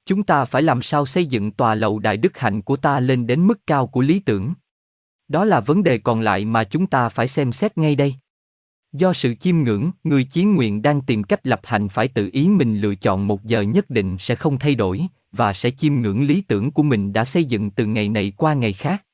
[0.06, 3.26] Chúng ta phải làm sao xây dựng tòa lầu đại đức hạnh của ta lên
[3.26, 4.54] đến mức cao của lý tưởng.
[5.28, 8.14] Đó là vấn đề còn lại mà chúng ta phải xem xét ngay đây.
[8.92, 12.48] Do sự chiêm ngưỡng, người chiến nguyện đang tìm cách lập hành phải tự ý
[12.48, 16.26] mình lựa chọn một giờ nhất định sẽ không thay đổi, và sẽ chiêm ngưỡng
[16.26, 19.04] lý tưởng của mình đã xây dựng từ ngày này qua ngày khác.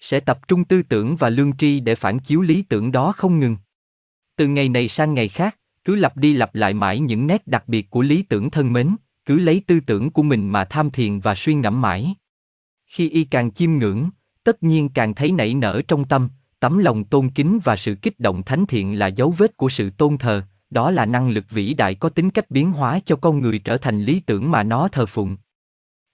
[0.00, 3.40] Sẽ tập trung tư tưởng và lương tri để phản chiếu lý tưởng đó không
[3.40, 3.56] ngừng.
[4.36, 7.68] Từ ngày này sang ngày khác, cứ lặp đi lặp lại mãi những nét đặc
[7.68, 8.96] biệt của lý tưởng thân mến,
[9.30, 12.14] cứ lấy tư tưởng của mình mà tham thiền và suy ngẫm mãi.
[12.86, 14.10] Khi y càng chiêm ngưỡng,
[14.44, 16.28] tất nhiên càng thấy nảy nở trong tâm,
[16.60, 19.90] tấm lòng tôn kính và sự kích động thánh thiện là dấu vết của sự
[19.90, 23.40] tôn thờ, đó là năng lực vĩ đại có tính cách biến hóa cho con
[23.40, 25.36] người trở thành lý tưởng mà nó thờ phụng.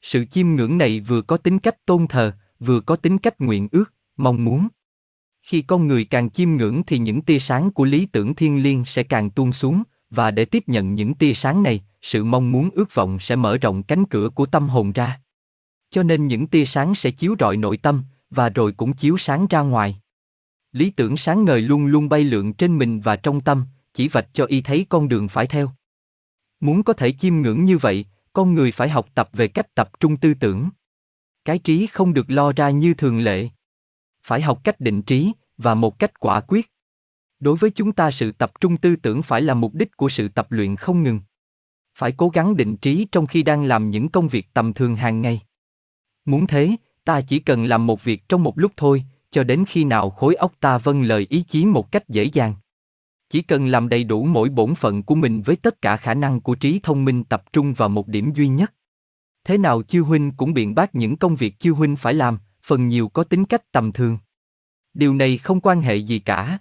[0.02, 3.68] Sự chiêm ngưỡng này vừa có tính cách tôn thờ, vừa có tính cách nguyện
[3.72, 4.68] ước, mong muốn.
[5.42, 8.84] Khi con người càng chiêm ngưỡng thì những tia sáng của lý tưởng thiên liêng
[8.84, 12.70] sẽ càng tuôn xuống, và để tiếp nhận những tia sáng này, sự mong muốn
[12.74, 15.20] ước vọng sẽ mở rộng cánh cửa của tâm hồn ra.
[15.90, 19.46] Cho nên những tia sáng sẽ chiếu rọi nội tâm, và rồi cũng chiếu sáng
[19.50, 20.00] ra ngoài.
[20.72, 23.64] Lý tưởng sáng ngời luôn luôn bay lượn trên mình và trong tâm,
[23.94, 25.70] chỉ vạch cho y thấy con đường phải theo.
[26.60, 29.90] Muốn có thể chiêm ngưỡng như vậy, con người phải học tập về cách tập
[30.00, 30.68] trung tư tưởng.
[31.44, 33.48] Cái trí không được lo ra như thường lệ.
[34.22, 36.70] Phải học cách định trí, và một cách quả quyết.
[37.40, 40.28] Đối với chúng ta sự tập trung tư tưởng phải là mục đích của sự
[40.28, 41.20] tập luyện không ngừng.
[41.96, 45.20] Phải cố gắng định trí trong khi đang làm những công việc tầm thường hàng
[45.20, 45.40] ngày.
[46.24, 49.84] Muốn thế, ta chỉ cần làm một việc trong một lúc thôi, cho đến khi
[49.84, 52.54] nào khối óc ta vâng lời ý chí một cách dễ dàng.
[53.30, 56.40] Chỉ cần làm đầy đủ mỗi bổn phận của mình với tất cả khả năng
[56.40, 58.72] của trí thông minh tập trung vào một điểm duy nhất.
[59.44, 62.88] Thế nào chiêu huynh cũng biện bác những công việc chiêu huynh phải làm, phần
[62.88, 64.18] nhiều có tính cách tầm thường.
[64.94, 66.58] Điều này không quan hệ gì cả.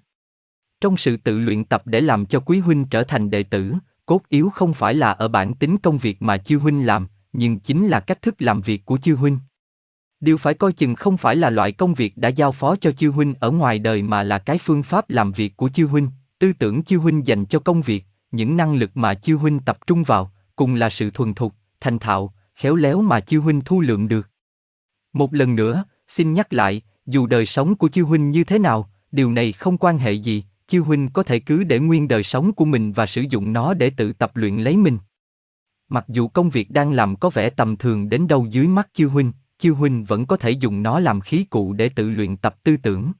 [0.81, 3.73] Trong sự tự luyện tập để làm cho quý huynh trở thành đệ tử,
[4.05, 7.59] cốt yếu không phải là ở bản tính công việc mà chiêu huynh làm, nhưng
[7.59, 9.39] chính là cách thức làm việc của chiêu huynh.
[10.19, 13.11] Điều phải coi chừng không phải là loại công việc đã giao phó cho chiêu
[13.11, 16.09] huynh ở ngoài đời mà là cái phương pháp làm việc của chiêu huynh,
[16.39, 19.77] tư tưởng chiêu huynh dành cho công việc, những năng lực mà chiêu huynh tập
[19.87, 23.81] trung vào, cùng là sự thuần thục, thành thạo, khéo léo mà chiêu huynh thu
[23.81, 24.29] lượm được.
[25.13, 28.89] Một lần nữa, xin nhắc lại, dù đời sống của chiêu huynh như thế nào,
[29.11, 32.53] điều này không quan hệ gì, chiêu huynh có thể cứ để nguyên đời sống
[32.53, 34.97] của mình và sử dụng nó để tự tập luyện lấy mình.
[35.89, 39.09] Mặc dù công việc đang làm có vẻ tầm thường đến đâu dưới mắt chiêu
[39.09, 42.55] huynh, chiêu huynh vẫn có thể dùng nó làm khí cụ để tự luyện tập
[42.63, 43.11] tư tưởng.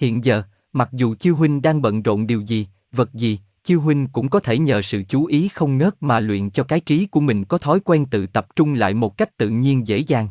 [0.00, 0.42] Hiện giờ,
[0.72, 4.40] mặc dù chiêu huynh đang bận rộn điều gì, vật gì, chiêu huynh cũng có
[4.40, 7.58] thể nhờ sự chú ý không ngớt mà luyện cho cái trí của mình có
[7.58, 10.28] thói quen tự tập trung lại một cách tự nhiên dễ dàng.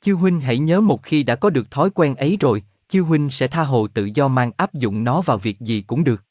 [0.00, 3.30] Chiêu huynh hãy nhớ một khi đã có được thói quen ấy rồi, chiêu huynh
[3.30, 6.24] sẽ tha hồ tự do mang áp dụng nó vào việc gì cũng được.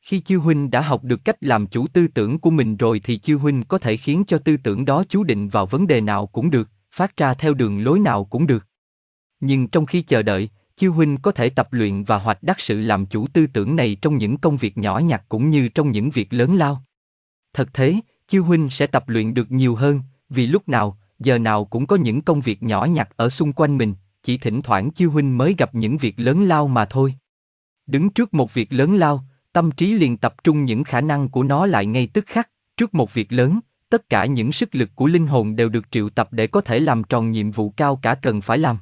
[0.00, 3.16] Khi chiêu huynh đã học được cách làm chủ tư tưởng của mình rồi thì
[3.16, 6.26] chiêu huynh có thể khiến cho tư tưởng đó chú định vào vấn đề nào
[6.26, 8.66] cũng được, phát ra theo đường lối nào cũng được.
[9.40, 12.80] Nhưng trong khi chờ đợi, chiêu huynh có thể tập luyện và hoạch đắc sự
[12.80, 16.10] làm chủ tư tưởng này trong những công việc nhỏ nhặt cũng như trong những
[16.10, 16.84] việc lớn lao.
[17.52, 17.96] Thật thế,
[18.28, 21.96] chiêu huynh sẽ tập luyện được nhiều hơn, vì lúc nào, giờ nào cũng có
[21.96, 23.94] những công việc nhỏ nhặt ở xung quanh mình,
[24.24, 27.14] chỉ thỉnh thoảng chiêu huynh mới gặp những việc lớn lao mà thôi.
[27.86, 31.42] Đứng trước một việc lớn lao, tâm trí liền tập trung những khả năng của
[31.42, 35.06] nó lại ngay tức khắc, trước một việc lớn, tất cả những sức lực của
[35.06, 38.14] linh hồn đều được triệu tập để có thể làm tròn nhiệm vụ cao cả
[38.14, 38.78] cần phải làm.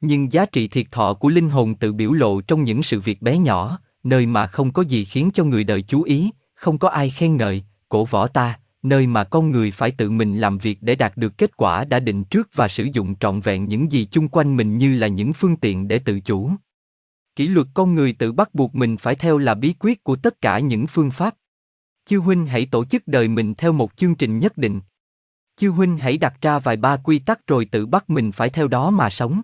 [0.00, 3.22] Nhưng giá trị thiệt thọ của linh hồn tự biểu lộ trong những sự việc
[3.22, 6.88] bé nhỏ, nơi mà không có gì khiến cho người đời chú ý, không có
[6.88, 10.78] ai khen ngợi, cổ võ ta, nơi mà con người phải tự mình làm việc
[10.80, 14.04] để đạt được kết quả đã định trước và sử dụng trọn vẹn những gì
[14.04, 16.50] chung quanh mình như là những phương tiện để tự chủ.
[17.36, 20.40] Kỷ luật con người tự bắt buộc mình phải theo là bí quyết của tất
[20.40, 21.34] cả những phương pháp.
[22.04, 24.80] Chư huynh hãy tổ chức đời mình theo một chương trình nhất định.
[25.56, 28.68] Chư huynh hãy đặt ra vài ba quy tắc rồi tự bắt mình phải theo
[28.68, 29.42] đó mà sống.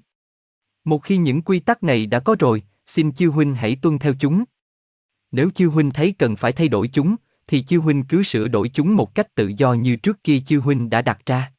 [0.85, 4.15] Một khi những quy tắc này đã có rồi, xin chư huynh hãy tuân theo
[4.21, 4.45] chúng.
[5.31, 7.17] Nếu chư huynh thấy cần phải thay đổi chúng,
[7.49, 10.61] thì chư huynh cứ sửa đổi chúng một cách tự do như trước kia chư
[10.61, 11.53] huynh đã đặt ra.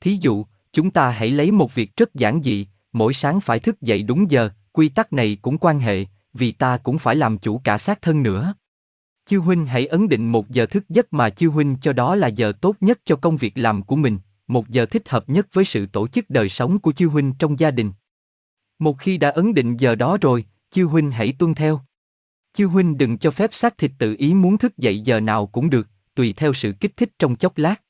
[0.00, 3.80] Thí dụ, chúng ta hãy lấy một việc rất giản dị, mỗi sáng phải thức
[3.80, 7.58] dậy đúng giờ, quy tắc này cũng quan hệ, vì ta cũng phải làm chủ
[7.58, 8.54] cả xác thân nữa.
[9.26, 12.28] Chư huynh hãy ấn định một giờ thức giấc mà chư huynh cho đó là
[12.28, 15.64] giờ tốt nhất cho công việc làm của mình, một giờ thích hợp nhất với
[15.64, 17.92] sự tổ chức đời sống của chư huynh trong gia đình.
[18.78, 21.80] Một khi đã ấn định giờ đó rồi, chư huynh hãy tuân theo.
[22.56, 25.70] Chư huynh đừng cho phép xác thịt tự ý muốn thức dậy giờ nào cũng
[25.70, 27.82] được, tùy theo sự kích thích trong chốc lát.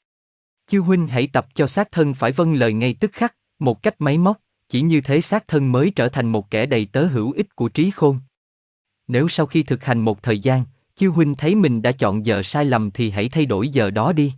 [0.67, 3.95] Chư huynh hãy tập cho xác thân phải vâng lời ngay tức khắc, một cách
[3.99, 7.33] máy móc, chỉ như thế xác thân mới trở thành một kẻ đầy tớ hữu
[7.33, 8.19] ích của trí khôn.
[9.09, 10.65] Nếu sau khi thực hành một thời gian,
[10.95, 14.13] chư huynh thấy mình đã chọn giờ sai lầm thì hãy thay đổi giờ đó
[14.13, 14.33] đi.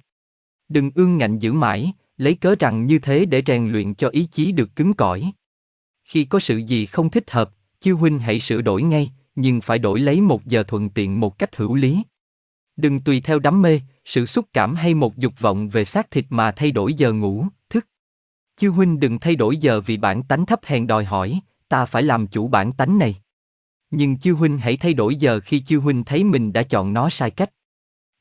[0.68, 4.28] Đừng ương ngạnh giữ mãi, lấy cớ rằng như thế để rèn luyện cho ý
[4.32, 5.32] chí được cứng cỏi.
[6.04, 7.50] Khi có sự gì không thích hợp,
[7.80, 9.10] chư huynh hãy sửa đổi ngay,
[9.40, 12.02] nhưng phải đổi lấy một giờ thuận tiện một cách hữu lý.
[12.76, 16.24] Đừng tùy theo đắm mê, sự xúc cảm hay một dục vọng về xác thịt
[16.30, 17.86] mà thay đổi giờ ngủ, thức.
[18.56, 22.02] Chiêu huynh đừng thay đổi giờ vì bản tánh thấp hèn đòi hỏi, ta phải
[22.02, 23.16] làm chủ bản tánh này.
[23.90, 27.10] Nhưng chiêu huynh hãy thay đổi giờ khi chiêu huynh thấy mình đã chọn nó
[27.10, 27.50] sai cách.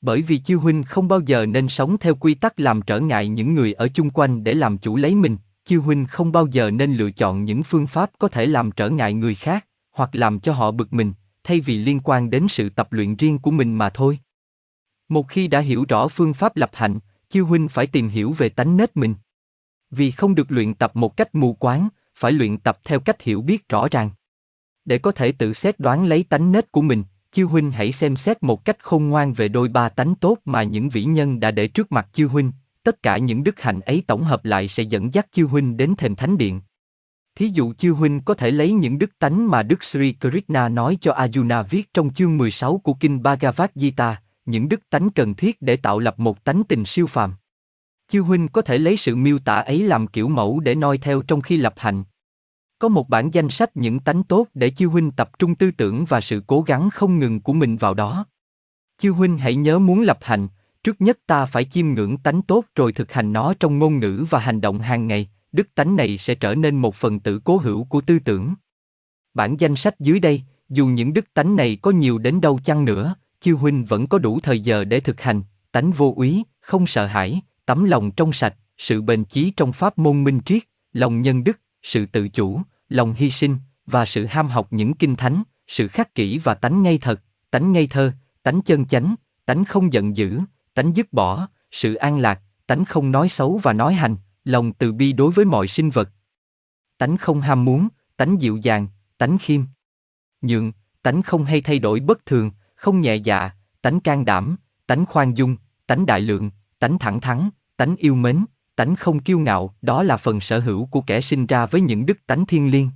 [0.02, 3.28] Bởi vì chiêu huynh không bao giờ nên sống theo quy tắc làm trở ngại
[3.28, 6.72] những người ở chung quanh để làm chủ lấy mình, chiêu huynh không bao giờ
[6.72, 9.67] nên lựa chọn những phương pháp có thể làm trở ngại người khác,
[9.98, 11.14] hoặc làm cho họ bực mình,
[11.44, 14.20] thay vì liên quan đến sự tập luyện riêng của mình mà thôi.
[15.10, 17.00] Một khi đã hiểu rõ phương pháp lập hạnh,
[17.30, 19.16] chiêu huynh phải tìm hiểu về tánh nết mình.
[19.92, 23.42] Vì không được luyện tập một cách mù quáng, phải luyện tập theo cách hiểu
[23.42, 24.10] biết rõ ràng.
[24.86, 28.16] Để có thể tự xét đoán lấy tánh nết của mình, chiêu huynh hãy xem
[28.16, 31.52] xét một cách khôn ngoan về đôi ba tánh tốt mà những vĩ nhân đã
[31.52, 32.52] để trước mặt chiêu huynh.
[32.84, 35.96] Tất cả những đức hạnh ấy tổng hợp lại sẽ dẫn dắt chiêu huynh đến
[35.98, 36.62] thềm thánh điện.
[37.38, 40.98] Thí dụ chiêu huynh có thể lấy những đức tánh mà Đức Sri Krishna nói
[41.02, 45.62] cho Arjuna viết trong chương 16 của kinh Bhagavad Gita, những đức tánh cần thiết
[45.62, 47.34] để tạo lập một tánh tình siêu phàm.
[48.08, 51.22] Chiêu huynh có thể lấy sự miêu tả ấy làm kiểu mẫu để noi theo
[51.22, 52.04] trong khi lập hạnh.
[52.80, 56.06] Có một bản danh sách những tánh tốt để chiêu huynh tập trung tư tưởng
[56.06, 58.26] và sự cố gắng không ngừng của mình vào đó.
[58.98, 60.48] Chiêu huynh hãy nhớ muốn lập hạnh,
[60.84, 64.26] trước nhất ta phải chiêm ngưỡng tánh tốt rồi thực hành nó trong ngôn ngữ
[64.30, 67.58] và hành động hàng ngày, đức tánh này sẽ trở nên một phần tử cố
[67.58, 68.54] hữu của tư tưởng.
[69.34, 72.86] Bản danh sách dưới đây, dù những đức tánh này có nhiều đến đâu chăng
[72.86, 76.88] nữa, chiêu huynh vẫn có đủ thời giờ để thực hành, tánh vô úy, không
[76.88, 80.64] sợ hãi, tấm lòng trong sạch, sự bền chí trong pháp môn minh triết,
[80.94, 85.16] lòng nhân đức, sự tự chủ, lòng hy sinh và sự ham học những kinh
[85.16, 87.22] thánh, sự khắc kỷ và tánh ngay thật,
[87.52, 88.12] tánh ngây thơ,
[88.44, 89.16] tánh chân chánh,
[89.46, 90.40] tánh không giận dữ,
[90.74, 94.16] tánh dứt bỏ, sự an lạc, tánh không nói xấu và nói hành,
[94.48, 96.10] lòng từ bi đối với mọi sinh vật.
[96.98, 97.88] Tánh không ham muốn,
[98.18, 98.88] tánh dịu dàng,
[99.18, 99.62] tánh khiêm.
[100.42, 100.72] Nhượng,
[101.02, 103.52] tánh không hay thay đổi bất thường, không nhẹ dạ,
[103.82, 104.56] tánh can đảm,
[104.88, 105.58] tánh khoan dung,
[105.88, 108.46] tánh đại lượng, tánh thẳng thắn, tánh yêu mến,
[108.76, 112.06] tánh không kiêu ngạo, đó là phần sở hữu của kẻ sinh ra với những
[112.06, 112.90] đức tánh thiên liêng.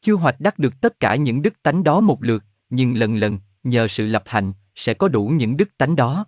[0.00, 3.38] Chưa hoạch đắc được tất cả những đức tánh đó một lượt, nhưng lần lần,
[3.62, 6.26] nhờ sự lập hành, sẽ có đủ những đức tánh đó.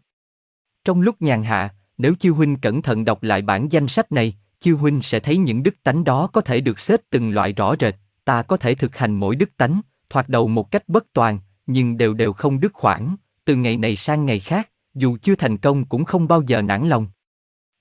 [0.85, 4.37] Trong lúc nhàn hạ, nếu chư huynh cẩn thận đọc lại bản danh sách này,
[4.65, 7.75] chư huynh sẽ thấy những đức tánh đó có thể được xếp từng loại rõ
[7.81, 9.81] rệt, ta có thể thực hành mỗi đức tánh,
[10.11, 13.97] thoạt đầu một cách bất toàn, nhưng đều đều không đứt khoảng, từ ngày này
[13.97, 17.07] sang ngày khác, dù chưa thành công cũng không bao giờ nản lòng.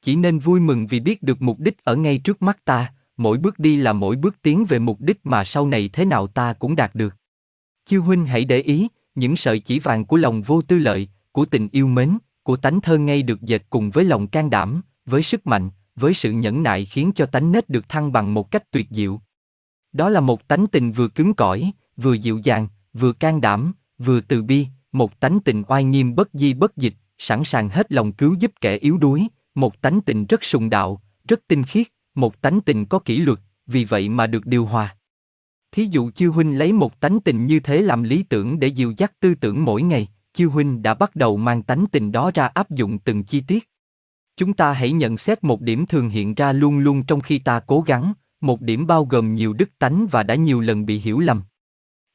[0.01, 3.38] Chỉ nên vui mừng vì biết được mục đích ở ngay trước mắt ta, mỗi
[3.38, 6.53] bước đi là mỗi bước tiến về mục đích mà sau này thế nào ta
[6.53, 7.15] cũng đạt được.
[7.85, 11.45] Chư huynh hãy để ý, những sợi chỉ vàng của lòng vô tư lợi, của
[11.45, 15.23] tình yêu mến, của tánh thơ ngay được dệt cùng với lòng can đảm, với
[15.23, 18.72] sức mạnh, với sự nhẫn nại khiến cho tánh nết được thăng bằng một cách
[18.72, 19.22] tuyệt diệu.
[19.94, 24.22] Đó là một tánh tình vừa cứng cỏi, vừa dịu dàng, vừa can đảm, vừa
[24.22, 28.14] từ bi, một tánh tình oai nghiêm bất di bất dịch, sẵn sàng hết lòng
[28.14, 32.41] cứu giúp kẻ yếu đuối, một tánh tình rất sùng đạo, rất tinh khiết, một
[32.41, 34.95] tánh tình có kỷ luật, vì vậy mà được điều hòa.
[35.72, 38.94] Thí dụ chư Huynh lấy một tánh tình như thế làm lý tưởng để dìu
[38.98, 42.48] dắt tư tưởng mỗi ngày, chư Huynh đã bắt đầu mang tánh tình đó ra
[42.48, 43.70] áp dụng từng chi tiết.
[44.38, 47.60] Chúng ta hãy nhận xét một điểm thường hiện ra luôn luôn trong khi ta
[47.60, 51.19] cố gắng, một điểm bao gồm nhiều đức tánh và đã nhiều lần bị hiểu
[51.19, 51.41] lầm.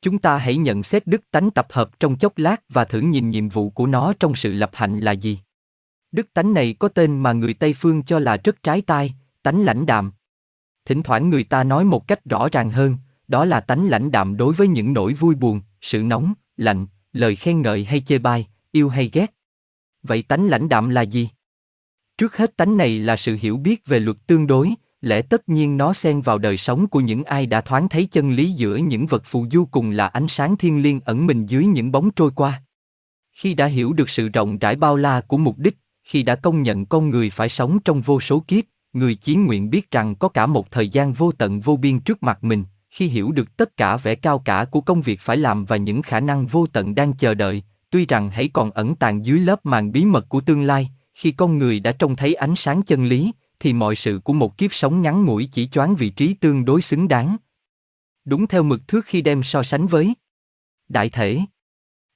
[0.03, 3.31] Chúng ta hãy nhận xét đức tánh tập hợp trong chốc lát và thử nhìn
[3.31, 5.39] nhiệm vụ của nó trong sự lập hạnh là gì.
[6.12, 9.62] Đức tánh này có tên mà người Tây phương cho là rất trái tai, tánh
[9.62, 10.12] lãnh đạm.
[10.85, 12.97] Thỉnh thoảng người ta nói một cách rõ ràng hơn,
[13.28, 17.36] đó là tánh lãnh đạm đối với những nỗi vui buồn, sự nóng, lạnh, lời
[17.36, 19.35] khen ngợi hay chê bai, yêu hay ghét.
[20.03, 21.28] Vậy tánh lãnh đạm là gì?
[22.19, 24.70] Trước hết tánh này là sự hiểu biết về luật tương đối,
[25.01, 28.31] lẽ tất nhiên nó xen vào đời sống của những ai đã thoáng thấy chân
[28.31, 31.66] lý giữa những vật phù du cùng là ánh sáng thiên liêng ẩn mình dưới
[31.66, 32.62] những bóng trôi qua.
[33.32, 36.62] Khi đã hiểu được sự rộng rãi bao la của mục đích, khi đã công
[36.62, 40.28] nhận con người phải sống trong vô số kiếp, người chí nguyện biết rằng có
[40.28, 43.77] cả một thời gian vô tận vô biên trước mặt mình, khi hiểu được tất
[43.77, 46.95] cả vẻ cao cả của công việc phải làm và những khả năng vô tận
[46.95, 50.40] đang chờ đợi, tuy rằng hãy còn ẩn tàng dưới lớp màn bí mật của
[50.40, 54.20] tương lai, khi con người đã trông thấy ánh sáng chân lý, thì mọi sự
[54.24, 57.36] của một kiếp sống ngắn ngủi chỉ choáng vị trí tương đối xứng đáng.
[58.24, 60.15] Đúng theo mực thước khi đem so sánh với
[60.89, 61.40] đại thể.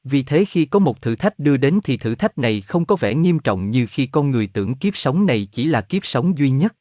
[0.05, 2.97] Vì thế khi có một thử thách đưa đến thì thử thách này không có
[2.97, 6.39] vẻ nghiêm trọng như khi con người tưởng kiếp sống này chỉ là kiếp sống
[6.39, 6.77] duy nhất.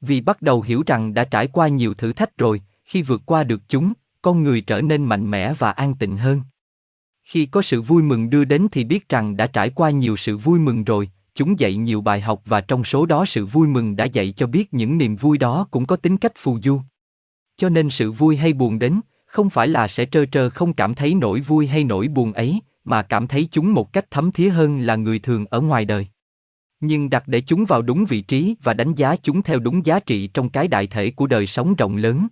[0.00, 3.44] Vì bắt đầu hiểu rằng đã trải qua nhiều thử thách rồi, khi vượt qua
[3.44, 3.92] được chúng,
[4.22, 6.40] con người trở nên mạnh mẽ và an tịnh hơn.
[7.22, 10.36] Khi có sự vui mừng đưa đến thì biết rằng đã trải qua nhiều sự
[10.36, 13.96] vui mừng rồi, chúng dạy nhiều bài học và trong số đó sự vui mừng
[13.96, 16.80] đã dạy cho biết những niềm vui đó cũng có tính cách phù du.
[17.56, 20.94] Cho nên sự vui hay buồn đến, không phải là sẽ trơ trơ không cảm
[20.94, 24.48] thấy nỗi vui hay nỗi buồn ấy, mà cảm thấy chúng một cách thấm thía
[24.48, 26.06] hơn là người thường ở ngoài đời.
[26.80, 30.00] Nhưng đặt để chúng vào đúng vị trí và đánh giá chúng theo đúng giá
[30.00, 32.26] trị trong cái đại thể của đời sống rộng lớn.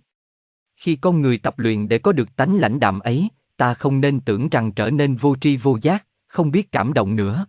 [0.75, 4.19] Khi con người tập luyện để có được tánh lãnh đạm ấy, ta không nên
[4.19, 7.45] tưởng rằng trở nên vô tri vô giác, không biết cảm động nữa.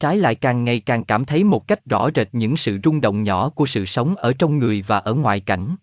[0.00, 3.22] Trái lại càng ngày càng cảm thấy một cách rõ rệt những sự rung động
[3.22, 5.76] nhỏ của sự sống ở trong người và ở ngoài cảnh.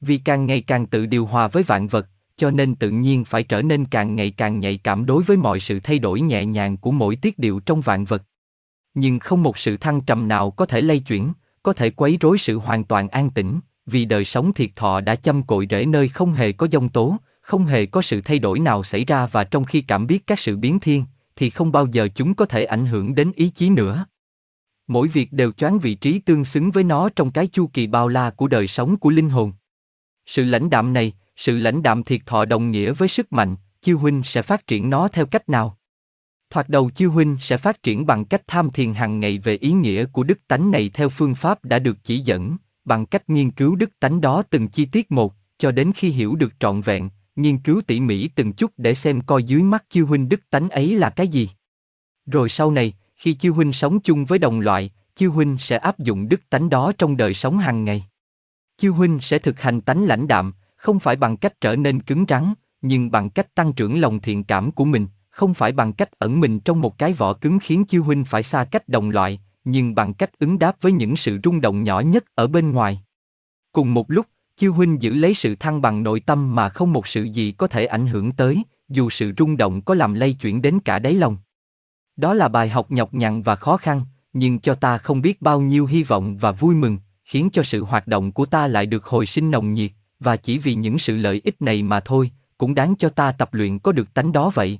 [0.00, 2.06] Vì càng ngày càng tự điều hòa với vạn vật,
[2.36, 5.60] cho nên tự nhiên phải trở nên càng ngày càng nhạy cảm đối với mọi
[5.60, 8.22] sự thay đổi nhẹ nhàng của mỗi tiết điệu trong vạn vật.
[8.94, 12.38] Nhưng không một sự thăng trầm nào có thể lay chuyển, có thể quấy rối
[12.38, 16.08] sự hoàn toàn an tĩnh, vì đời sống thiệt thọ đã châm cội rễ nơi
[16.08, 19.44] không hề có dông tố, không hề có sự thay đổi nào xảy ra và
[19.44, 21.04] trong khi cảm biết các sự biến thiên,
[21.38, 24.06] thì không bao giờ chúng có thể ảnh hưởng đến ý chí nữa.
[24.86, 28.08] Mỗi việc đều choán vị trí tương xứng với nó trong cái chu kỳ bao
[28.08, 29.52] la của đời sống của linh hồn.
[30.26, 33.98] Sự lãnh đạm này, sự lãnh đạm thiệt thọ đồng nghĩa với sức mạnh, chiêu
[33.98, 35.78] huynh sẽ phát triển nó theo cách nào?
[36.50, 39.72] Thoạt đầu chiêu huynh sẽ phát triển bằng cách tham thiền hàng ngày về ý
[39.72, 43.50] nghĩa của đức tánh này theo phương pháp đã được chỉ dẫn, bằng cách nghiên
[43.50, 47.10] cứu đức tánh đó từng chi tiết một, cho đến khi hiểu được trọn vẹn,
[47.38, 50.68] nghiên cứu tỉ mỉ từng chút để xem coi dưới mắt chiêu huynh đức tánh
[50.68, 51.50] ấy là cái gì.
[52.26, 55.98] Rồi sau này, khi chiêu huynh sống chung với đồng loại, chiêu huynh sẽ áp
[55.98, 58.04] dụng đức tánh đó trong đời sống hàng ngày.
[58.76, 62.24] Chiêu huynh sẽ thực hành tánh lãnh đạm, không phải bằng cách trở nên cứng
[62.28, 66.18] rắn, nhưng bằng cách tăng trưởng lòng thiện cảm của mình, không phải bằng cách
[66.18, 69.40] ẩn mình trong một cái vỏ cứng khiến chiêu huynh phải xa cách đồng loại,
[69.64, 73.02] nhưng bằng cách ứng đáp với những sự rung động nhỏ nhất ở bên ngoài.
[73.72, 74.26] Cùng một lúc,
[74.58, 77.66] chiêu huynh giữ lấy sự thăng bằng nội tâm mà không một sự gì có
[77.66, 81.14] thể ảnh hưởng tới, dù sự rung động có làm lay chuyển đến cả đáy
[81.14, 81.36] lòng.
[82.16, 84.02] Đó là bài học nhọc nhằn và khó khăn,
[84.32, 87.84] nhưng cho ta không biết bao nhiêu hy vọng và vui mừng, khiến cho sự
[87.84, 89.90] hoạt động của ta lại được hồi sinh nồng nhiệt,
[90.20, 93.54] và chỉ vì những sự lợi ích này mà thôi, cũng đáng cho ta tập
[93.54, 94.78] luyện có được tánh đó vậy.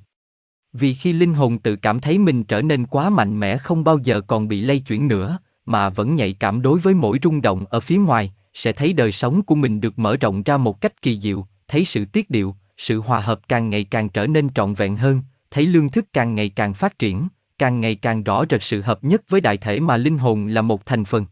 [0.73, 3.97] Vì khi linh hồn tự cảm thấy mình trở nên quá mạnh mẽ không bao
[3.97, 7.65] giờ còn bị lay chuyển nữa, mà vẫn nhạy cảm đối với mỗi rung động
[7.69, 11.01] ở phía ngoài, sẽ thấy đời sống của mình được mở rộng ra một cách
[11.01, 14.73] kỳ diệu, thấy sự tiết điệu, sự hòa hợp càng ngày càng trở nên trọn
[14.73, 15.21] vẹn hơn,
[15.51, 17.27] thấy lương thức càng ngày càng phát triển,
[17.57, 20.61] càng ngày càng rõ rệt sự hợp nhất với đại thể mà linh hồn là
[20.61, 21.25] một thành phần.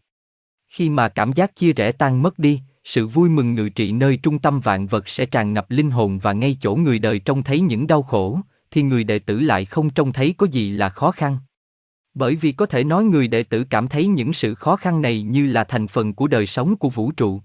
[0.67, 4.17] Khi mà cảm giác chia rẽ tan mất đi, sự vui mừng ngự trị nơi
[4.17, 7.43] trung tâm vạn vật sẽ tràn ngập linh hồn và ngay chỗ người đời trông
[7.43, 8.39] thấy những đau khổ,
[8.71, 11.37] thì người đệ tử lại không trông thấy có gì là khó khăn.
[12.17, 15.21] Bởi vì có thể nói người đệ tử cảm thấy những sự khó khăn này
[15.21, 17.41] như là thành phần của đời sống của vũ trụ.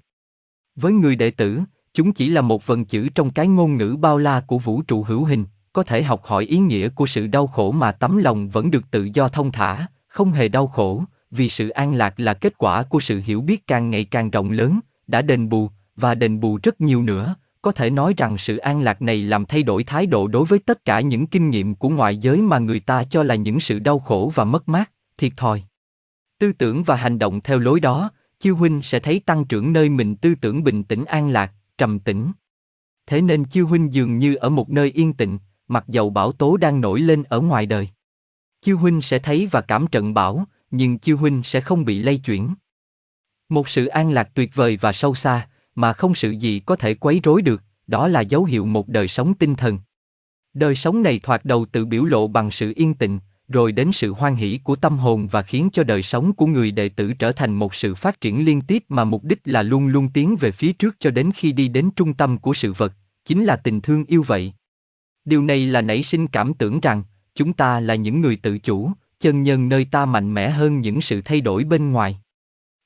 [0.77, 1.61] Với người đệ tử,
[1.95, 5.03] chúng chỉ là một vần chữ trong cái ngôn ngữ bao la của vũ trụ
[5.03, 8.49] hữu hình, có thể học hỏi ý nghĩa của sự đau khổ mà tấm lòng
[8.49, 12.35] vẫn được tự do thông thả, không hề đau khổ, vì sự an lạc là
[12.35, 16.15] kết quả của sự hiểu biết càng ngày càng rộng lớn, đã đền bù, và
[16.15, 19.63] đền bù rất nhiều nữa, có thể nói rằng sự an lạc này làm thay
[19.63, 22.81] đổi thái độ đối với tất cả những kinh nghiệm của ngoại giới mà người
[22.81, 25.63] ta cho là những sự đau khổ và mất mát, thiệt thòi.
[26.39, 28.11] Tư tưởng và hành động theo lối đó,
[28.41, 31.99] chiêu huynh sẽ thấy tăng trưởng nơi mình tư tưởng bình tĩnh an lạc, trầm
[31.99, 32.33] tĩnh.
[33.07, 36.57] Thế nên chiêu huynh dường như ở một nơi yên tĩnh, mặc dầu bão tố
[36.57, 37.89] đang nổi lên ở ngoài đời.
[38.61, 42.19] Chiêu huynh sẽ thấy và cảm trận bão, nhưng chiêu huynh sẽ không bị lay
[42.19, 42.55] chuyển.
[43.49, 46.95] Một sự an lạc tuyệt vời và sâu xa, mà không sự gì có thể
[46.95, 49.79] quấy rối được, đó là dấu hiệu một đời sống tinh thần.
[50.55, 53.19] Đời sống này thoạt đầu tự biểu lộ bằng sự yên tĩnh,
[53.49, 56.71] rồi đến sự hoan hỷ của tâm hồn và khiến cho đời sống của người
[56.71, 59.87] đệ tử trở thành một sự phát triển liên tiếp mà mục đích là luôn
[59.87, 62.93] luôn tiến về phía trước cho đến khi đi đến trung tâm của sự vật,
[63.25, 64.53] chính là tình thương yêu vậy.
[65.25, 67.03] Điều này là nảy sinh cảm tưởng rằng,
[67.35, 68.91] chúng ta là những người tự chủ,
[69.21, 72.19] chân nhân nơi ta mạnh mẽ hơn những sự thay đổi bên ngoài.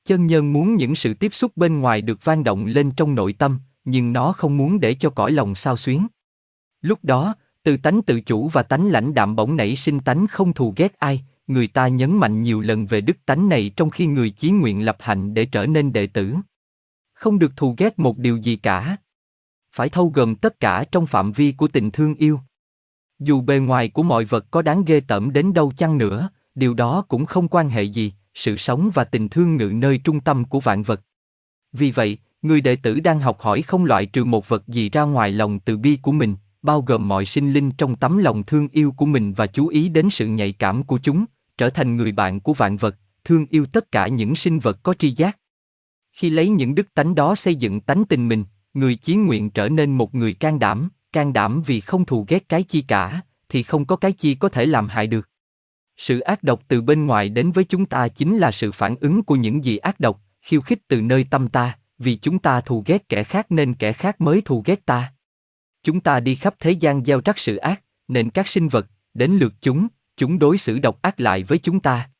[0.07, 3.33] Chân nhân muốn những sự tiếp xúc bên ngoài được vang động lên trong nội
[3.33, 6.07] tâm, nhưng nó không muốn để cho cõi lòng sao xuyến.
[6.81, 10.53] Lúc đó, từ tánh tự chủ và tánh lãnh đạm bỗng nảy sinh tánh không
[10.53, 14.07] thù ghét ai, người ta nhấn mạnh nhiều lần về đức tánh này trong khi
[14.07, 16.35] người chí nguyện lập hạnh để trở nên đệ tử.
[17.13, 18.97] Không được thù ghét một điều gì cả.
[19.73, 22.41] Phải thâu gồm tất cả trong phạm vi của tình thương yêu.
[23.19, 26.75] Dù bề ngoài của mọi vật có đáng ghê tởm đến đâu chăng nữa, điều
[26.75, 30.45] đó cũng không quan hệ gì, sự sống và tình thương ngự nơi trung tâm
[30.45, 31.01] của vạn vật.
[31.73, 35.03] Vì vậy, người đệ tử đang học hỏi không loại trừ một vật gì ra
[35.03, 38.69] ngoài lòng từ bi của mình, bao gồm mọi sinh linh trong tấm lòng thương
[38.69, 41.25] yêu của mình và chú ý đến sự nhạy cảm của chúng,
[41.59, 44.95] trở thành người bạn của vạn vật, thương yêu tất cả những sinh vật có
[44.95, 45.39] tri giác.
[46.13, 48.45] Khi lấy những đức tánh đó xây dựng tánh tình mình,
[48.75, 52.49] người chí nguyện trở nên một người can đảm, can đảm vì không thù ghét
[52.49, 55.29] cái chi cả, thì không có cái chi có thể làm hại được.
[55.97, 59.23] Sự ác độc từ bên ngoài đến với chúng ta chính là sự phản ứng
[59.23, 62.83] của những gì ác độc, khiêu khích từ nơi tâm ta, vì chúng ta thù
[62.87, 65.13] ghét kẻ khác nên kẻ khác mới thù ghét ta.
[65.83, 69.31] Chúng ta đi khắp thế gian gieo rắc sự ác, nên các sinh vật, đến
[69.31, 72.11] lượt chúng, chúng đối xử độc ác lại với chúng ta.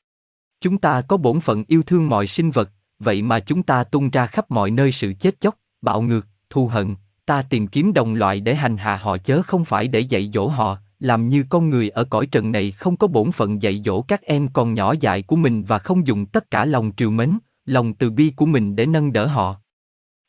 [0.61, 4.11] Chúng ta có bổn phận yêu thương mọi sinh vật, vậy mà chúng ta tung
[4.11, 6.95] ra khắp mọi nơi sự chết chóc, bạo ngược, thù hận,
[7.27, 10.49] ta tìm kiếm đồng loại để hành hạ họ chớ không phải để dạy dỗ
[10.49, 14.03] họ, làm như con người ở cõi trần này không có bổn phận dạy dỗ
[14.03, 17.39] các em còn nhỏ dại của mình và không dùng tất cả lòng triều mến,
[17.65, 19.57] lòng từ bi của mình để nâng đỡ họ.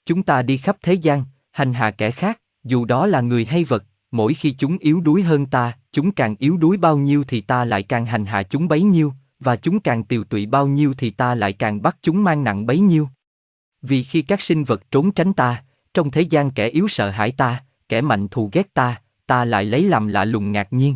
[0.05, 3.63] Chúng ta đi khắp thế gian, hành hạ kẻ khác, dù đó là người hay
[3.63, 7.41] vật, mỗi khi chúng yếu đuối hơn ta, chúng càng yếu đuối bao nhiêu thì
[7.41, 10.93] ta lại càng hành hạ chúng bấy nhiêu, và chúng càng tiều tụy bao nhiêu
[10.97, 13.09] thì ta lại càng bắt chúng mang nặng bấy nhiêu.
[13.81, 15.63] Vì khi các sinh vật trốn tránh ta,
[15.93, 19.65] trong thế gian kẻ yếu sợ hãi ta, kẻ mạnh thù ghét ta, ta lại
[19.65, 20.95] lấy làm lạ lùng ngạc nhiên.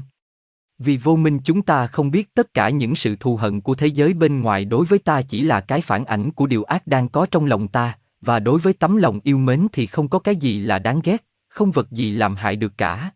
[0.79, 3.87] Vì vô minh chúng ta không biết tất cả những sự thù hận của thế
[3.87, 7.09] giới bên ngoài đối với ta chỉ là cái phản ảnh của điều ác đang
[7.09, 10.35] có trong lòng ta, và đối với tấm lòng yêu mến thì không có cái
[10.35, 13.11] gì là đáng ghét, không vật gì làm hại được cả.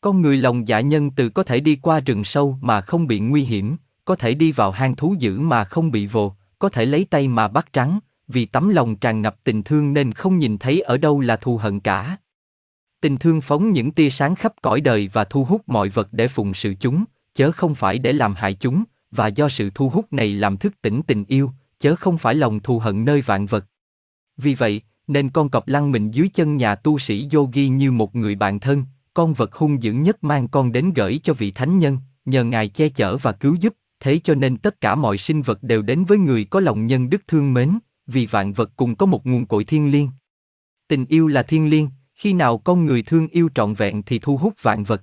[0.00, 3.20] Con người lòng dạ nhân từ có thể đi qua rừng sâu mà không bị
[3.20, 6.84] nguy hiểm, có thể đi vào hang thú dữ mà không bị vồ, có thể
[6.84, 7.98] lấy tay mà bắt trắng,
[8.28, 11.56] vì tấm lòng tràn ngập tình thương nên không nhìn thấy ở đâu là thù
[11.56, 12.16] hận cả.
[13.00, 16.28] Tình thương phóng những tia sáng khắp cõi đời và thu hút mọi vật để
[16.28, 17.04] phụng sự chúng,
[17.34, 20.74] chớ không phải để làm hại chúng, và do sự thu hút này làm thức
[20.82, 23.66] tỉnh tình yêu, chớ không phải lòng thù hận nơi vạn vật.
[24.36, 28.16] Vì vậy, nên con cọp lăn mình dưới chân nhà tu sĩ yogi như một
[28.16, 28.84] người bạn thân,
[29.14, 32.68] con vật hung dữ nhất mang con đến gửi cho vị thánh nhân, nhờ ngài
[32.68, 36.04] che chở và cứu giúp, thế cho nên tất cả mọi sinh vật đều đến
[36.04, 39.46] với người có lòng nhân đức thương mến, vì vạn vật cùng có một nguồn
[39.46, 40.08] cội thiên liêng.
[40.88, 41.88] Tình yêu là thiên liêng,
[42.18, 45.02] khi nào con người thương yêu trọn vẹn thì thu hút vạn vật.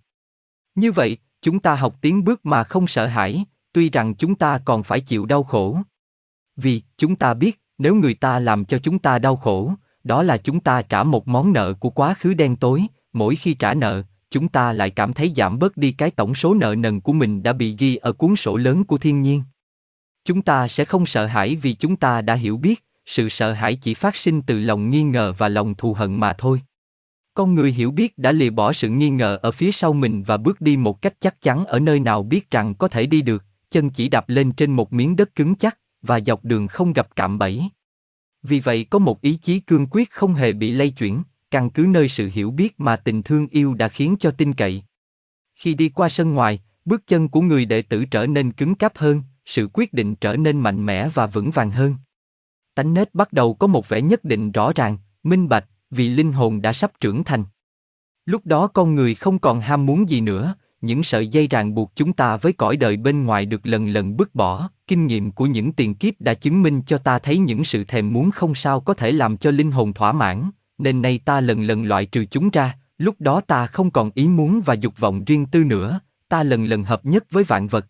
[0.76, 4.60] Như vậy, chúng ta học tiến bước mà không sợ hãi, tuy rằng chúng ta
[4.66, 5.78] còn phải chịu đau khổ.
[6.56, 9.74] Vì, chúng ta biết, nếu người ta làm cho chúng ta đau khổ,
[10.04, 13.54] đó là chúng ta trả một món nợ của quá khứ đen tối, mỗi khi
[13.54, 17.02] trả nợ, chúng ta lại cảm thấy giảm bớt đi cái tổng số nợ nần
[17.02, 19.44] của mình đã bị ghi ở cuốn sổ lớn của thiên nhiên.
[20.26, 23.76] Chúng ta sẽ không sợ hãi vì chúng ta đã hiểu biết, sự sợ hãi
[23.76, 26.62] chỉ phát sinh từ lòng nghi ngờ và lòng thù hận mà thôi.
[27.36, 30.38] Con người hiểu biết đã lìa bỏ sự nghi ngờ ở phía sau mình và
[30.38, 33.44] bước đi một cách chắc chắn ở nơi nào biết rằng có thể đi được,
[33.72, 37.16] chân chỉ đạp lên trên một miếng đất cứng chắc, và dọc đường không gặp
[37.16, 37.64] cạm bẫy.
[38.44, 41.86] Vì vậy có một ý chí cương quyết không hề bị lay chuyển, căn cứ
[41.90, 44.84] nơi sự hiểu biết mà tình thương yêu đã khiến cho tin cậy.
[45.56, 48.98] Khi đi qua sân ngoài, bước chân của người đệ tử trở nên cứng cáp
[48.98, 51.96] hơn, sự quyết định trở nên mạnh mẽ và vững vàng hơn.
[52.76, 56.32] Tánh nết bắt đầu có một vẻ nhất định rõ ràng, minh bạch, vì linh
[56.32, 57.44] hồn đã sắp trưởng thành.
[58.26, 61.92] Lúc đó con người không còn ham muốn gì nữa, những sợi dây ràng buộc
[61.96, 65.46] chúng ta với cõi đời bên ngoài được lần lần bứt bỏ, kinh nghiệm của
[65.46, 68.80] những tiền kiếp đã chứng minh cho ta thấy những sự thèm muốn không sao
[68.80, 72.26] có thể làm cho linh hồn thỏa mãn, nên nay ta lần lần loại trừ
[72.26, 76.00] chúng ra, lúc đó ta không còn ý muốn và dục vọng riêng tư nữa,
[76.30, 77.86] ta lần lần hợp nhất với vạn vật.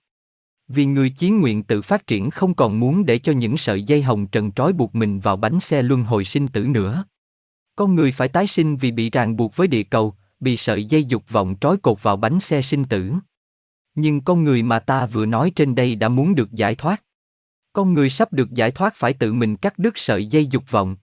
[0.68, 4.02] Vì người chí nguyện tự phát triển không còn muốn để cho những sợi dây
[4.02, 7.06] hồng trần trói buộc mình vào bánh xe luân hồi sinh tử nữa.
[7.76, 11.04] Con người phải tái sinh vì bị ràng buộc với địa cầu, bị sợi dây
[11.04, 13.14] dục vọng trói cột vào bánh xe sinh tử.
[13.96, 17.04] Nhưng con người mà ta vừa nói trên đây đã muốn được giải thoát.
[17.74, 20.96] Con người sắp được giải thoát phải tự mình cắt đứt sợi dây dục vọng.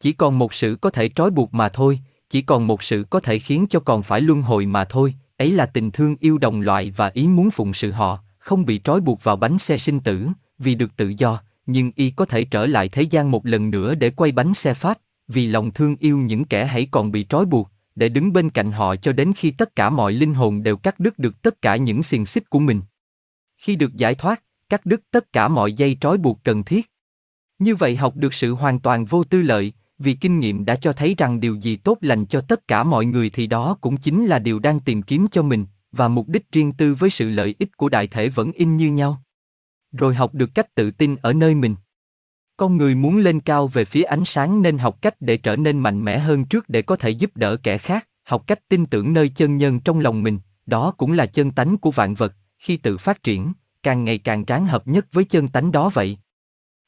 [0.00, 2.00] Chỉ còn một sự có thể trói buộc mà thôi,
[2.30, 5.52] chỉ còn một sự có thể khiến cho còn phải luân hồi mà thôi, ấy
[5.52, 9.00] là tình thương yêu đồng loại và ý muốn phụng sự họ, không bị trói
[9.00, 10.28] buộc vào bánh xe sinh tử,
[10.58, 13.94] vì được tự do, nhưng y có thể trở lại thế gian một lần nữa
[13.94, 14.98] để quay bánh xe pháp,
[15.32, 18.72] vì lòng thương yêu những kẻ hãy còn bị trói buộc, để đứng bên cạnh
[18.72, 21.76] họ cho đến khi tất cả mọi linh hồn đều cắt đứt được tất cả
[21.76, 22.80] những xiềng xích của mình.
[23.56, 26.90] Khi được giải thoát, cắt đứt tất cả mọi dây trói buộc cần thiết.
[27.58, 30.92] Như vậy học được sự hoàn toàn vô tư lợi, vì kinh nghiệm đã cho
[30.92, 34.26] thấy rằng điều gì tốt lành cho tất cả mọi người thì đó cũng chính
[34.26, 37.54] là điều đang tìm kiếm cho mình, và mục đích riêng tư với sự lợi
[37.58, 39.22] ích của đại thể vẫn in như nhau.
[39.92, 41.74] Rồi học được cách tự tin ở nơi mình.
[42.60, 45.78] Con người muốn lên cao về phía ánh sáng nên học cách để trở nên
[45.78, 49.12] mạnh mẽ hơn trước để có thể giúp đỡ kẻ khác, học cách tin tưởng
[49.12, 52.76] nơi chân nhân trong lòng mình, đó cũng là chân tánh của vạn vật, khi
[52.76, 56.18] tự phát triển, càng ngày càng tráng hợp nhất với chân tánh đó vậy.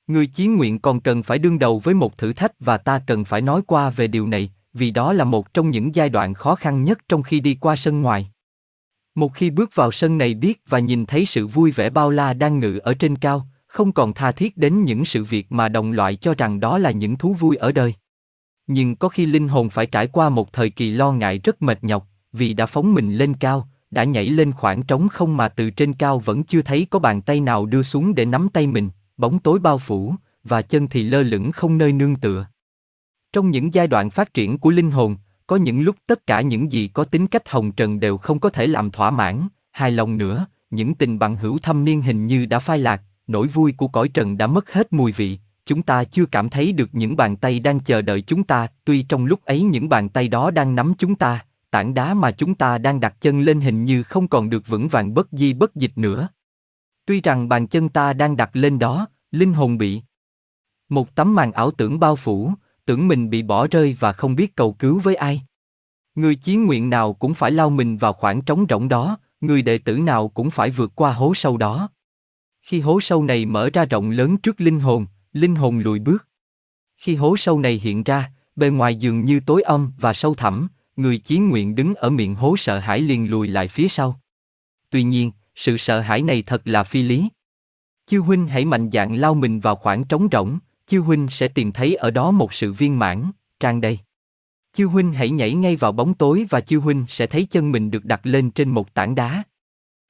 [0.07, 3.24] Người chí nguyện còn cần phải đương đầu với một thử thách và ta cần
[3.24, 6.55] phải nói qua về điều này, vì đó là một trong những giai đoạn khó
[6.55, 8.31] khăn nhất trong khi đi qua sân ngoài.
[9.15, 12.32] Một khi bước vào sân này biết và nhìn thấy sự vui vẻ bao la
[12.32, 15.93] đang ngự ở trên cao, không còn tha thiết đến những sự việc mà đồng
[15.93, 17.94] loại cho rằng đó là những thú vui ở đời.
[18.66, 21.85] Nhưng có khi linh hồn phải trải qua một thời kỳ lo ngại rất mệt
[21.85, 25.70] nhọc, vì đã phóng mình lên cao, đã nhảy lên khoảng trống không mà từ
[25.70, 28.90] trên cao vẫn chưa thấy có bàn tay nào đưa xuống để nắm tay mình,
[29.16, 32.47] bóng tối bao phủ, và chân thì lơ lửng không nơi nương tựa.
[33.32, 35.16] Trong những giai đoạn phát triển của linh hồn,
[35.47, 38.49] có những lúc tất cả những gì có tính cách hồng trần đều không có
[38.49, 42.47] thể làm thỏa mãn, hài lòng nữa, những tình bằng hữu thâm niên hình như
[42.47, 46.05] đã phai lạc, nỗi vui của cõi trần đã mất hết mùi vị, chúng ta
[46.05, 49.44] chưa cảm thấy được những bàn tay đang chờ đợi chúng ta, tuy trong lúc
[49.44, 53.01] ấy những bàn tay đó đang nắm chúng ta, tảng đá mà chúng ta đang
[53.01, 56.28] đặt chân lên hình như không còn được vững vàng bất di bất dịch nữa.
[57.07, 60.03] Tuy rằng bàn chân ta đang đặt lên đó, linh hồn bị
[60.89, 62.53] một tấm màn ảo tưởng bao phủ,
[62.85, 65.43] tưởng mình bị bỏ rơi và không biết cầu cứu với ai.
[66.15, 69.78] Người chiến nguyện nào cũng phải lao mình vào khoảng trống rỗng đó, người đệ
[69.78, 71.89] tử nào cũng phải vượt qua hố sâu đó.
[72.63, 76.29] Khi hố sâu này mở ra rộng lớn trước linh hồn, linh hồn lùi bước.
[76.97, 80.69] Khi hố sâu này hiện ra, bề ngoài dường như tối âm và sâu thẳm,
[80.97, 84.21] người chí nguyện đứng ở miệng hố sợ hãi liền lùi lại phía sau.
[84.91, 87.29] Tuy nhiên, sự sợ hãi này thật là phi lý.
[88.07, 91.73] Chư huynh hãy mạnh dạn lao mình vào khoảng trống rỗng, chư huynh sẽ tìm
[91.73, 93.31] thấy ở đó một sự viên mãn,
[93.61, 93.99] trang đầy.
[94.73, 97.91] Chư huynh hãy nhảy ngay vào bóng tối và chư huynh sẽ thấy chân mình
[97.91, 99.43] được đặt lên trên một tảng đá.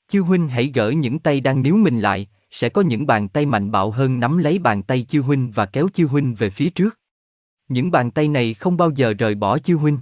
[0.09, 3.47] Chư huynh hãy gỡ những tay đang níu mình lại, sẽ có những bàn tay
[3.47, 6.70] mạnh bạo hơn nắm lấy bàn tay Chiêu huynh và kéo Chiêu huynh về phía
[6.70, 6.99] trước.
[7.69, 9.99] Những bàn tay này không bao giờ rời bỏ Chiêu huynh.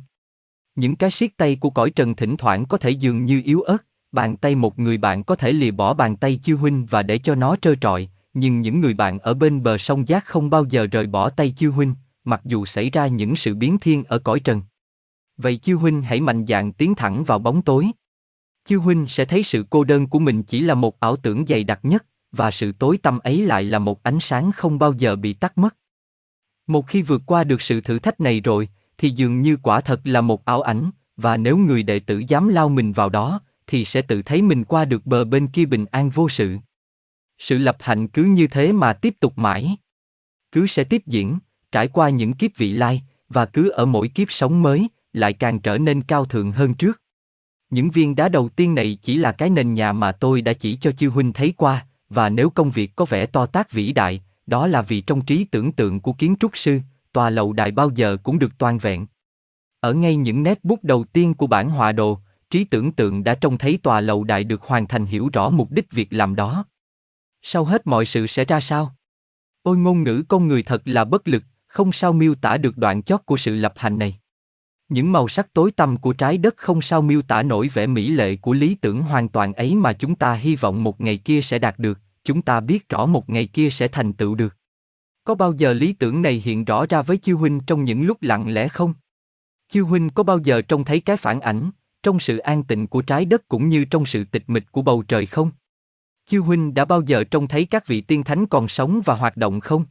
[0.74, 3.84] Những cái siết tay của cõi trần thỉnh thoảng có thể dường như yếu ớt,
[4.12, 7.18] bàn tay một người bạn có thể lìa bỏ bàn tay Chiêu huynh và để
[7.18, 10.64] cho nó trơ trọi, nhưng những người bạn ở bên bờ sông giác không bao
[10.64, 11.94] giờ rời bỏ tay Chiêu huynh,
[12.24, 14.62] mặc dù xảy ra những sự biến thiên ở cõi trần.
[15.36, 17.86] Vậy Chiêu huynh hãy mạnh dạn tiến thẳng vào bóng tối.
[18.64, 21.64] Chiêu huynh sẽ thấy sự cô đơn của mình chỉ là một ảo tưởng dày
[21.64, 25.16] đặc nhất, và sự tối tăm ấy lại là một ánh sáng không bao giờ
[25.16, 25.76] bị tắt mất.
[26.66, 30.00] Một khi vượt qua được sự thử thách này rồi, thì dường như quả thật
[30.04, 33.84] là một ảo ảnh, và nếu người đệ tử dám lao mình vào đó, thì
[33.84, 36.56] sẽ tự thấy mình qua được bờ bên kia bình an vô sự.
[37.38, 39.76] Sự lập hạnh cứ như thế mà tiếp tục mãi.
[40.52, 41.38] Cứ sẽ tiếp diễn,
[41.72, 45.60] trải qua những kiếp vị lai, và cứ ở mỗi kiếp sống mới, lại càng
[45.60, 47.02] trở nên cao thượng hơn trước.
[47.70, 50.78] Những viên đá đầu tiên này chỉ là cái nền nhà mà tôi đã chỉ
[50.80, 54.22] cho chư huynh thấy qua, và nếu công việc có vẻ to tác vĩ đại,
[54.46, 56.80] đó là vì trong trí tưởng tượng của kiến trúc sư,
[57.12, 59.06] tòa lầu đài bao giờ cũng được toàn vẹn.
[59.80, 62.18] Ở ngay những nét bút đầu tiên của bản họa đồ,
[62.50, 65.70] trí tưởng tượng đã trông thấy tòa lầu đài được hoàn thành hiểu rõ mục
[65.70, 66.64] đích việc làm đó.
[67.42, 68.94] Sau hết mọi sự sẽ ra sao?
[69.62, 73.02] Ôi ngôn ngữ con người thật là bất lực, không sao miêu tả được đoạn
[73.02, 74.20] chót của sự lập hành này.
[74.90, 78.10] Những màu sắc tối tăm của trái đất không sao miêu tả nổi vẻ mỹ
[78.10, 81.40] lệ của lý tưởng hoàn toàn ấy mà chúng ta hy vọng một ngày kia
[81.42, 84.56] sẽ đạt được, chúng ta biết rõ một ngày kia sẽ thành tựu được.
[85.24, 88.22] Có bao giờ lý tưởng này hiện rõ ra với Chiêu Huynh trong những lúc
[88.22, 88.94] lặng lẽ không?
[89.68, 91.70] Chiêu Huynh có bao giờ trông thấy cái phản ảnh,
[92.02, 95.02] trong sự an tịnh của trái đất cũng như trong sự tịch mịch của bầu
[95.02, 95.50] trời không?
[96.26, 99.36] Chiêu Huynh đã bao giờ trông thấy các vị tiên thánh còn sống và hoạt
[99.36, 99.84] động không?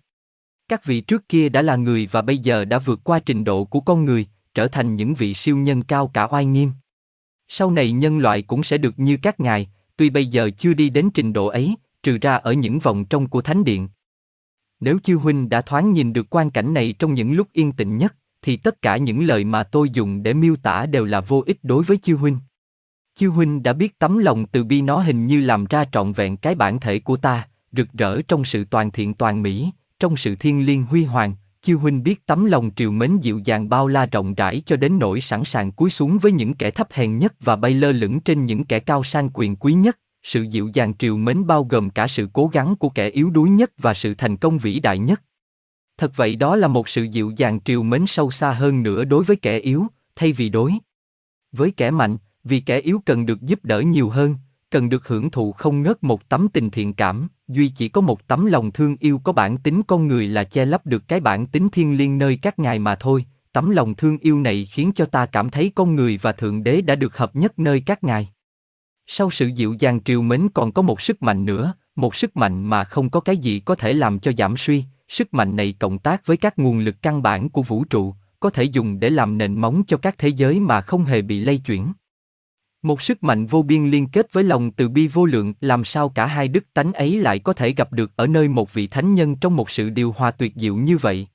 [0.68, 3.64] Các vị trước kia đã là người và bây giờ đã vượt qua trình độ
[3.66, 6.72] của con người, trở thành những vị siêu nhân cao cả oai nghiêm.
[7.48, 10.90] Sau này nhân loại cũng sẽ được như các ngài, tuy bây giờ chưa đi
[10.90, 13.90] đến trình độ ấy, trừ ra ở những vòng trong của thánh điện.
[14.80, 17.98] Nếu chư huynh đã thoáng nhìn được quan cảnh này trong những lúc yên tĩnh
[17.98, 21.44] nhất, thì tất cả những lời mà tôi dùng để miêu tả đều là vô
[21.46, 22.38] ích đối với chư huynh.
[23.16, 26.38] Chư huynh đã biết tấm lòng từ bi nó hình như làm ra trọn vẹn
[26.38, 30.36] cái bản thể của ta, rực rỡ trong sự toàn thiện toàn mỹ, trong sự
[30.36, 34.06] thiên liêng huy hoàng, chư huynh biết tấm lòng triều mến dịu dàng bao la
[34.06, 37.34] rộng rãi cho đến nỗi sẵn sàng cúi xuống với những kẻ thấp hèn nhất
[37.40, 40.94] và bay lơ lửng trên những kẻ cao sang quyền quý nhất, sự dịu dàng
[40.94, 44.14] triều mến bao gồm cả sự cố gắng của kẻ yếu đuối nhất và sự
[44.14, 45.22] thành công vĩ đại nhất.
[45.98, 49.24] Thật vậy đó là một sự dịu dàng triều mến sâu xa hơn nữa đối
[49.24, 50.74] với kẻ yếu, thay vì đối
[51.52, 54.36] với kẻ mạnh, vì kẻ yếu cần được giúp đỡ nhiều hơn,
[54.72, 58.28] cần được hưởng thụ không ngớt một tấm tình thiện cảm, duy chỉ có một
[58.28, 61.48] tấm lòng thương yêu có bản tính con người là che lấp được cái bản
[61.48, 63.26] tính thiên liêng nơi các ngài mà thôi.
[63.54, 66.82] Tấm lòng thương yêu này khiến cho ta cảm thấy con người và thượng đế
[66.82, 68.30] đã được hợp nhất nơi các ngài.
[69.08, 72.66] Sau sự dịu dàng triều mến còn có một sức mạnh nữa, một sức mạnh
[72.66, 76.00] mà không có cái gì có thể làm cho giảm suy, sức mạnh này cộng
[76.00, 79.38] tác với các nguồn lực căn bản của vũ trụ, có thể dùng để làm
[79.38, 81.94] nền móng cho các thế giới mà không hề bị lay chuyển.
[82.82, 86.10] Một sức mạnh vô biên liên kết với lòng từ bi vô lượng, làm sao
[86.10, 89.14] cả hai đức tánh ấy lại có thể gặp được ở nơi một vị thánh
[89.14, 91.28] nhân trong một sự điều hòa tuyệt diệu như vậy.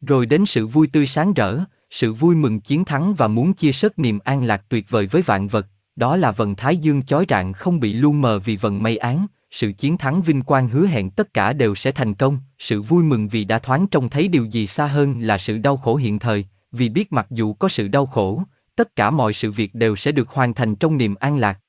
[0.00, 1.58] Rồi đến sự vui tươi sáng rỡ,
[1.90, 5.22] sự vui mừng chiến thắng và muốn chia sớt niềm an lạc tuyệt vời với
[5.22, 8.82] vạn vật, đó là vần thái dương chói rạng không bị lu mờ vì vần
[8.82, 12.38] mây án, sự chiến thắng vinh quang hứa hẹn tất cả đều sẽ thành công,
[12.58, 15.76] sự vui mừng vì đã thoáng trông thấy điều gì xa hơn là sự đau
[15.76, 18.42] khổ hiện thời, vì biết mặc dù có sự đau khổ,
[18.78, 21.60] tất cả mọi sự việc đều sẽ được hoàn thành trong niềm an lạc.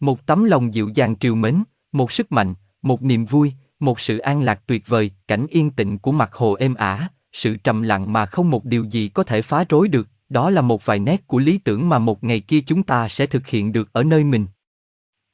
[0.00, 4.18] Một tấm lòng dịu dàng triều mến, một sức mạnh, một niềm vui, một sự
[4.18, 8.12] an lạc tuyệt vời, cảnh yên tĩnh của mặt hồ êm ả, sự trầm lặng
[8.12, 11.26] mà không một điều gì có thể phá rối được, đó là một vài nét
[11.26, 14.24] của lý tưởng mà một ngày kia chúng ta sẽ thực hiện được ở nơi
[14.24, 14.46] mình.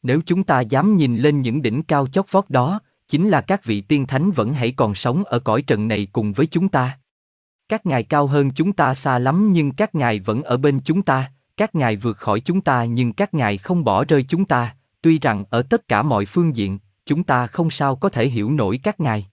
[0.03, 3.65] Nếu chúng ta dám nhìn lên những đỉnh cao chót vót đó, chính là các
[3.65, 6.99] vị tiên thánh vẫn hãy còn sống ở cõi trần này cùng với chúng ta.
[7.69, 11.03] Các ngài cao hơn chúng ta xa lắm nhưng các ngài vẫn ở bên chúng
[11.03, 14.77] ta, các ngài vượt khỏi chúng ta nhưng các ngài không bỏ rơi chúng ta,
[15.03, 18.51] tuy rằng ở tất cả mọi phương diện, chúng ta không sao có thể hiểu
[18.51, 19.27] nổi các ngài.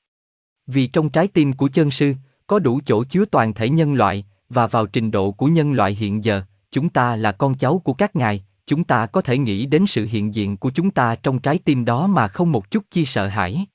[0.67, 2.13] Vì trong trái tim của chân sư,
[2.47, 5.95] có đủ chỗ chứa toàn thể nhân loại, và vào trình độ của nhân loại
[5.95, 6.41] hiện giờ,
[6.71, 10.07] chúng ta là con cháu của các ngài, chúng ta có thể nghĩ đến sự
[10.09, 13.27] hiện diện của chúng ta trong trái tim đó mà không một chút chi sợ
[13.27, 13.65] hãi.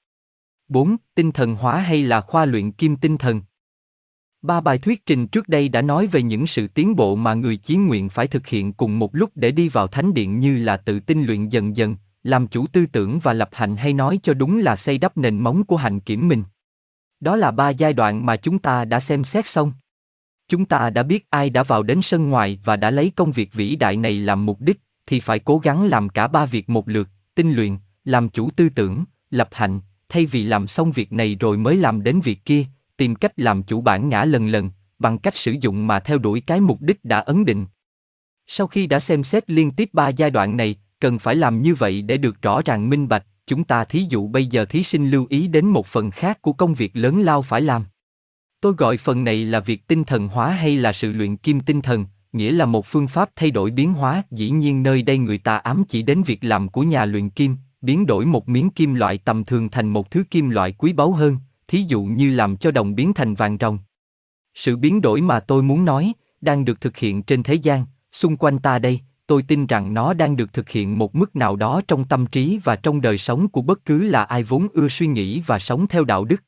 [0.69, 0.97] 4.
[1.15, 3.41] Tinh thần hóa hay là khoa luyện kim tinh thần
[4.47, 7.57] Ba bài thuyết trình trước đây đã nói về những sự tiến bộ mà người
[7.57, 10.77] chí nguyện phải thực hiện cùng một lúc để đi vào thánh điện như là
[10.77, 14.35] tự tinh luyện dần dần, làm chủ tư tưởng và lập hành hay nói cho
[14.35, 16.43] đúng là xây đắp nền móng của hạnh kiểm mình.
[17.21, 19.73] Đó là ba giai đoạn mà chúng ta đã xem xét xong.
[20.49, 23.53] Chúng ta đã biết ai đã vào đến sân ngoài và đã lấy công việc
[23.53, 26.89] vĩ đại này làm mục đích, thì phải cố gắng làm cả ba việc một
[26.89, 31.37] lượt, tinh luyện, làm chủ tư tưởng, lập hạnh, thay vì làm xong việc này
[31.41, 32.65] rồi mới làm đến việc kia,
[32.97, 36.41] tìm cách làm chủ bản ngã lần lần, bằng cách sử dụng mà theo đuổi
[36.41, 37.67] cái mục đích đã ấn định.
[38.47, 41.75] Sau khi đã xem xét liên tiếp ba giai đoạn này, cần phải làm như
[41.75, 45.11] vậy để được rõ ràng minh bạch, chúng ta thí dụ bây giờ thí sinh
[45.11, 47.85] lưu ý đến một phần khác của công việc lớn lao phải làm.
[48.61, 51.81] Tôi gọi phần này là việc tinh thần hóa hay là sự luyện kim tinh
[51.81, 55.39] thần, nghĩa là một phương pháp thay đổi biến hóa, dĩ nhiên nơi đây người
[55.39, 58.95] ta ám chỉ đến việc làm của nhà luyện kim, biến đổi một miếng kim
[58.95, 61.39] loại tầm thường thành một thứ kim loại quý báu hơn,
[61.69, 63.79] thí dụ như làm cho đồng biến thành vàng ròng.
[64.55, 68.37] Sự biến đổi mà tôi muốn nói, đang được thực hiện trên thế gian, xung
[68.37, 71.81] quanh ta đây, tôi tin rằng nó đang được thực hiện một mức nào đó
[71.89, 75.07] trong tâm trí và trong đời sống của bất cứ là ai vốn ưa suy
[75.07, 76.43] nghĩ và sống theo đạo đức.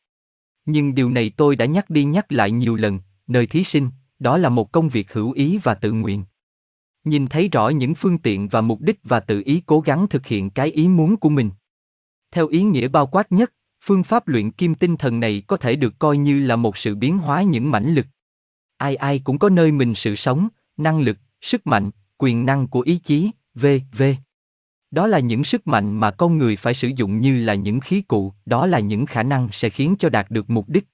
[0.67, 4.39] Nhưng điều này tôi đã nhắc đi nhắc lại nhiều lần, nơi thí sinh, đó
[4.39, 6.25] là một công việc hữu ý và tự nguyện.
[7.05, 10.27] Nhìn thấy rõ những phương tiện và mục đích và tự ý cố gắng thực
[10.27, 11.51] hiện cái ý muốn của mình.
[12.31, 15.77] Theo ý nghĩa bao quát nhất, phương pháp luyện kim tinh thần này có thể
[15.77, 18.07] được coi như là một sự biến hóa những mãnh lực.
[18.77, 22.81] Ai ai cũng có nơi mình sự sống, năng lực, sức mạnh, quyền năng của
[22.81, 24.03] ý chí, v.v.
[24.91, 28.01] Đó là những sức mạnh mà con người phải sử dụng như là những khí
[28.01, 30.85] cụ, đó là những khả năng sẽ khiến cho đạt được mục đích.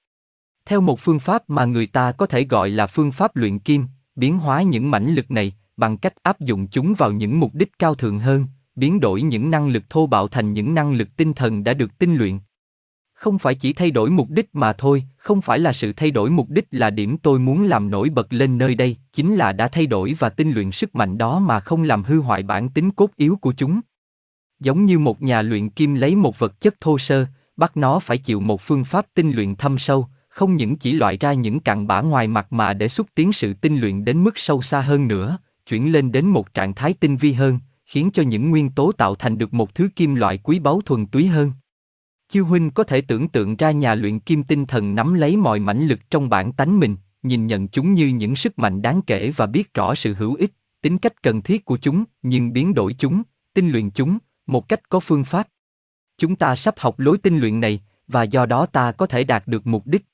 [0.65, 3.85] Theo một phương pháp mà người ta có thể gọi là phương pháp luyện kim,
[4.15, 7.79] biến hóa những mãnh lực này bằng cách áp dụng chúng vào những mục đích
[7.79, 8.45] cao thượng hơn,
[8.75, 11.97] biến đổi những năng lực thô bạo thành những năng lực tinh thần đã được
[11.97, 12.39] tinh luyện.
[13.15, 16.29] Không phải chỉ thay đổi mục đích mà thôi, không phải là sự thay đổi
[16.29, 19.67] mục đích là điểm tôi muốn làm nổi bật lên nơi đây, chính là đã
[19.67, 22.91] thay đổi và tinh luyện sức mạnh đó mà không làm hư hoại bản tính
[22.91, 23.81] cốt yếu của chúng.
[24.59, 27.25] Giống như một nhà luyện kim lấy một vật chất thô sơ,
[27.57, 31.17] bắt nó phải chịu một phương pháp tinh luyện thâm sâu, không những chỉ loại
[31.17, 34.37] ra những cặn bã ngoài mặt mà để xúc tiến sự tinh luyện đến mức
[34.37, 35.37] sâu xa hơn nữa,
[35.67, 39.15] chuyển lên đến một trạng thái tinh vi hơn, khiến cho những nguyên tố tạo
[39.15, 41.51] thành được một thứ kim loại quý báu thuần túy hơn.
[42.27, 45.59] Chiêu huynh có thể tưởng tượng ra nhà luyện kim tinh thần nắm lấy mọi
[45.59, 49.31] mãnh lực trong bản tánh mình, nhìn nhận chúng như những sức mạnh đáng kể
[49.35, 52.95] và biết rõ sự hữu ích, tính cách cần thiết của chúng, nhưng biến đổi
[52.99, 53.23] chúng,
[53.53, 55.47] tinh luyện chúng, một cách có phương pháp.
[56.17, 59.47] Chúng ta sắp học lối tinh luyện này, và do đó ta có thể đạt
[59.47, 60.05] được mục đích.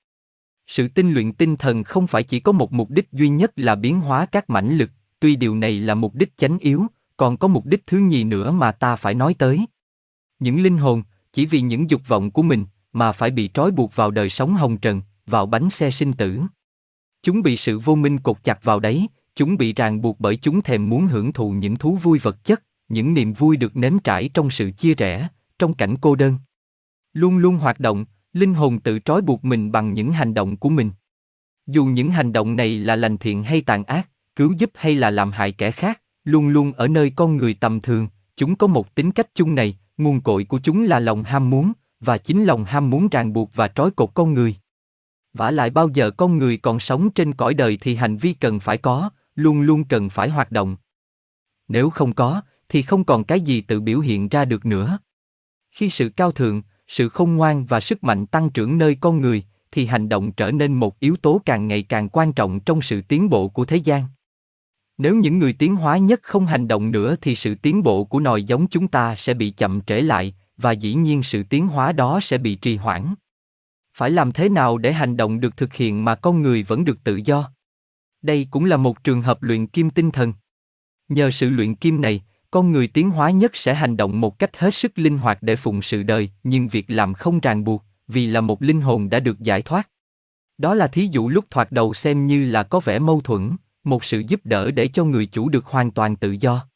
[0.68, 3.76] Sự tinh luyện tinh thần không phải chỉ có một mục đích duy nhất là
[3.76, 4.90] biến hóa các mãnh lực,
[5.20, 6.86] tuy điều này là mục đích chánh yếu,
[7.18, 9.66] còn có mục đích thứ nhì nữa mà ta phải nói tới.
[10.40, 13.96] Những linh hồn, chỉ vì những dục vọng của mình, mà phải bị trói buộc
[13.96, 16.42] vào đời sống hồng trần, vào bánh xe sinh tử.
[17.24, 20.62] Chúng bị sự vô minh cột chặt vào đấy, chúng bị ràng buộc bởi chúng
[20.62, 24.30] thèm muốn hưởng thụ những thú vui vật chất, những niềm vui được nếm trải
[24.34, 25.28] trong sự chia rẽ,
[25.60, 26.38] trong cảnh cô đơn.
[27.14, 30.70] Luôn luôn hoạt động, linh hồn tự trói buộc mình bằng những hành động của
[30.70, 30.92] mình.
[31.68, 35.10] Dù những hành động này là lành thiện hay tàn ác, cứu giúp hay là
[35.10, 38.96] làm hại kẻ khác, luôn luôn ở nơi con người tầm thường, chúng có một
[38.96, 42.64] tính cách chung này, nguồn cội của chúng là lòng ham muốn, và chính lòng
[42.64, 44.56] ham muốn ràng buộc và trói cột con người.
[45.34, 48.60] Vả lại bao giờ con người còn sống trên cõi đời thì hành vi cần
[48.60, 50.78] phải có, luôn luôn cần phải hoạt động.
[51.68, 54.98] Nếu không có, thì không còn cái gì tự biểu hiện ra được nữa.
[55.72, 59.44] Khi sự cao thượng, sự khôn ngoan và sức mạnh tăng trưởng nơi con người,
[59.72, 63.02] thì hành động trở nên một yếu tố càng ngày càng quan trọng trong sự
[63.02, 64.04] tiến bộ của thế gian.
[64.98, 68.20] Nếu những người tiến hóa nhất không hành động nữa thì sự tiến bộ của
[68.20, 71.92] nòi giống chúng ta sẽ bị chậm trễ lại, và dĩ nhiên sự tiến hóa
[71.92, 73.16] đó sẽ bị trì hoãn.
[73.98, 77.04] Phải làm thế nào để hành động được thực hiện mà con người vẫn được
[77.04, 77.52] tự do?
[78.22, 80.34] Đây cũng là một trường hợp luyện kim tinh thần.
[81.10, 84.58] Nhờ sự luyện kim này, con người tiến hóa nhất sẽ hành động một cách
[84.58, 88.28] hết sức linh hoạt để phụng sự đời, nhưng việc làm không ràng buộc, vì
[88.28, 89.90] là một linh hồn đã được giải thoát.
[90.58, 94.04] Đó là thí dụ lúc thoạt đầu xem như là có vẻ mâu thuẫn, một
[94.04, 96.68] sự giúp đỡ để cho người chủ được hoàn toàn tự do.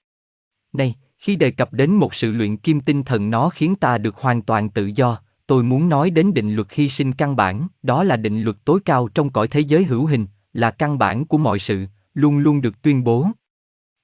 [0.73, 4.15] Này, khi đề cập đến một sự luyện kim tinh thần nó khiến ta được
[4.15, 8.03] hoàn toàn tự do, tôi muốn nói đến định luật hy sinh căn bản, đó
[8.03, 11.37] là định luật tối cao trong cõi thế giới hữu hình, là căn bản của
[11.37, 13.27] mọi sự, luôn luôn được tuyên bố.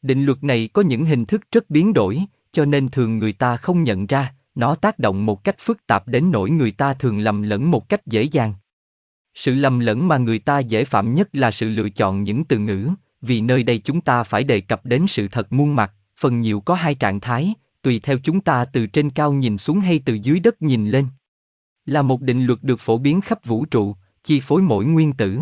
[0.01, 2.21] Định luật này có những hình thức rất biến đổi,
[2.51, 6.07] cho nên thường người ta không nhận ra, nó tác động một cách phức tạp
[6.07, 8.53] đến nỗi người ta thường lầm lẫn một cách dễ dàng.
[9.35, 12.57] Sự lầm lẫn mà người ta dễ phạm nhất là sự lựa chọn những từ
[12.57, 12.89] ngữ,
[13.21, 16.61] vì nơi đây chúng ta phải đề cập đến sự thật muôn mặt, phần nhiều
[16.61, 20.13] có hai trạng thái, tùy theo chúng ta từ trên cao nhìn xuống hay từ
[20.13, 21.07] dưới đất nhìn lên.
[21.85, 25.39] Là một định luật được phổ biến khắp vũ trụ, chi phối mỗi nguyên tử.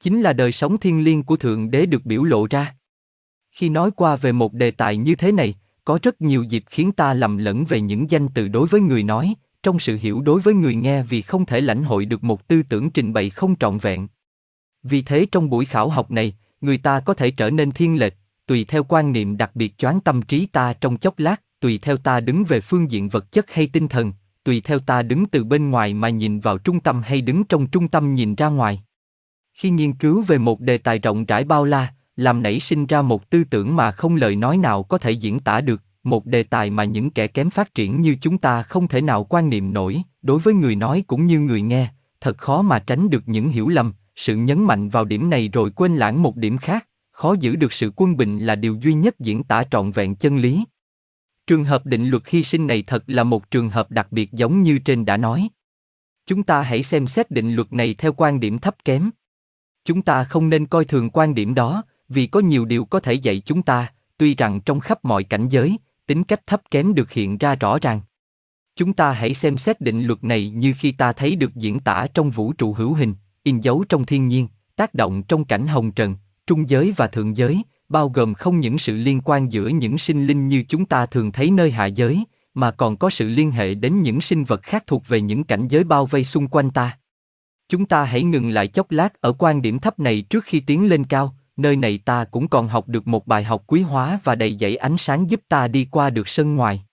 [0.00, 2.74] Chính là đời sống thiên liêng của Thượng Đế được biểu lộ ra.
[3.50, 5.54] Khi nói qua về một đề tài như thế này,
[5.84, 9.02] có rất nhiều dịp khiến ta lầm lẫn về những danh từ đối với người
[9.02, 12.48] nói, trong sự hiểu đối với người nghe vì không thể lãnh hội được một
[12.48, 14.08] tư tưởng trình bày không trọn vẹn.
[14.82, 18.14] Vì thế trong buổi khảo học này, người ta có thể trở nên thiên lệch,
[18.46, 21.96] tùy theo quan niệm đặc biệt choáng tâm trí ta trong chốc lát, tùy theo
[21.96, 24.12] ta đứng về phương diện vật chất hay tinh thần,
[24.44, 27.66] tùy theo ta đứng từ bên ngoài mà nhìn vào trung tâm hay đứng trong
[27.66, 28.82] trung tâm nhìn ra ngoài.
[29.52, 33.02] Khi nghiên cứu về một đề tài rộng rãi bao la, làm nảy sinh ra
[33.02, 36.42] một tư tưởng mà không lời nói nào có thể diễn tả được, một đề
[36.42, 39.72] tài mà những kẻ kém phát triển như chúng ta không thể nào quan niệm
[39.72, 41.88] nổi, đối với người nói cũng như người nghe,
[42.20, 45.70] thật khó mà tránh được những hiểu lầm, sự nhấn mạnh vào điểm này rồi
[45.70, 49.18] quên lãng một điểm khác, khó giữ được sự quân bình là điều duy nhất
[49.18, 50.64] diễn tả trọn vẹn chân lý.
[51.46, 54.62] Trường hợp định luật hy sinh này thật là một trường hợp đặc biệt giống
[54.62, 55.48] như trên đã nói.
[56.26, 59.10] Chúng ta hãy xem xét định luật này theo quan điểm thấp kém.
[59.84, 63.12] Chúng ta không nên coi thường quan điểm đó, vì có nhiều điều có thể
[63.12, 65.76] dạy chúng ta, tuy rằng trong khắp mọi cảnh giới,
[66.10, 68.00] tính cách thấp kém được hiện ra rõ ràng.
[68.76, 72.06] Chúng ta hãy xem xét định luật này như khi ta thấy được diễn tả
[72.14, 75.92] trong vũ trụ hữu hình, in dấu trong thiên nhiên, tác động trong cảnh hồng
[75.92, 76.16] trần,
[76.46, 80.26] trung giới và thượng giới, bao gồm không những sự liên quan giữa những sinh
[80.26, 82.24] linh như chúng ta thường thấy nơi hạ giới,
[82.54, 85.68] mà còn có sự liên hệ đến những sinh vật khác thuộc về những cảnh
[85.68, 86.98] giới bao vây xung quanh ta.
[87.68, 90.88] Chúng ta hãy ngừng lại chốc lát ở quan điểm thấp này trước khi tiến
[90.88, 94.34] lên cao, nơi này ta cũng còn học được một bài học quý hóa và
[94.34, 96.84] đầy dẫy ánh sáng giúp ta đi qua được sân ngoài.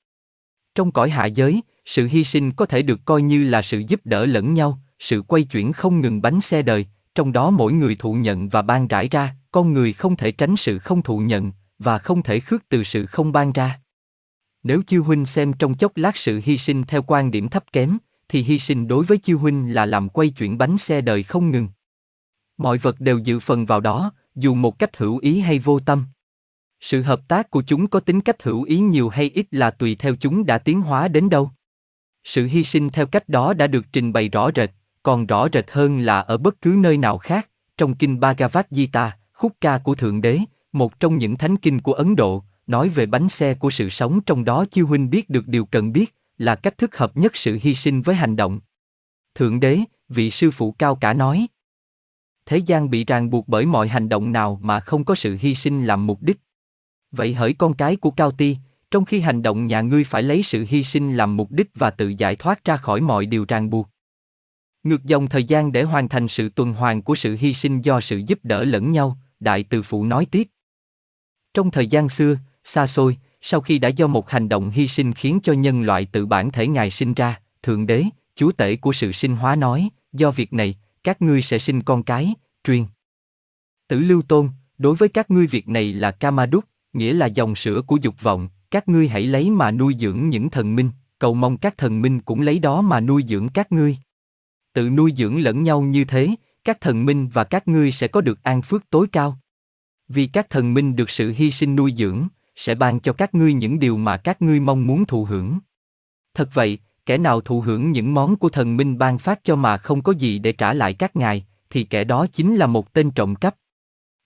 [0.75, 4.01] Trong cõi hạ giới, sự hy sinh có thể được coi như là sự giúp
[4.03, 6.85] đỡ lẫn nhau, sự quay chuyển không ngừng bánh xe đời,
[7.15, 10.55] trong đó mỗi người thụ nhận và ban rải ra, con người không thể tránh
[10.55, 13.79] sự không thụ nhận, và không thể khước từ sự không ban ra.
[14.63, 17.97] Nếu chư huynh xem trong chốc lát sự hy sinh theo quan điểm thấp kém,
[18.29, 21.51] thì hy sinh đối với chư huynh là làm quay chuyển bánh xe đời không
[21.51, 21.67] ngừng.
[22.57, 26.05] Mọi vật đều dự phần vào đó, dù một cách hữu ý hay vô tâm.
[26.79, 29.95] Sự hợp tác của chúng có tính cách hữu ý nhiều hay ít là tùy
[29.95, 31.51] theo chúng đã tiến hóa đến đâu.
[32.23, 34.71] Sự hy sinh theo cách đó đã được trình bày rõ rệt,
[35.03, 39.17] còn rõ rệt hơn là ở bất cứ nơi nào khác, trong kinh Bhagavad Gita,
[39.33, 40.39] khúc ca của Thượng Đế,
[40.71, 44.21] một trong những thánh kinh của Ấn Độ, nói về bánh xe của sự sống
[44.21, 47.59] trong đó chư huynh biết được điều cần biết, là cách thức hợp nhất sự
[47.61, 48.59] hy sinh với hành động.
[49.35, 51.47] Thượng Đế, vị sư phụ cao cả nói.
[52.47, 55.55] Thế gian bị ràng buộc bởi mọi hành động nào mà không có sự hy
[55.55, 56.37] sinh làm mục đích.
[57.11, 58.57] Vậy hỡi con cái của Cao Ti,
[58.91, 61.89] trong khi hành động nhà ngươi phải lấy sự hy sinh làm mục đích và
[61.89, 63.89] tự giải thoát ra khỏi mọi điều ràng buộc.
[64.83, 68.01] Ngược dòng thời gian để hoàn thành sự tuần hoàn của sự hy sinh do
[68.01, 70.47] sự giúp đỡ lẫn nhau, Đại Từ Phụ nói tiếp.
[71.53, 75.13] Trong thời gian xưa, xa xôi, sau khi đã do một hành động hy sinh
[75.13, 78.03] khiến cho nhân loại tự bản thể Ngài sinh ra, Thượng Đế,
[78.35, 80.77] Chúa Tể của sự sinh hóa nói, do việc này,
[81.07, 82.85] các ngươi sẽ sinh con cái, truyền.
[83.87, 87.81] Tử Lưu Tôn, đối với các ngươi việc này là Kamaduk, nghĩa là dòng sữa
[87.87, 90.89] của dục vọng, các ngươi hãy lấy mà nuôi dưỡng những thần minh,
[91.19, 93.97] cầu mong các thần minh cũng lấy đó mà nuôi dưỡng các ngươi.
[94.73, 96.29] Tự nuôi dưỡng lẫn nhau như thế,
[96.63, 99.39] các thần minh và các ngươi sẽ có được an phước tối cao.
[100.07, 103.53] Vì các thần minh được sự hy sinh nuôi dưỡng, sẽ ban cho các ngươi
[103.53, 105.59] những điều mà các ngươi mong muốn thụ hưởng.
[106.33, 109.77] Thật vậy, kẻ nào thụ hưởng những món của thần minh ban phát cho mà
[109.77, 113.11] không có gì để trả lại các ngài, thì kẻ đó chính là một tên
[113.11, 113.55] trộm cắp.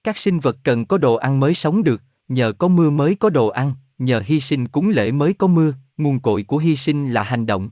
[0.03, 3.30] Các sinh vật cần có đồ ăn mới sống được, nhờ có mưa mới có
[3.30, 7.10] đồ ăn, nhờ hy sinh cúng lễ mới có mưa, nguồn cội của hy sinh
[7.10, 7.70] là hành động.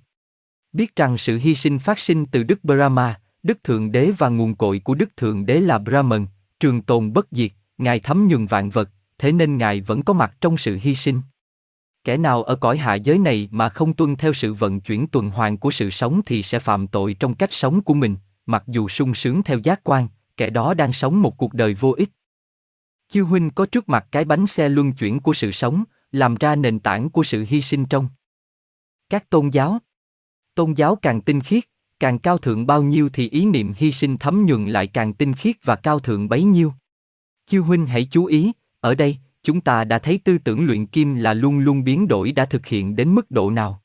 [0.74, 4.56] Biết rằng sự hy sinh phát sinh từ Đức Brahma, Đức Thượng Đế và nguồn
[4.56, 6.26] cội của Đức Thượng Đế là Brahman,
[6.60, 10.36] trường tồn bất diệt, Ngài thấm nhuần vạn vật, thế nên Ngài vẫn có mặt
[10.42, 11.22] trong sự hy sinh.
[12.10, 15.30] Kẻ nào ở cõi hạ giới này mà không tuân theo sự vận chuyển tuần
[15.30, 18.16] hoàn của sự sống thì sẽ phạm tội trong cách sống của mình,
[18.46, 20.08] mặc dù sung sướng theo giác quan,
[20.38, 22.10] kẻ đó đang sống một cuộc đời vô ích.
[23.08, 26.56] Chư huynh có trước mặt cái bánh xe luân chuyển của sự sống, làm ra
[26.56, 28.08] nền tảng của sự hy sinh trong
[29.10, 29.80] các tôn giáo.
[30.56, 31.64] Tôn giáo càng tinh khiết,
[32.00, 35.34] càng cao thượng bao nhiêu thì ý niệm hy sinh thấm nhuần lại càng tinh
[35.34, 36.74] khiết và cao thượng bấy nhiêu.
[37.46, 39.18] Chiêu huynh hãy chú ý, ở đây,
[39.50, 42.66] chúng ta đã thấy tư tưởng luyện kim là luôn luôn biến đổi đã thực
[42.66, 43.82] hiện đến mức độ nào.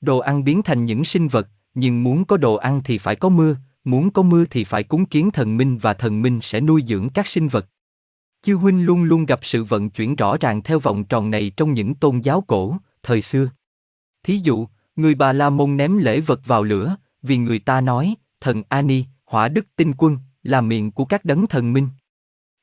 [0.00, 3.28] Đồ ăn biến thành những sinh vật, nhưng muốn có đồ ăn thì phải có
[3.28, 6.82] mưa, muốn có mưa thì phải cúng kiến thần minh và thần minh sẽ nuôi
[6.86, 7.66] dưỡng các sinh vật.
[8.42, 11.74] Chiêu huynh luôn luôn gặp sự vận chuyển rõ ràng theo vòng tròn này trong
[11.74, 13.50] những tôn giáo cổ, thời xưa.
[14.22, 14.66] Thí dụ,
[14.96, 19.04] người Bà La Môn ném lễ vật vào lửa, vì người ta nói, thần Ani,
[19.24, 21.88] hỏa đức tinh quân, là miệng của các đấng thần minh.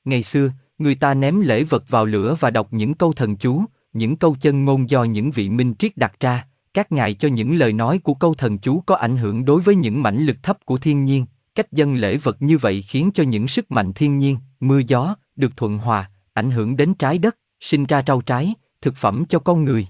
[0.06, 3.64] Ngày xưa, người ta ném lễ vật vào lửa và đọc những câu thần chú,
[3.94, 7.58] những câu chân ngôn do những vị minh triết đặt ra, các ngài cho những
[7.58, 10.66] lời nói của câu thần chú có ảnh hưởng đối với những mãnh lực thấp
[10.66, 11.26] của thiên nhiên,
[11.56, 15.16] cách dân lễ vật như vậy khiến cho những sức mạnh thiên nhiên, mưa gió,
[15.36, 19.40] được thuận hòa, ảnh hưởng đến trái đất, sinh ra rau trái, thực phẩm cho
[19.40, 19.88] con người.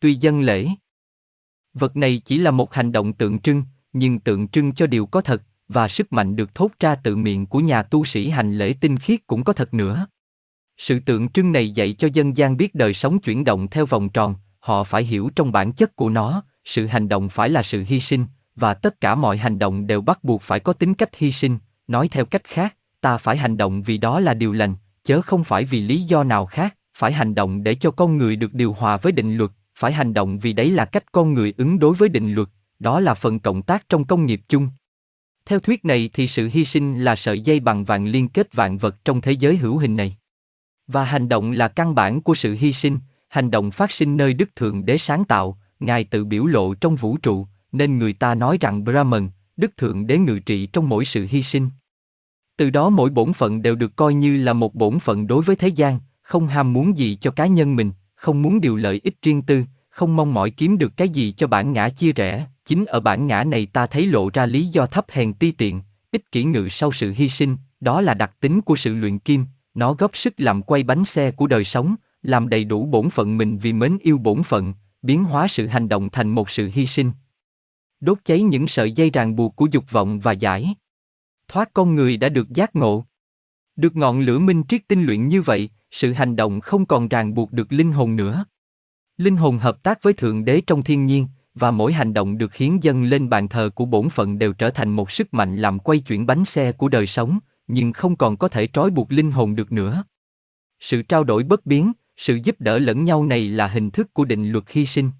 [0.00, 0.68] Tuy dân lễ,
[1.74, 3.62] vật này chỉ là một hành động tượng trưng,
[3.92, 7.46] nhưng tượng trưng cho điều có thật, và sức mạnh được thốt ra tự miệng
[7.46, 10.06] của nhà tu sĩ hành lễ tinh khiết cũng có thật nữa.
[10.76, 14.08] Sự tượng trưng này dạy cho dân gian biết đời sống chuyển động theo vòng
[14.08, 17.84] tròn, họ phải hiểu trong bản chất của nó, sự hành động phải là sự
[17.86, 18.26] hy sinh,
[18.56, 21.58] và tất cả mọi hành động đều bắt buộc phải có tính cách hy sinh,
[21.88, 24.74] nói theo cách khác, ta phải hành động vì đó là điều lành,
[25.04, 28.36] chớ không phải vì lý do nào khác, phải hành động để cho con người
[28.36, 31.54] được điều hòa với định luật, phải hành động vì đấy là cách con người
[31.56, 34.68] ứng đối với định luật, đó là phần cộng tác trong công nghiệp chung.
[35.46, 38.78] Theo thuyết này thì sự hy sinh là sợi dây bằng vàng liên kết vạn
[38.78, 40.16] vật trong thế giới hữu hình này.
[40.86, 42.98] Và hành động là căn bản của sự hy sinh,
[43.28, 46.96] hành động phát sinh nơi Đức Thượng Đế sáng tạo, Ngài tự biểu lộ trong
[46.96, 51.04] vũ trụ, nên người ta nói rằng Brahman, Đức Thượng Đế ngự trị trong mỗi
[51.04, 51.68] sự hy sinh.
[52.56, 55.56] Từ đó mỗi bổn phận đều được coi như là một bổn phận đối với
[55.56, 59.22] thế gian, không ham muốn gì cho cá nhân mình, không muốn điều lợi ích
[59.22, 62.84] riêng tư, không mong mỏi kiếm được cái gì cho bản ngã chia rẽ, chính
[62.84, 65.82] ở bản ngã này ta thấy lộ ra lý do thấp hèn ti tiện,
[66.12, 69.46] ích kỷ ngự sau sự hy sinh, đó là đặc tính của sự luyện kim,
[69.74, 73.36] nó góp sức làm quay bánh xe của đời sống, làm đầy đủ bổn phận
[73.36, 76.86] mình vì mến yêu bổn phận, biến hóa sự hành động thành một sự hy
[76.86, 77.12] sinh.
[78.00, 80.74] Đốt cháy những sợi dây ràng buộc của dục vọng và giải.
[81.48, 83.04] Thoát con người đã được giác ngộ.
[83.76, 87.34] Được ngọn lửa minh triết tinh luyện như vậy, sự hành động không còn ràng
[87.34, 88.44] buộc được linh hồn nữa.
[89.16, 92.54] Linh hồn hợp tác với Thượng Đế trong thiên nhiên, và mỗi hành động được
[92.54, 95.78] hiến dâng lên bàn thờ của bổn phận đều trở thành một sức mạnh làm
[95.78, 99.30] quay chuyển bánh xe của đời sống, nhưng không còn có thể trói buộc linh
[99.30, 100.04] hồn được nữa.
[100.80, 104.24] Sự trao đổi bất biến, sự giúp đỡ lẫn nhau này là hình thức của
[104.24, 105.10] định luật hy sinh.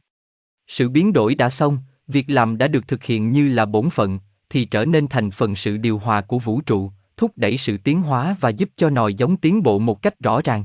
[0.66, 4.18] Sự biến đổi đã xong, việc làm đã được thực hiện như là bổn phận,
[4.50, 8.02] thì trở nên thành phần sự điều hòa của vũ trụ, thúc đẩy sự tiến
[8.02, 10.64] hóa và giúp cho nòi giống tiến bộ một cách rõ ràng.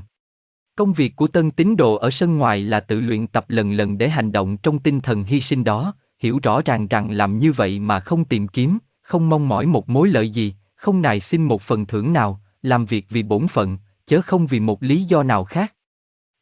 [0.76, 3.98] Công việc của tân tín đồ ở sân ngoài là tự luyện tập lần lần
[3.98, 7.52] để hành động trong tinh thần hy sinh đó, hiểu rõ ràng rằng làm như
[7.52, 11.44] vậy mà không tìm kiếm, không mong mỏi một mối lợi gì, không nài xin
[11.44, 15.22] một phần thưởng nào, làm việc vì bổn phận, chớ không vì một lý do
[15.22, 15.74] nào khác.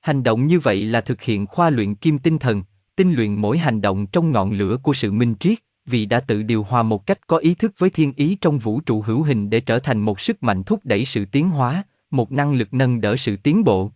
[0.00, 2.62] Hành động như vậy là thực hiện khoa luyện kim tinh thần,
[2.96, 6.42] tinh luyện mỗi hành động trong ngọn lửa của sự minh triết, vì đã tự
[6.42, 9.50] điều hòa một cách có ý thức với thiên ý trong vũ trụ hữu hình
[9.50, 13.00] để trở thành một sức mạnh thúc đẩy sự tiến hóa, một năng lực nâng
[13.00, 13.92] đỡ sự tiến bộ.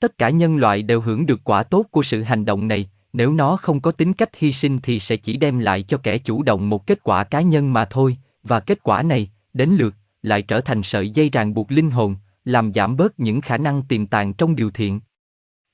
[0.00, 3.32] Tất cả nhân loại đều hưởng được quả tốt của sự hành động này, nếu
[3.32, 6.42] nó không có tính cách hy sinh thì sẽ chỉ đem lại cho kẻ chủ
[6.42, 10.42] động một kết quả cá nhân mà thôi, và kết quả này, đến lượt, lại
[10.42, 14.06] trở thành sợi dây ràng buộc linh hồn, làm giảm bớt những khả năng tiềm
[14.06, 15.00] tàng trong điều thiện.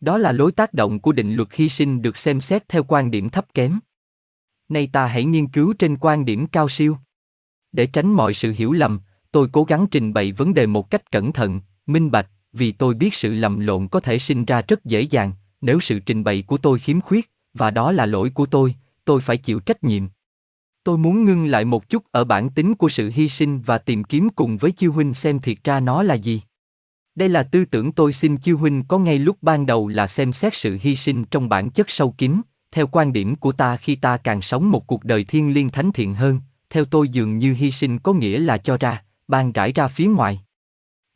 [0.00, 3.10] Đó là lối tác động của định luật hy sinh được xem xét theo quan
[3.10, 3.78] điểm thấp kém.
[4.68, 6.96] Nay ta hãy nghiên cứu trên quan điểm cao siêu.
[7.72, 9.00] Để tránh mọi sự hiểu lầm,
[9.32, 12.94] tôi cố gắng trình bày vấn đề một cách cẩn thận, minh bạch, vì tôi
[12.94, 16.42] biết sự lầm lộn có thể sinh ra rất dễ dàng, nếu sự trình bày
[16.42, 18.74] của tôi khiếm khuyết, và đó là lỗi của tôi,
[19.04, 20.02] tôi phải chịu trách nhiệm.
[20.84, 24.04] Tôi muốn ngưng lại một chút ở bản tính của sự hy sinh và tìm
[24.04, 26.42] kiếm cùng với chiêu huynh xem thiệt ra nó là gì.
[27.14, 30.32] Đây là tư tưởng tôi xin chiêu huynh có ngay lúc ban đầu là xem
[30.32, 32.40] xét sự hy sinh trong bản chất sâu kín,
[32.72, 35.92] theo quan điểm của ta khi ta càng sống một cuộc đời thiên liêng thánh
[35.92, 36.40] thiện hơn,
[36.70, 40.06] theo tôi dường như hy sinh có nghĩa là cho ra, ban rải ra phía
[40.06, 40.40] ngoài.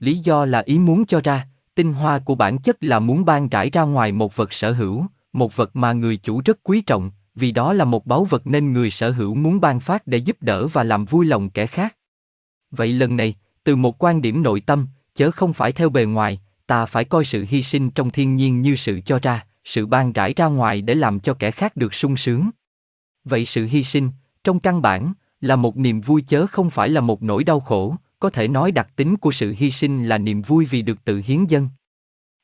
[0.00, 3.48] Lý do là ý muốn cho ra, tinh hoa của bản chất là muốn ban
[3.48, 7.10] rải ra ngoài một vật sở hữu, một vật mà người chủ rất quý trọng,
[7.34, 10.36] vì đó là một báu vật nên người sở hữu muốn ban phát để giúp
[10.40, 11.96] đỡ và làm vui lòng kẻ khác.
[12.70, 13.34] Vậy lần này,
[13.64, 17.24] từ một quan điểm nội tâm, chớ không phải theo bề ngoài, ta phải coi
[17.24, 20.82] sự hy sinh trong thiên nhiên như sự cho ra, sự ban rải ra ngoài
[20.82, 22.50] để làm cho kẻ khác được sung sướng.
[23.24, 24.10] Vậy sự hy sinh,
[24.44, 27.96] trong căn bản, là một niềm vui chớ không phải là một nỗi đau khổ,
[28.18, 31.22] có thể nói đặc tính của sự hy sinh là niềm vui vì được tự
[31.24, 31.68] hiến dân.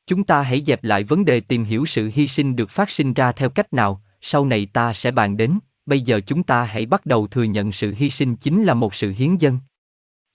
[0.07, 3.13] Chúng ta hãy dẹp lại vấn đề tìm hiểu sự hy sinh được phát sinh
[3.13, 6.85] ra theo cách nào, sau này ta sẽ bàn đến, bây giờ chúng ta hãy
[6.85, 9.59] bắt đầu thừa nhận sự hy sinh chính là một sự hiến dân.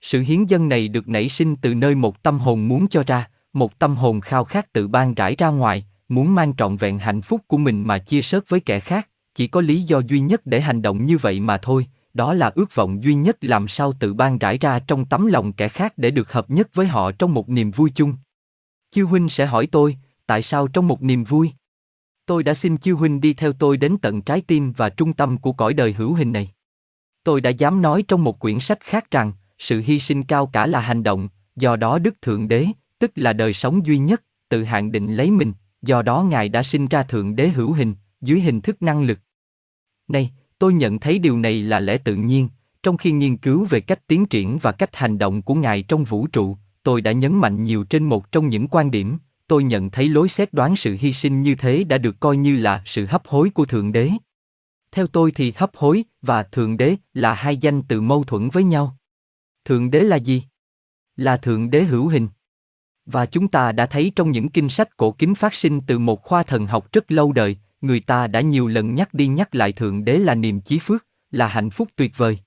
[0.01, 3.29] Sự hiến dân này được nảy sinh từ nơi một tâm hồn muốn cho ra,
[3.53, 7.21] một tâm hồn khao khát tự ban rải ra ngoài, muốn mang trọn vẹn hạnh
[7.21, 10.41] phúc của mình mà chia sớt với kẻ khác, chỉ có lý do duy nhất
[10.45, 11.87] để hành động như vậy mà thôi,
[12.19, 15.53] đó là ước vọng duy nhất làm sao tự ban rải ra trong tấm lòng
[15.53, 18.13] kẻ khác để được hợp nhất với họ trong một niềm vui chung.
[18.91, 21.51] Chiêu huynh sẽ hỏi tôi, tại sao trong một niềm vui?
[22.25, 25.37] Tôi đã xin chiêu huynh đi theo tôi đến tận trái tim và trung tâm
[25.37, 26.51] của cõi đời hữu hình này.
[27.23, 30.67] Tôi đã dám nói trong một quyển sách khác rằng, sự hy sinh cao cả
[30.67, 32.67] là hành động, do đó Đức Thượng Đế,
[32.99, 36.63] tức là đời sống duy nhất, tự hạn định lấy mình, do đó Ngài đã
[36.63, 39.19] sinh ra Thượng Đế hữu hình, dưới hình thức năng lực.
[40.07, 42.49] Này, tôi nhận thấy điều này là lẽ tự nhiên,
[42.83, 46.03] trong khi nghiên cứu về cách tiến triển và cách hành động của Ngài trong
[46.03, 49.89] vũ trụ, tôi đã nhấn mạnh nhiều trên một trong những quan điểm, tôi nhận
[49.89, 53.05] thấy lối xét đoán sự hy sinh như thế đã được coi như là sự
[53.05, 54.11] hấp hối của Thượng Đế.
[54.91, 58.63] Theo tôi thì hấp hối và Thượng Đế là hai danh từ mâu thuẫn với
[58.63, 58.97] nhau.
[59.65, 60.43] Thượng Đế là gì?
[61.15, 62.27] Là Thượng Đế hữu hình.
[63.05, 66.23] Và chúng ta đã thấy trong những kinh sách cổ kính phát sinh từ một
[66.23, 69.71] khoa thần học rất lâu đời, người ta đã nhiều lần nhắc đi nhắc lại
[69.71, 72.39] Thượng Đế là niềm chí phước, là hạnh phúc tuyệt vời.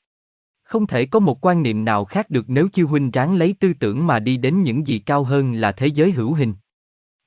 [0.65, 3.73] Không thể có một quan niệm nào khác được nếu chư huynh ráng lấy tư
[3.81, 6.55] tưởng mà đi đến những gì cao hơn là thế giới hữu hình.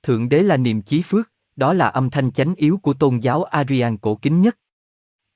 [0.03, 3.43] Thượng Đế là niềm chí phước, đó là âm thanh chánh yếu của tôn giáo
[3.43, 4.57] Arian cổ kính nhất.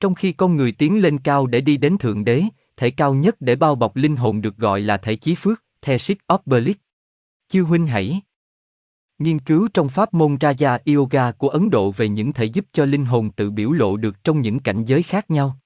[0.00, 2.44] Trong khi con người tiến lên cao để đi đến Thượng Đế,
[2.76, 6.18] thể cao nhất để bao bọc linh hồn được gọi là thể chí phước, Thesis
[6.34, 6.78] Obelisk.
[7.48, 8.20] Chư huynh hãy
[9.20, 12.84] nghiên cứu trong pháp môn Raja Yoga của Ấn Độ về những thể giúp cho
[12.84, 15.56] linh hồn tự biểu lộ được trong những cảnh giới khác nhau.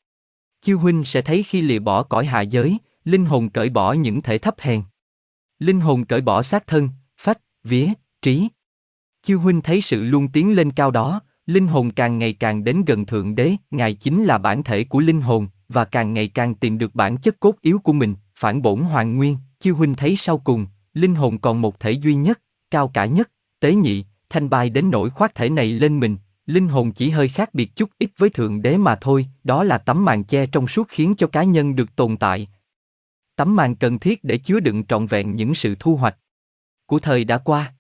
[0.61, 4.23] Chiêu huynh sẽ thấy khi lìa bỏ cõi hạ giới, linh hồn cởi bỏ những
[4.23, 4.83] thể thấp hèn.
[5.59, 7.89] Linh hồn cởi bỏ xác thân, phách, vía,
[8.23, 8.49] trí.
[9.23, 12.85] Chiêu huynh thấy sự luôn tiến lên cao đó, linh hồn càng ngày càng đến
[12.87, 16.55] gần thượng đế, ngài chính là bản thể của linh hồn và càng ngày càng
[16.55, 19.37] tìm được bản chất cốt yếu của mình, phản bổn hoàn nguyên.
[19.61, 23.31] Chiêu huynh thấy sau cùng, linh hồn còn một thể duy nhất, cao cả nhất,
[23.65, 27.29] tế nhị, thanh bài đến nỗi khoác thể này lên mình, linh hồn chỉ hơi
[27.29, 30.69] khác biệt chút ít với thượng đế mà thôi, đó là tấm màn che trong
[30.69, 32.49] suốt khiến cho cá nhân được tồn tại.
[33.37, 36.17] Tấm màn cần thiết để chứa đựng trọn vẹn những sự thu hoạch
[36.87, 37.75] của thời đã qua.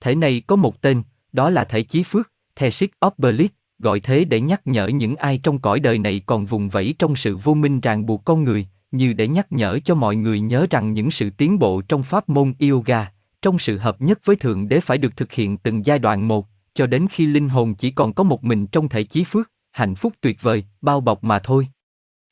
[0.00, 1.02] Thể này có một tên,
[1.32, 5.58] đó là thể chí phước, Thesis Obelisk, gọi thế để nhắc nhở những ai trong
[5.58, 9.12] cõi đời này còn vùng vẫy trong sự vô minh ràng buộc con người, như
[9.12, 12.54] để nhắc nhở cho mọi người nhớ rằng những sự tiến bộ trong pháp môn
[12.60, 13.13] yoga,
[13.44, 16.48] trong sự hợp nhất với Thượng Đế phải được thực hiện từng giai đoạn một,
[16.74, 19.94] cho đến khi linh hồn chỉ còn có một mình trong thể chí phước, hạnh
[19.94, 21.68] phúc tuyệt vời, bao bọc mà thôi.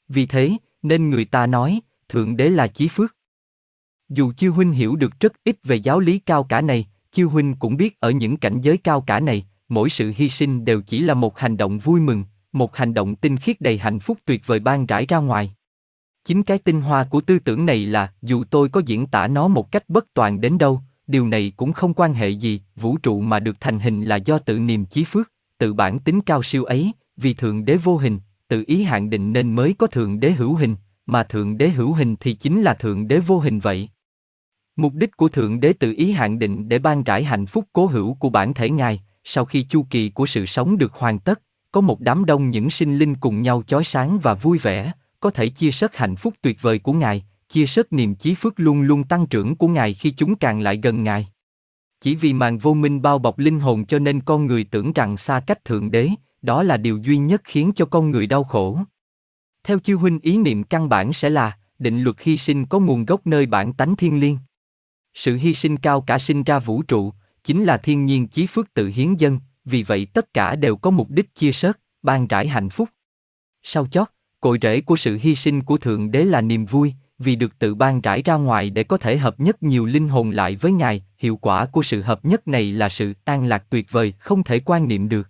[0.09, 3.17] Vì thế, nên người ta nói, Thượng Đế là chí phước.
[4.09, 7.55] Dù Chiêu Huynh hiểu được rất ít về giáo lý cao cả này, Chiêu Huynh
[7.55, 11.01] cũng biết ở những cảnh giới cao cả này, mỗi sự hy sinh đều chỉ
[11.01, 14.43] là một hành động vui mừng, một hành động tinh khiết đầy hạnh phúc tuyệt
[14.47, 15.55] vời ban rải ra ngoài.
[16.25, 19.49] Chính cái tinh hoa của tư tưởng này là, dù tôi có diễn tả nó
[19.49, 20.83] một cách bất toàn đến đâu,
[21.13, 24.39] điều này cũng không quan hệ gì, vũ trụ mà được thành hình là do
[24.39, 28.19] tự niềm chí phước, tự bản tính cao siêu ấy, vì thượng đế vô hình,
[28.49, 30.77] tự ý hạn định nên mới có thượng đế hữu hình,
[31.07, 33.89] mà thượng đế hữu hình thì chính là thượng đế vô hình vậy.
[34.77, 37.87] Mục đích của thượng đế tự ý hạn định để ban rải hạnh phúc cố
[37.87, 41.41] hữu của bản thể ngài, sau khi chu kỳ của sự sống được hoàn tất,
[41.73, 45.31] có một đám đông những sinh linh cùng nhau chói sáng và vui vẻ, có
[45.31, 48.83] thể chia sớt hạnh phúc tuyệt vời của ngài, chia sớt niềm chí phước luôn
[48.83, 51.29] luôn tăng trưởng của ngài khi chúng càng lại gần ngài.
[52.01, 55.17] Chỉ vì màn vô minh bao bọc linh hồn cho nên con người tưởng rằng
[55.17, 56.11] xa cách thượng đế,
[56.43, 58.79] đó là điều duy nhất khiến cho con người đau khổ.
[59.65, 63.05] Theo chư huynh ý niệm căn bản sẽ là, định luật hy sinh có nguồn
[63.05, 64.39] gốc nơi bản tánh thiên liêng.
[65.15, 67.13] Sự hy sinh cao cả sinh ra vũ trụ,
[67.45, 70.91] chính là thiên nhiên chí phước tự hiến dân, vì vậy tất cả đều có
[70.91, 72.89] mục đích chia sớt, ban trải hạnh phúc.
[73.63, 74.09] Sau chót,
[74.41, 77.75] cội rễ của sự hy sinh của Thượng Đế là niềm vui, vì được tự
[77.75, 81.05] ban rải ra ngoài để có thể hợp nhất nhiều linh hồn lại với Ngài,
[81.19, 84.61] hiệu quả của sự hợp nhất này là sự an lạc tuyệt vời không thể
[84.65, 85.29] quan niệm được.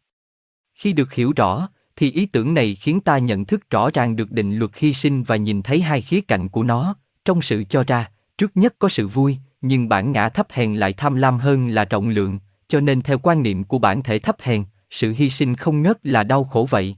[0.75, 4.31] Khi được hiểu rõ, thì ý tưởng này khiến ta nhận thức rõ ràng được
[4.31, 7.85] định luật hy sinh và nhìn thấy hai khía cạnh của nó, trong sự cho
[7.85, 11.69] ra, trước nhất có sự vui, nhưng bản ngã thấp hèn lại tham lam hơn
[11.69, 12.39] là trọng lượng,
[12.69, 15.99] cho nên theo quan niệm của bản thể thấp hèn, sự hy sinh không ngớt
[16.03, 16.97] là đau khổ vậy.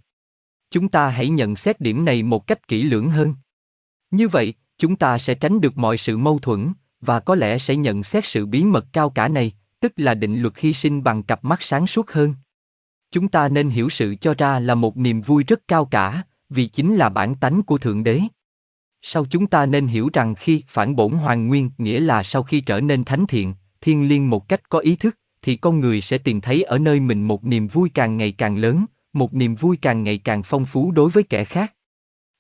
[0.71, 3.35] Chúng ta hãy nhận xét điểm này một cách kỹ lưỡng hơn.
[4.11, 7.77] Như vậy, chúng ta sẽ tránh được mọi sự mâu thuẫn, và có lẽ sẽ
[7.77, 11.23] nhận xét sự bí mật cao cả này, tức là định luật hy sinh bằng
[11.23, 12.35] cặp mắt sáng suốt hơn.
[13.11, 16.67] Chúng ta nên hiểu sự cho ra là một niềm vui rất cao cả, vì
[16.67, 18.21] chính là bản tánh của Thượng Đế.
[19.03, 22.61] Sau chúng ta nên hiểu rằng khi phản bổn hoàn nguyên nghĩa là sau khi
[22.61, 26.19] trở nên thánh thiện, thiên liêng một cách có ý thức, thì con người sẽ
[26.19, 29.77] tìm thấy ở nơi mình một niềm vui càng ngày càng lớn, một niềm vui
[29.77, 31.74] càng ngày càng phong phú đối với kẻ khác.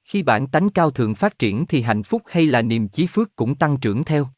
[0.04, 3.36] Khi bản tánh cao thượng phát triển thì hạnh phúc hay là niềm chí phước
[3.36, 4.28] cũng tăng trưởng theo.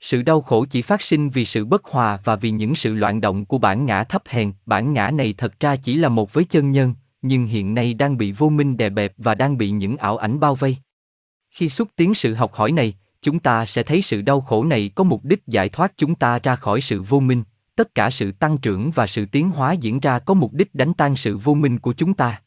[0.00, 3.20] Sự đau khổ chỉ phát sinh vì sự bất hòa và vì những sự loạn
[3.20, 6.44] động của bản ngã thấp hèn, bản ngã này thật ra chỉ là một với
[6.44, 9.96] chân nhân, nhưng hiện nay đang bị vô minh đè bẹp và đang bị những
[9.96, 10.76] ảo ảnh bao vây.
[11.50, 14.90] Khi xúc tiến sự học hỏi này, chúng ta sẽ thấy sự đau khổ này
[14.94, 17.42] có mục đích giải thoát chúng ta ra khỏi sự vô minh,
[17.74, 20.94] tất cả sự tăng trưởng và sự tiến hóa diễn ra có mục đích đánh
[20.94, 22.42] tan sự vô minh của chúng ta.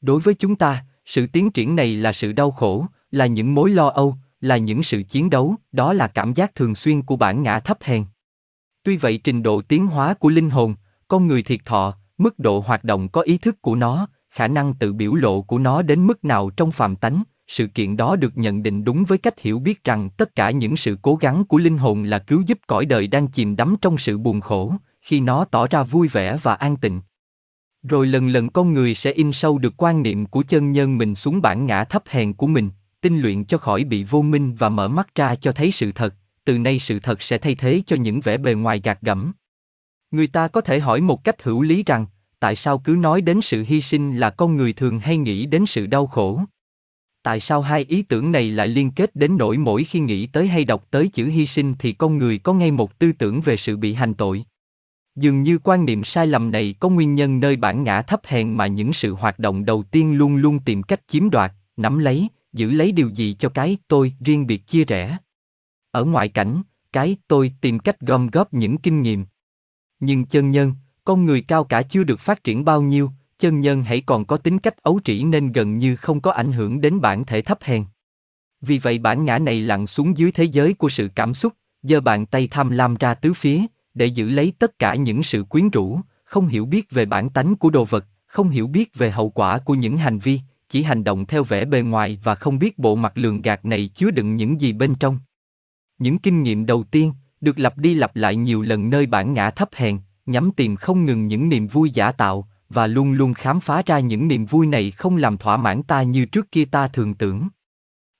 [0.00, 3.70] Đối với chúng ta, sự tiến triển này là sự đau khổ, là những mối
[3.70, 7.42] lo âu, là những sự chiến đấu, đó là cảm giác thường xuyên của bản
[7.42, 8.04] ngã thấp hèn.
[8.82, 10.74] Tuy vậy trình độ tiến hóa của linh hồn,
[11.08, 14.74] con người thiệt thọ, mức độ hoạt động có ý thức của nó, khả năng
[14.74, 18.38] tự biểu lộ của nó đến mức nào trong phàm tánh, sự kiện đó được
[18.38, 21.58] nhận định đúng với cách hiểu biết rằng tất cả những sự cố gắng của
[21.58, 25.20] linh hồn là cứu giúp cõi đời đang chìm đắm trong sự buồn khổ, khi
[25.20, 27.00] nó tỏ ra vui vẻ và an tịnh.
[27.82, 31.14] Rồi lần lần con người sẽ in sâu được quan niệm của chân nhân mình
[31.14, 34.68] xuống bản ngã thấp hèn của mình, tinh luyện cho khỏi bị vô minh và
[34.68, 36.14] mở mắt ra cho thấy sự thật,
[36.44, 39.32] từ nay sự thật sẽ thay thế cho những vẻ bề ngoài gạt gẫm.
[40.10, 42.06] Người ta có thể hỏi một cách hữu lý rằng,
[42.40, 45.66] tại sao cứ nói đến sự hy sinh là con người thường hay nghĩ đến
[45.66, 46.40] sự đau khổ?
[47.22, 50.46] Tại sao hai ý tưởng này lại liên kết đến nỗi mỗi khi nghĩ tới
[50.46, 53.56] hay đọc tới chữ hy sinh thì con người có ngay một tư tưởng về
[53.56, 54.44] sự bị hành tội?
[55.16, 58.56] Dường như quan niệm sai lầm này có nguyên nhân nơi bản ngã thấp hèn
[58.56, 62.28] mà những sự hoạt động đầu tiên luôn luôn tìm cách chiếm đoạt, nắm lấy,
[62.52, 65.18] giữ lấy điều gì cho cái tôi riêng biệt chia rẽ.
[65.90, 66.62] Ở ngoại cảnh,
[66.92, 69.26] cái tôi tìm cách gom góp những kinh nghiệm.
[70.00, 73.82] Nhưng chân nhân, con người cao cả chưa được phát triển bao nhiêu, chân nhân
[73.82, 77.00] hãy còn có tính cách ấu trĩ nên gần như không có ảnh hưởng đến
[77.00, 77.84] bản thể thấp hèn.
[78.60, 82.00] Vì vậy bản ngã này lặn xuống dưới thế giới của sự cảm xúc, giơ
[82.00, 83.60] bàn tay tham lam ra tứ phía,
[83.96, 87.56] để giữ lấy tất cả những sự quyến rũ, không hiểu biết về bản tánh
[87.56, 91.04] của đồ vật, không hiểu biết về hậu quả của những hành vi, chỉ hành
[91.04, 94.36] động theo vẻ bề ngoài và không biết bộ mặt lường gạt này chứa đựng
[94.36, 95.18] những gì bên trong.
[95.98, 99.50] Những kinh nghiệm đầu tiên được lặp đi lặp lại nhiều lần nơi bản ngã
[99.50, 103.60] thấp hèn, nhắm tìm không ngừng những niềm vui giả tạo và luôn luôn khám
[103.60, 106.88] phá ra những niềm vui này không làm thỏa mãn ta như trước kia ta
[106.88, 107.48] thường tưởng.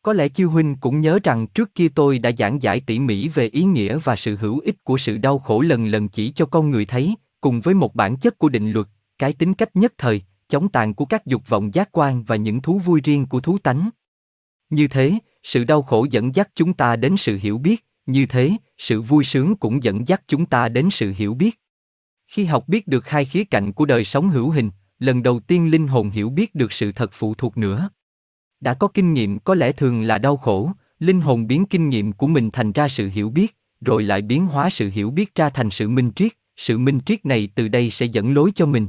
[0.07, 3.28] Có lẽ chiêu huynh cũng nhớ rằng trước kia tôi đã giảng giải tỉ mỉ
[3.28, 6.47] về ý nghĩa và sự hữu ích của sự đau khổ lần lần chỉ cho
[6.47, 8.86] con người thấy, cùng với một bản chất của định luật,
[9.18, 12.62] cái tính cách nhất thời, chống tàn của các dục vọng giác quan và những
[12.62, 13.91] thú vui riêng của thú tánh.
[14.70, 18.52] Như thế, sự đau khổ dẫn dắt chúng ta đến sự hiểu biết, như thế,
[18.78, 21.60] sự vui sướng cũng dẫn dắt chúng ta đến sự hiểu biết.
[22.26, 25.70] Khi học biết được hai khía cạnh của đời sống hữu hình, lần đầu tiên
[25.70, 27.89] linh hồn hiểu biết được sự thật phụ thuộc nữa.
[28.60, 32.12] Đã có kinh nghiệm có lẽ thường là đau khổ, linh hồn biến kinh nghiệm
[32.12, 35.51] của mình thành ra sự hiểu biết, rồi lại biến hóa sự hiểu biết ra
[35.51, 38.86] thành sự minh triết, sự minh triết này từ đây sẽ dẫn lối cho mình.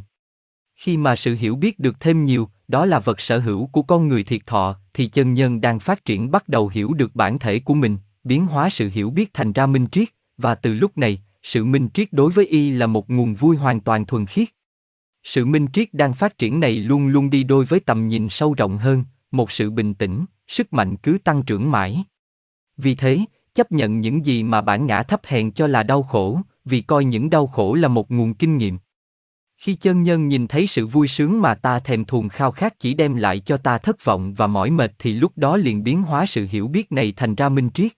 [0.75, 4.07] Khi mà sự hiểu biết được thêm nhiều, đó là vật sở hữu của con
[4.07, 7.59] người thiệt thọ, thì chân nhân đang phát triển bắt đầu hiểu được bản thể
[7.59, 11.21] của mình, biến hóa sự hiểu biết thành ra minh triết, và từ lúc này,
[11.43, 14.47] sự minh triết đối với y là một nguồn vui hoàn toàn thuần khiết.
[15.23, 18.53] Sự minh triết đang phát triển này luôn luôn đi đôi với tầm nhìn sâu
[18.53, 22.03] rộng hơn, một sự bình tĩnh, sức mạnh cứ tăng trưởng mãi.
[22.77, 23.19] Vì thế,
[23.55, 27.05] chấp nhận những gì mà bản ngã thấp hèn cho là đau khổ, vì coi
[27.05, 28.77] những đau khổ là một nguồn kinh nghiệm.
[29.57, 32.93] Khi chân nhân nhìn thấy sự vui sướng mà ta thèm thuồng khao khát chỉ
[32.93, 36.25] đem lại cho ta thất vọng và mỏi mệt thì lúc đó liền biến hóa
[36.25, 37.91] sự hiểu biết này thành ra minh triết.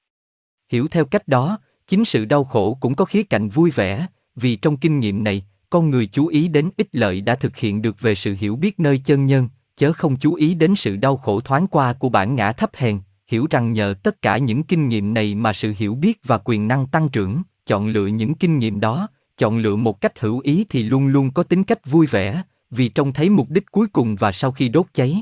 [0.71, 4.55] Hiểu theo cách đó, chính sự đau khổ cũng có khía cạnh vui vẻ, vì
[4.55, 8.01] trong kinh nghiệm này, con người chú ý đến ích lợi đã thực hiện được
[8.01, 9.49] về sự hiểu biết nơi chân nhân,
[9.79, 12.99] chớ không chú ý đến sự đau khổ thoáng qua của bản ngã thấp hèn,
[13.27, 16.67] hiểu rằng nhờ tất cả những kinh nghiệm này mà sự hiểu biết và quyền
[16.67, 20.65] năng tăng trưởng, chọn lựa những kinh nghiệm đó, chọn lựa một cách hữu ý
[20.69, 24.15] thì luôn luôn có tính cách vui vẻ, vì trông thấy mục đích cuối cùng
[24.15, 25.21] và sau khi đốt cháy,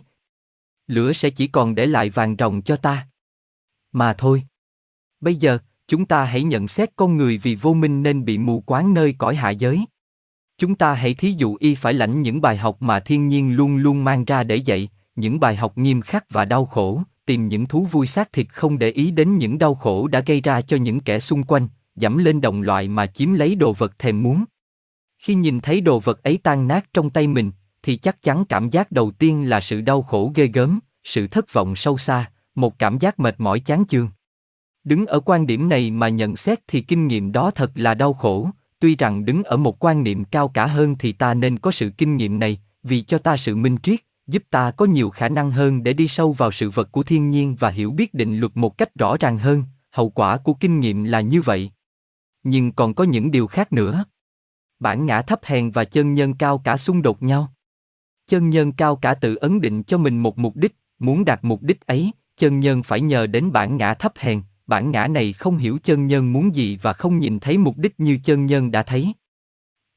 [0.88, 3.08] lửa sẽ chỉ còn để lại vàng ròng cho ta.
[3.92, 4.44] Mà thôi.
[5.20, 8.62] Bây giờ, chúng ta hãy nhận xét con người vì vô minh nên bị mù
[8.62, 9.86] quáng nơi cõi hạ giới.
[10.60, 13.78] Chúng ta hãy thí dụ y phải lãnh những bài học mà thiên nhiên luôn
[13.78, 17.66] luôn mang ra để dạy, những bài học nghiêm khắc và đau khổ, tìm những
[17.66, 20.78] thú vui xác thịt không để ý đến những đau khổ đã gây ra cho
[20.78, 24.46] những kẻ xung quanh, dẫm lên đồng loại mà chiếm lấy đồ vật thèm muốn.
[25.18, 27.52] Khi nhìn thấy đồ vật ấy tan nát trong tay mình,
[27.84, 31.54] thì chắc chắn cảm giác đầu tiên là sự đau khổ ghê gớm, sự thất
[31.54, 34.10] vọng sâu xa, một cảm giác mệt mỏi chán chường.
[34.84, 38.14] Đứng ở quan điểm này mà nhận xét thì kinh nghiệm đó thật là đau
[38.14, 41.72] khổ, tuy rằng đứng ở một quan niệm cao cả hơn thì ta nên có
[41.72, 45.30] sự kinh nghiệm này, vì cho ta sự minh triết, giúp ta có nhiều khả
[45.30, 48.40] năng hơn để đi sâu vào sự vật của thiên nhiên và hiểu biết định
[48.40, 51.72] luật một cách rõ ràng hơn, hậu quả của kinh nghiệm là như vậy.
[52.44, 54.06] Nhưng còn có những điều khác nữa.
[54.80, 57.54] Bản ngã thấp hèn và chân nhân cao cả xung đột nhau.
[58.28, 61.62] Chân nhân cao cả tự ấn định cho mình một mục đích, muốn đạt mục
[61.62, 65.58] đích ấy, chân nhân phải nhờ đến bản ngã thấp hèn, bản ngã này không
[65.58, 68.84] hiểu chân nhân muốn gì và không nhìn thấy mục đích như chân nhân đã
[68.84, 69.14] thấy.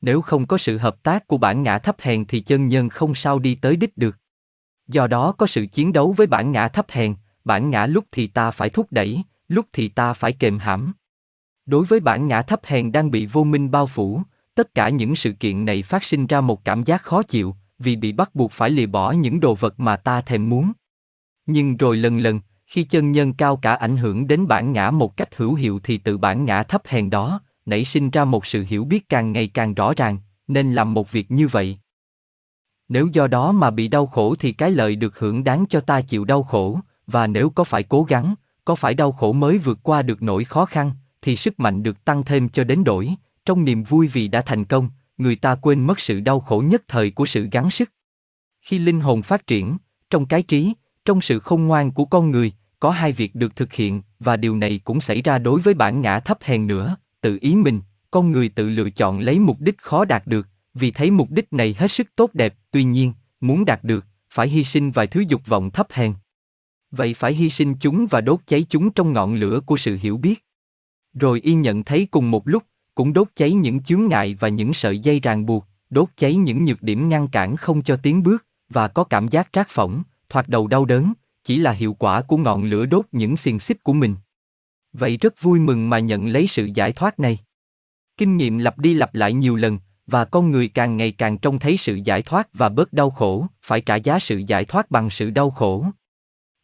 [0.00, 3.14] Nếu không có sự hợp tác của bản ngã thấp hèn thì chân nhân không
[3.14, 4.16] sao đi tới đích được.
[4.88, 8.26] Do đó có sự chiến đấu với bản ngã thấp hèn, bản ngã lúc thì
[8.26, 10.92] ta phải thúc đẩy, lúc thì ta phải kềm hãm.
[11.66, 14.22] Đối với bản ngã thấp hèn đang bị vô minh bao phủ,
[14.54, 17.96] tất cả những sự kiện này phát sinh ra một cảm giác khó chịu, vì
[17.96, 20.72] bị bắt buộc phải lìa bỏ những đồ vật mà ta thèm muốn.
[21.46, 22.40] Nhưng rồi lần lần,
[22.70, 25.98] khi chân nhân cao cả ảnh hưởng đến bản ngã một cách hữu hiệu thì
[25.98, 29.48] tự bản ngã thấp hèn đó, nảy sinh ra một sự hiểu biết càng ngày
[29.48, 30.18] càng rõ ràng,
[30.48, 31.78] nên làm một việc như vậy.
[32.88, 36.00] Nếu do đó mà bị đau khổ thì cái lợi được hưởng đáng cho ta
[36.00, 38.34] chịu đau khổ, và nếu có phải cố gắng,
[38.64, 40.92] có phải đau khổ mới vượt qua được nỗi khó khăn,
[41.22, 44.64] thì sức mạnh được tăng thêm cho đến đổi, trong niềm vui vì đã thành
[44.64, 47.90] công, người ta quên mất sự đau khổ nhất thời của sự gắng sức.
[48.60, 49.76] Khi linh hồn phát triển,
[50.10, 50.74] trong cái trí,
[51.04, 54.56] trong sự không ngoan của con người, có hai việc được thực hiện, và điều
[54.56, 58.32] này cũng xảy ra đối với bản ngã thấp hèn nữa, tự ý mình, con
[58.32, 61.74] người tự lựa chọn lấy mục đích khó đạt được, vì thấy mục đích này
[61.78, 65.46] hết sức tốt đẹp, tuy nhiên, muốn đạt được, phải hy sinh vài thứ dục
[65.46, 66.14] vọng thấp hèn.
[66.90, 70.16] Vậy phải hy sinh chúng và đốt cháy chúng trong ngọn lửa của sự hiểu
[70.16, 70.44] biết.
[71.14, 72.62] Rồi y nhận thấy cùng một lúc,
[72.94, 76.64] cũng đốt cháy những chướng ngại và những sợi dây ràng buộc, đốt cháy những
[76.64, 80.48] nhược điểm ngăn cản không cho tiến bước, và có cảm giác trát phỏng, thoạt
[80.48, 81.12] đầu đau đớn,
[81.44, 84.14] chỉ là hiệu quả của ngọn lửa đốt những xiềng xích của mình.
[84.92, 87.38] Vậy rất vui mừng mà nhận lấy sự giải thoát này.
[88.16, 91.58] Kinh nghiệm lặp đi lặp lại nhiều lần, và con người càng ngày càng trông
[91.58, 95.10] thấy sự giải thoát và bớt đau khổ, phải trả giá sự giải thoát bằng
[95.10, 95.86] sự đau khổ.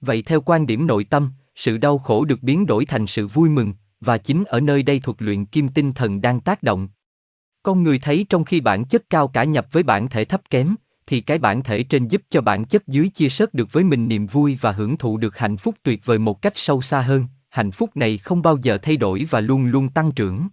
[0.00, 3.50] Vậy theo quan điểm nội tâm, sự đau khổ được biến đổi thành sự vui
[3.50, 6.88] mừng, và chính ở nơi đây thuật luyện kim tinh thần đang tác động.
[7.62, 10.74] Con người thấy trong khi bản chất cao cả nhập với bản thể thấp kém,
[11.06, 14.08] thì cái bản thể trên giúp cho bản chất dưới chia sớt được với mình
[14.08, 17.26] niềm vui và hưởng thụ được hạnh phúc tuyệt vời một cách sâu xa hơn,
[17.48, 20.48] hạnh phúc này không bao giờ thay đổi và luôn luôn tăng trưởng.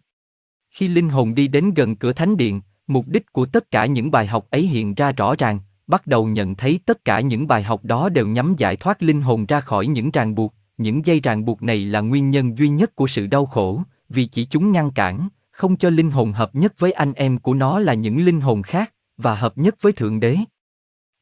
[0.69, 4.11] Khi linh hồn đi đến gần cửa thánh điện, mục đích của tất cả những
[4.11, 7.63] bài học ấy hiện ra rõ ràng, bắt đầu nhận thấy tất cả những bài
[7.63, 11.19] học đó đều nhắm giải thoát linh hồn ra khỏi những ràng buộc, những dây
[11.19, 14.71] ràng buộc này là nguyên nhân duy nhất của sự đau khổ, vì chỉ chúng
[14.71, 18.25] ngăn cản, không cho linh hồn hợp nhất với anh em của nó là những
[18.25, 20.37] linh hồn khác, và hợp nhất với Thượng Đế.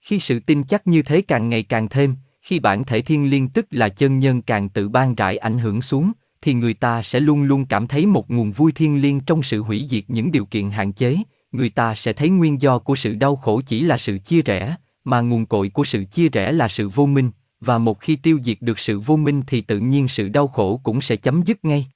[0.01, 3.49] Khi sự tin chắc như thế càng ngày càng thêm, khi bản thể thiên liên
[3.49, 7.19] tức là chân nhân càng tự ban rải ảnh hưởng xuống, thì người ta sẽ
[7.19, 10.45] luôn luôn cảm thấy một nguồn vui thiên liêng trong sự hủy diệt những điều
[10.45, 11.17] kiện hạn chế,
[11.51, 14.75] người ta sẽ thấy nguyên do của sự đau khổ chỉ là sự chia rẽ,
[15.03, 18.39] mà nguồn cội của sự chia rẽ là sự vô minh, và một khi tiêu
[18.43, 21.65] diệt được sự vô minh thì tự nhiên sự đau khổ cũng sẽ chấm dứt
[21.65, 21.88] ngay.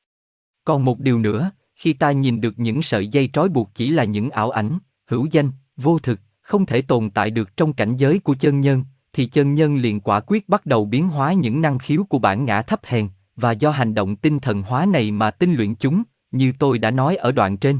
[0.65, 4.03] Còn một điều nữa, khi ta nhìn được những sợi dây trói buộc chỉ là
[4.03, 8.19] những ảo ảnh, hữu danh, vô thực, không thể tồn tại được trong cảnh giới
[8.19, 11.79] của chân nhân, thì chân nhân liền quả quyết bắt đầu biến hóa những năng
[11.79, 15.31] khiếu của bản ngã thấp hèn, và do hành động tinh thần hóa này mà
[15.31, 17.79] tinh luyện chúng, như tôi đã nói ở đoạn trên.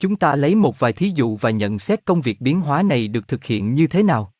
[0.00, 3.08] Chúng ta lấy một vài thí dụ và nhận xét công việc biến hóa này
[3.08, 4.32] được thực hiện như thế nào.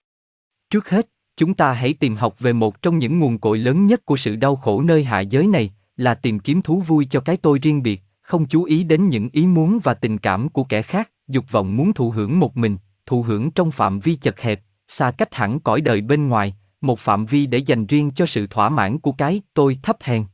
[0.71, 4.07] Trước hết, chúng ta hãy tìm học về một trong những nguồn cội lớn nhất
[4.07, 7.37] của sự đau khổ nơi hạ giới này, là tìm kiếm thú vui cho cái
[7.37, 10.83] tôi riêng biệt, không chú ý đến những ý muốn và tình cảm của kẻ
[10.83, 14.61] khác, dục vọng muốn thụ hưởng một mình, thụ hưởng trong phạm vi chật hẹp,
[14.89, 18.47] xa cách hẳn cõi đời bên ngoài, một phạm vi để dành riêng cho sự
[18.47, 20.25] thỏa mãn của cái tôi thấp hèn.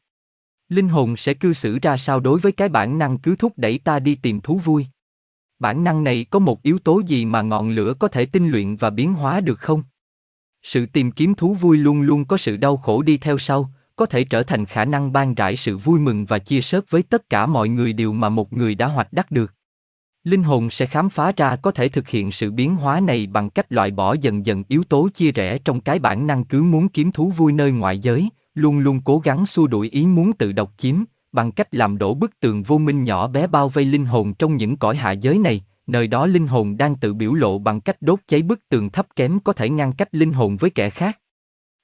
[0.69, 3.79] Linh hồn sẽ cư xử ra sao đối với cái bản năng cứ thúc đẩy
[3.79, 4.87] ta đi tìm thú vui?
[5.59, 8.77] Bản năng này có một yếu tố gì mà ngọn lửa có thể tinh luyện
[8.77, 9.83] và biến hóa được không?
[10.63, 14.07] Sự tìm kiếm thú vui luôn luôn có sự đau khổ đi theo sau, có
[14.07, 17.31] thể trở thành khả năng ban rải sự vui mừng và chia sớt với tất
[17.31, 19.55] cả mọi người điều mà một người đã hoạch đắc được.
[20.29, 23.51] Linh hồn sẽ khám phá ra có thể thực hiện sự biến hóa này bằng
[23.51, 26.89] cách loại bỏ dần dần yếu tố chia rẽ trong cái bản năng cứ muốn
[26.89, 30.53] kiếm thú vui nơi ngoại giới, luôn luôn cố gắng xua đuổi ý muốn tự
[30.53, 30.97] độc chiếm,
[31.33, 34.57] bằng cách làm đổ bức tường vô minh nhỏ bé bao vây linh hồn trong
[34.57, 37.97] những cõi hạ giới này, nơi đó linh hồn đang tự biểu lộ bằng cách
[38.03, 41.19] đốt cháy bức tường thấp kém có thể ngăn cách linh hồn với kẻ khác.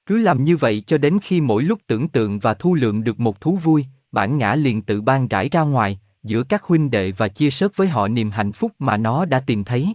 [0.05, 3.19] Cứ làm như vậy cho đến khi mỗi lúc tưởng tượng và thu lượng được
[3.19, 7.11] một thú vui, bản ngã liền tự ban rải ra ngoài, giữa các huynh đệ
[7.11, 9.93] và chia sớt với họ niềm hạnh phúc mà nó đã tìm thấy.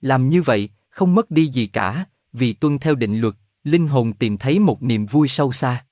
[0.00, 4.12] Làm như vậy, không mất đi gì cả, vì tuân theo định luật, linh hồn
[4.12, 5.84] tìm thấy một niềm vui sâu xa.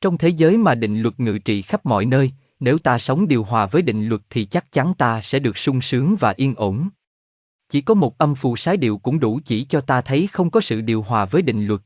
[0.00, 3.44] Trong thế giới mà định luật ngự trị khắp mọi nơi, nếu ta sống điều
[3.44, 6.88] hòa với định luật thì chắc chắn ta sẽ được sung sướng và yên ổn.
[7.68, 10.60] Chỉ có một âm phù sái điệu cũng đủ chỉ cho ta thấy không có
[10.60, 11.80] sự điều hòa với định luật.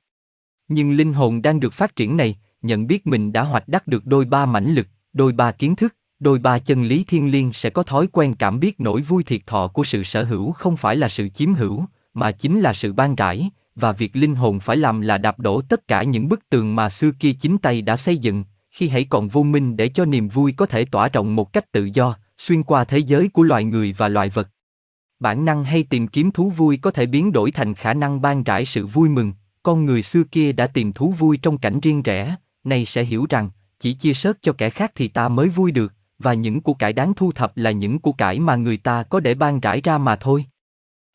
[0.69, 4.07] Nhưng linh hồn đang được phát triển này, nhận biết mình đã hoạch đắc được
[4.07, 7.71] đôi ba mãnh lực, đôi ba kiến thức, đôi ba chân lý thiên liêng sẽ
[7.71, 10.97] có thói quen cảm biết nỗi vui thiệt thọ của sự sở hữu không phải
[10.97, 11.85] là sự chiếm hữu,
[12.15, 15.61] mà chính là sự ban rãi, và việc linh hồn phải làm là đạp đổ
[15.61, 19.05] tất cả những bức tường mà xưa kia chính tay đã xây dựng, khi hãy
[19.05, 22.17] còn vô minh để cho niềm vui có thể tỏa rộng một cách tự do,
[22.39, 24.49] xuyên qua thế giới của loài người và loài vật.
[25.21, 28.43] Bản năng hay tìm kiếm thú vui có thể biến đổi thành khả năng ban
[28.43, 32.03] rãi sự vui mừng, con người xưa kia đã tìm thú vui trong cảnh riêng
[32.03, 35.71] rẽ, nay sẽ hiểu rằng, chỉ chia sớt cho kẻ khác thì ta mới vui
[35.71, 35.93] được,
[36.23, 39.21] và những của cải đáng thu thập là những của cải mà người ta có
[39.21, 40.47] để ban rãi ra mà thôi.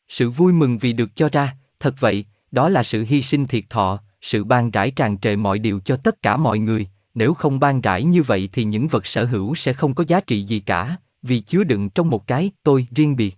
[0.08, 3.64] Sự vui mừng vì được cho ra, thật vậy, đó là sự hy sinh thiệt
[3.70, 7.60] thọ, sự ban rãi tràn trề mọi điều cho tất cả mọi người, nếu không
[7.60, 10.60] ban rãi như vậy thì những vật sở hữu sẽ không có giá trị gì
[10.60, 13.36] cả, vì chứa đựng trong một cái tôi riêng biệt.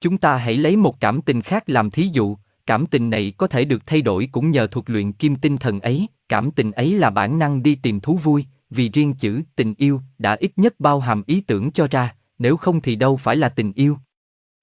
[0.00, 3.46] Chúng ta hãy lấy một cảm tình khác làm thí dụ, cảm tình này có
[3.46, 6.94] thể được thay đổi cũng nhờ thuật luyện kim tinh thần ấy, cảm tình ấy
[6.94, 10.80] là bản năng đi tìm thú vui, vì riêng chữ tình yêu đã ít nhất
[10.80, 13.98] bao hàm ý tưởng cho ra, nếu không thì đâu phải là tình yêu.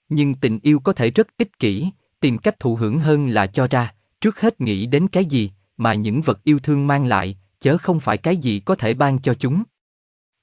[0.10, 1.90] Nhưng tình yêu có thể rất ích kỷ,
[2.20, 5.94] tìm cách thụ hưởng hơn là cho ra, trước hết nghĩ đến cái gì mà
[5.94, 9.34] những vật yêu thương mang lại, chớ không phải cái gì có thể ban cho
[9.34, 9.64] chúng.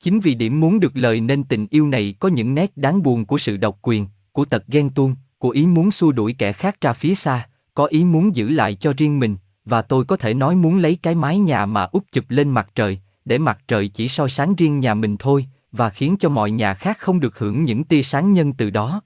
[0.01, 3.25] Chính vì điểm muốn được lời nên tình yêu này có những nét đáng buồn
[3.25, 6.81] của sự độc quyền, của tật ghen tuông, của ý muốn xua đuổi kẻ khác
[6.81, 10.35] ra phía xa, có ý muốn giữ lại cho riêng mình, và tôi có thể
[10.35, 13.89] nói muốn lấy cái mái nhà mà úp chụp lên mặt trời, để mặt trời
[13.89, 17.39] chỉ soi sáng riêng nhà mình thôi, và khiến cho mọi nhà khác không được
[17.39, 19.03] hưởng những tia sáng nhân từ đó.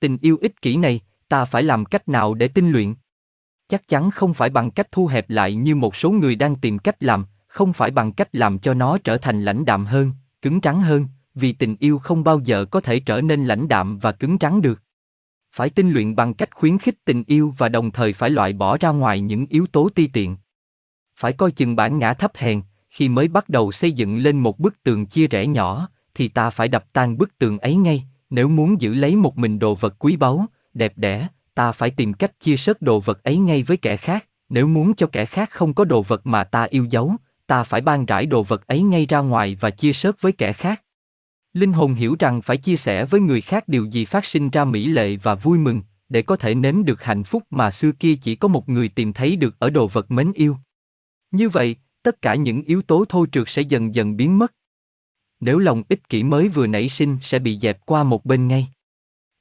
[0.00, 2.94] Tình yêu ích kỷ này, ta phải làm cách nào để tinh luyện?
[3.68, 6.78] Chắc chắn không phải bằng cách thu hẹp lại như một số người đang tìm
[6.78, 10.12] cách làm, không phải bằng cách làm cho nó trở thành lãnh đạm hơn,
[10.42, 13.98] cứng rắn hơn, vì tình yêu không bao giờ có thể trở nên lãnh đạm
[13.98, 14.82] và cứng rắn được.
[15.52, 18.76] Phải tinh luyện bằng cách khuyến khích tình yêu và đồng thời phải loại bỏ
[18.80, 20.36] ra ngoài những yếu tố ti tiện.
[21.16, 24.58] Phải coi chừng bản ngã thấp hèn, khi mới bắt đầu xây dựng lên một
[24.58, 28.48] bức tường chia rẽ nhỏ, thì ta phải đập tan bức tường ấy ngay, nếu
[28.48, 32.40] muốn giữ lấy một mình đồ vật quý báu, đẹp đẽ, ta phải tìm cách
[32.40, 35.74] chia sớt đồ vật ấy ngay với kẻ khác, nếu muốn cho kẻ khác không
[35.74, 37.14] có đồ vật mà ta yêu dấu,
[37.46, 40.52] ta phải ban rải đồ vật ấy ngay ra ngoài và chia sớt với kẻ
[40.52, 40.82] khác.
[41.52, 44.64] Linh hồn hiểu rằng phải chia sẻ với người khác điều gì phát sinh ra
[44.64, 48.14] mỹ lệ và vui mừng, để có thể nếm được hạnh phúc mà xưa kia
[48.22, 50.56] chỉ có một người tìm thấy được ở đồ vật mến yêu.
[51.30, 54.54] Như vậy, tất cả những yếu tố thô trượt sẽ dần dần biến mất.
[55.40, 58.68] Nếu lòng ích kỷ mới vừa nảy sinh sẽ bị dẹp qua một bên ngay.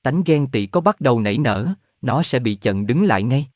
[0.04, 3.48] Tánh ghen tị có bắt đầu nảy nở, nó sẽ bị chận đứng lại ngay.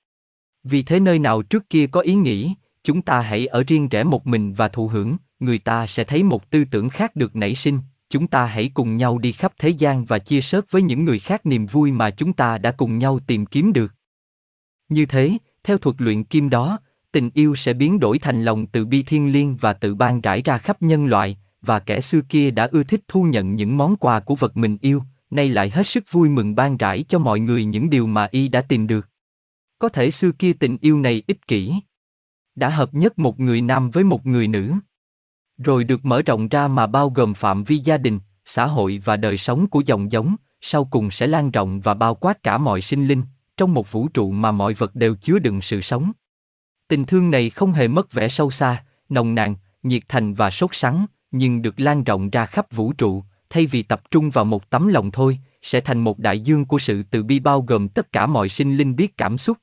[0.64, 4.04] Vì thế nơi nào trước kia có ý nghĩ, chúng ta hãy ở riêng rẽ
[4.04, 7.56] một mình và thụ hưởng, người ta sẽ thấy một tư tưởng khác được nảy
[7.56, 11.06] sinh, chúng ta hãy cùng nhau đi khắp thế gian và chia sớt với những
[11.06, 13.94] người khác niềm vui mà chúng ta đã cùng nhau tìm kiếm được.
[14.90, 16.80] Như thế, theo thuật luyện kim đó,
[17.14, 20.42] tình yêu sẽ biến đổi thành lòng từ bi thiên liêng và tự ban rải
[20.42, 23.96] ra khắp nhân loại, và kẻ xưa kia đã ưa thích thu nhận những món
[23.96, 27.40] quà của vật mình yêu, nay lại hết sức vui mừng ban rải cho mọi
[27.40, 29.10] người những điều mà y đã tìm được.
[29.80, 31.74] Có thể xưa kia tình yêu này ích kỷ,
[32.56, 34.74] đã hợp nhất một người nam với một người nữ,
[35.58, 39.18] rồi được mở rộng ra mà bao gồm phạm vi gia đình, xã hội và
[39.18, 42.82] đời sống của dòng giống, sau cùng sẽ lan rộng và bao quát cả mọi
[42.82, 43.24] sinh linh,
[43.58, 46.12] trong một vũ trụ mà mọi vật đều chứa đựng sự sống.
[46.88, 50.70] Tình thương này không hề mất vẻ sâu xa, nồng nàn, nhiệt thành và sốt
[50.74, 54.70] sắng, nhưng được lan rộng ra khắp vũ trụ, thay vì tập trung vào một
[54.70, 58.12] tấm lòng thôi, sẽ thành một đại dương của sự từ bi bao gồm tất
[58.12, 59.58] cả mọi sinh linh biết cảm xúc.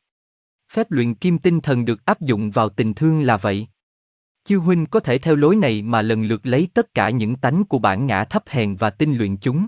[0.73, 3.67] Phép luyện kim tinh thần được áp dụng vào tình thương là vậy.
[4.45, 7.65] Chư huynh có thể theo lối này mà lần lượt lấy tất cả những tánh
[7.65, 9.67] của bản ngã thấp hèn và tinh luyện chúng.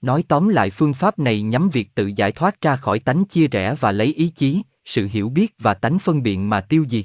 [0.00, 3.48] Nói tóm lại phương pháp này nhắm việc tự giải thoát ra khỏi tánh chia
[3.48, 7.04] rẽ và lấy ý chí, sự hiểu biết và tánh phân biện mà tiêu diệt.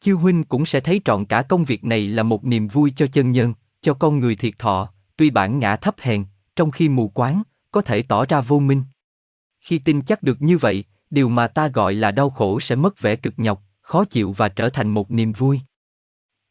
[0.00, 3.06] Chư huynh cũng sẽ thấy trọn cả công việc này là một niềm vui cho
[3.06, 6.24] chân nhân, cho con người thiệt thọ, tuy bản ngã thấp hèn,
[6.56, 8.82] trong khi mù quáng, có thể tỏ ra vô minh.
[9.60, 13.00] Khi tin chắc được như vậy, điều mà ta gọi là đau khổ sẽ mất
[13.00, 15.60] vẻ cực nhọc, khó chịu và trở thành một niềm vui.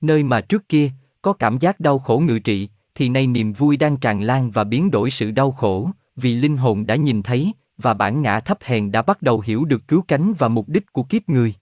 [0.02, 3.77] Nơi mà trước kia, có cảm giác đau khổ ngự trị, thì nay niềm vui
[3.77, 7.52] đang tràn lan và biến đổi sự đau khổ, vì linh hồn đã nhìn thấy,
[7.77, 10.93] và bản ngã thấp hèn đã bắt đầu hiểu được cứu cánh và mục đích
[10.93, 11.53] của kiếp người.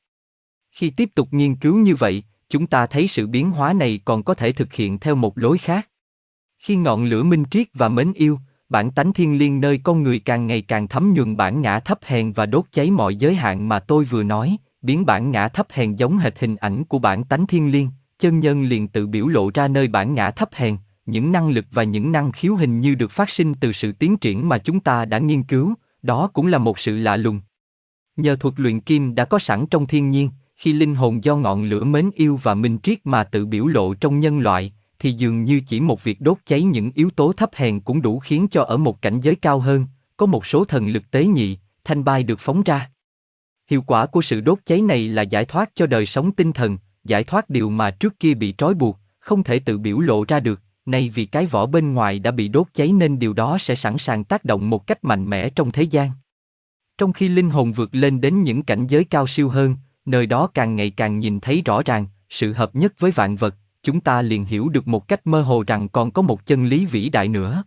[0.72, 4.24] Khi tiếp tục nghiên cứu như vậy, chúng ta thấy sự biến hóa này còn
[4.24, 5.90] có thể thực hiện theo một lối khác.
[6.60, 10.19] Khi ngọn lửa minh triết và mến yêu, bản tánh thiên liêng nơi con người
[10.19, 13.69] càng ngày càng thấm nhuần bản ngã thấp hèn và đốt cháy mọi giới hạn
[13.69, 17.24] mà tôi vừa nói, biến bản ngã thấp hèn giống hệt hình ảnh của bản
[17.24, 20.77] tánh thiên liêng, chân nhân liền tự biểu lộ ra nơi bản ngã thấp hèn,
[21.06, 24.18] những năng lực và những năng khiếu hình như được phát sinh từ sự tiến
[24.18, 25.74] triển mà chúng ta đã nghiên cứu,
[26.06, 27.40] đó cũng là một sự lạ lùng.
[28.17, 31.64] Nhờ thuật luyện kim đã có sẵn trong thiên nhiên, khi linh hồn do ngọn
[31.64, 35.43] lửa mến yêu và minh triết mà tự biểu lộ trong nhân loại, thì dường
[35.43, 38.64] như chỉ một việc đốt cháy những yếu tố thấp hèn cũng đủ khiến cho
[38.64, 39.85] ở một cảnh giới cao hơn,
[40.17, 42.90] có một số thần lực tế nhị, thanh bai được phóng ra.
[43.69, 46.77] Hiệu quả của sự đốt cháy này là giải thoát cho đời sống tinh thần,
[47.03, 50.40] giải thoát điều mà trước kia bị trói buộc, không thể tự biểu lộ ra
[50.40, 53.76] được, nay vì cái vỏ bên ngoài đã bị đốt cháy nên điều đó sẽ
[53.76, 56.12] sẵn sàng tác động một cách mạnh mẽ trong thế gian.
[56.98, 60.48] Trong khi linh hồn vượt lên đến những cảnh giới cao siêu hơn, nơi đó
[60.54, 64.22] càng ngày càng nhìn thấy rõ ràng sự hợp nhất với vạn vật, chúng ta
[64.22, 67.28] liền hiểu được một cách mơ hồ rằng còn có một chân lý vĩ đại
[67.28, 67.64] nữa.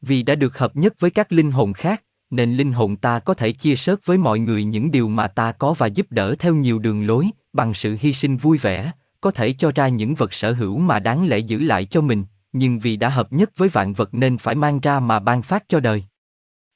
[0.00, 3.34] Vì đã được hợp nhất với các linh hồn khác, nên linh hồn ta có
[3.34, 6.54] thể chia sớt với mọi người những điều mà ta có và giúp đỡ theo
[6.54, 10.34] nhiều đường lối, bằng sự hy sinh vui vẻ, có thể cho ra những vật
[10.34, 13.68] sở hữu mà đáng lẽ giữ lại cho mình, nhưng vì đã hợp nhất với
[13.68, 16.04] vạn vật nên phải mang ra mà ban phát cho đời.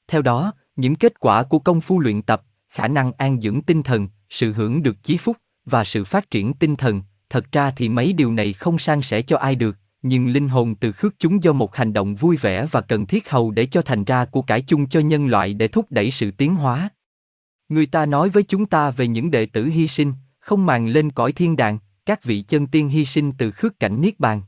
[0.07, 3.83] Theo đó, những kết quả của công phu luyện tập, khả năng an dưỡng tinh
[3.83, 7.89] thần, sự hưởng được chí phúc và sự phát triển tinh thần, thật ra thì
[7.89, 11.43] mấy điều này không san sẻ cho ai được, nhưng linh hồn từ khước chúng
[11.43, 14.41] do một hành động vui vẻ và cần thiết hầu để cho thành ra của
[14.41, 16.89] cải chung cho nhân loại để thúc đẩy sự tiến hóa.
[17.69, 21.11] Người ta nói với chúng ta về những đệ tử hy sinh, không màng lên
[21.11, 24.41] cõi thiên đàng, các vị chân tiên hy sinh từ khước cảnh niết bàn.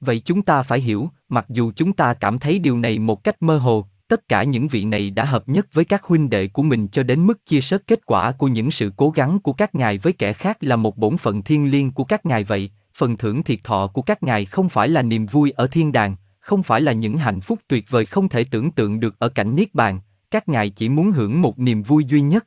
[0.00, 3.42] Vậy chúng ta phải hiểu, mặc dù chúng ta cảm thấy điều này một cách
[3.42, 6.62] mơ hồ, tất cả những vị này đã hợp nhất với các huynh đệ của
[6.62, 9.74] mình cho đến mức chia sớt kết quả của những sự cố gắng của các
[9.74, 13.16] ngài với kẻ khác là một bổn phận thiên liêng của các ngài vậy, phần
[13.16, 16.62] thưởng thiệt thọ của các ngài không phải là niềm vui ở thiên đàng, không
[16.62, 19.74] phải là những hạnh phúc tuyệt vời không thể tưởng tượng được ở cảnh niết
[19.74, 22.46] bàn, các ngài chỉ muốn hưởng một niềm vui duy nhất.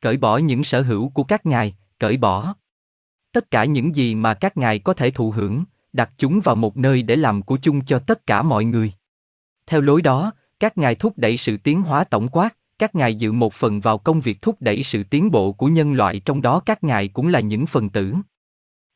[0.00, 2.54] Cởi bỏ những sở hữu của các ngài, cởi bỏ
[3.32, 6.76] tất cả những gì mà các ngài có thể thụ hưởng, đặt chúng vào một
[6.76, 8.92] nơi để làm của chung cho tất cả mọi người.
[9.66, 13.32] Theo lối đó, các ngài thúc đẩy sự tiến hóa tổng quát, các ngài dự
[13.32, 16.60] một phần vào công việc thúc đẩy sự tiến bộ của nhân loại trong đó
[16.66, 18.14] các ngài cũng là những phần tử.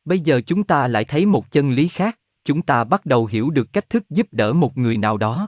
[0.05, 3.49] Bây giờ chúng ta lại thấy một chân lý khác, chúng ta bắt đầu hiểu
[3.49, 5.47] được cách thức giúp đỡ một người nào đó.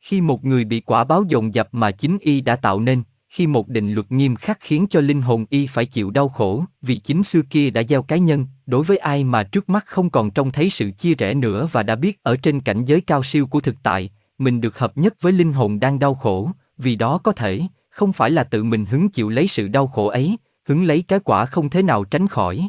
[0.00, 3.02] Khi một người bị quả báo dồn dập mà chính y đã tạo nên,
[3.34, 6.64] khi một định luật nghiêm khắc khiến cho linh hồn y phải chịu đau khổ,
[6.82, 10.10] vì chính xưa kia đã gieo cái nhân, đối với ai mà trước mắt không
[10.10, 13.22] còn trông thấy sự chia rẽ nữa và đã biết ở trên cảnh giới cao
[13.22, 16.96] siêu của thực tại, mình được hợp nhất với linh hồn đang đau khổ, vì
[16.96, 20.36] đó có thể, không phải là tự mình hứng chịu lấy sự đau khổ ấy,
[20.64, 22.68] hứng lấy cái quả không thể nào tránh khỏi.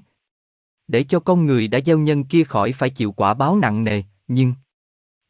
[0.88, 4.04] Để cho con người đã gieo nhân kia khỏi phải chịu quả báo nặng nề,
[4.28, 4.54] nhưng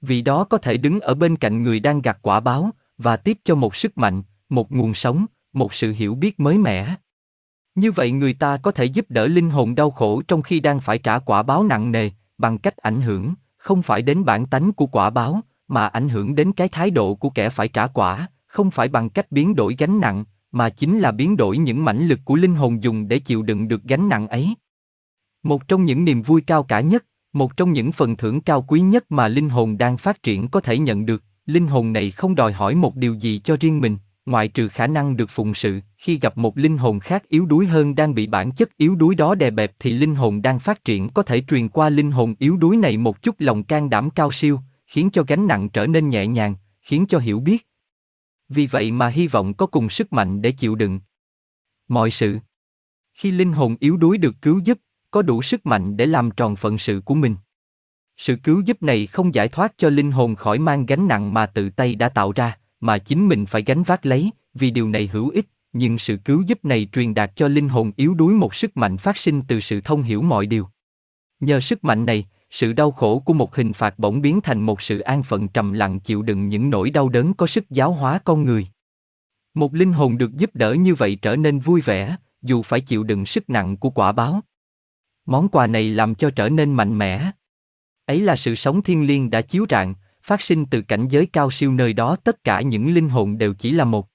[0.01, 3.37] vì đó có thể đứng ở bên cạnh người đang gặt quả báo, và tiếp
[3.43, 6.95] cho một sức mạnh, một nguồn sống, một sự hiểu biết mới mẻ.
[7.75, 10.79] Như vậy người ta có thể giúp đỡ linh hồn đau khổ trong khi đang
[10.79, 14.73] phải trả quả báo nặng nề, bằng cách ảnh hưởng, không phải đến bản tánh
[14.73, 18.27] của quả báo, mà ảnh hưởng đến cái thái độ của kẻ phải trả quả,
[18.45, 22.07] không phải bằng cách biến đổi gánh nặng, mà chính là biến đổi những mãnh
[22.07, 24.55] lực của linh hồn dùng để chịu đựng được gánh nặng ấy.
[25.43, 28.79] Một trong những niềm vui cao cả nhất, một trong những phần thưởng cao quý
[28.79, 32.35] nhất mà linh hồn đang phát triển có thể nhận được, linh hồn này không
[32.35, 35.79] đòi hỏi một điều gì cho riêng mình, ngoại trừ khả năng được phụng sự,
[35.97, 39.15] khi gặp một linh hồn khác yếu đuối hơn đang bị bản chất yếu đuối
[39.15, 42.35] đó đè bẹp thì linh hồn đang phát triển có thể truyền qua linh hồn
[42.39, 45.87] yếu đuối này một chút lòng can đảm cao siêu, khiến cho gánh nặng trở
[45.87, 47.67] nên nhẹ nhàng, khiến cho hiểu biết.
[48.49, 50.99] Vì vậy mà hy vọng có cùng sức mạnh để chịu đựng
[51.87, 52.37] mọi sự.
[53.13, 54.79] Khi linh hồn yếu đuối được cứu giúp,
[55.11, 57.35] có đủ sức mạnh để làm tròn phận sự của mình.
[58.17, 61.45] Sự cứu giúp này không giải thoát cho linh hồn khỏi mang gánh nặng mà
[61.45, 65.07] tự tay đã tạo ra, mà chính mình phải gánh vác lấy, vì điều này
[65.07, 68.55] hữu ích, nhưng sự cứu giúp này truyền đạt cho linh hồn yếu đuối một
[68.55, 70.67] sức mạnh phát sinh từ sự thông hiểu mọi điều.
[71.39, 74.81] Nhờ sức mạnh này, sự đau khổ của một hình phạt bỗng biến thành một
[74.81, 78.19] sự an phận trầm lặng chịu đựng những nỗi đau đớn có sức giáo hóa
[78.19, 78.67] con người.
[79.53, 83.03] Một linh hồn được giúp đỡ như vậy trở nên vui vẻ, dù phải chịu
[83.03, 84.41] đựng sức nặng của quả báo.
[85.25, 87.31] Món quà này làm cho trở nên mạnh mẽ.
[88.05, 89.93] Ấy là sự sống thiên liêng đã chiếu rạng,
[90.25, 93.53] phát sinh từ cảnh giới cao siêu nơi đó tất cả những linh hồn đều
[93.53, 94.07] chỉ là một.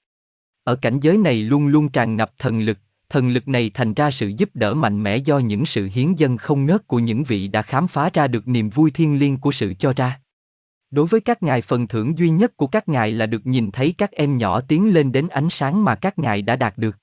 [0.63, 2.77] Ở cảnh giới này luôn luôn tràn ngập thần lực,
[3.09, 6.37] thần lực này thành ra sự giúp đỡ mạnh mẽ do những sự hiến dân
[6.37, 9.51] không ngớt của những vị đã khám phá ra được niềm vui thiên liêng của
[9.51, 10.21] sự cho ra.
[10.91, 13.93] Đối với các ngài phần thưởng duy nhất của các ngài là được nhìn thấy
[13.97, 16.97] các em nhỏ tiến lên đến ánh sáng mà các ngài đã đạt được.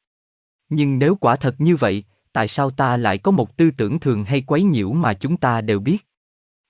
[0.68, 4.24] Nhưng nếu quả thật như vậy, tại sao ta lại có một tư tưởng thường
[4.24, 6.07] hay quấy nhiễu mà chúng ta đều biết?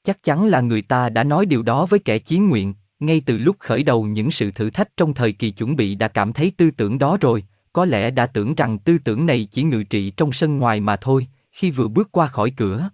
[0.08, 3.38] Chắc chắn là người ta đã nói điều đó với kẻ chí nguyện, ngay từ
[3.38, 6.52] lúc khởi đầu những sự thử thách trong thời kỳ chuẩn bị đã cảm thấy
[6.56, 10.10] tư tưởng đó rồi, có lẽ đã tưởng rằng tư tưởng này chỉ ngự trị
[10.10, 12.90] trong sân ngoài mà thôi, khi vừa bước qua khỏi cửa.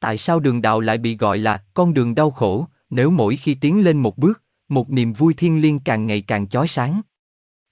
[0.00, 3.54] Tại sao đường đạo lại bị gọi là con đường đau khổ, nếu mỗi khi
[3.54, 7.00] tiến lên một bước, một niềm vui thiên liêng càng ngày càng chói sáng?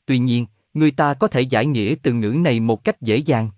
[0.06, 3.50] Tuy nhiên, người ta có thể giải nghĩa từ ngữ này một cách dễ dàng.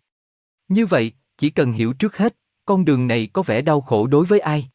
[0.69, 4.27] Như vậy, chỉ cần hiểu trước hết, con đường này có vẻ đau khổ đối
[4.27, 4.72] với ai?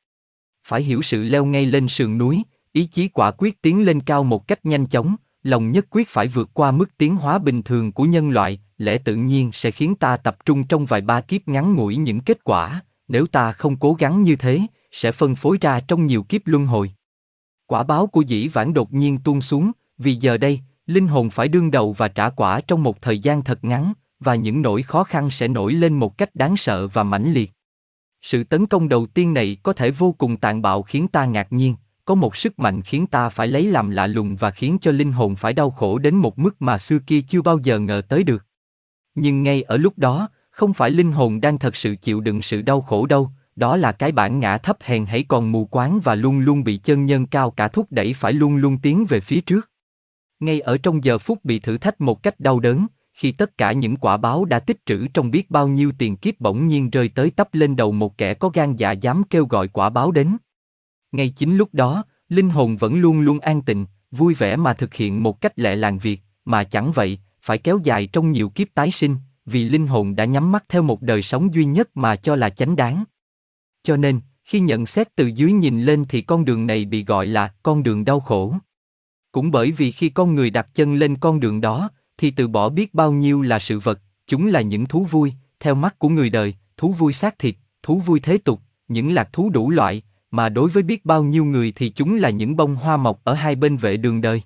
[0.67, 4.23] Phải hiểu sự leo ngay lên sườn núi, ý chí quả quyết tiến lên cao
[4.23, 7.91] một cách nhanh chóng, lòng nhất quyết phải vượt qua mức tiến hóa bình thường
[7.91, 11.47] của nhân loại, lẽ tự nhiên sẽ khiến ta tập trung trong vài ba kiếp
[11.47, 15.57] ngắn ngủi những kết quả, nếu ta không cố gắng như thế, sẽ phân phối
[15.61, 16.91] ra trong nhiều kiếp luân hồi.
[17.65, 21.47] Quả báo của dĩ vãng đột nhiên tuôn xuống, vì giờ đây, linh hồn phải
[21.47, 25.03] đương đầu và trả quả trong một thời gian thật ngắn, và những nỗi khó
[25.03, 27.51] khăn sẽ nổi lên một cách đáng sợ và mãnh liệt.
[28.21, 31.47] Sự tấn công đầu tiên này có thể vô cùng tàn bạo khiến ta ngạc
[31.53, 34.91] nhiên, có một sức mạnh khiến ta phải lấy làm lạ lùng và khiến cho
[34.91, 38.01] linh hồn phải đau khổ đến một mức mà xưa kia chưa bao giờ ngờ
[38.09, 38.45] tới được.
[39.15, 42.61] Nhưng ngay ở lúc đó, không phải linh hồn đang thật sự chịu đựng sự
[42.61, 46.15] đau khổ đâu, đó là cái bản ngã thấp hèn hãy còn mù quáng và
[46.15, 49.41] luôn luôn bị chân nhân cao cả thúc đẩy phải luôn luôn tiến về phía
[49.41, 49.71] trước.
[50.39, 52.87] Ngay ở trong giờ phút bị thử thách một cách đau đớn,
[53.17, 56.39] khi tất cả những quả báo đã tích trữ trong biết bao nhiêu tiền kiếp
[56.39, 59.67] bỗng nhiên rơi tới tấp lên đầu một kẻ có gan dạ dám kêu gọi
[59.67, 60.37] quả báo đến.
[61.11, 64.93] Ngay chính lúc đó, linh hồn vẫn luôn luôn an tịnh, vui vẻ mà thực
[64.93, 68.67] hiện một cách lẹ làng việc, mà chẳng vậy, phải kéo dài trong nhiều kiếp
[68.73, 69.15] tái sinh,
[69.45, 72.49] vì linh hồn đã nhắm mắt theo một đời sống duy nhất mà cho là
[72.49, 73.03] chánh đáng.
[73.83, 77.27] Cho nên, khi nhận xét từ dưới nhìn lên thì con đường này bị gọi
[77.27, 78.55] là con đường đau khổ.
[79.31, 82.69] Cũng bởi vì khi con người đặt chân lên con đường đó, thì từ bỏ
[82.69, 86.29] biết bao nhiêu là sự vật, chúng là những thú vui, theo mắt của người
[86.29, 90.49] đời, thú vui xác thịt, thú vui thế tục, những lạc thú đủ loại, mà
[90.49, 93.55] đối với biết bao nhiêu người thì chúng là những bông hoa mọc ở hai
[93.55, 94.41] bên vệ đường đời.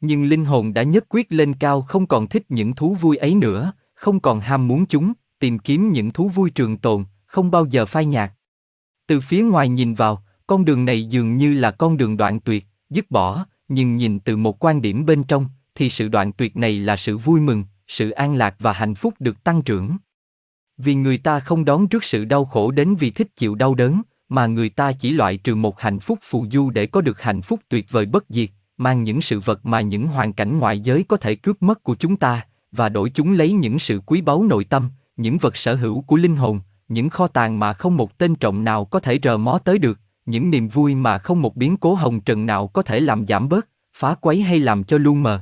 [0.00, 3.34] Nhưng linh hồn đã nhất quyết lên cao không còn thích những thú vui ấy
[3.34, 7.66] nữa, không còn ham muốn chúng, tìm kiếm những thú vui trường tồn, không bao
[7.66, 8.32] giờ phai nhạt.
[9.06, 12.66] Từ phía ngoài nhìn vào, con đường này dường như là con đường đoạn tuyệt,
[12.90, 16.78] dứt bỏ, nhưng nhìn từ một quan điểm bên trong, thì sự đoạn tuyệt này
[16.78, 19.96] là sự vui mừng, sự an lạc và hạnh phúc được tăng trưởng.
[20.76, 24.02] Vì người ta không đón trước sự đau khổ đến vì thích chịu đau đớn,
[24.28, 27.42] mà người ta chỉ loại trừ một hạnh phúc phù du để có được hạnh
[27.42, 31.04] phúc tuyệt vời bất diệt, mang những sự vật mà những hoàn cảnh ngoại giới
[31.08, 34.42] có thể cướp mất của chúng ta, và đổi chúng lấy những sự quý báu
[34.42, 38.18] nội tâm, những vật sở hữu của linh hồn, những kho tàng mà không một
[38.18, 41.56] tên trọng nào có thể rờ mó tới được, những niềm vui mà không một
[41.56, 44.98] biến cố hồng trần nào có thể làm giảm bớt, phá quấy hay làm cho
[44.98, 45.40] lu mờ.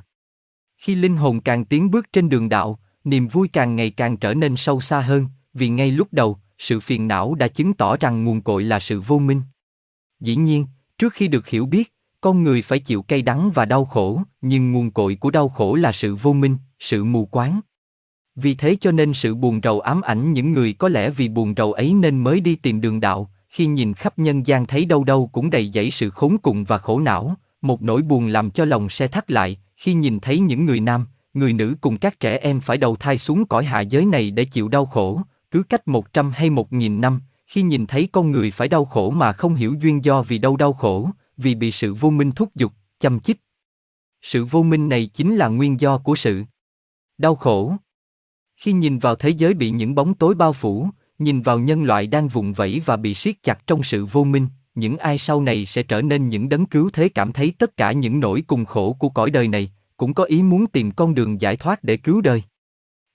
[0.80, 4.34] Khi linh hồn càng tiến bước trên đường đạo, niềm vui càng ngày càng trở
[4.34, 8.24] nên sâu xa hơn, vì ngay lúc đầu, sự phiền não đã chứng tỏ rằng
[8.24, 9.42] nguồn cội là sự vô minh.
[10.20, 10.66] Dĩ nhiên,
[10.98, 14.72] trước khi được hiểu biết, con người phải chịu cay đắng và đau khổ, nhưng
[14.72, 17.60] nguồn cội của đau khổ là sự vô minh, sự mù quáng.
[18.36, 21.54] Vì thế cho nên sự buồn rầu ám ảnh những người có lẽ vì buồn
[21.56, 25.04] rầu ấy nên mới đi tìm đường đạo, khi nhìn khắp nhân gian thấy đâu
[25.04, 28.64] đâu cũng đầy dẫy sự khốn cùng và khổ não, một nỗi buồn làm cho
[28.64, 32.38] lòng xe thắt lại, khi nhìn thấy những người nam, người nữ cùng các trẻ
[32.38, 35.88] em phải đầu thai xuống cõi hạ giới này để chịu đau khổ, cứ cách
[35.88, 39.32] một trăm hay một nghìn năm, khi nhìn thấy con người phải đau khổ mà
[39.32, 42.72] không hiểu duyên do vì đâu đau khổ, vì bị sự vô minh thúc giục,
[43.00, 43.40] chăm chích.
[44.22, 46.44] Sự vô minh này chính là nguyên do của sự
[47.18, 47.72] đau khổ.
[48.56, 52.06] Khi nhìn vào thế giới bị những bóng tối bao phủ, nhìn vào nhân loại
[52.06, 55.66] đang vùng vẫy và bị siết chặt trong sự vô minh, những ai sau này
[55.66, 58.96] sẽ trở nên những đấng cứu thế cảm thấy tất cả những nỗi cùng khổ
[58.98, 62.20] của cõi đời này, cũng có ý muốn tìm con đường giải thoát để cứu
[62.20, 62.42] đời.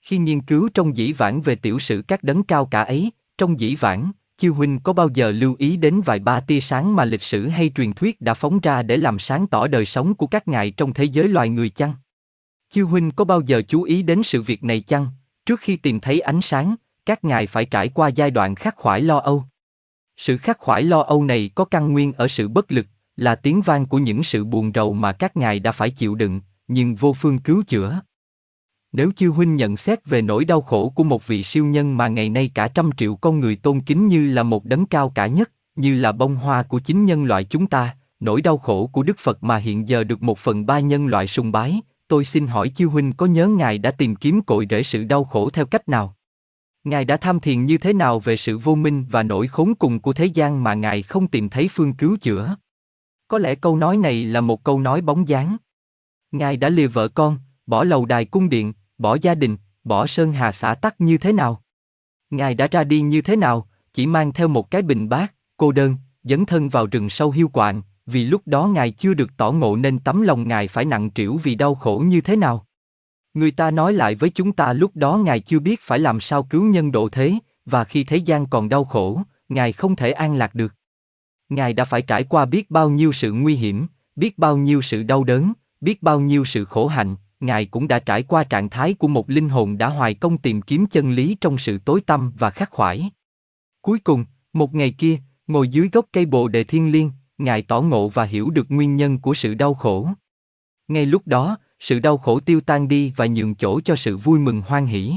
[0.01, 3.59] Khi nghiên cứu trong dĩ vãng về tiểu sử các đấng cao cả ấy, trong
[3.59, 7.05] dĩ vãng, Chiêu Huynh có bao giờ lưu ý đến vài ba tia sáng mà
[7.05, 10.27] lịch sử hay truyền thuyết đã phóng ra để làm sáng tỏ đời sống của
[10.27, 11.93] các ngài trong thế giới loài người chăng?
[12.69, 15.07] Chiêu Huynh có bao giờ chú ý đến sự việc này chăng?
[15.45, 16.75] Trước khi tìm thấy ánh sáng,
[17.05, 19.43] các ngài phải trải qua giai đoạn khắc khoải lo âu.
[20.17, 22.85] Sự khắc khoải lo âu này có căn nguyên ở sự bất lực,
[23.15, 26.41] là tiếng vang của những sự buồn rầu mà các ngài đã phải chịu đựng,
[26.67, 28.01] nhưng vô phương cứu chữa.
[28.91, 32.07] Nếu chư huynh nhận xét về nỗi đau khổ của một vị siêu nhân mà
[32.07, 35.27] ngày nay cả trăm triệu con người tôn kính như là một đấng cao cả
[35.27, 39.03] nhất, như là bông hoa của chính nhân loại chúng ta, nỗi đau khổ của
[39.03, 42.47] Đức Phật mà hiện giờ được một phần ba nhân loại sùng bái, tôi xin
[42.47, 45.65] hỏi chư huynh có nhớ Ngài đã tìm kiếm cội rễ sự đau khổ theo
[45.65, 46.15] cách nào?
[46.85, 49.99] Ngài đã tham thiền như thế nào về sự vô minh và nỗi khốn cùng
[49.99, 52.55] của thế gian mà Ngài không tìm thấy phương cứu chữa?
[53.27, 55.57] Có lẽ câu nói này là một câu nói bóng dáng.
[56.31, 60.31] Ngài đã lìa vợ con, bỏ lầu đài cung điện, bỏ gia đình, bỏ sơn
[60.31, 61.61] hà xã tắc như thế nào?
[62.29, 65.71] Ngài đã ra đi như thế nào, chỉ mang theo một cái bình bát, cô
[65.71, 69.51] đơn, dấn thân vào rừng sâu hiu quạnh, vì lúc đó Ngài chưa được tỏ
[69.51, 72.65] ngộ nên tấm lòng Ngài phải nặng trĩu vì đau khổ như thế nào.
[73.35, 76.43] Người ta nói lại với chúng ta lúc đó Ngài chưa biết phải làm sao
[76.43, 77.33] cứu nhân độ thế,
[77.65, 80.73] và khi thế gian còn đau khổ, Ngài không thể an lạc được.
[81.49, 85.03] Ngài đã phải trải qua biết bao nhiêu sự nguy hiểm, biết bao nhiêu sự
[85.03, 88.93] đau đớn, biết bao nhiêu sự khổ hạnh, Ngài cũng đã trải qua trạng thái
[88.93, 92.31] của một linh hồn đã hoài công tìm kiếm chân lý trong sự tối tăm
[92.39, 93.09] và khắc khoải.
[93.81, 97.81] Cuối cùng, một ngày kia, Ngồi dưới gốc cây bồ đề thiên liêng, Ngài tỏ
[97.81, 100.09] ngộ và hiểu được nguyên nhân của sự đau khổ.
[100.87, 104.39] Ngay lúc đó, sự đau khổ tiêu tan đi và nhường chỗ cho sự vui
[104.39, 105.13] mừng hoan hỷ.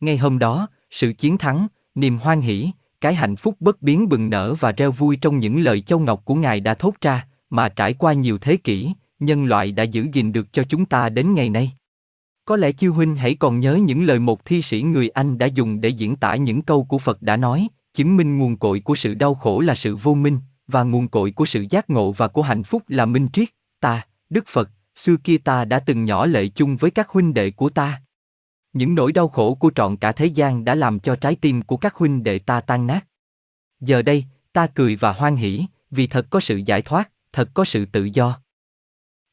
[0.00, 2.70] Ngay hôm đó, sự chiến thắng, niềm hoan hỷ,
[3.00, 6.24] cái hạnh phúc bất biến bừng nở và reo vui trong những lời châu ngọc
[6.24, 10.06] của Ngài đã thốt ra, mà trải qua nhiều thế kỷ, nhân loại đã giữ
[10.12, 11.72] gìn được cho chúng ta đến ngày nay.
[12.44, 15.46] Có lẽ chư huynh hãy còn nhớ những lời một thi sĩ người Anh đã
[15.46, 18.94] dùng để diễn tả những câu của Phật đã nói, chứng minh nguồn cội của
[18.94, 22.28] sự đau khổ là sự vô minh, và nguồn cội của sự giác ngộ và
[22.28, 23.48] của hạnh phúc là minh triết.
[23.80, 27.50] Ta, Đức Phật, xưa kia ta đã từng nhỏ lệ chung với các huynh đệ
[27.50, 28.02] của ta.
[28.72, 31.76] Những nỗi đau khổ của trọn cả thế gian đã làm cho trái tim của
[31.76, 33.06] các huynh đệ ta tan nát.
[33.80, 37.64] Giờ đây, ta cười và hoan hỷ, vì thật có sự giải thoát, thật có
[37.64, 38.40] sự tự do.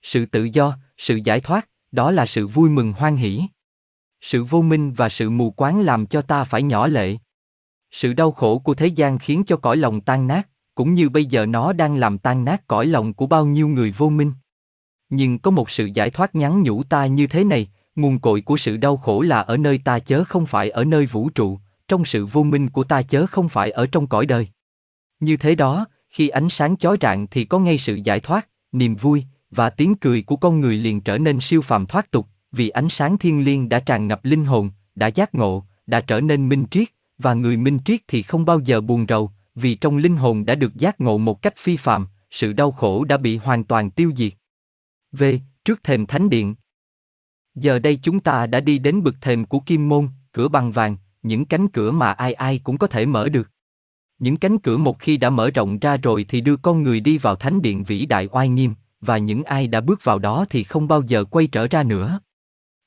[0.02, 3.42] Sự tự do, sự giải thoát, đó là sự vui mừng hoan hỷ.
[4.22, 7.18] Sự vô minh và sự mù quáng làm cho ta phải nhỏ lệ.
[7.92, 11.26] Sự đau khổ của thế gian khiến cho cõi lòng tan nát, cũng như bây
[11.26, 14.34] giờ nó đang làm tan nát cõi lòng của bao nhiêu người vô minh.
[15.10, 18.58] Nhưng có một sự giải thoát nhắn nhủ ta như thế này, nguồn cội của
[18.58, 22.06] sự đau khổ là ở nơi ta chớ không phải ở nơi vũ trụ, trong
[22.06, 24.48] sự vô minh của ta chớ không phải ở trong cõi đời.
[25.20, 28.96] Như thế đó, khi ánh sáng chói rạng thì có ngay sự giải thoát, niềm
[28.96, 32.70] vui, và tiếng cười của con người liền trở nên siêu phàm thoát tục, vì
[32.70, 36.50] ánh sáng thiên liêng đã tràn ngập linh hồn, đã giác ngộ, đã trở nên
[36.50, 40.16] minh triết, và người minh triết thì không bao giờ buồn rầu, vì trong linh
[40.16, 43.64] hồn đã được giác ngộ một cách phi phàm, sự đau khổ đã bị hoàn
[43.64, 44.34] toàn tiêu diệt.
[45.12, 45.24] V.
[45.66, 46.56] Trước thềm thánh điện.
[47.56, 50.98] Giờ đây chúng ta đã đi đến bực thềm của kim môn, cửa bằng vàng,
[51.24, 53.50] những cánh cửa mà ai ai cũng có thể mở được.
[54.20, 57.18] Những cánh cửa một khi đã mở rộng ra rồi thì đưa con người đi
[57.18, 60.64] vào thánh điện vĩ đại oai nghiêm, và những ai đã bước vào đó thì
[60.64, 62.20] không bao giờ quay trở ra nữa.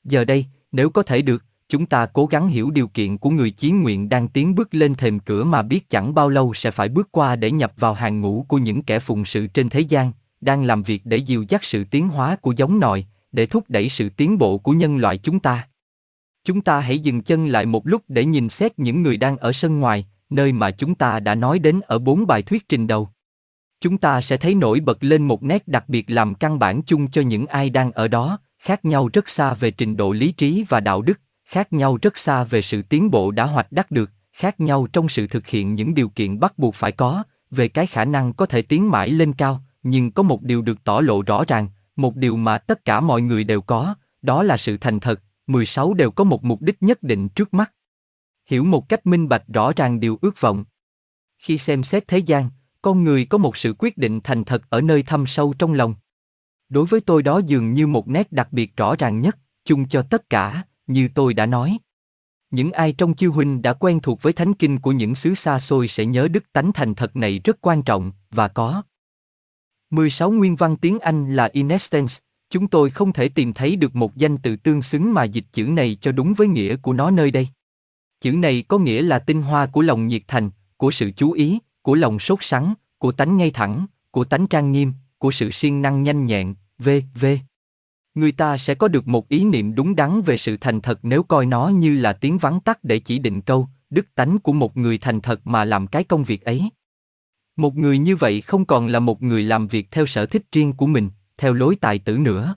[0.04, 3.50] Giờ đây, nếu có thể được, chúng ta cố gắng hiểu điều kiện của người
[3.50, 6.88] chiến nguyện đang tiến bước lên thềm cửa mà biết chẳng bao lâu sẽ phải
[6.88, 10.12] bước qua để nhập vào hàng ngũ của những kẻ phụng sự trên thế gian,
[10.42, 13.88] đang làm việc để dìu dắt sự tiến hóa của giống nòi, để thúc đẩy
[13.88, 15.68] sự tiến bộ của nhân loại chúng ta.
[16.44, 19.52] Chúng ta hãy dừng chân lại một lúc để nhìn xét những người đang ở
[19.52, 23.08] sân ngoài, nơi mà chúng ta đã nói đến ở bốn bài thuyết trình đầu.
[23.80, 27.10] Chúng ta sẽ thấy nổi bật lên một nét đặc biệt làm căn bản chung
[27.10, 30.64] cho những ai đang ở đó, khác nhau rất xa về trình độ lý trí
[30.68, 34.10] và đạo đức, khác nhau rất xa về sự tiến bộ đã hoạch đắc được,
[34.32, 37.86] khác nhau trong sự thực hiện những điều kiện bắt buộc phải có, về cái
[37.86, 41.22] khả năng có thể tiến mãi lên cao, nhưng có một điều được tỏ lộ
[41.22, 45.00] rõ ràng, một điều mà tất cả mọi người đều có, đó là sự thành
[45.00, 47.72] thật, 16 đều có một mục đích nhất định trước mắt.
[48.46, 50.64] Hiểu một cách minh bạch rõ ràng điều ước vọng.
[51.38, 52.50] Khi xem xét thế gian,
[52.82, 55.94] con người có một sự quyết định thành thật ở nơi thâm sâu trong lòng.
[56.68, 60.02] Đối với tôi đó dường như một nét đặc biệt rõ ràng nhất, chung cho
[60.02, 61.78] tất cả, như tôi đã nói.
[62.50, 65.60] Những ai trong chư huynh đã quen thuộc với thánh kinh của những xứ xa
[65.60, 68.82] xôi sẽ nhớ đức tánh thành thật này rất quan trọng, và có.
[69.92, 72.18] 16 nguyên văn tiếng Anh là inextens,
[72.50, 75.64] chúng tôi không thể tìm thấy được một danh từ tương xứng mà dịch chữ
[75.64, 77.48] này cho đúng với nghĩa của nó nơi đây.
[78.20, 81.58] Chữ này có nghĩa là tinh hoa của lòng nhiệt thành, của sự chú ý,
[81.82, 85.82] của lòng sốt sắng, của tánh ngay thẳng, của tánh trang nghiêm, của sự siêng
[85.82, 87.26] năng nhanh nhẹn, v.v.
[88.14, 91.22] Người ta sẽ có được một ý niệm đúng đắn về sự thành thật nếu
[91.22, 94.76] coi nó như là tiếng vắng tắt để chỉ định câu, đức tánh của một
[94.76, 96.70] người thành thật mà làm cái công việc ấy.
[97.56, 100.72] Một người như vậy không còn là một người làm việc theo sở thích riêng
[100.72, 102.56] của mình, theo lối tài tử nữa.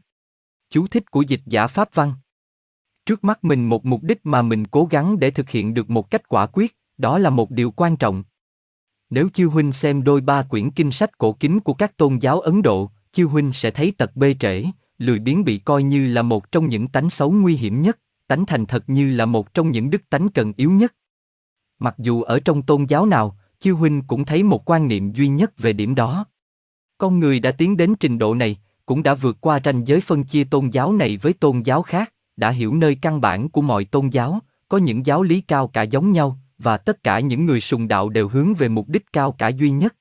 [0.69, 2.13] Chú thích của dịch giả Pháp Văn
[3.05, 6.09] Trước mắt mình một mục đích mà mình cố gắng để thực hiện được một
[6.09, 8.23] cách quả quyết, đó là một điều quan trọng.
[9.09, 12.39] Nếu chư huynh xem đôi ba quyển kinh sách cổ kính của các tôn giáo
[12.39, 14.65] Ấn Độ, chư huynh sẽ thấy tật bê trễ,
[14.97, 18.45] lười biếng bị coi như là một trong những tánh xấu nguy hiểm nhất, tánh
[18.45, 20.95] thành thật như là một trong những đức tánh cần yếu nhất.
[21.79, 25.27] Mặc dù ở trong tôn giáo nào, chư huynh cũng thấy một quan niệm duy
[25.27, 26.25] nhất về điểm đó.
[26.97, 30.23] Con người đã tiến đến trình độ này, cũng đã vượt qua ranh giới phân
[30.23, 33.85] chia tôn giáo này với tôn giáo khác, đã hiểu nơi căn bản của mọi
[33.85, 37.61] tôn giáo, có những giáo lý cao cả giống nhau, và tất cả những người
[37.61, 39.95] sùng đạo đều hướng về mục đích cao cả duy nhất.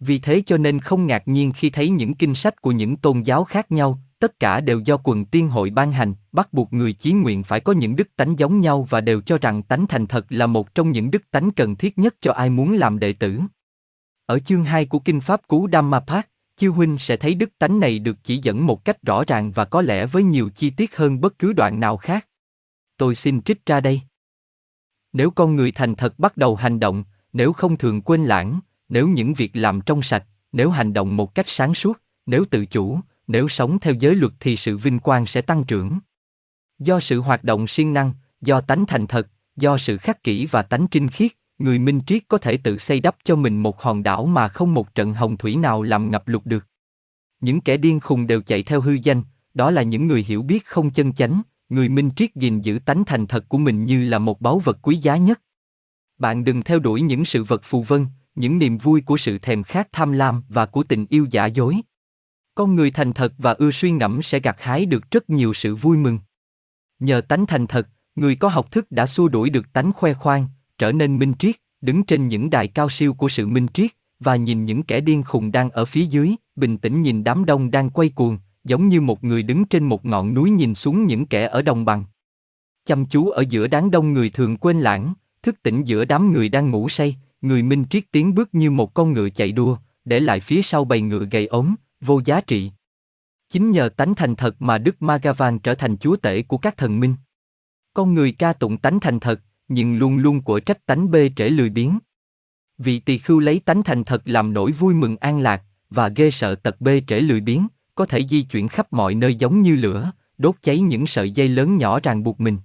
[0.00, 3.22] Vì thế cho nên không ngạc nhiên khi thấy những kinh sách của những tôn
[3.22, 6.92] giáo khác nhau, tất cả đều do quần tiên hội ban hành, bắt buộc người
[6.92, 10.06] chí nguyện phải có những đức tánh giống nhau và đều cho rằng tánh thành
[10.06, 13.12] thật là một trong những đức tánh cần thiết nhất cho ai muốn làm đệ
[13.12, 13.40] tử.
[14.26, 17.98] Ở chương 2 của Kinh Pháp Cú Dhammapat, Chư Huynh sẽ thấy đức tánh này
[17.98, 21.20] được chỉ dẫn một cách rõ ràng và có lẽ với nhiều chi tiết hơn
[21.20, 22.26] bất cứ đoạn nào khác.
[22.96, 24.00] Tôi xin trích ra đây.
[25.12, 29.08] Nếu con người thành thật bắt đầu hành động, nếu không thường quên lãng, nếu
[29.08, 33.00] những việc làm trong sạch, nếu hành động một cách sáng suốt, nếu tự chủ,
[33.28, 35.98] nếu sống theo giới luật thì sự vinh quang sẽ tăng trưởng.
[36.78, 40.62] Do sự hoạt động siêng năng, do tánh thành thật, do sự khắc kỷ và
[40.62, 44.02] tánh trinh khiết, người minh triết có thể tự xây đắp cho mình một hòn
[44.02, 46.66] đảo mà không một trận hồng thủy nào làm ngập lụt được.
[47.40, 49.22] Những kẻ điên khùng đều chạy theo hư danh,
[49.54, 53.04] đó là những người hiểu biết không chân chánh, người minh triết gìn giữ tánh
[53.04, 55.40] thành thật của mình như là một báu vật quý giá nhất.
[56.18, 59.62] Bạn đừng theo đuổi những sự vật phù vân, những niềm vui của sự thèm
[59.62, 61.80] khát tham lam và của tình yêu giả dối.
[62.58, 65.74] Con người thành thật và ưa suy ngẫm sẽ gặt hái được rất nhiều sự
[65.76, 66.18] vui mừng.
[66.98, 70.46] Nhờ tánh thành thật, người có học thức đã xua đuổi được tánh khoe khoang,
[70.78, 74.36] trở nên minh triết, đứng trên những đài cao siêu của sự minh triết, và
[74.36, 77.90] nhìn những kẻ điên khùng đang ở phía dưới, bình tĩnh nhìn đám đông đang
[77.90, 81.48] quay cuồng, giống như một người đứng trên một ngọn núi nhìn xuống những kẻ
[81.48, 82.04] ở đồng bằng.
[82.84, 86.48] Chăm chú ở giữa đám đông người thường quên lãng, thức tỉnh giữa đám người
[86.48, 90.20] đang ngủ say, người minh triết tiến bước như một con ngựa chạy đua, để
[90.20, 92.72] lại phía sau bầy ngựa gầy ốm, vô giá trị.
[93.50, 97.00] Chính nhờ tánh thành thật mà Đức Magavan trở thành chúa tể của các thần
[97.00, 97.14] minh.
[97.94, 101.48] Con người ca tụng tánh thành thật, nhưng luôn luôn của trách tánh bê trễ
[101.48, 101.98] lười biếng.
[102.78, 106.30] Vị tỳ khưu lấy tánh thành thật làm nỗi vui mừng an lạc, và ghê
[106.30, 109.76] sợ tật bê trễ lười biếng, có thể di chuyển khắp mọi nơi giống như
[109.76, 112.58] lửa, đốt cháy những sợi dây lớn nhỏ ràng buộc mình.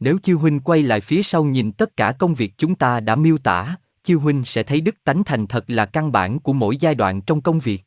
[0.00, 3.16] Nếu Chiêu Huynh quay lại phía sau nhìn tất cả công việc chúng ta đã
[3.16, 6.76] miêu tả, Chiêu Huynh sẽ thấy đức tánh thành thật là căn bản của mỗi
[6.76, 7.85] giai đoạn trong công việc.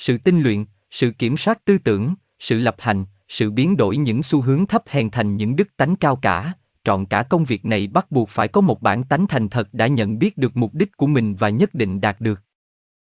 [0.00, 4.22] Sự tinh luyện, sự kiểm soát tư tưởng, sự lập hành, sự biến đổi những
[4.22, 6.52] xu hướng thấp hèn thành những đức tánh cao cả,
[6.84, 9.86] trọn cả công việc này bắt buộc phải có một bản tánh thành thật đã
[9.86, 12.40] nhận biết được mục đích của mình và nhất định đạt được.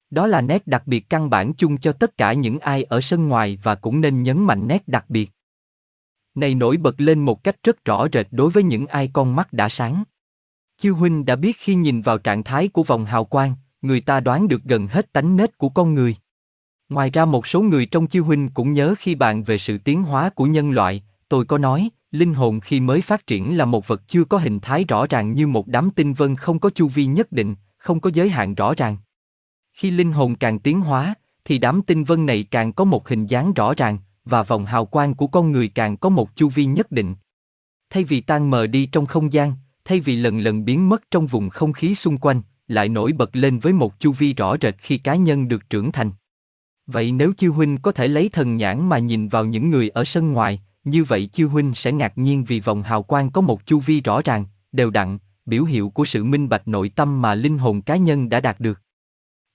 [0.09, 3.27] Đó là nét đặc biệt căn bản chung cho tất cả những ai ở sân
[3.27, 5.31] ngoài và cũng nên nhấn mạnh nét đặc biệt.
[6.35, 9.53] Này nổi bật lên một cách rất rõ rệt đối với những ai con mắt
[9.53, 10.03] đã sáng.
[10.77, 14.19] Chiêu huynh đã biết khi nhìn vào trạng thái của vòng hào quang, người ta
[14.19, 16.15] đoán được gần hết tánh nết của con người.
[16.89, 20.03] Ngoài ra một số người trong chiêu huynh cũng nhớ khi bàn về sự tiến
[20.03, 23.87] hóa của nhân loại, tôi có nói, linh hồn khi mới phát triển là một
[23.87, 26.87] vật chưa có hình thái rõ ràng như một đám tinh vân không có chu
[26.87, 28.97] vi nhất định, không có giới hạn rõ ràng.
[29.73, 33.25] Khi linh hồn càng tiến hóa, thì đám tinh vân này càng có một hình
[33.25, 36.65] dáng rõ ràng, và vòng hào quang của con người càng có một chu vi
[36.65, 37.15] nhất định.
[37.89, 39.53] Thay vì tan mờ đi trong không gian,
[39.85, 43.35] thay vì lần lần biến mất trong vùng không khí xung quanh, lại nổi bật
[43.35, 46.11] lên với một chu vi rõ rệt khi cá nhân được trưởng thành.
[46.87, 50.03] Vậy nếu chư huynh có thể lấy thần nhãn mà nhìn vào những người ở
[50.03, 53.65] sân ngoài, như vậy chư huynh sẽ ngạc nhiên vì vòng hào quang có một
[53.65, 57.35] chu vi rõ ràng, đều đặn, biểu hiệu của sự minh bạch nội tâm mà
[57.35, 58.79] linh hồn cá nhân đã đạt được.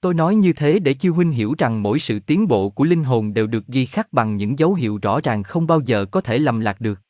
[0.01, 3.05] Tôi nói như thế để chư huynh hiểu rằng mỗi sự tiến bộ của linh
[3.05, 6.21] hồn đều được ghi khắc bằng những dấu hiệu rõ ràng không bao giờ có
[6.21, 7.01] thể lầm lạc được.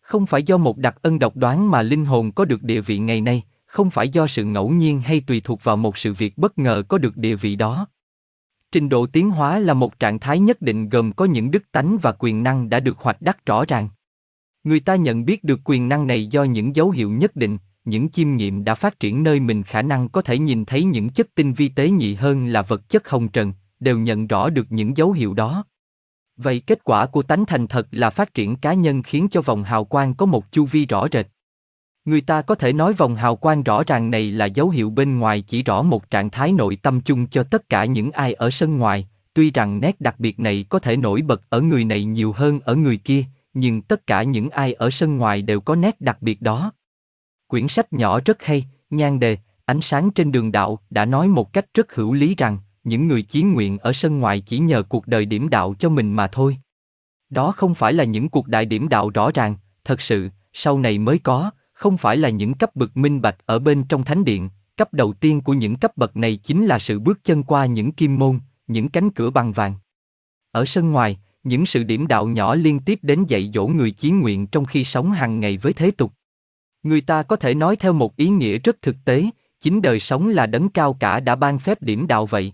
[0.00, 2.98] Không phải do một đặc ân độc đoán mà linh hồn có được địa vị
[2.98, 6.38] ngày nay, không phải do sự ngẫu nhiên hay tùy thuộc vào một sự việc
[6.38, 7.86] bất ngờ có được địa vị đó.
[8.72, 11.98] Trình độ tiến hóa là một trạng thái nhất định gồm có những đức tánh
[12.02, 13.88] và quyền năng đã được hoạch đắc rõ ràng.
[14.64, 18.08] Người ta nhận biết được quyền năng này do những dấu hiệu nhất định, những
[18.08, 21.34] chiêm nghiệm đã phát triển nơi mình khả năng có thể nhìn thấy những chất
[21.34, 24.96] tinh vi tế nhị hơn là vật chất hồng trần, đều nhận rõ được những
[24.96, 25.64] dấu hiệu đó.
[26.36, 29.62] Vậy kết quả của tánh thành thật là phát triển cá nhân khiến cho vòng
[29.62, 31.26] hào quang có một chu vi rõ rệt.
[32.04, 35.18] Người ta có thể nói vòng hào quang rõ ràng này là dấu hiệu bên
[35.18, 38.50] ngoài chỉ rõ một trạng thái nội tâm chung cho tất cả những ai ở
[38.50, 42.04] sân ngoài, tuy rằng nét đặc biệt này có thể nổi bật ở người này
[42.04, 45.74] nhiều hơn ở người kia, nhưng tất cả những ai ở sân ngoài đều có
[45.74, 46.72] nét đặc biệt đó.
[47.46, 51.52] Quyển sách nhỏ rất hay, nhan đề, ánh sáng trên đường đạo đã nói một
[51.52, 55.06] cách rất hữu lý rằng, những người chiến nguyện ở sân ngoài chỉ nhờ cuộc
[55.06, 56.56] đời điểm đạo cho mình mà thôi.
[57.30, 60.98] Đó không phải là những cuộc đại điểm đạo rõ ràng, thật sự, sau này
[60.98, 64.48] mới có, không phải là những cấp bậc minh bạch ở bên trong thánh điện,
[64.76, 67.92] cấp đầu tiên của những cấp bậc này chính là sự bước chân qua những
[67.92, 69.74] kim môn, những cánh cửa bằng vàng.
[70.52, 74.20] Ở sân ngoài, những sự điểm đạo nhỏ liên tiếp đến dạy dỗ người chiến
[74.20, 76.12] nguyện trong khi sống hàng ngày với thế tục.
[76.82, 80.28] Người ta có thể nói theo một ý nghĩa rất thực tế, chính đời sống
[80.28, 82.52] là đấng cao cả đã ban phép điểm đạo vậy.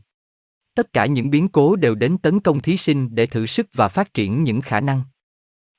[0.74, 3.88] Tất cả những biến cố đều đến tấn công thí sinh để thử sức và
[3.88, 5.02] phát triển những khả năng.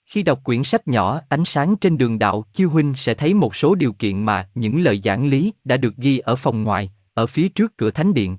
[0.07, 3.55] Khi đọc quyển sách nhỏ Ánh sáng trên đường đạo, Chiêu Huynh sẽ thấy một
[3.55, 7.27] số điều kiện mà những lời giảng lý đã được ghi ở phòng ngoài, ở
[7.27, 8.37] phía trước cửa thánh điện.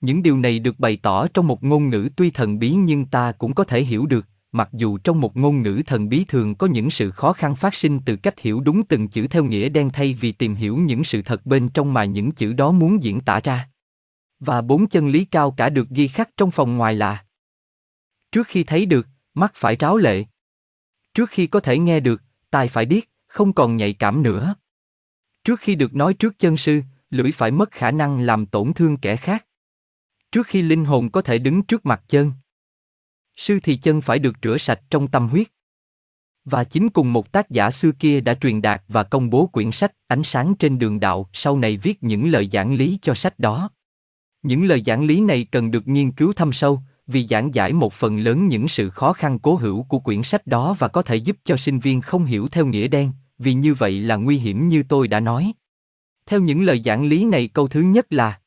[0.00, 3.32] Những điều này được bày tỏ trong một ngôn ngữ tuy thần bí nhưng ta
[3.32, 6.66] cũng có thể hiểu được, mặc dù trong một ngôn ngữ thần bí thường có
[6.66, 9.90] những sự khó khăn phát sinh từ cách hiểu đúng từng chữ theo nghĩa đen
[9.90, 13.20] thay vì tìm hiểu những sự thật bên trong mà những chữ đó muốn diễn
[13.20, 13.68] tả ra.
[14.40, 17.24] Và bốn chân lý cao cả được ghi khắc trong phòng ngoài là
[18.32, 20.24] Trước khi thấy được, mắt phải ráo lệ.
[21.16, 24.54] Trước khi có thể nghe được, tai phải điếc, không còn nhạy cảm nữa.
[25.44, 26.80] Trước khi được nói trước chân sư,
[27.10, 29.46] lưỡi phải mất khả năng làm tổn thương kẻ khác.
[30.32, 32.32] Trước khi linh hồn có thể đứng trước mặt chân,
[33.36, 35.46] sư thì chân phải được rửa sạch trong tâm huyết.
[36.44, 39.72] Và chính cùng một tác giả xưa kia đã truyền đạt và công bố quyển
[39.72, 43.38] sách Ánh sáng trên đường đạo sau này viết những lời giảng lý cho sách
[43.38, 43.70] đó.
[44.42, 47.92] Những lời giảng lý này cần được nghiên cứu thâm sâu, vì giảng giải một
[47.92, 51.16] phần lớn những sự khó khăn cố hữu của quyển sách đó và có thể
[51.16, 54.68] giúp cho sinh viên không hiểu theo nghĩa đen, vì như vậy là nguy hiểm
[54.68, 55.52] như tôi đã nói.
[56.26, 58.38] Theo những lời giảng lý này câu thứ nhất là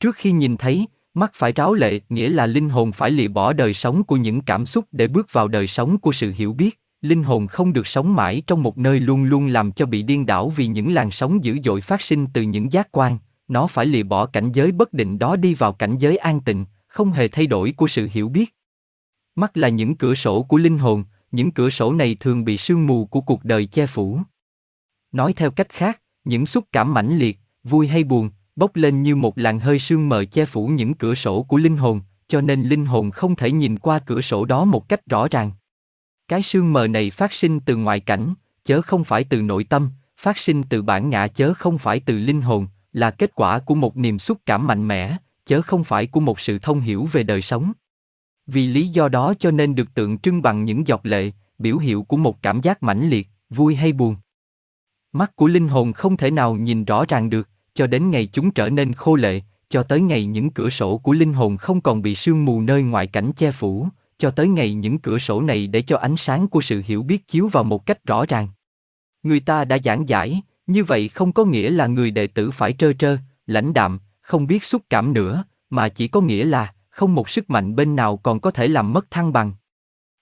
[0.00, 3.52] Trước khi nhìn thấy, mắt phải ráo lệ, nghĩa là linh hồn phải lìa bỏ
[3.52, 6.80] đời sống của những cảm xúc để bước vào đời sống của sự hiểu biết.
[7.02, 10.26] Linh hồn không được sống mãi trong một nơi luôn luôn làm cho bị điên
[10.26, 13.18] đảo vì những làn sóng dữ dội phát sinh từ những giác quan.
[13.48, 16.64] Nó phải lìa bỏ cảnh giới bất định đó đi vào cảnh giới an tịnh,
[16.88, 18.54] không hề thay đổi của sự hiểu biết.
[19.34, 22.86] Mắt là những cửa sổ của linh hồn, những cửa sổ này thường bị sương
[22.86, 24.20] mù của cuộc đời che phủ.
[25.12, 29.16] Nói theo cách khác, những xúc cảm mãnh liệt, vui hay buồn, bốc lên như
[29.16, 32.62] một làn hơi sương mờ che phủ những cửa sổ của linh hồn, cho nên
[32.62, 35.52] linh hồn không thể nhìn qua cửa sổ đó một cách rõ ràng.
[36.28, 38.34] Cái sương mờ này phát sinh từ ngoại cảnh,
[38.64, 42.18] chớ không phải từ nội tâm, phát sinh từ bản ngã chớ không phải từ
[42.18, 45.16] linh hồn, là kết quả của một niềm xúc cảm mạnh mẽ,
[45.48, 47.72] chớ không phải của một sự thông hiểu về đời sống.
[48.46, 52.02] Vì lý do đó cho nên được tượng trưng bằng những giọt lệ, biểu hiệu
[52.02, 54.16] của một cảm giác mãnh liệt, vui hay buồn.
[55.12, 58.50] Mắt của linh hồn không thể nào nhìn rõ ràng được, cho đến ngày chúng
[58.50, 62.02] trở nên khô lệ, cho tới ngày những cửa sổ của linh hồn không còn
[62.02, 65.66] bị sương mù nơi ngoại cảnh che phủ, cho tới ngày những cửa sổ này
[65.66, 68.48] để cho ánh sáng của sự hiểu biết chiếu vào một cách rõ ràng.
[69.22, 72.72] Người ta đã giảng giải, như vậy không có nghĩa là người đệ tử phải
[72.72, 77.14] trơ trơ, lãnh đạm, không biết xúc cảm nữa, mà chỉ có nghĩa là không
[77.14, 79.52] một sức mạnh bên nào còn có thể làm mất thăng bằng.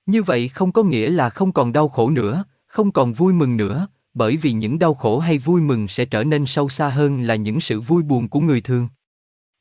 [0.07, 3.57] Như vậy không có nghĩa là không còn đau khổ nữa, không còn vui mừng
[3.57, 7.23] nữa, bởi vì những đau khổ hay vui mừng sẽ trở nên sâu xa hơn
[7.23, 8.89] là những sự vui buồn của người thường.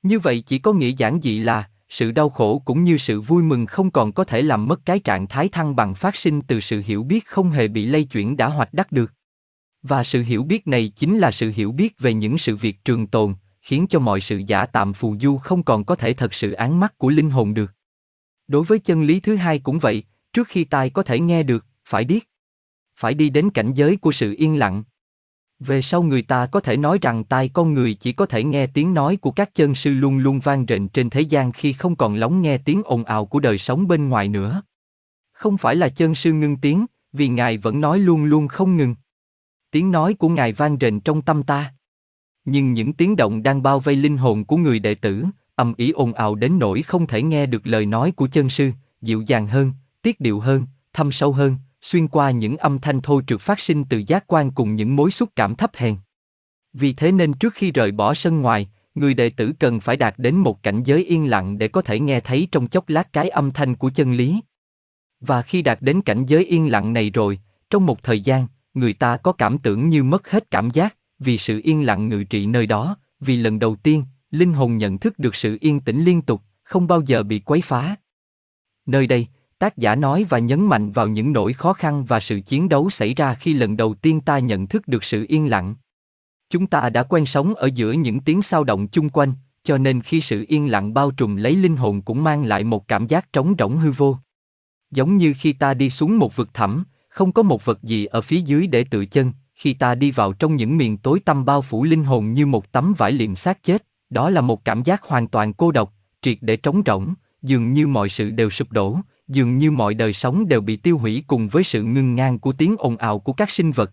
[0.04, 3.44] Như vậy chỉ có nghĩa giản dị là sự đau khổ cũng như sự vui
[3.44, 6.60] mừng không còn có thể làm mất cái trạng thái thăng bằng phát sinh từ
[6.60, 9.14] sự hiểu biết không hề bị lây chuyển đã hoạch đắc được.
[9.84, 13.08] Và sự hiểu biết này chính là sự hiểu biết về những sự việc trường
[13.08, 13.34] tồn,
[13.66, 16.80] khiến cho mọi sự giả tạm phù du không còn có thể thật sự án
[16.80, 17.72] mắt của linh hồn được.
[18.48, 20.04] Đối với chân lý thứ hai cũng vậy,
[20.34, 22.24] trước khi tai có thể nghe được, phải điếc.
[22.96, 24.84] Phải đi đến cảnh giới của sự yên lặng.
[25.60, 28.68] Về sau người ta có thể nói rằng tai con người chỉ có thể nghe
[28.68, 31.96] tiếng nói của các chân sư luôn luôn vang rền trên thế gian khi không
[31.96, 34.62] còn lóng nghe tiếng ồn ào của đời sống bên ngoài nữa.
[35.32, 38.96] Không phải là chân sư ngưng tiếng, vì Ngài vẫn nói luôn luôn không ngừng.
[39.72, 41.74] Tiếng nói của Ngài vang rền trong tâm ta.
[42.46, 45.26] Nhưng những tiếng động đang bao vây linh hồn của người đệ tử,
[45.56, 48.72] âm ý ồn ào đến nỗi không thể nghe được lời nói của chân sư,
[49.02, 53.22] dịu dàng hơn, tiết điệu hơn, thâm sâu hơn, xuyên qua những âm thanh thô
[53.28, 55.96] trượt phát sinh từ giác quan cùng những mối xúc cảm thấp hèn.
[56.74, 60.14] Vì thế nên trước khi rời bỏ sân ngoài, người đệ tử cần phải đạt
[60.18, 63.30] đến một cảnh giới yên lặng để có thể nghe thấy trong chốc lát cái
[63.30, 64.40] âm thanh của chân lý.
[65.20, 68.94] Và khi đạt đến cảnh giới yên lặng này rồi, trong một thời gian, người
[68.94, 72.46] ta có cảm tưởng như mất hết cảm giác, vì sự yên lặng ngự trị
[72.46, 76.22] nơi đó, vì lần đầu tiên, linh hồn nhận thức được sự yên tĩnh liên
[76.22, 77.96] tục, không bao giờ bị quấy phá.
[78.86, 79.28] Nơi đây,
[79.60, 82.90] tác giả nói và nhấn mạnh vào những nỗi khó khăn và sự chiến đấu
[82.90, 85.76] xảy ra khi lần đầu tiên ta nhận thức được sự yên lặng.
[86.50, 90.02] Chúng ta đã quen sống ở giữa những tiếng sao động chung quanh, cho nên
[90.02, 93.34] khi sự yên lặng bao trùm lấy linh hồn cũng mang lại một cảm giác
[93.34, 94.18] trống rỗng hư vô.
[94.92, 98.22] Giống như khi ta đi xuống một vực thẳm, không có một vật gì ở
[98.22, 101.62] phía dưới để tự chân, khi ta đi vào trong những miền tối tăm bao
[101.62, 105.04] phủ linh hồn như một tấm vải liệm xác chết, đó là một cảm giác
[105.04, 109.00] hoàn toàn cô độc, triệt để trống rỗng, dường như mọi sự đều sụp đổ,
[109.28, 112.52] dường như mọi đời sống đều bị tiêu hủy cùng với sự ngưng ngang của
[112.52, 113.92] tiếng ồn ào của các sinh vật.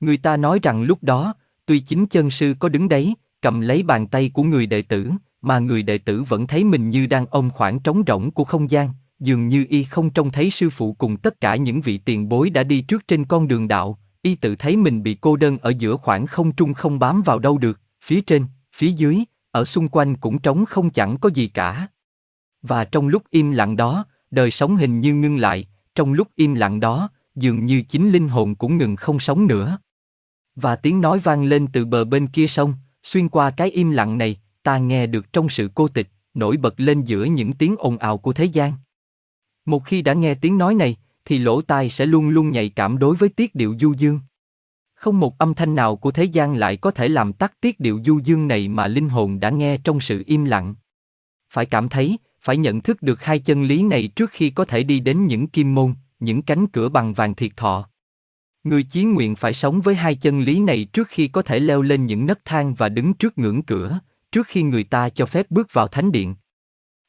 [0.00, 1.34] Người ta nói rằng lúc đó,
[1.66, 5.10] tuy chính chân sư có đứng đấy, cầm lấy bàn tay của người đệ tử,
[5.42, 8.70] mà người đệ tử vẫn thấy mình như đang ôm khoảng trống rỗng của không
[8.70, 8.90] gian,
[9.20, 12.50] dường như y không trông thấy sư phụ cùng tất cả những vị tiền bối
[12.50, 15.72] đã đi trước trên con đường đạo, y tự thấy mình bị cô đơn ở
[15.78, 19.88] giữa khoảng không trung không bám vào đâu được, phía trên, phía dưới, ở xung
[19.88, 21.88] quanh cũng trống không chẳng có gì cả.
[22.62, 26.54] Và trong lúc im lặng đó, đời sống hình như ngưng lại, trong lúc im
[26.54, 29.78] lặng đó, dường như chính linh hồn cũng ngừng không sống nữa.
[30.54, 34.18] Và tiếng nói vang lên từ bờ bên kia sông, xuyên qua cái im lặng
[34.18, 37.98] này, ta nghe được trong sự cô tịch, nổi bật lên giữa những tiếng ồn
[37.98, 38.72] ào của thế gian.
[39.64, 40.96] Một khi đã nghe tiếng nói này,
[41.26, 44.20] thì lỗ tai sẽ luôn luôn nhạy cảm đối với tiết điệu du dương.
[44.94, 48.00] Không một âm thanh nào của thế gian lại có thể làm tắt tiết điệu
[48.04, 50.74] du dương này mà linh hồn đã nghe trong sự im lặng.
[51.50, 54.82] Phải cảm thấy, phải nhận thức được hai chân lý này trước khi có thể
[54.82, 57.88] đi đến những kim môn, những cánh cửa bằng vàng thiệt thọ.
[58.64, 61.82] Người chí nguyện phải sống với hai chân lý này trước khi có thể leo
[61.82, 63.98] lên những nấc thang và đứng trước ngưỡng cửa,
[64.32, 66.34] trước khi người ta cho phép bước vào thánh điện.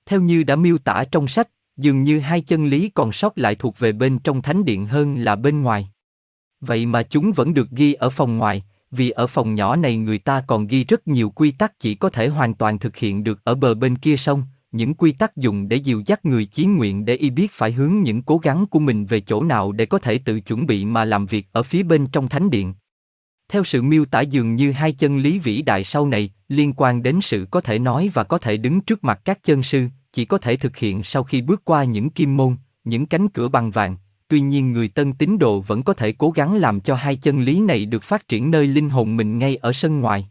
[0.06, 3.56] Theo như đã miêu tả trong sách, dường như hai chân lý còn sót lại
[3.56, 5.90] thuộc về bên trong thánh điện hơn là bên ngoài.
[6.62, 10.18] Vậy mà chúng vẫn được ghi ở phòng ngoài, vì ở phòng nhỏ này người
[10.18, 13.44] ta còn ghi rất nhiều quy tắc chỉ có thể hoàn toàn thực hiện được
[13.44, 17.06] ở bờ bên kia sông, những quy tắc dùng để dìu dắt người chí nguyện
[17.06, 20.00] để y biết phải hướng những cố gắng của mình về chỗ nào để có
[20.00, 22.74] thể tự chuẩn bị mà làm việc ở phía bên trong thánh điện.
[23.50, 27.04] Theo sự miêu tả dường như hai chân lý vĩ đại sau này, liên quan
[27.04, 30.26] đến sự có thể nói và có thể đứng trước mặt các chân sư, chỉ
[30.26, 33.72] có thể thực hiện sau khi bước qua những kim môn, những cánh cửa bằng
[33.72, 33.96] vàng.
[34.28, 37.42] Tuy nhiên người tân tín đồ vẫn có thể cố gắng làm cho hai chân
[37.42, 40.30] lý này được phát triển nơi linh hồn mình ngay ở sân ngoài.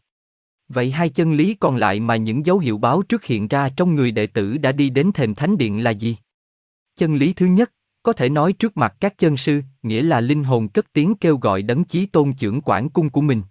[0.69, 3.95] Vậy hai chân lý còn lại mà những dấu hiệu báo trước hiện ra trong
[3.95, 6.17] người đệ tử đã đi đến thềm thánh điện là gì?
[6.97, 10.45] Chân lý thứ nhất, có thể nói trước mặt các chân sư, nghĩa là linh
[10.45, 13.43] hồn cất tiếng kêu gọi đấng chí tôn trưởng quản cung của mình.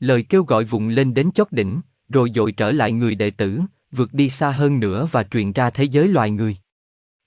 [0.00, 3.60] Lời kêu gọi vùng lên đến chót đỉnh, rồi dội trở lại người đệ tử,
[3.96, 6.56] vượt đi xa hơn nữa và truyền ra thế giới loài người.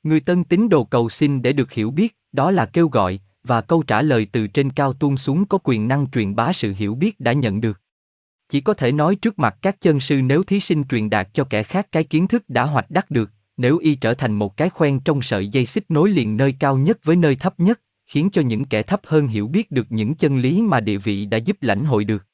[0.04, 3.62] Người tân tín đồ cầu xin để được hiểu biết, đó là kêu gọi, và
[3.62, 6.96] câu trả lời từ trên cao tuôn xuống có quyền năng truyền bá sự hiểu
[6.96, 7.82] biết đã nhận được.
[8.50, 11.44] Chỉ có thể nói trước mặt các chân sư nếu thí sinh truyền đạt cho
[11.44, 14.70] kẻ khác cái kiến thức đã hoạch đắc được, nếu y trở thành một cái
[14.70, 18.30] khoen trong sợi dây xích nối liền nơi cao nhất với nơi thấp nhất, khiến
[18.30, 21.38] cho những kẻ thấp hơn hiểu biết được những chân lý mà địa vị đã
[21.38, 22.26] giúp lãnh hội được.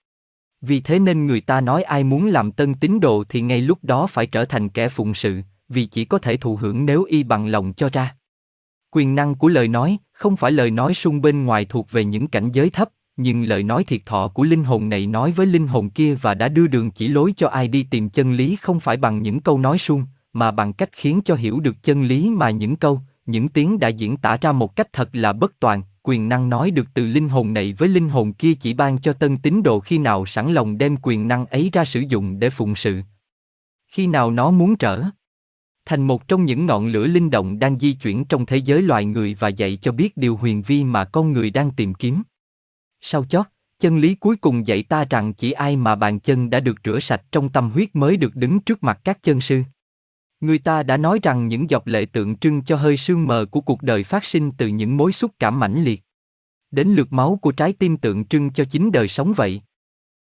[0.68, 3.80] Vì thế nên người ta nói ai muốn làm tân tín đồ thì ngay lúc
[3.84, 7.24] đó phải trở thành kẻ phụng sự, vì chỉ có thể thụ hưởng nếu y
[7.24, 8.16] bằng lòng cho ra.
[8.92, 12.28] Quyền năng của lời nói, không phải lời nói sung bên ngoài thuộc về những
[12.28, 15.68] cảnh giới thấp, nhưng lời nói thiệt thọ của linh hồn này nói với linh
[15.68, 18.80] hồn kia và đã đưa đường chỉ lối cho ai đi tìm chân lý không
[18.80, 22.30] phải bằng những câu nói sung, mà bằng cách khiến cho hiểu được chân lý
[22.30, 25.84] mà những câu, những tiếng đã diễn tả ra một cách thật là bất toàn,
[26.08, 29.14] quyền năng nói được từ linh hồn này với linh hồn kia chỉ ban cho
[29.14, 32.50] tân tín đồ khi nào sẵn lòng đem quyền năng ấy ra sử dụng để
[32.50, 33.02] phụng sự.
[33.88, 35.04] Khi nào nó muốn trở
[35.86, 39.06] thành một trong những ngọn lửa linh động đang di chuyển trong thế giới loài
[39.06, 42.24] người và dạy cho biết điều huyền vi mà con người đang tìm kiếm.
[43.02, 43.46] Sau chót,
[43.80, 47.00] chân lý cuối cùng dạy ta rằng chỉ ai mà bàn chân đã được rửa
[47.00, 49.64] sạch trong tâm huyết mới được đứng trước mặt các chân sư.
[50.40, 53.62] Người ta đã nói rằng những giọt lệ tượng trưng cho hơi sương mờ của
[53.62, 56.04] cuộc đời phát sinh từ những mối xúc cảm mãnh liệt.
[56.72, 59.62] Đến lượt máu của trái tim tượng trưng cho chính đời sống vậy.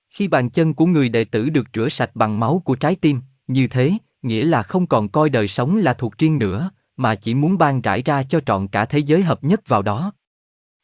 [0.10, 3.22] Khi bàn chân của người đệ tử được rửa sạch bằng máu của trái tim,
[3.48, 7.34] như thế, nghĩa là không còn coi đời sống là thuộc riêng nữa, mà chỉ
[7.34, 10.14] muốn ban rải ra cho trọn cả thế giới hợp nhất vào đó.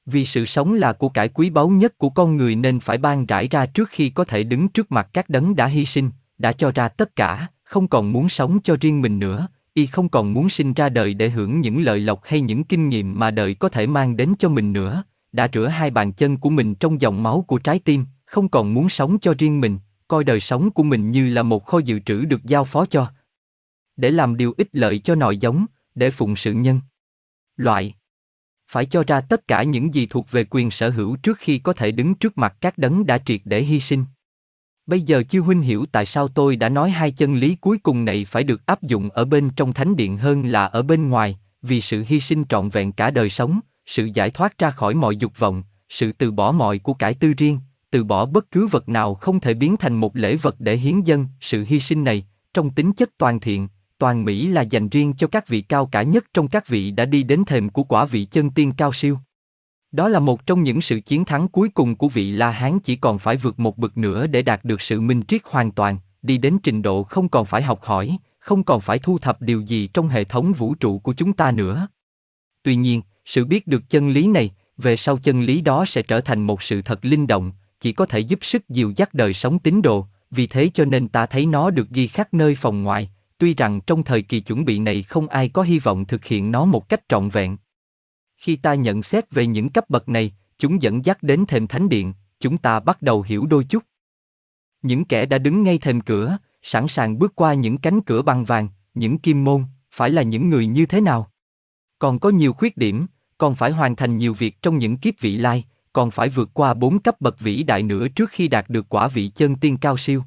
[0.06, 3.26] Vì sự sống là của cải quý báu nhất của con người nên phải ban
[3.26, 6.52] rải ra trước khi có thể đứng trước mặt các đấng đã hy sinh, đã
[6.52, 10.34] cho ra tất cả, không còn muốn sống cho riêng mình nữa, y không còn
[10.34, 13.54] muốn sinh ra đời để hưởng những lợi lộc hay những kinh nghiệm mà đời
[13.54, 17.02] có thể mang đến cho mình nữa, đã rửa hai bàn chân của mình trong
[17.02, 20.72] dòng máu của trái tim, không còn muốn sống cho riêng mình, coi đời sống
[20.72, 23.12] của mình như là một kho dự trữ được giao phó cho.
[23.98, 25.66] Để làm điều ích lợi cho nội giống,
[25.96, 26.80] để phụng sự nhân.
[27.58, 27.96] Loại
[28.68, 31.74] phải cho ra tất cả những gì thuộc về quyền sở hữu trước khi có
[31.74, 34.06] thể đứng trước mặt các đấng đã triệt để hy sinh.
[34.88, 38.06] Bây giờ chư huynh hiểu tại sao tôi đã nói hai chân lý cuối cùng
[38.06, 41.38] này phải được áp dụng ở bên trong thánh điện hơn là ở bên ngoài,
[41.62, 45.18] vì sự hy sinh trọn vẹn cả đời sống, sự giải thoát ra khỏi mọi
[45.18, 47.60] dục vọng, sự từ bỏ mọi của cải tư riêng,
[47.92, 51.02] từ bỏ bất cứ vật nào không thể biến thành một lễ vật để hiến
[51.02, 53.68] dân, sự hy sinh này, trong tính chất toàn thiện,
[53.98, 57.06] toàn Mỹ là dành riêng cho các vị cao cả nhất trong các vị đã
[57.06, 59.20] đi đến thềm của quả vị chân tiên cao siêu.
[59.98, 62.96] Đó là một trong những sự chiến thắng cuối cùng của vị La Hán chỉ
[62.96, 66.38] còn phải vượt một bậc nữa để đạt được sự minh triết hoàn toàn, đi
[66.38, 69.88] đến trình độ không còn phải học hỏi, không còn phải thu thập điều gì
[69.94, 71.88] trong hệ thống vũ trụ của chúng ta nữa.
[72.64, 76.22] Tuy nhiên, sự biết được chân lý này, về sau chân lý đó sẽ trở
[76.22, 77.52] thành một sự thật linh động,
[77.82, 81.08] chỉ có thể giúp sức dìu dắt đời sống tín đồ, vì thế cho nên
[81.08, 84.66] ta thấy nó được ghi khắc nơi phòng ngoại, tuy rằng trong thời kỳ chuẩn
[84.66, 87.58] bị này không ai có hy vọng thực hiện nó một cách trọn vẹn.
[88.38, 91.90] Khi ta nhận xét về những cấp bậc này, chúng dẫn dắt đến thềm thánh
[91.90, 93.84] điện, chúng ta bắt đầu hiểu đôi chút.
[94.82, 98.46] Những kẻ đã đứng ngay thềm cửa, sẵn sàng bước qua những cánh cửa bằng
[98.46, 101.32] vàng, những kim môn, phải là những người như thế nào?
[102.00, 103.08] Còn có nhiều khuyết điểm,
[103.38, 106.74] còn phải hoàn thành nhiều việc trong những kiếp vị lai, còn phải vượt qua
[106.74, 109.98] bốn cấp bậc vĩ đại nữa trước khi đạt được quả vị chân tiên cao
[109.98, 110.24] siêu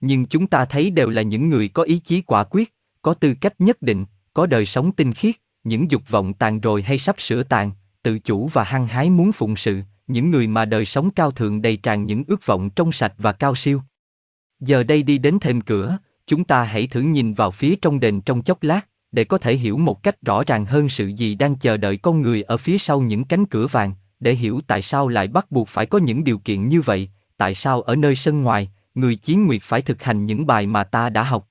[0.00, 3.34] nhưng chúng ta thấy đều là những người có ý chí quả quyết, có tư
[3.40, 4.04] cách nhất định,
[4.34, 7.72] có đời sống tinh khiết, những dục vọng tàn rồi hay sắp sửa tàn,
[8.02, 11.62] tự chủ và hăng hái muốn phụng sự, những người mà đời sống cao thượng
[11.62, 13.82] đầy tràn những ước vọng trong sạch và cao siêu.
[14.60, 18.20] Giờ đây đi đến thềm cửa, chúng ta hãy thử nhìn vào phía trong đền
[18.20, 21.56] trong chốc lát, để có thể hiểu một cách rõ ràng hơn sự gì đang
[21.56, 25.08] chờ đợi con người ở phía sau những cánh cửa vàng, để hiểu tại sao
[25.08, 28.42] lại bắt buộc phải có những điều kiện như vậy, tại sao ở nơi sân
[28.42, 31.48] ngoài, người chiến nguyệt phải thực hành những bài mà ta đã học.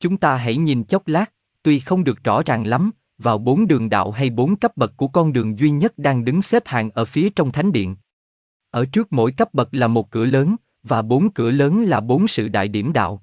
[0.00, 1.32] Chúng ta hãy nhìn chốc lát,
[1.62, 5.08] tuy không được rõ ràng lắm, vào bốn đường đạo hay bốn cấp bậc của
[5.08, 7.96] con đường duy nhất đang đứng xếp hàng ở phía trong thánh điện.
[8.70, 12.28] Ở trước mỗi cấp bậc là một cửa lớn, và bốn cửa lớn là bốn
[12.28, 13.22] sự đại điểm đạo.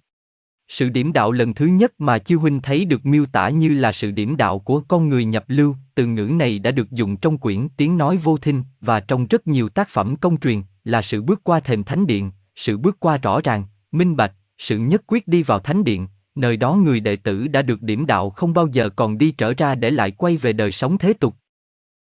[0.68, 3.92] Sự điểm đạo lần thứ nhất mà Chư Huynh thấy được miêu tả như là
[3.92, 7.38] sự điểm đạo của con người nhập lưu, từ ngữ này đã được dùng trong
[7.38, 11.22] quyển Tiếng nói vô thinh và trong rất nhiều tác phẩm công truyền, là sự
[11.22, 15.28] bước qua thềm thánh điện, sự bước qua rõ ràng, minh bạch, sự nhất quyết
[15.28, 18.68] đi vào thánh điện, nơi đó người đệ tử đã được điểm đạo không bao
[18.68, 21.36] giờ còn đi trở ra để lại quay về đời sống thế tục.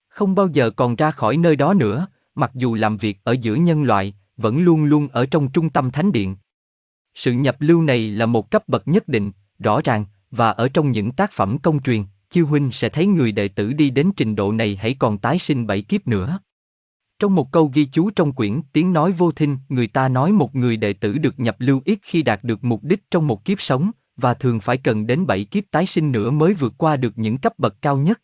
[0.09, 3.56] Không bao giờ còn ra khỏi nơi đó nữa, mặc dù làm việc ở giữa
[3.56, 6.35] nhân loại, vẫn luôn luôn ở trong trung tâm thánh điện.
[7.16, 10.91] Sự nhập lưu này là một cấp bậc nhất định, rõ ràng, và ở trong
[10.91, 14.35] những tác phẩm công truyền, chư huynh sẽ thấy người đệ tử đi đến trình
[14.35, 16.40] độ này hãy còn tái sinh bảy kiếp nữa.
[17.19, 20.56] Trong một câu ghi chú trong quyển Tiếng nói vô thinh, người ta nói một
[20.56, 23.61] người đệ tử được nhập lưu ít khi đạt được mục đích trong một kiếp
[23.61, 27.17] sống, và thường phải cần đến bảy kiếp tái sinh nữa mới vượt qua được
[27.17, 28.22] những cấp bậc cao nhất.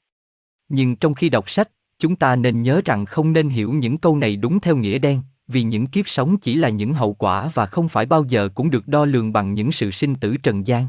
[0.69, 4.17] Nhưng trong khi đọc sách, chúng ta nên nhớ rằng không nên hiểu những câu
[4.17, 7.65] này đúng theo nghĩa đen, vì những kiếp sống chỉ là những hậu quả và
[7.65, 10.87] không phải bao giờ cũng được đo lường bằng những sự sinh tử trần gian.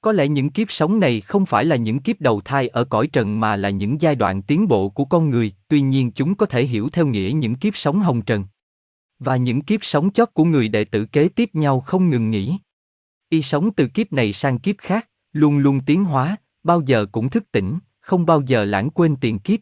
[0.00, 3.06] Có lẽ những kiếp sống này không phải là những kiếp đầu thai ở cõi
[3.06, 6.46] trần mà là những giai đoạn tiến bộ của con người, tuy nhiên chúng có
[6.46, 8.44] thể hiểu theo nghĩa những kiếp sống hồng trần.
[9.18, 12.58] Và những kiếp sống chót của người đệ tử kế tiếp nhau không ngừng nghỉ.
[13.32, 17.28] Y sống từ kiếp này sang kiếp khác, luôn luôn tiến hóa, bao giờ cũng
[17.28, 19.60] thức tỉnh, không bao giờ lãng quên tiền kiếp.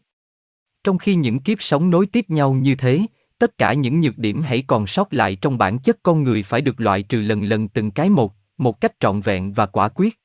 [0.83, 3.01] Trong khi những kiếp sống nối tiếp nhau như thế,
[3.37, 6.61] tất cả những nhược điểm hãy còn sót lại trong bản chất con người phải
[6.61, 10.19] được loại trừ lần lần từng cái một, một cách trọn vẹn và quả quyết.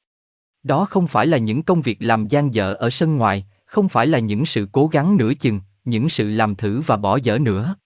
[0.62, 4.06] Đó không phải là những công việc làm gian dở ở sân ngoài, không phải
[4.06, 7.76] là những sự cố gắng nửa chừng, những sự làm thử và bỏ dở nữa.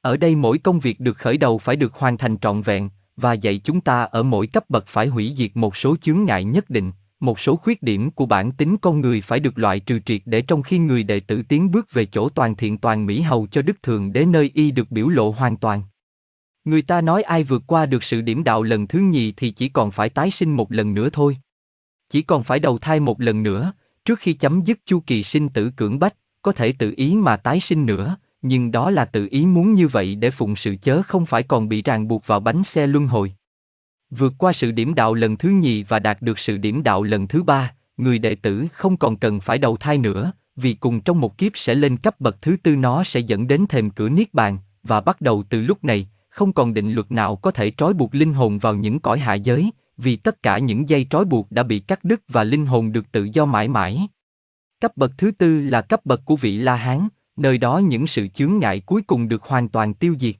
[0.00, 3.32] Ở đây mỗi công việc được khởi đầu phải được hoàn thành trọn vẹn, và
[3.32, 6.70] dạy chúng ta ở mỗi cấp bậc phải hủy diệt một số chướng ngại nhất
[6.70, 10.22] định, một số khuyết điểm của bản tính con người phải được loại trừ triệt
[10.24, 13.46] để trong khi người đệ tử tiến bước về chỗ toàn thiện toàn mỹ hầu
[13.46, 15.82] cho đức thường đế nơi y được biểu lộ hoàn toàn.
[16.64, 19.68] Người ta nói ai vượt qua được sự điểm đạo lần thứ nhì thì chỉ
[19.68, 21.36] còn phải tái sinh một lần nữa thôi.
[22.10, 23.72] Chỉ còn phải đầu thai một lần nữa,
[24.04, 27.36] trước khi chấm dứt chu kỳ sinh tử cưỡng bách, có thể tự ý mà
[27.36, 31.02] tái sinh nữa, nhưng đó là tự ý muốn như vậy để phụng sự chớ
[31.02, 33.34] không phải còn bị ràng buộc vào bánh xe luân hồi.
[34.10, 37.28] Vượt qua sự điểm đạo lần thứ nhì và đạt được sự điểm đạo lần
[37.28, 41.20] thứ ba, người đệ tử không còn cần phải đầu thai nữa, vì cùng trong
[41.20, 44.34] một kiếp sẽ lên cấp bậc thứ tư nó sẽ dẫn đến thềm cửa niết
[44.34, 47.94] bàn, và bắt đầu từ lúc này, không còn định luật nào có thể trói
[47.94, 51.52] buộc linh hồn vào những cõi hạ giới, vì tất cả những dây trói buộc
[51.52, 54.06] đã bị cắt đứt và linh hồn được tự do mãi mãi.
[54.80, 58.28] Cấp bậc thứ tư là cấp bậc của vị La Hán, nơi đó những sự
[58.28, 60.34] chướng ngại cuối cùng được hoàn toàn tiêu diệt.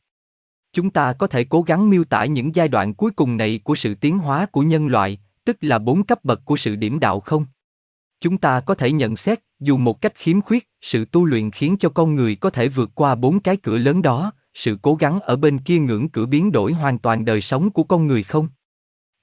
[0.73, 3.75] Chúng ta có thể cố gắng miêu tả những giai đoạn cuối cùng này của
[3.75, 7.21] sự tiến hóa của nhân loại, tức là bốn cấp bậc của sự điểm đạo
[7.21, 7.47] không?
[8.21, 11.77] Chúng ta có thể nhận xét, dù một cách khiếm khuyết, sự tu luyện khiến
[11.81, 15.21] cho con người có thể vượt qua bốn cái cửa lớn đó, sự cố gắng
[15.21, 18.49] ở bên kia ngưỡng cửa biến đổi hoàn toàn đời sống của con người không?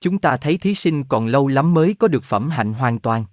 [0.02, 3.26] Chúng ta thấy thí sinh còn lâu lắm mới có được phẩm hạnh hoàn toàn.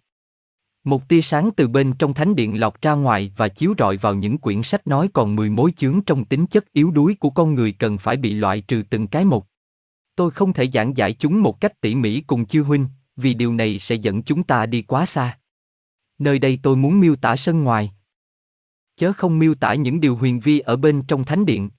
[0.87, 4.15] Một tia sáng từ bên trong thánh điện lọt ra ngoài và chiếu rọi vào
[4.15, 7.55] những quyển sách nói còn mười mối chướng trong tính chất yếu đuối của con
[7.55, 9.47] người cần phải bị loại trừ từng cái một.
[10.17, 13.55] Tôi không thể giảng giải chúng một cách tỉ mỉ cùng chư huynh, vì điều
[13.55, 15.39] này sẽ dẫn chúng ta đi quá xa.
[16.19, 17.93] Nơi đây tôi muốn miêu tả sân ngoài.
[18.97, 21.71] Chớ không miêu tả những điều huyền vi ở bên trong thánh điện.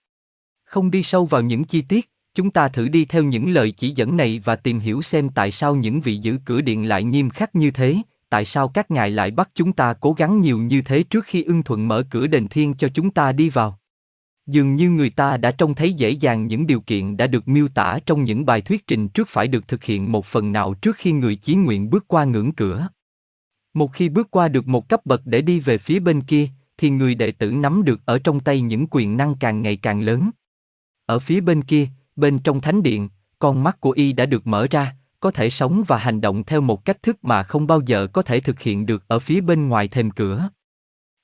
[0.63, 3.89] Không đi sâu vào những chi tiết, chúng ta thử đi theo những lời chỉ
[3.89, 7.29] dẫn này và tìm hiểu xem tại sao những vị giữ cửa điện lại nghiêm
[7.29, 7.97] khắc như thế,
[8.29, 11.43] tại sao các ngài lại bắt chúng ta cố gắng nhiều như thế trước khi
[11.43, 13.79] ưng thuận mở cửa đền thiên cho chúng ta đi vào?
[14.45, 17.67] Dường như người ta đã trông thấy dễ dàng những điều kiện đã được miêu
[17.67, 20.95] tả trong những bài thuyết trình trước phải được thực hiện một phần nào trước
[20.95, 22.87] khi người chí nguyện bước qua ngưỡng cửa.
[23.73, 26.47] Một khi bước qua được một cấp bậc để đi về phía bên kia,
[26.77, 30.01] thì người đệ tử nắm được ở trong tay những quyền năng càng ngày càng
[30.01, 30.29] lớn.
[31.05, 34.67] Ở phía bên kia, bên trong thánh điện, con mắt của y đã được mở
[34.71, 38.07] ra, có thể sống và hành động theo một cách thức mà không bao giờ
[38.07, 40.49] có thể thực hiện được ở phía bên ngoài thềm cửa.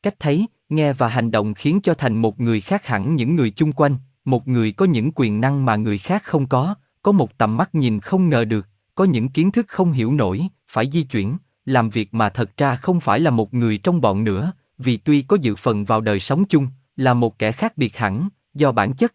[0.03, 3.51] Cách thấy, nghe và hành động khiến cho thành một người khác hẳn những người
[3.51, 7.38] chung quanh, một người có những quyền năng mà người khác không có, có một
[7.38, 11.03] tầm mắt nhìn không ngờ được, có những kiến thức không hiểu nổi, phải di
[11.03, 14.97] chuyển, làm việc mà thật ra không phải là một người trong bọn nữa, vì
[14.97, 18.72] tuy có dự phần vào đời sống chung, là một kẻ khác biệt hẳn, do
[18.72, 19.13] bản chất.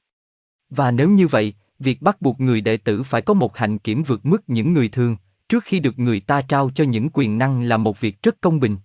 [0.70, 4.02] Và nếu như vậy, việc bắt buộc người đệ tử phải có một hành kiểm
[4.02, 5.16] vượt mức những người thường,
[5.48, 8.60] trước khi được người ta trao cho những quyền năng là một việc rất công
[8.60, 8.76] bình.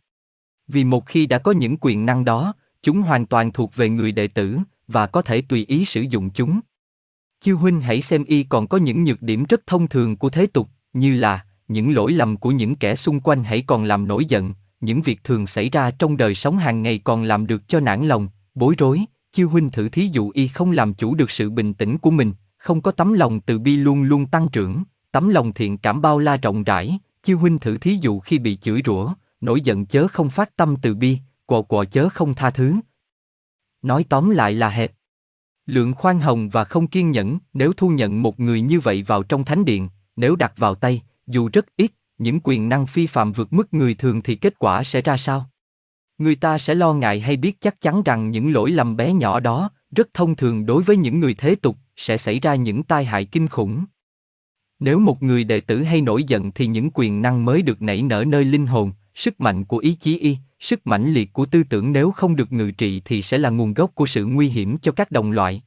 [0.68, 4.12] Vì một khi đã có những quyền năng đó, chúng hoàn toàn thuộc về người
[4.12, 4.58] đệ tử,
[4.88, 6.60] và có thể tùy ý sử dụng chúng.
[7.42, 10.48] Chư huynh hãy xem y còn có những nhược điểm rất thông thường của thế
[10.48, 14.26] tục, như là những lỗi lầm của những kẻ xung quanh hãy còn làm nổi
[14.26, 17.80] giận, những việc thường xảy ra trong đời sống hàng ngày còn làm được cho
[17.80, 21.50] nản lòng, bối rối, chiêu huynh thử thí dụ y không làm chủ được sự
[21.50, 22.34] bình tĩnh của mình,
[22.64, 26.20] không có tấm lòng từ bi luôn luôn tăng trưởng, tấm lòng thiện cảm bao
[26.20, 30.08] la rộng rãi, chiêu huynh thử thí dụ khi bị chửi rủa, nổi giận chớ
[30.08, 32.76] không phát tâm từ bi, quọ quọ chớ không tha thứ.
[33.82, 34.92] Nói tóm lại là hẹp.
[35.66, 39.24] Lượng khoan hồng và không kiên nhẫn, nếu thu nhận một người như vậy vào
[39.24, 43.32] trong thánh điện, nếu đặt vào tay, dù rất ít, những quyền năng phi phạm
[43.32, 45.50] vượt mức người thường thì kết quả sẽ ra sao?
[46.18, 49.40] Người ta sẽ lo ngại hay biết chắc chắn rằng những lỗi lầm bé nhỏ
[49.40, 53.06] đó, rất thông thường đối với những người thế tục, sẽ xảy ra những tai
[53.06, 53.86] hại kinh khủng.
[54.80, 58.02] Nếu một người đệ tử hay nổi giận thì những quyền năng mới được nảy
[58.02, 61.64] nở nơi linh hồn, sức mạnh của ý chí y, sức mãnh liệt của tư
[61.64, 64.78] tưởng nếu không được ngự trị thì sẽ là nguồn gốc của sự nguy hiểm
[64.78, 65.62] cho các đồng loại.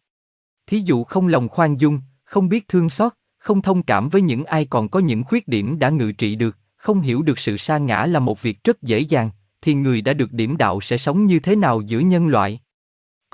[0.67, 4.45] Thí dụ không lòng khoan dung, không biết thương xót, không thông cảm với những
[4.45, 7.79] ai còn có những khuyết điểm đã ngự trị được, không hiểu được sự sa
[7.79, 9.31] ngã là một việc rất dễ dàng,
[9.63, 12.61] thì người đã được điểm đạo sẽ sống như thế nào giữa nhân loại?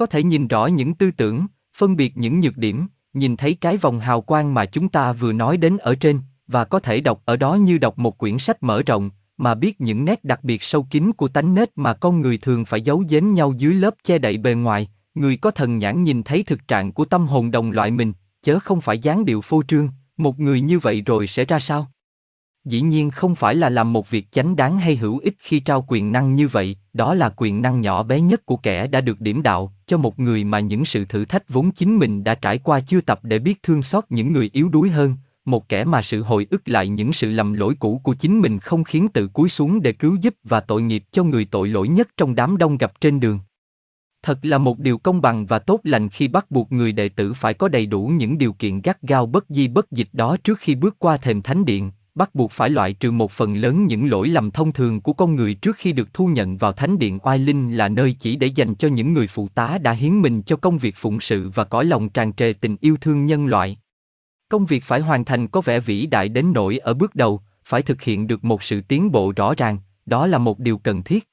[0.03, 3.77] Có thể nhìn rõ những tư tưởng, phân biệt những nhược điểm, nhìn thấy cái
[3.77, 7.23] vòng hào quang mà chúng ta vừa nói đến ở trên, và có thể đọc
[7.25, 10.63] ở đó như đọc một quyển sách mở rộng, mà biết những nét đặc biệt
[10.63, 13.95] sâu kín của tánh nết mà con người thường phải giấu giếm nhau dưới lớp
[14.05, 17.51] che đậy bề ngoài, người có thần nhãn nhìn thấy thực trạng của tâm hồn
[17.51, 21.27] đồng loại mình, chớ không phải dáng điệu phô trương, một người như vậy rồi
[21.27, 21.91] sẽ ra sao?
[22.65, 25.85] Dĩ nhiên không phải là làm một việc chánh đáng hay hữu ích khi trao
[25.89, 29.21] quyền năng như vậy, đó là quyền năng nhỏ bé nhất của kẻ đã được
[29.21, 32.59] điểm đạo, cho một người mà những sự thử thách vốn chính mình đã trải
[32.59, 36.03] qua chưa tập để biết thương xót những người yếu đuối hơn, một kẻ mà
[36.03, 39.29] sự hồi ức lại những sự lầm lỗi cũ của chính mình không khiến tự
[39.29, 42.57] cúi xuống để cứu giúp và tội nghiệp cho người tội lỗi nhất trong đám
[42.57, 43.41] đông gặp trên đường.
[44.23, 47.33] Thật là một điều công bằng và tốt lành khi bắt buộc người đệ tử
[47.33, 50.59] phải có đầy đủ những điều kiện gắt gao bất di bất dịch đó trước
[50.59, 54.11] khi bước qua thềm thánh điện, bắt buộc phải loại trừ một phần lớn những
[54.11, 57.19] lỗi lầm thông thường của con người trước khi được thu nhận vào thánh điện
[57.23, 60.43] oai linh là nơi chỉ để dành cho những người phụ tá đã hiến mình
[60.43, 63.79] cho công việc phụng sự và cõi lòng tràn trề tình yêu thương nhân loại.
[64.49, 67.83] Công việc phải hoàn thành có vẻ vĩ đại đến nỗi ở bước đầu, phải
[67.83, 71.29] thực hiện được một sự tiến bộ rõ ràng, đó là một điều cần thiết.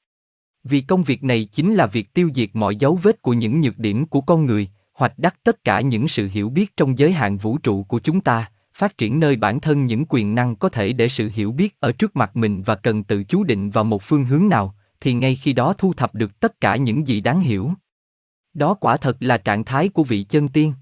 [0.64, 3.78] Vì công việc này chính là việc tiêu diệt mọi dấu vết của những nhược
[3.78, 7.36] điểm của con người, hoạch đắc tất cả những sự hiểu biết trong giới hạn
[7.36, 8.50] vũ trụ của chúng ta,
[8.80, 11.92] phát triển nơi bản thân những quyền năng có thể để sự hiểu biết ở
[11.92, 15.36] trước mặt mình và cần tự chú định vào một phương hướng nào, thì ngay
[15.36, 17.70] khi đó thu thập được tất cả những gì đáng hiểu.
[18.54, 20.72] Đó quả thật là trạng thái của vị chân tiên.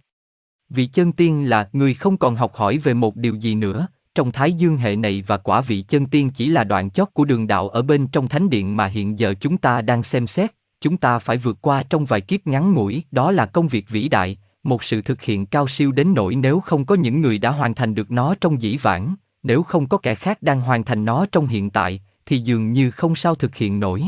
[0.68, 4.32] Vị chân tiên là người không còn học hỏi về một điều gì nữa, trong
[4.32, 7.46] thái dương hệ này và quả vị chân tiên chỉ là đoạn chót của đường
[7.46, 10.96] đạo ở bên trong thánh điện mà hiện giờ chúng ta đang xem xét, chúng
[10.96, 14.38] ta phải vượt qua trong vài kiếp ngắn ngủi, đó là công việc vĩ đại,
[14.62, 17.74] một sự thực hiện cao siêu đến nỗi nếu không có những người đã hoàn
[17.74, 21.26] thành được nó trong dĩ vãng, nếu không có kẻ khác đang hoàn thành nó
[21.32, 24.04] trong hiện tại, thì dường như không sao thực hiện nổi.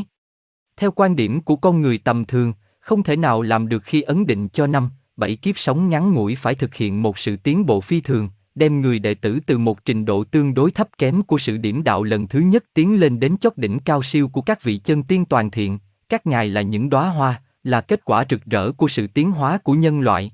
[0.76, 4.26] Theo quan điểm của con người tầm thường, không thể nào làm được khi ấn
[4.26, 7.80] định cho năm, bảy kiếp sống ngắn ngủi phải thực hiện một sự tiến bộ
[7.80, 11.38] phi thường, đem người đệ tử từ một trình độ tương đối thấp kém của
[11.38, 14.62] sự điểm đạo lần thứ nhất tiến lên đến chót đỉnh cao siêu của các
[14.62, 18.44] vị chân tiên toàn thiện, các ngài là những đóa hoa, là kết quả rực
[18.44, 20.32] rỡ của sự tiến hóa của nhân loại.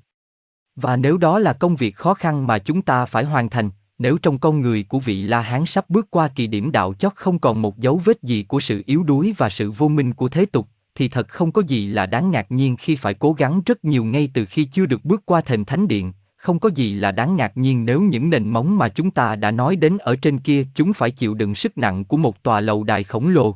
[0.77, 4.17] Và nếu đó là công việc khó khăn mà chúng ta phải hoàn thành, nếu
[4.17, 7.39] trong con người của vị La Hán sắp bước qua kỳ điểm đạo chót không
[7.39, 10.45] còn một dấu vết gì của sự yếu đuối và sự vô minh của thế
[10.45, 13.85] tục, thì thật không có gì là đáng ngạc nhiên khi phải cố gắng rất
[13.85, 17.11] nhiều ngay từ khi chưa được bước qua thềm thánh điện, không có gì là
[17.11, 20.39] đáng ngạc nhiên nếu những nền móng mà chúng ta đã nói đến ở trên
[20.39, 23.55] kia chúng phải chịu đựng sức nặng của một tòa lầu đài khổng lồ.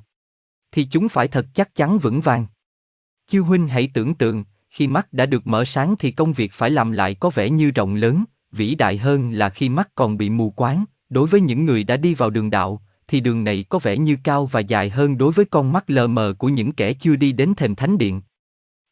[0.72, 2.46] Thì chúng phải thật chắc chắn vững vàng.
[3.28, 6.70] Chư huynh hãy tưởng tượng, khi mắt đã được mở sáng thì công việc phải
[6.70, 10.30] làm lại có vẻ như rộng lớn, vĩ đại hơn là khi mắt còn bị
[10.30, 10.86] mù quáng.
[11.10, 14.18] Đối với những người đã đi vào đường đạo, thì đường này có vẻ như
[14.24, 17.32] cao và dài hơn đối với con mắt lờ mờ của những kẻ chưa đi
[17.32, 18.22] đến thềm thánh điện.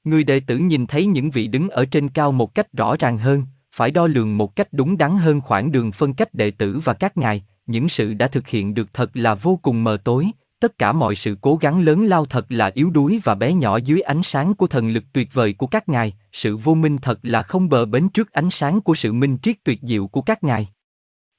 [0.04, 3.18] Người đệ tử nhìn thấy những vị đứng ở trên cao một cách rõ ràng
[3.18, 6.80] hơn, phải đo lường một cách đúng đắn hơn khoảng đường phân cách đệ tử
[6.84, 10.32] và các ngài, những sự đã thực hiện được thật là vô cùng mờ tối,
[10.60, 13.78] tất cả mọi sự cố gắng lớn lao thật là yếu đuối và bé nhỏ
[13.78, 17.20] dưới ánh sáng của thần lực tuyệt vời của các ngài, sự vô minh thật
[17.24, 20.44] là không bờ bến trước ánh sáng của sự minh triết tuyệt diệu của các
[20.44, 20.70] ngài.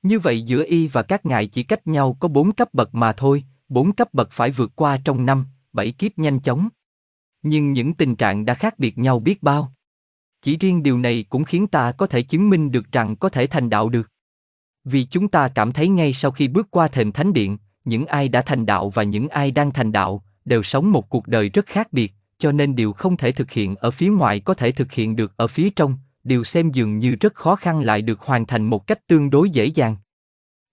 [0.02, 3.12] Như vậy giữa y và các ngài chỉ cách nhau có bốn cấp bậc mà
[3.12, 6.68] thôi, bốn cấp bậc phải vượt qua trong năm, bảy kiếp nhanh chóng.
[7.42, 9.72] Nhưng những tình trạng đã khác biệt nhau biết bao.
[10.42, 13.46] Chỉ riêng điều này cũng khiến ta có thể chứng minh được rằng có thể
[13.46, 14.08] thành đạo được.
[14.84, 18.28] Vì chúng ta cảm thấy ngay sau khi bước qua thềm thánh điện, những ai
[18.28, 21.66] đã thành đạo và những ai đang thành đạo đều sống một cuộc đời rất
[21.66, 24.92] khác biệt, cho nên điều không thể thực hiện ở phía ngoài có thể thực
[24.92, 28.46] hiện được ở phía trong, điều xem dường như rất khó khăn lại được hoàn
[28.46, 29.96] thành một cách tương đối dễ dàng.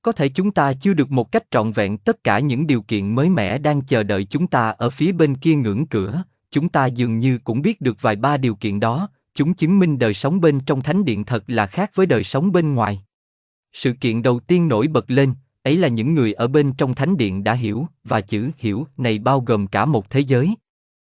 [0.02, 3.16] Có thể chúng ta chưa được một cách trọn vẹn tất cả những điều kiện
[3.16, 6.86] mới mẻ đang chờ đợi chúng ta ở phía bên kia ngưỡng cửa, chúng ta
[6.86, 10.42] dường như cũng biết được vài ba điều kiện đó, chúng chứng minh đời sống
[10.42, 13.04] bên trong thánh điện thật là khác với đời sống bên ngoài.
[13.74, 15.34] Sự kiện đầu tiên nổi bật lên,
[15.68, 19.20] ấy là những người ở bên trong thánh điện đã hiểu, và chữ hiểu này
[19.20, 20.56] bao gồm cả một thế giới.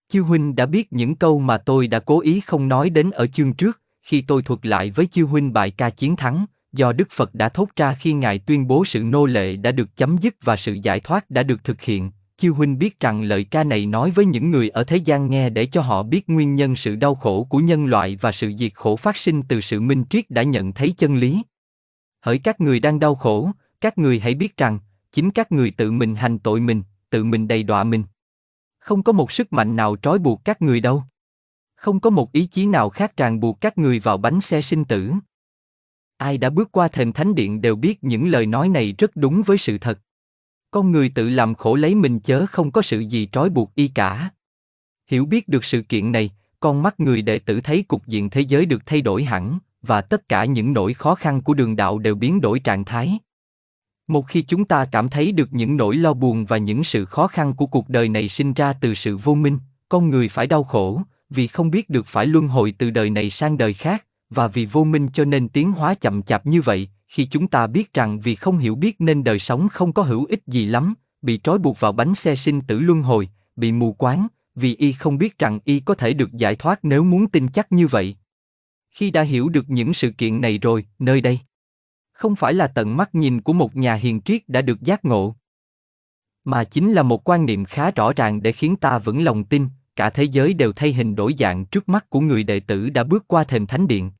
[0.09, 3.27] Chư huynh đã biết những câu mà tôi đã cố ý không nói đến ở
[3.27, 7.09] chương trước, khi tôi thuật lại với chư huynh bài ca chiến thắng, do Đức
[7.11, 10.35] Phật đã thốt ra khi Ngài tuyên bố sự nô lệ đã được chấm dứt
[10.43, 12.11] và sự giải thoát đã được thực hiện.
[12.37, 15.51] Chư huynh biết rằng lời ca này nói với những người ở thế gian nghe
[15.51, 18.75] để cho họ biết nguyên nhân sự đau khổ của nhân loại và sự diệt
[18.75, 21.43] khổ phát sinh từ sự minh triết đã nhận thấy chân lý.
[22.21, 23.51] Hỡi các người đang đau khổ,
[23.81, 24.79] các người hãy biết rằng,
[25.13, 28.05] chính các người tự mình hành tội mình, tự mình đầy đọa mình.
[28.79, 31.03] Không có một sức mạnh nào trói buộc các người đâu.
[31.77, 34.85] Không có một ý chí nào khác ràng buộc các người vào bánh xe sinh
[34.85, 35.13] tử.
[36.17, 39.43] Ai đã bước qua thềm thánh điện đều biết những lời nói này rất đúng
[39.43, 40.01] với sự thật.
[40.71, 43.89] Con người tự làm khổ lấy mình chớ không có sự gì trói buộc y
[43.89, 44.31] cả.
[45.07, 48.41] Hiểu biết được sự kiện này, con mắt người đệ tử thấy cục diện thế
[48.41, 51.99] giới được thay đổi hẳn, và tất cả những nỗi khó khăn của đường đạo
[51.99, 53.19] đều biến đổi trạng thái.
[54.09, 57.27] Một khi chúng ta cảm thấy được những nỗi lo buồn và những sự khó
[57.27, 60.65] khăn của cuộc đời này sinh ra từ sự vô minh, con người phải đau
[60.65, 64.49] khổ, vì không biết được phải luân hồi từ đời này sang đời khác, và
[64.49, 67.95] vì vô minh cho nên tiến hóa chậm chạp như vậy, khi chúng ta biết
[67.95, 71.41] rằng vì không hiểu biết nên đời sống không có hữu ích gì lắm, bị
[71.45, 75.19] trói buộc vào bánh xe sinh tử luân hồi, bị mù quáng, vì y không
[75.19, 78.17] biết rằng y có thể được giải thoát nếu muốn tin chắc như vậy.
[78.91, 81.39] Khi đã hiểu được những sự kiện này rồi, nơi đây
[82.19, 85.35] không phải là tận mắt nhìn của một nhà hiền triết đã được giác ngộ,
[86.49, 89.69] mà chính là một quan niệm khá rõ ràng để khiến ta vững lòng tin,
[89.97, 93.05] cả thế giới đều thay hình đổi dạng trước mắt của người đệ tử đã
[93.05, 94.11] bước qua thềm thánh điện.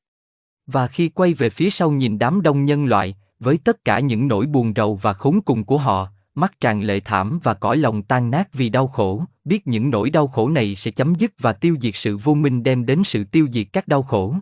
[0.67, 4.27] Và khi quay về phía sau nhìn đám đông nhân loại, với tất cả những
[4.27, 8.03] nỗi buồn rầu và khốn cùng của họ, mắt tràn lệ thảm và cõi lòng
[8.03, 11.53] tan nát vì đau khổ, biết những nỗi đau khổ này sẽ chấm dứt và
[11.53, 14.35] tiêu diệt sự vô minh đem đến sự tiêu diệt các đau khổ.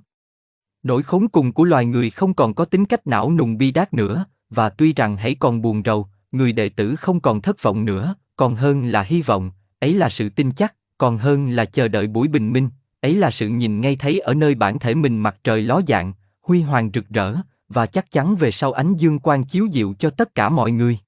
[0.84, 3.94] Nỗi khốn cùng của loài người không còn có tính cách não nùng bi đát
[3.94, 7.86] nữa, và tuy rằng hãy còn buồn rầu, người đệ tử không còn thất vọng
[7.86, 11.88] nữa, còn hơn là hy vọng, ấy là sự tin chắc, còn hơn là chờ
[11.88, 12.70] đợi buổi bình minh,
[13.02, 16.14] ấy là sự nhìn ngay thấy ở nơi bản thể mình mặt trời ló dạng,
[16.42, 17.36] huy hoàng rực rỡ,
[17.70, 21.00] và chắc chắn về sau ánh dương quang chiếu diệu cho tất cả mọi người.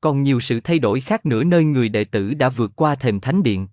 [0.00, 3.20] Còn nhiều sự thay đổi khác nữa nơi người đệ tử đã vượt qua thềm
[3.20, 3.68] thánh điện.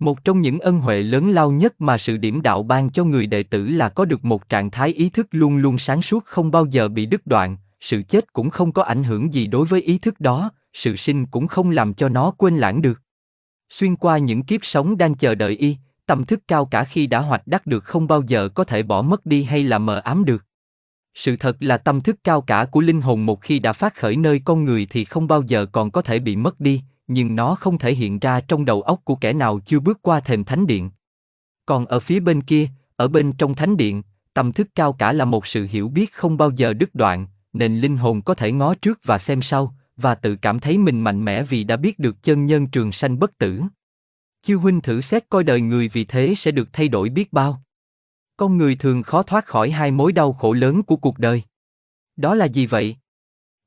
[0.00, 3.26] Một trong những ân huệ lớn lao nhất mà sự điểm đạo ban cho người
[3.26, 6.50] đệ tử là có được một trạng thái ý thức luôn luôn sáng suốt không
[6.50, 9.82] bao giờ bị đứt đoạn, sự chết cũng không có ảnh hưởng gì đối với
[9.82, 13.00] ý thức đó, sự sinh cũng không làm cho nó quên lãng được.
[13.70, 17.20] Xuyên qua những kiếp sống đang chờ đợi y, tâm thức cao cả khi đã
[17.20, 20.24] hoạch đắc được không bao giờ có thể bỏ mất đi hay là mờ ám
[20.24, 20.44] được.
[21.14, 24.16] Sự thật là tâm thức cao cả của linh hồn một khi đã phát khởi
[24.16, 26.82] nơi con người thì không bao giờ còn có thể bị mất đi,
[27.12, 30.20] nhưng nó không thể hiện ra trong đầu óc của kẻ nào chưa bước qua
[30.20, 30.90] thềm thánh điện.
[31.66, 34.02] Còn ở phía bên kia, ở bên trong thánh điện,
[34.34, 37.78] tâm thức cao cả là một sự hiểu biết không bao giờ đứt đoạn, nên
[37.80, 41.24] linh hồn có thể ngó trước và xem sau, và tự cảm thấy mình mạnh
[41.24, 43.60] mẽ vì đã biết được chân nhân trường sanh bất tử.
[44.42, 47.62] Chư huynh thử xét coi đời người vì thế sẽ được thay đổi biết bao.
[48.36, 51.42] Con người thường khó thoát khỏi hai mối đau khổ lớn của cuộc đời.
[52.16, 52.96] Đó là gì vậy?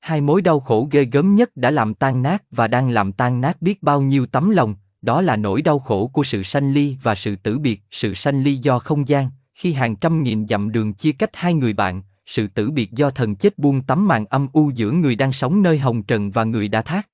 [0.04, 3.42] Hai mối đau khổ ghê gớm nhất đã làm tan nát và đang làm tan
[3.42, 6.98] nát biết bao nhiêu tấm lòng, đó là nỗi đau khổ của sự sanh ly
[7.04, 10.72] và sự tử biệt, sự sanh ly do không gian, khi hàng trăm nghìn dặm
[10.72, 14.26] đường chia cách hai người bạn, sự tử biệt do thần chết buông tấm màn
[14.26, 17.10] âm u giữa người đang sống nơi hồng trần và người đã thác.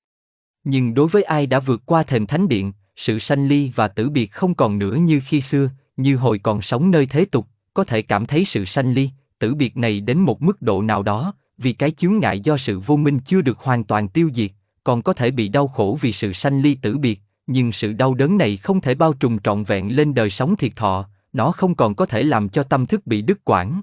[0.63, 4.09] Nhưng đối với ai đã vượt qua thềm thánh điện, sự sanh ly và tử
[4.09, 7.83] biệt không còn nữa như khi xưa, như hồi còn sống nơi thế tục, có
[7.83, 9.09] thể cảm thấy sự sanh ly,
[9.39, 12.79] tử biệt này đến một mức độ nào đó, vì cái chướng ngại do sự
[12.79, 14.51] vô minh chưa được hoàn toàn tiêu diệt,
[14.83, 18.13] còn có thể bị đau khổ vì sự sanh ly tử biệt, nhưng sự đau
[18.13, 21.75] đớn này không thể bao trùm trọn vẹn lên đời sống thiệt thọ, nó không
[21.75, 23.81] còn có thể làm cho tâm thức bị đứt quãng.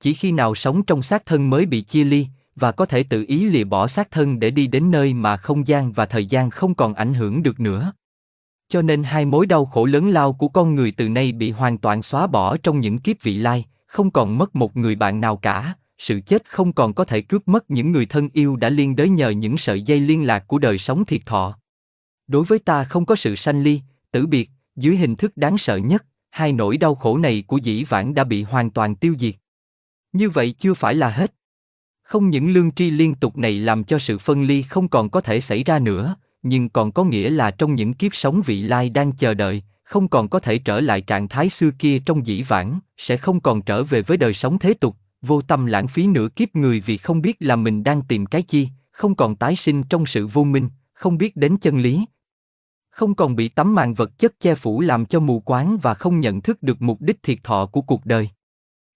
[0.00, 2.26] Chỉ khi nào sống trong xác thân mới bị chia ly,
[2.56, 5.66] và có thể tự ý lìa bỏ xác thân để đi đến nơi mà không
[5.66, 7.92] gian và thời gian không còn ảnh hưởng được nữa.
[8.68, 11.78] Cho nên hai mối đau khổ lớn lao của con người từ nay bị hoàn
[11.78, 15.36] toàn xóa bỏ trong những kiếp vị lai, không còn mất một người bạn nào
[15.36, 18.96] cả, sự chết không còn có thể cướp mất những người thân yêu đã liên
[18.96, 21.58] đới nhờ những sợi dây liên lạc của đời sống thiệt thọ.
[22.26, 25.76] Đối với ta không có sự sanh ly, tử biệt, dưới hình thức đáng sợ
[25.76, 29.34] nhất, hai nỗi đau khổ này của dĩ vãng đã bị hoàn toàn tiêu diệt.
[30.12, 31.34] Như vậy chưa phải là hết.
[32.02, 35.20] Không những lương tri liên tục này làm cho sự phân ly không còn có
[35.20, 38.90] thể xảy ra nữa, nhưng còn có nghĩa là trong những kiếp sống vị lai
[38.90, 42.42] đang chờ đợi, không còn có thể trở lại trạng thái xưa kia trong dĩ
[42.42, 46.06] vãng, sẽ không còn trở về với đời sống thế tục, vô tâm lãng phí
[46.06, 49.56] nửa kiếp người vì không biết là mình đang tìm cái chi, không còn tái
[49.56, 52.04] sinh trong sự vô minh, không biết đến chân lý.
[52.90, 56.20] Không còn bị tấm màn vật chất che phủ làm cho mù quáng và không
[56.20, 58.28] nhận thức được mục đích thiệt thọ của cuộc đời.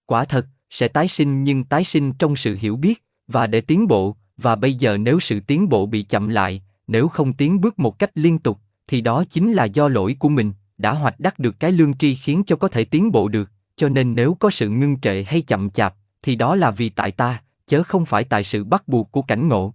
[0.07, 3.87] Quả thật, sẽ tái sinh nhưng tái sinh trong sự hiểu biết, và để tiến
[3.89, 7.79] bộ, và bây giờ nếu sự tiến bộ bị chậm lại, nếu không tiến bước
[7.79, 11.39] một cách liên tục, thì đó chính là do lỗi của mình, đã hoạch đắc
[11.39, 14.51] được cái lương tri khiến cho có thể tiến bộ được, cho nên nếu có
[14.51, 18.25] sự ngưng trệ hay chậm chạp, thì đó là vì tại ta, chớ không phải
[18.25, 19.75] tại sự bắt buộc của cảnh ngộ.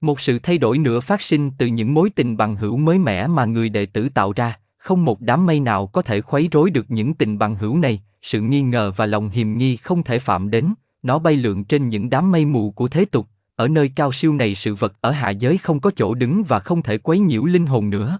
[0.00, 3.26] Một sự thay đổi nữa phát sinh từ những mối tình bằng hữu mới mẻ
[3.26, 6.70] mà người đệ tử tạo ra, không một đám mây nào có thể khuấy rối
[6.70, 10.18] được những tình bằng hữu này, sự nghi ngờ và lòng hiềm nghi không thể
[10.18, 13.92] phạm đến, nó bay lượn trên những đám mây mù của thế tục, ở nơi
[13.96, 16.98] cao siêu này sự vật ở hạ giới không có chỗ đứng và không thể
[16.98, 18.18] quấy nhiễu linh hồn nữa.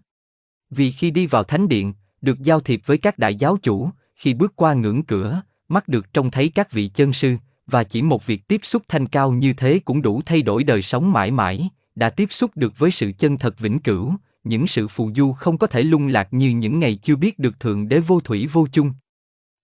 [0.70, 4.34] Vì khi đi vào thánh điện, được giao thiệp với các đại giáo chủ, khi
[4.34, 7.36] bước qua ngưỡng cửa, mắt được trông thấy các vị chân sư,
[7.66, 10.82] và chỉ một việc tiếp xúc thanh cao như thế cũng đủ thay đổi đời
[10.82, 14.88] sống mãi mãi, đã tiếp xúc được với sự chân thật vĩnh cửu, những sự
[14.88, 17.98] phù du không có thể lung lạc như những ngày chưa biết được thượng đế
[17.98, 18.92] vô thủy vô chung.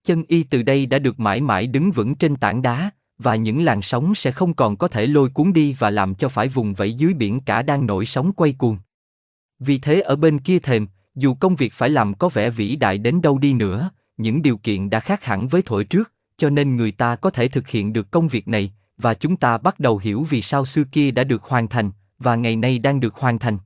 [0.05, 3.62] Chân y từ đây đã được mãi mãi đứng vững trên tảng đá, và những
[3.62, 6.75] làn sóng sẽ không còn có thể lôi cuốn đi và làm cho phải vùng
[6.75, 8.79] vẫy dưới biển cả đang nổi sóng quay cuồng.
[9.59, 12.99] Vì thế ở bên kia thềm, dù công việc phải làm có vẻ vĩ đại
[12.99, 13.91] đến đâu đi nữa,
[14.23, 17.49] những điều kiện đã khác hẳn với thổi trước, cho nên người ta có thể
[17.49, 20.84] thực hiện được công việc này, và chúng ta bắt đầu hiểu vì sao xưa
[20.92, 23.58] kia đã được hoàn thành, và ngày nay đang được hoàn thành.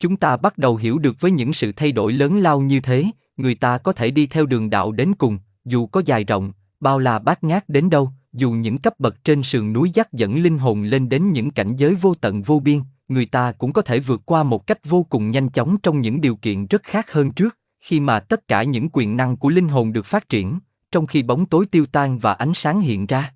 [0.00, 3.04] Chúng ta bắt đầu hiểu được với những sự thay đổi lớn lao như thế,
[3.36, 6.98] người ta có thể đi theo đường đạo đến cùng, dù có dài rộng, bao
[6.98, 10.58] la bát ngát đến đâu, dù những cấp bậc trên sườn núi dắt dẫn linh
[10.58, 14.00] hồn lên đến những cảnh giới vô tận vô biên, người ta cũng có thể
[14.00, 17.30] vượt qua một cách vô cùng nhanh chóng trong những điều kiện rất khác hơn
[17.30, 20.58] trước, khi mà tất cả những quyền năng của linh hồn được phát triển,
[20.90, 23.34] trong khi bóng tối tiêu tan và ánh sáng hiện ra.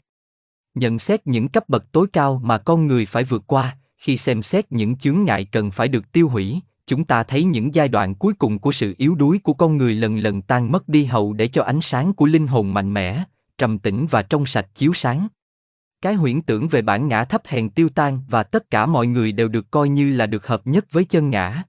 [0.75, 4.43] Nhận xét những cấp bậc tối cao mà con người phải vượt qua, khi xem
[4.43, 8.15] xét những chướng ngại cần phải được tiêu hủy, chúng ta thấy những giai đoạn
[8.15, 11.33] cuối cùng của sự yếu đuối của con người lần lần tan mất đi hậu
[11.33, 13.25] để cho ánh sáng của linh hồn mạnh mẽ,
[13.59, 15.29] trầm tĩnh và trong sạch chiếu sáng.
[16.03, 19.33] Cái huyễn tưởng về bản ngã thấp hèn tiêu tan và tất cả mọi người
[19.33, 21.63] đều được coi như là được hợp nhất với chân ngã.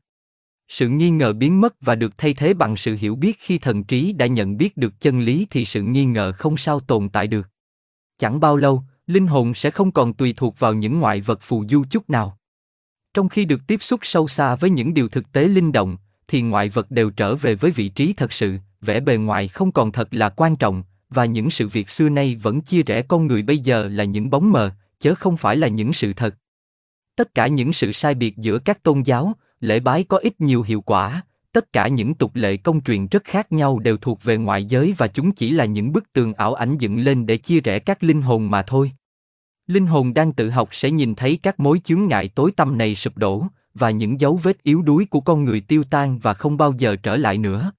[0.74, 3.83] Sự nghi ngờ biến mất và được thay thế bằng sự hiểu biết khi thần
[3.83, 7.27] trí đã nhận biết được chân lý thì sự nghi ngờ không sao tồn tại
[7.27, 7.48] được.
[8.17, 11.66] Chẳng bao lâu, linh hồn sẽ không còn tùy thuộc vào những ngoại vật phù
[11.69, 12.38] du chút nào.
[13.14, 16.41] Trong khi được tiếp xúc sâu xa với những điều thực tế linh động, thì
[16.41, 19.91] ngoại vật đều trở về với vị trí thật sự, vẻ bề ngoài không còn
[19.91, 23.41] thật là quan trọng, và những sự việc xưa nay vẫn chia rẽ con người
[23.41, 26.35] bây giờ là những bóng mờ, chớ không phải là những sự thật.
[27.16, 30.61] Tất cả những sự sai biệt giữa các tôn giáo, lễ bái có ít nhiều
[30.61, 34.38] hiệu quả, tất cả những tục lệ công truyền rất khác nhau đều thuộc về
[34.38, 37.59] ngoại giới và chúng chỉ là những bức tường ảo ảnh dựng lên để chia
[37.59, 38.91] rẽ các linh hồn mà thôi.
[39.67, 42.95] Linh hồn đang tự học sẽ nhìn thấy các mối chướng ngại tối tâm này
[42.95, 46.57] sụp đổ, và những dấu vết yếu đuối của con người tiêu tan và không
[46.57, 47.72] bao giờ trở lại nữa.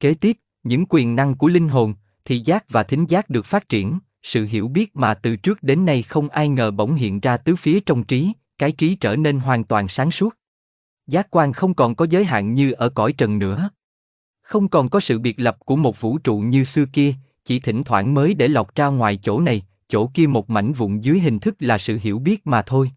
[0.00, 3.68] Kế tiếp, những quyền năng của linh hồn, thị giác và thính giác được phát
[3.68, 7.36] triển, sự hiểu biết mà từ trước đến nay không ai ngờ bỗng hiện ra
[7.36, 10.34] tứ phía trong trí, cái trí trở nên hoàn toàn sáng suốt.
[11.06, 13.70] Giác quan không còn có giới hạn như ở cõi trần nữa.
[14.42, 17.14] Không còn có sự biệt lập của một vũ trụ như xưa kia,
[17.44, 21.00] chỉ thỉnh thoảng mới để lọc ra ngoài chỗ này, chỗ kia một mảnh vụn
[21.00, 22.90] dưới hình thức là sự hiểu biết mà thôi.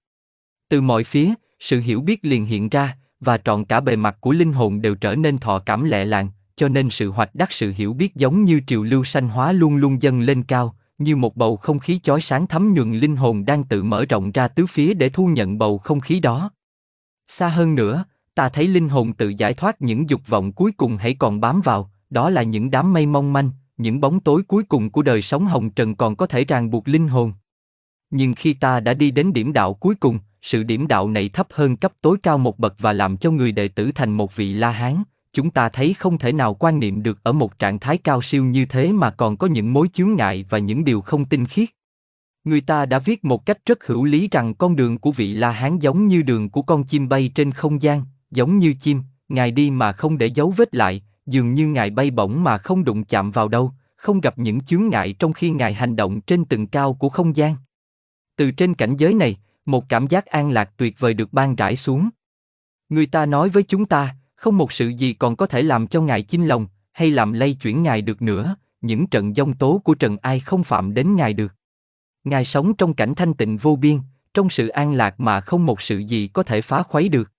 [0.69, 4.31] Từ mọi phía, sự hiểu biết liền hiện ra, và trọn cả bề mặt của
[4.31, 7.73] linh hồn đều trở nên thọ cảm lẹ làng, cho nên sự hoạch đắc sự
[7.75, 11.35] hiểu biết giống như triều lưu sanh hóa luôn luôn dâng lên cao, như một
[11.35, 14.65] bầu không khí chói sáng thấm nhuần linh hồn đang tự mở rộng ra tứ
[14.65, 16.51] phía để thu nhận bầu không khí đó.
[17.27, 18.05] Xa hơn nữa,
[18.35, 21.61] ta thấy linh hồn tự giải thoát những dục vọng cuối cùng hãy còn bám
[21.61, 25.21] vào, đó là những đám mây mong manh, những bóng tối cuối cùng của đời
[25.21, 27.33] sống hồng trần còn có thể ràng buộc linh hồn.
[28.09, 31.47] Nhưng khi ta đã đi đến điểm đạo cuối cùng, sự điểm đạo này thấp
[31.51, 34.53] hơn cấp tối cao một bậc và làm cho người đệ tử thành một vị
[34.53, 37.97] La Hán, chúng ta thấy không thể nào quan niệm được ở một trạng thái
[37.97, 41.25] cao siêu như thế mà còn có những mối chướng ngại và những điều không
[41.25, 41.69] tinh khiết.
[42.45, 45.51] Người ta đã viết một cách rất hữu lý rằng con đường của vị La
[45.51, 49.51] Hán giống như đường của con chim bay trên không gian, giống như chim, ngài
[49.51, 53.03] đi mà không để dấu vết lại, dường như ngài bay bổng mà không đụng
[53.03, 56.67] chạm vào đâu, không gặp những chướng ngại trong khi ngài hành động trên từng
[56.67, 57.55] cao của không gian.
[58.35, 61.75] Từ trên cảnh giới này, một cảm giác an lạc tuyệt vời được ban rải
[61.75, 62.09] xuống.
[62.89, 66.01] Người ta nói với chúng ta, không một sự gì còn có thể làm cho
[66.01, 69.95] ngài chinh lòng, hay làm lay chuyển ngài được nữa, những trận giông tố của
[69.95, 71.53] trần ai không phạm đến ngài được.
[72.25, 73.99] Ngài sống trong cảnh thanh tịnh vô biên,
[74.33, 77.31] trong sự an lạc mà không một sự gì có thể phá khuấy được.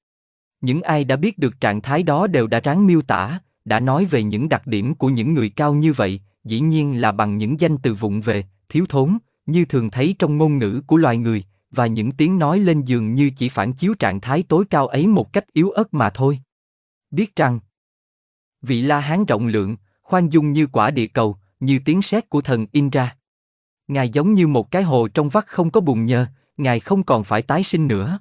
[0.61, 4.05] Những ai đã biết được trạng thái đó đều đã ráng miêu tả, đã nói
[4.05, 7.61] về những đặc điểm của những người cao như vậy, dĩ nhiên là bằng những
[7.61, 11.45] danh từ vụng về, thiếu thốn, như thường thấy trong ngôn ngữ của loài người,
[11.71, 15.07] và những tiếng nói lên giường như chỉ phản chiếu trạng thái tối cao ấy
[15.07, 16.41] một cách yếu ớt mà thôi.
[17.11, 17.61] Biết rằng,
[18.63, 22.41] vị La Hán rộng lượng, khoan dung như quả địa cầu, như tiếng sét của
[22.41, 23.17] thần Indra.
[23.89, 27.25] Ngài giống như một cái hồ trong vắt không có bùn nhơ, Ngài không còn
[27.25, 28.19] phải tái sinh nữa.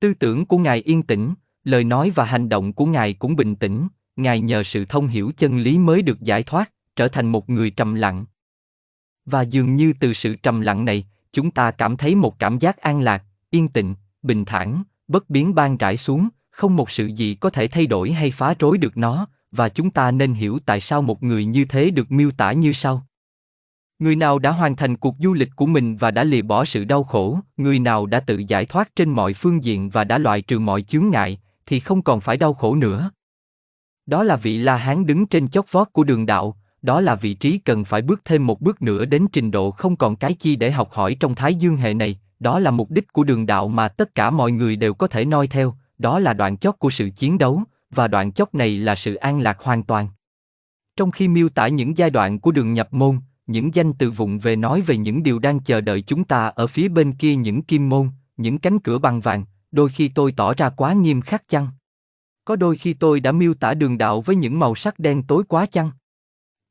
[0.00, 3.56] Tư tưởng của Ngài yên tĩnh, lời nói và hành động của Ngài cũng bình
[3.56, 7.50] tĩnh, Ngài nhờ sự thông hiểu chân lý mới được giải thoát, trở thành một
[7.50, 8.24] người trầm lặng.
[9.24, 12.76] Và dường như từ sự trầm lặng này, chúng ta cảm thấy một cảm giác
[12.76, 17.34] an lạc, yên tĩnh, bình thản, bất biến ban rải xuống, không một sự gì
[17.34, 20.80] có thể thay đổi hay phá rối được nó, và chúng ta nên hiểu tại
[20.80, 23.06] sao một người như thế được miêu tả như sau.
[24.02, 26.84] Người nào đã hoàn thành cuộc du lịch của mình và đã lìa bỏ sự
[26.84, 30.42] đau khổ, người nào đã tự giải thoát trên mọi phương diện và đã loại
[30.42, 33.10] trừ mọi chướng ngại, thì không còn phải đau khổ nữa.
[34.06, 37.34] Đó là vị La Hán đứng trên chót vót của đường đạo, đó là vị
[37.34, 40.56] trí cần phải bước thêm một bước nữa đến trình độ không còn cái chi
[40.56, 43.68] để học hỏi trong Thái Dương hệ này, đó là mục đích của đường đạo
[43.68, 46.90] mà tất cả mọi người đều có thể noi theo, đó là đoạn chót của
[46.90, 50.08] sự chiến đấu, và đoạn chót này là sự an lạc hoàn toàn.
[50.96, 53.18] Trong khi miêu tả những giai đoạn của đường nhập môn,
[53.52, 56.66] những danh từ vụng về nói về những điều đang chờ đợi chúng ta ở
[56.66, 60.54] phía bên kia những kim môn, những cánh cửa bằng vàng, đôi khi tôi tỏ
[60.54, 61.68] ra quá nghiêm khắc chăng?
[62.44, 65.44] Có đôi khi tôi đã miêu tả đường đạo với những màu sắc đen tối
[65.48, 65.90] quá chăng?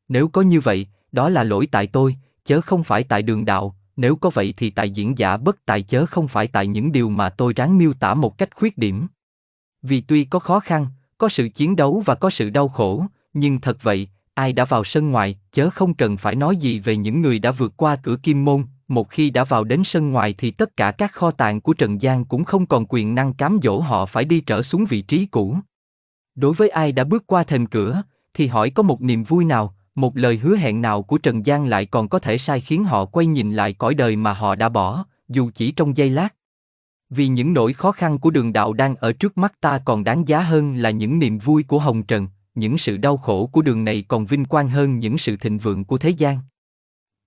[0.07, 3.75] Nếu có như vậy, đó là lỗi tại tôi, chớ không phải tại đường đạo,
[3.95, 7.09] nếu có vậy thì tại diễn giả bất tài chớ không phải tại những điều
[7.09, 9.07] mà tôi ráng miêu tả một cách khuyết điểm.
[9.81, 10.87] Vì tuy có khó khăn,
[11.17, 14.83] có sự chiến đấu và có sự đau khổ, nhưng thật vậy, ai đã vào
[14.83, 18.15] sân ngoài, chớ không cần phải nói gì về những người đã vượt qua cửa
[18.23, 21.61] kim môn, một khi đã vào đến sân ngoài thì tất cả các kho tàng
[21.61, 24.85] của Trần gian cũng không còn quyền năng cám dỗ họ phải đi trở xuống
[24.85, 25.57] vị trí cũ.
[26.35, 28.03] Đối với ai đã bước qua thềm cửa,
[28.33, 31.65] thì hỏi có một niềm vui nào, một lời hứa hẹn nào của Trần gian
[31.65, 34.69] lại còn có thể sai khiến họ quay nhìn lại cõi đời mà họ đã
[34.69, 36.35] bỏ, dù chỉ trong giây lát.
[37.09, 40.27] Vì những nỗi khó khăn của đường đạo đang ở trước mắt ta còn đáng
[40.27, 43.83] giá hơn là những niềm vui của Hồng Trần, những sự đau khổ của đường
[43.83, 46.37] này còn vinh quang hơn những sự thịnh vượng của thế gian.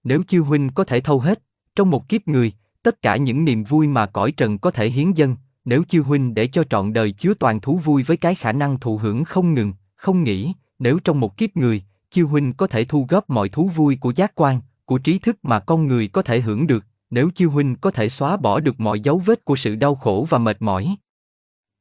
[0.04, 1.42] Nếu chư huynh có thể thâu hết,
[1.76, 5.12] trong một kiếp người, tất cả những niềm vui mà cõi trần có thể hiến
[5.12, 8.52] dân, nếu chư huynh để cho trọn đời chứa toàn thú vui với cái khả
[8.52, 12.66] năng thụ hưởng không ngừng, không nghĩ, nếu trong một kiếp người, chư huynh có
[12.66, 16.08] thể thu góp mọi thú vui của giác quan, của trí thức mà con người
[16.08, 19.44] có thể hưởng được, nếu chư huynh có thể xóa bỏ được mọi dấu vết
[19.44, 20.96] của sự đau khổ và mệt mỏi.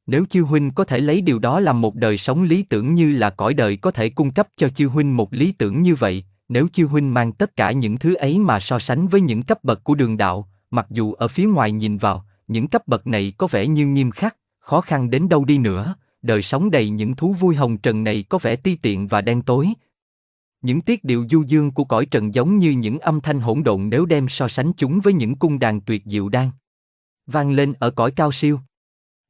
[0.07, 3.13] Nếu chư huynh có thể lấy điều đó làm một đời sống lý tưởng như
[3.13, 6.25] là cõi đời có thể cung cấp cho chư huynh một lý tưởng như vậy,
[6.49, 9.63] nếu chư huynh mang tất cả những thứ ấy mà so sánh với những cấp
[9.63, 13.33] bậc của đường đạo, mặc dù ở phía ngoài nhìn vào, những cấp bậc này
[13.37, 17.15] có vẻ như nghiêm khắc, khó khăn đến đâu đi nữa, đời sống đầy những
[17.15, 19.69] thú vui hồng trần này có vẻ ti tiện và đen tối.
[20.61, 23.89] Những tiết điệu du dương của cõi trần giống như những âm thanh hỗn độn
[23.89, 26.51] nếu đem so sánh chúng với những cung đàn tuyệt diệu đang
[27.27, 28.59] vang lên ở cõi cao siêu.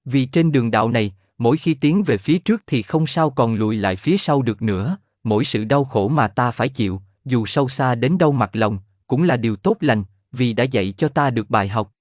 [0.06, 3.56] Vì trên đường đạo này, mỗi khi tiến về phía trước thì không sao còn
[3.56, 7.46] lùi lại phía sau được nữa, mỗi sự đau khổ mà ta phải chịu, dù
[7.46, 11.08] sâu xa đến đâu mặt lòng, cũng là điều tốt lành, vì đã dạy cho
[11.08, 11.92] ta được bài học.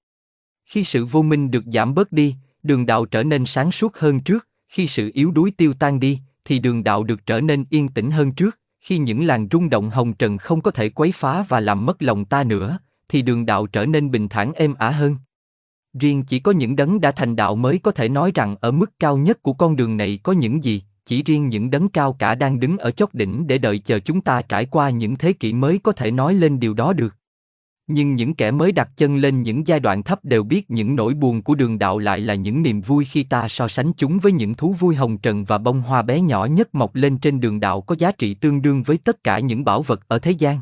[0.65, 4.19] Khi sự vô minh được giảm bớt đi, đường đạo trở nên sáng suốt hơn
[4.19, 7.87] trước, khi sự yếu đuối tiêu tan đi, thì đường đạo được trở nên yên
[7.87, 11.45] tĩnh hơn trước, khi những làn rung động hồng trần không có thể quấy phá
[11.49, 12.77] và làm mất lòng ta nữa,
[13.09, 15.15] thì đường đạo trở nên bình thản êm ả hơn.
[15.99, 18.91] Riêng chỉ có những đấng đã thành đạo mới có thể nói rằng ở mức
[18.99, 22.35] cao nhất của con đường này có những gì, chỉ riêng những đấng cao cả
[22.35, 25.53] đang đứng ở chót đỉnh để đợi chờ chúng ta trải qua những thế kỷ
[25.53, 27.15] mới có thể nói lên điều đó được.
[27.87, 31.13] Nhưng những kẻ mới đặt chân lên những giai đoạn thấp đều biết những nỗi
[31.13, 34.31] buồn của đường đạo lại là những niềm vui khi ta so sánh chúng với
[34.31, 37.59] những thú vui hồng trần và bông hoa bé nhỏ nhất mọc lên trên đường
[37.59, 40.59] đạo có giá trị tương đương với tất cả những bảo vật ở thế gian.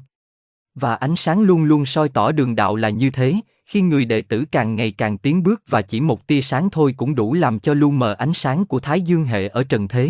[0.75, 3.35] Và ánh sáng luôn luôn soi tỏ đường đạo là như thế,
[3.71, 6.93] khi người đệ tử càng ngày càng tiến bước và chỉ một tia sáng thôi
[6.97, 10.09] cũng đủ làm cho lu mờ ánh sáng của Thái Dương hệ ở trần thế.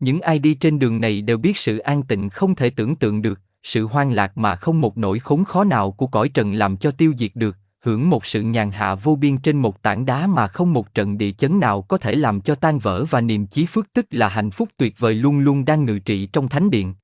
[0.00, 3.22] Những ai đi trên đường này đều biết sự an tịnh không thể tưởng tượng
[3.22, 6.76] được, sự hoang lạc mà không một nỗi khốn khó nào của cõi trần làm
[6.76, 10.26] cho tiêu diệt được, hưởng một sự nhàn hạ vô biên trên một tảng đá
[10.26, 13.46] mà không một trận địa chấn nào có thể làm cho tan vỡ và niềm
[13.46, 16.70] chí phước tức là hạnh phúc tuyệt vời luôn luôn đang ngự trị trong thánh
[16.70, 16.94] điện.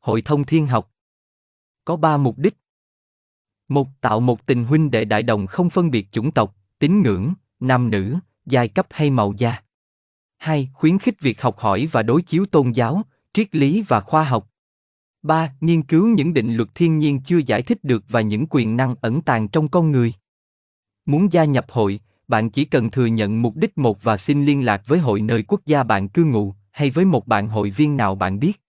[0.00, 0.90] Hội thông thiên học
[1.84, 2.63] có ba mục đích.
[3.68, 7.32] Một, tạo một tình huynh đệ đại đồng không phân biệt chủng tộc, tín ngưỡng,
[7.60, 9.62] nam nữ, giai cấp hay màu da.
[10.36, 13.02] Hai, khuyến khích việc học hỏi và đối chiếu tôn giáo,
[13.32, 14.48] triết lý và khoa học.
[15.22, 15.52] 3.
[15.60, 18.94] Nghiên cứu những định luật thiên nhiên chưa giải thích được và những quyền năng
[19.00, 20.12] ẩn tàng trong con người.
[21.06, 24.64] Muốn gia nhập hội, bạn chỉ cần thừa nhận mục đích một và xin liên
[24.64, 27.96] lạc với hội nơi quốc gia bạn cư ngụ, hay với một bạn hội viên
[27.96, 28.63] nào bạn biết.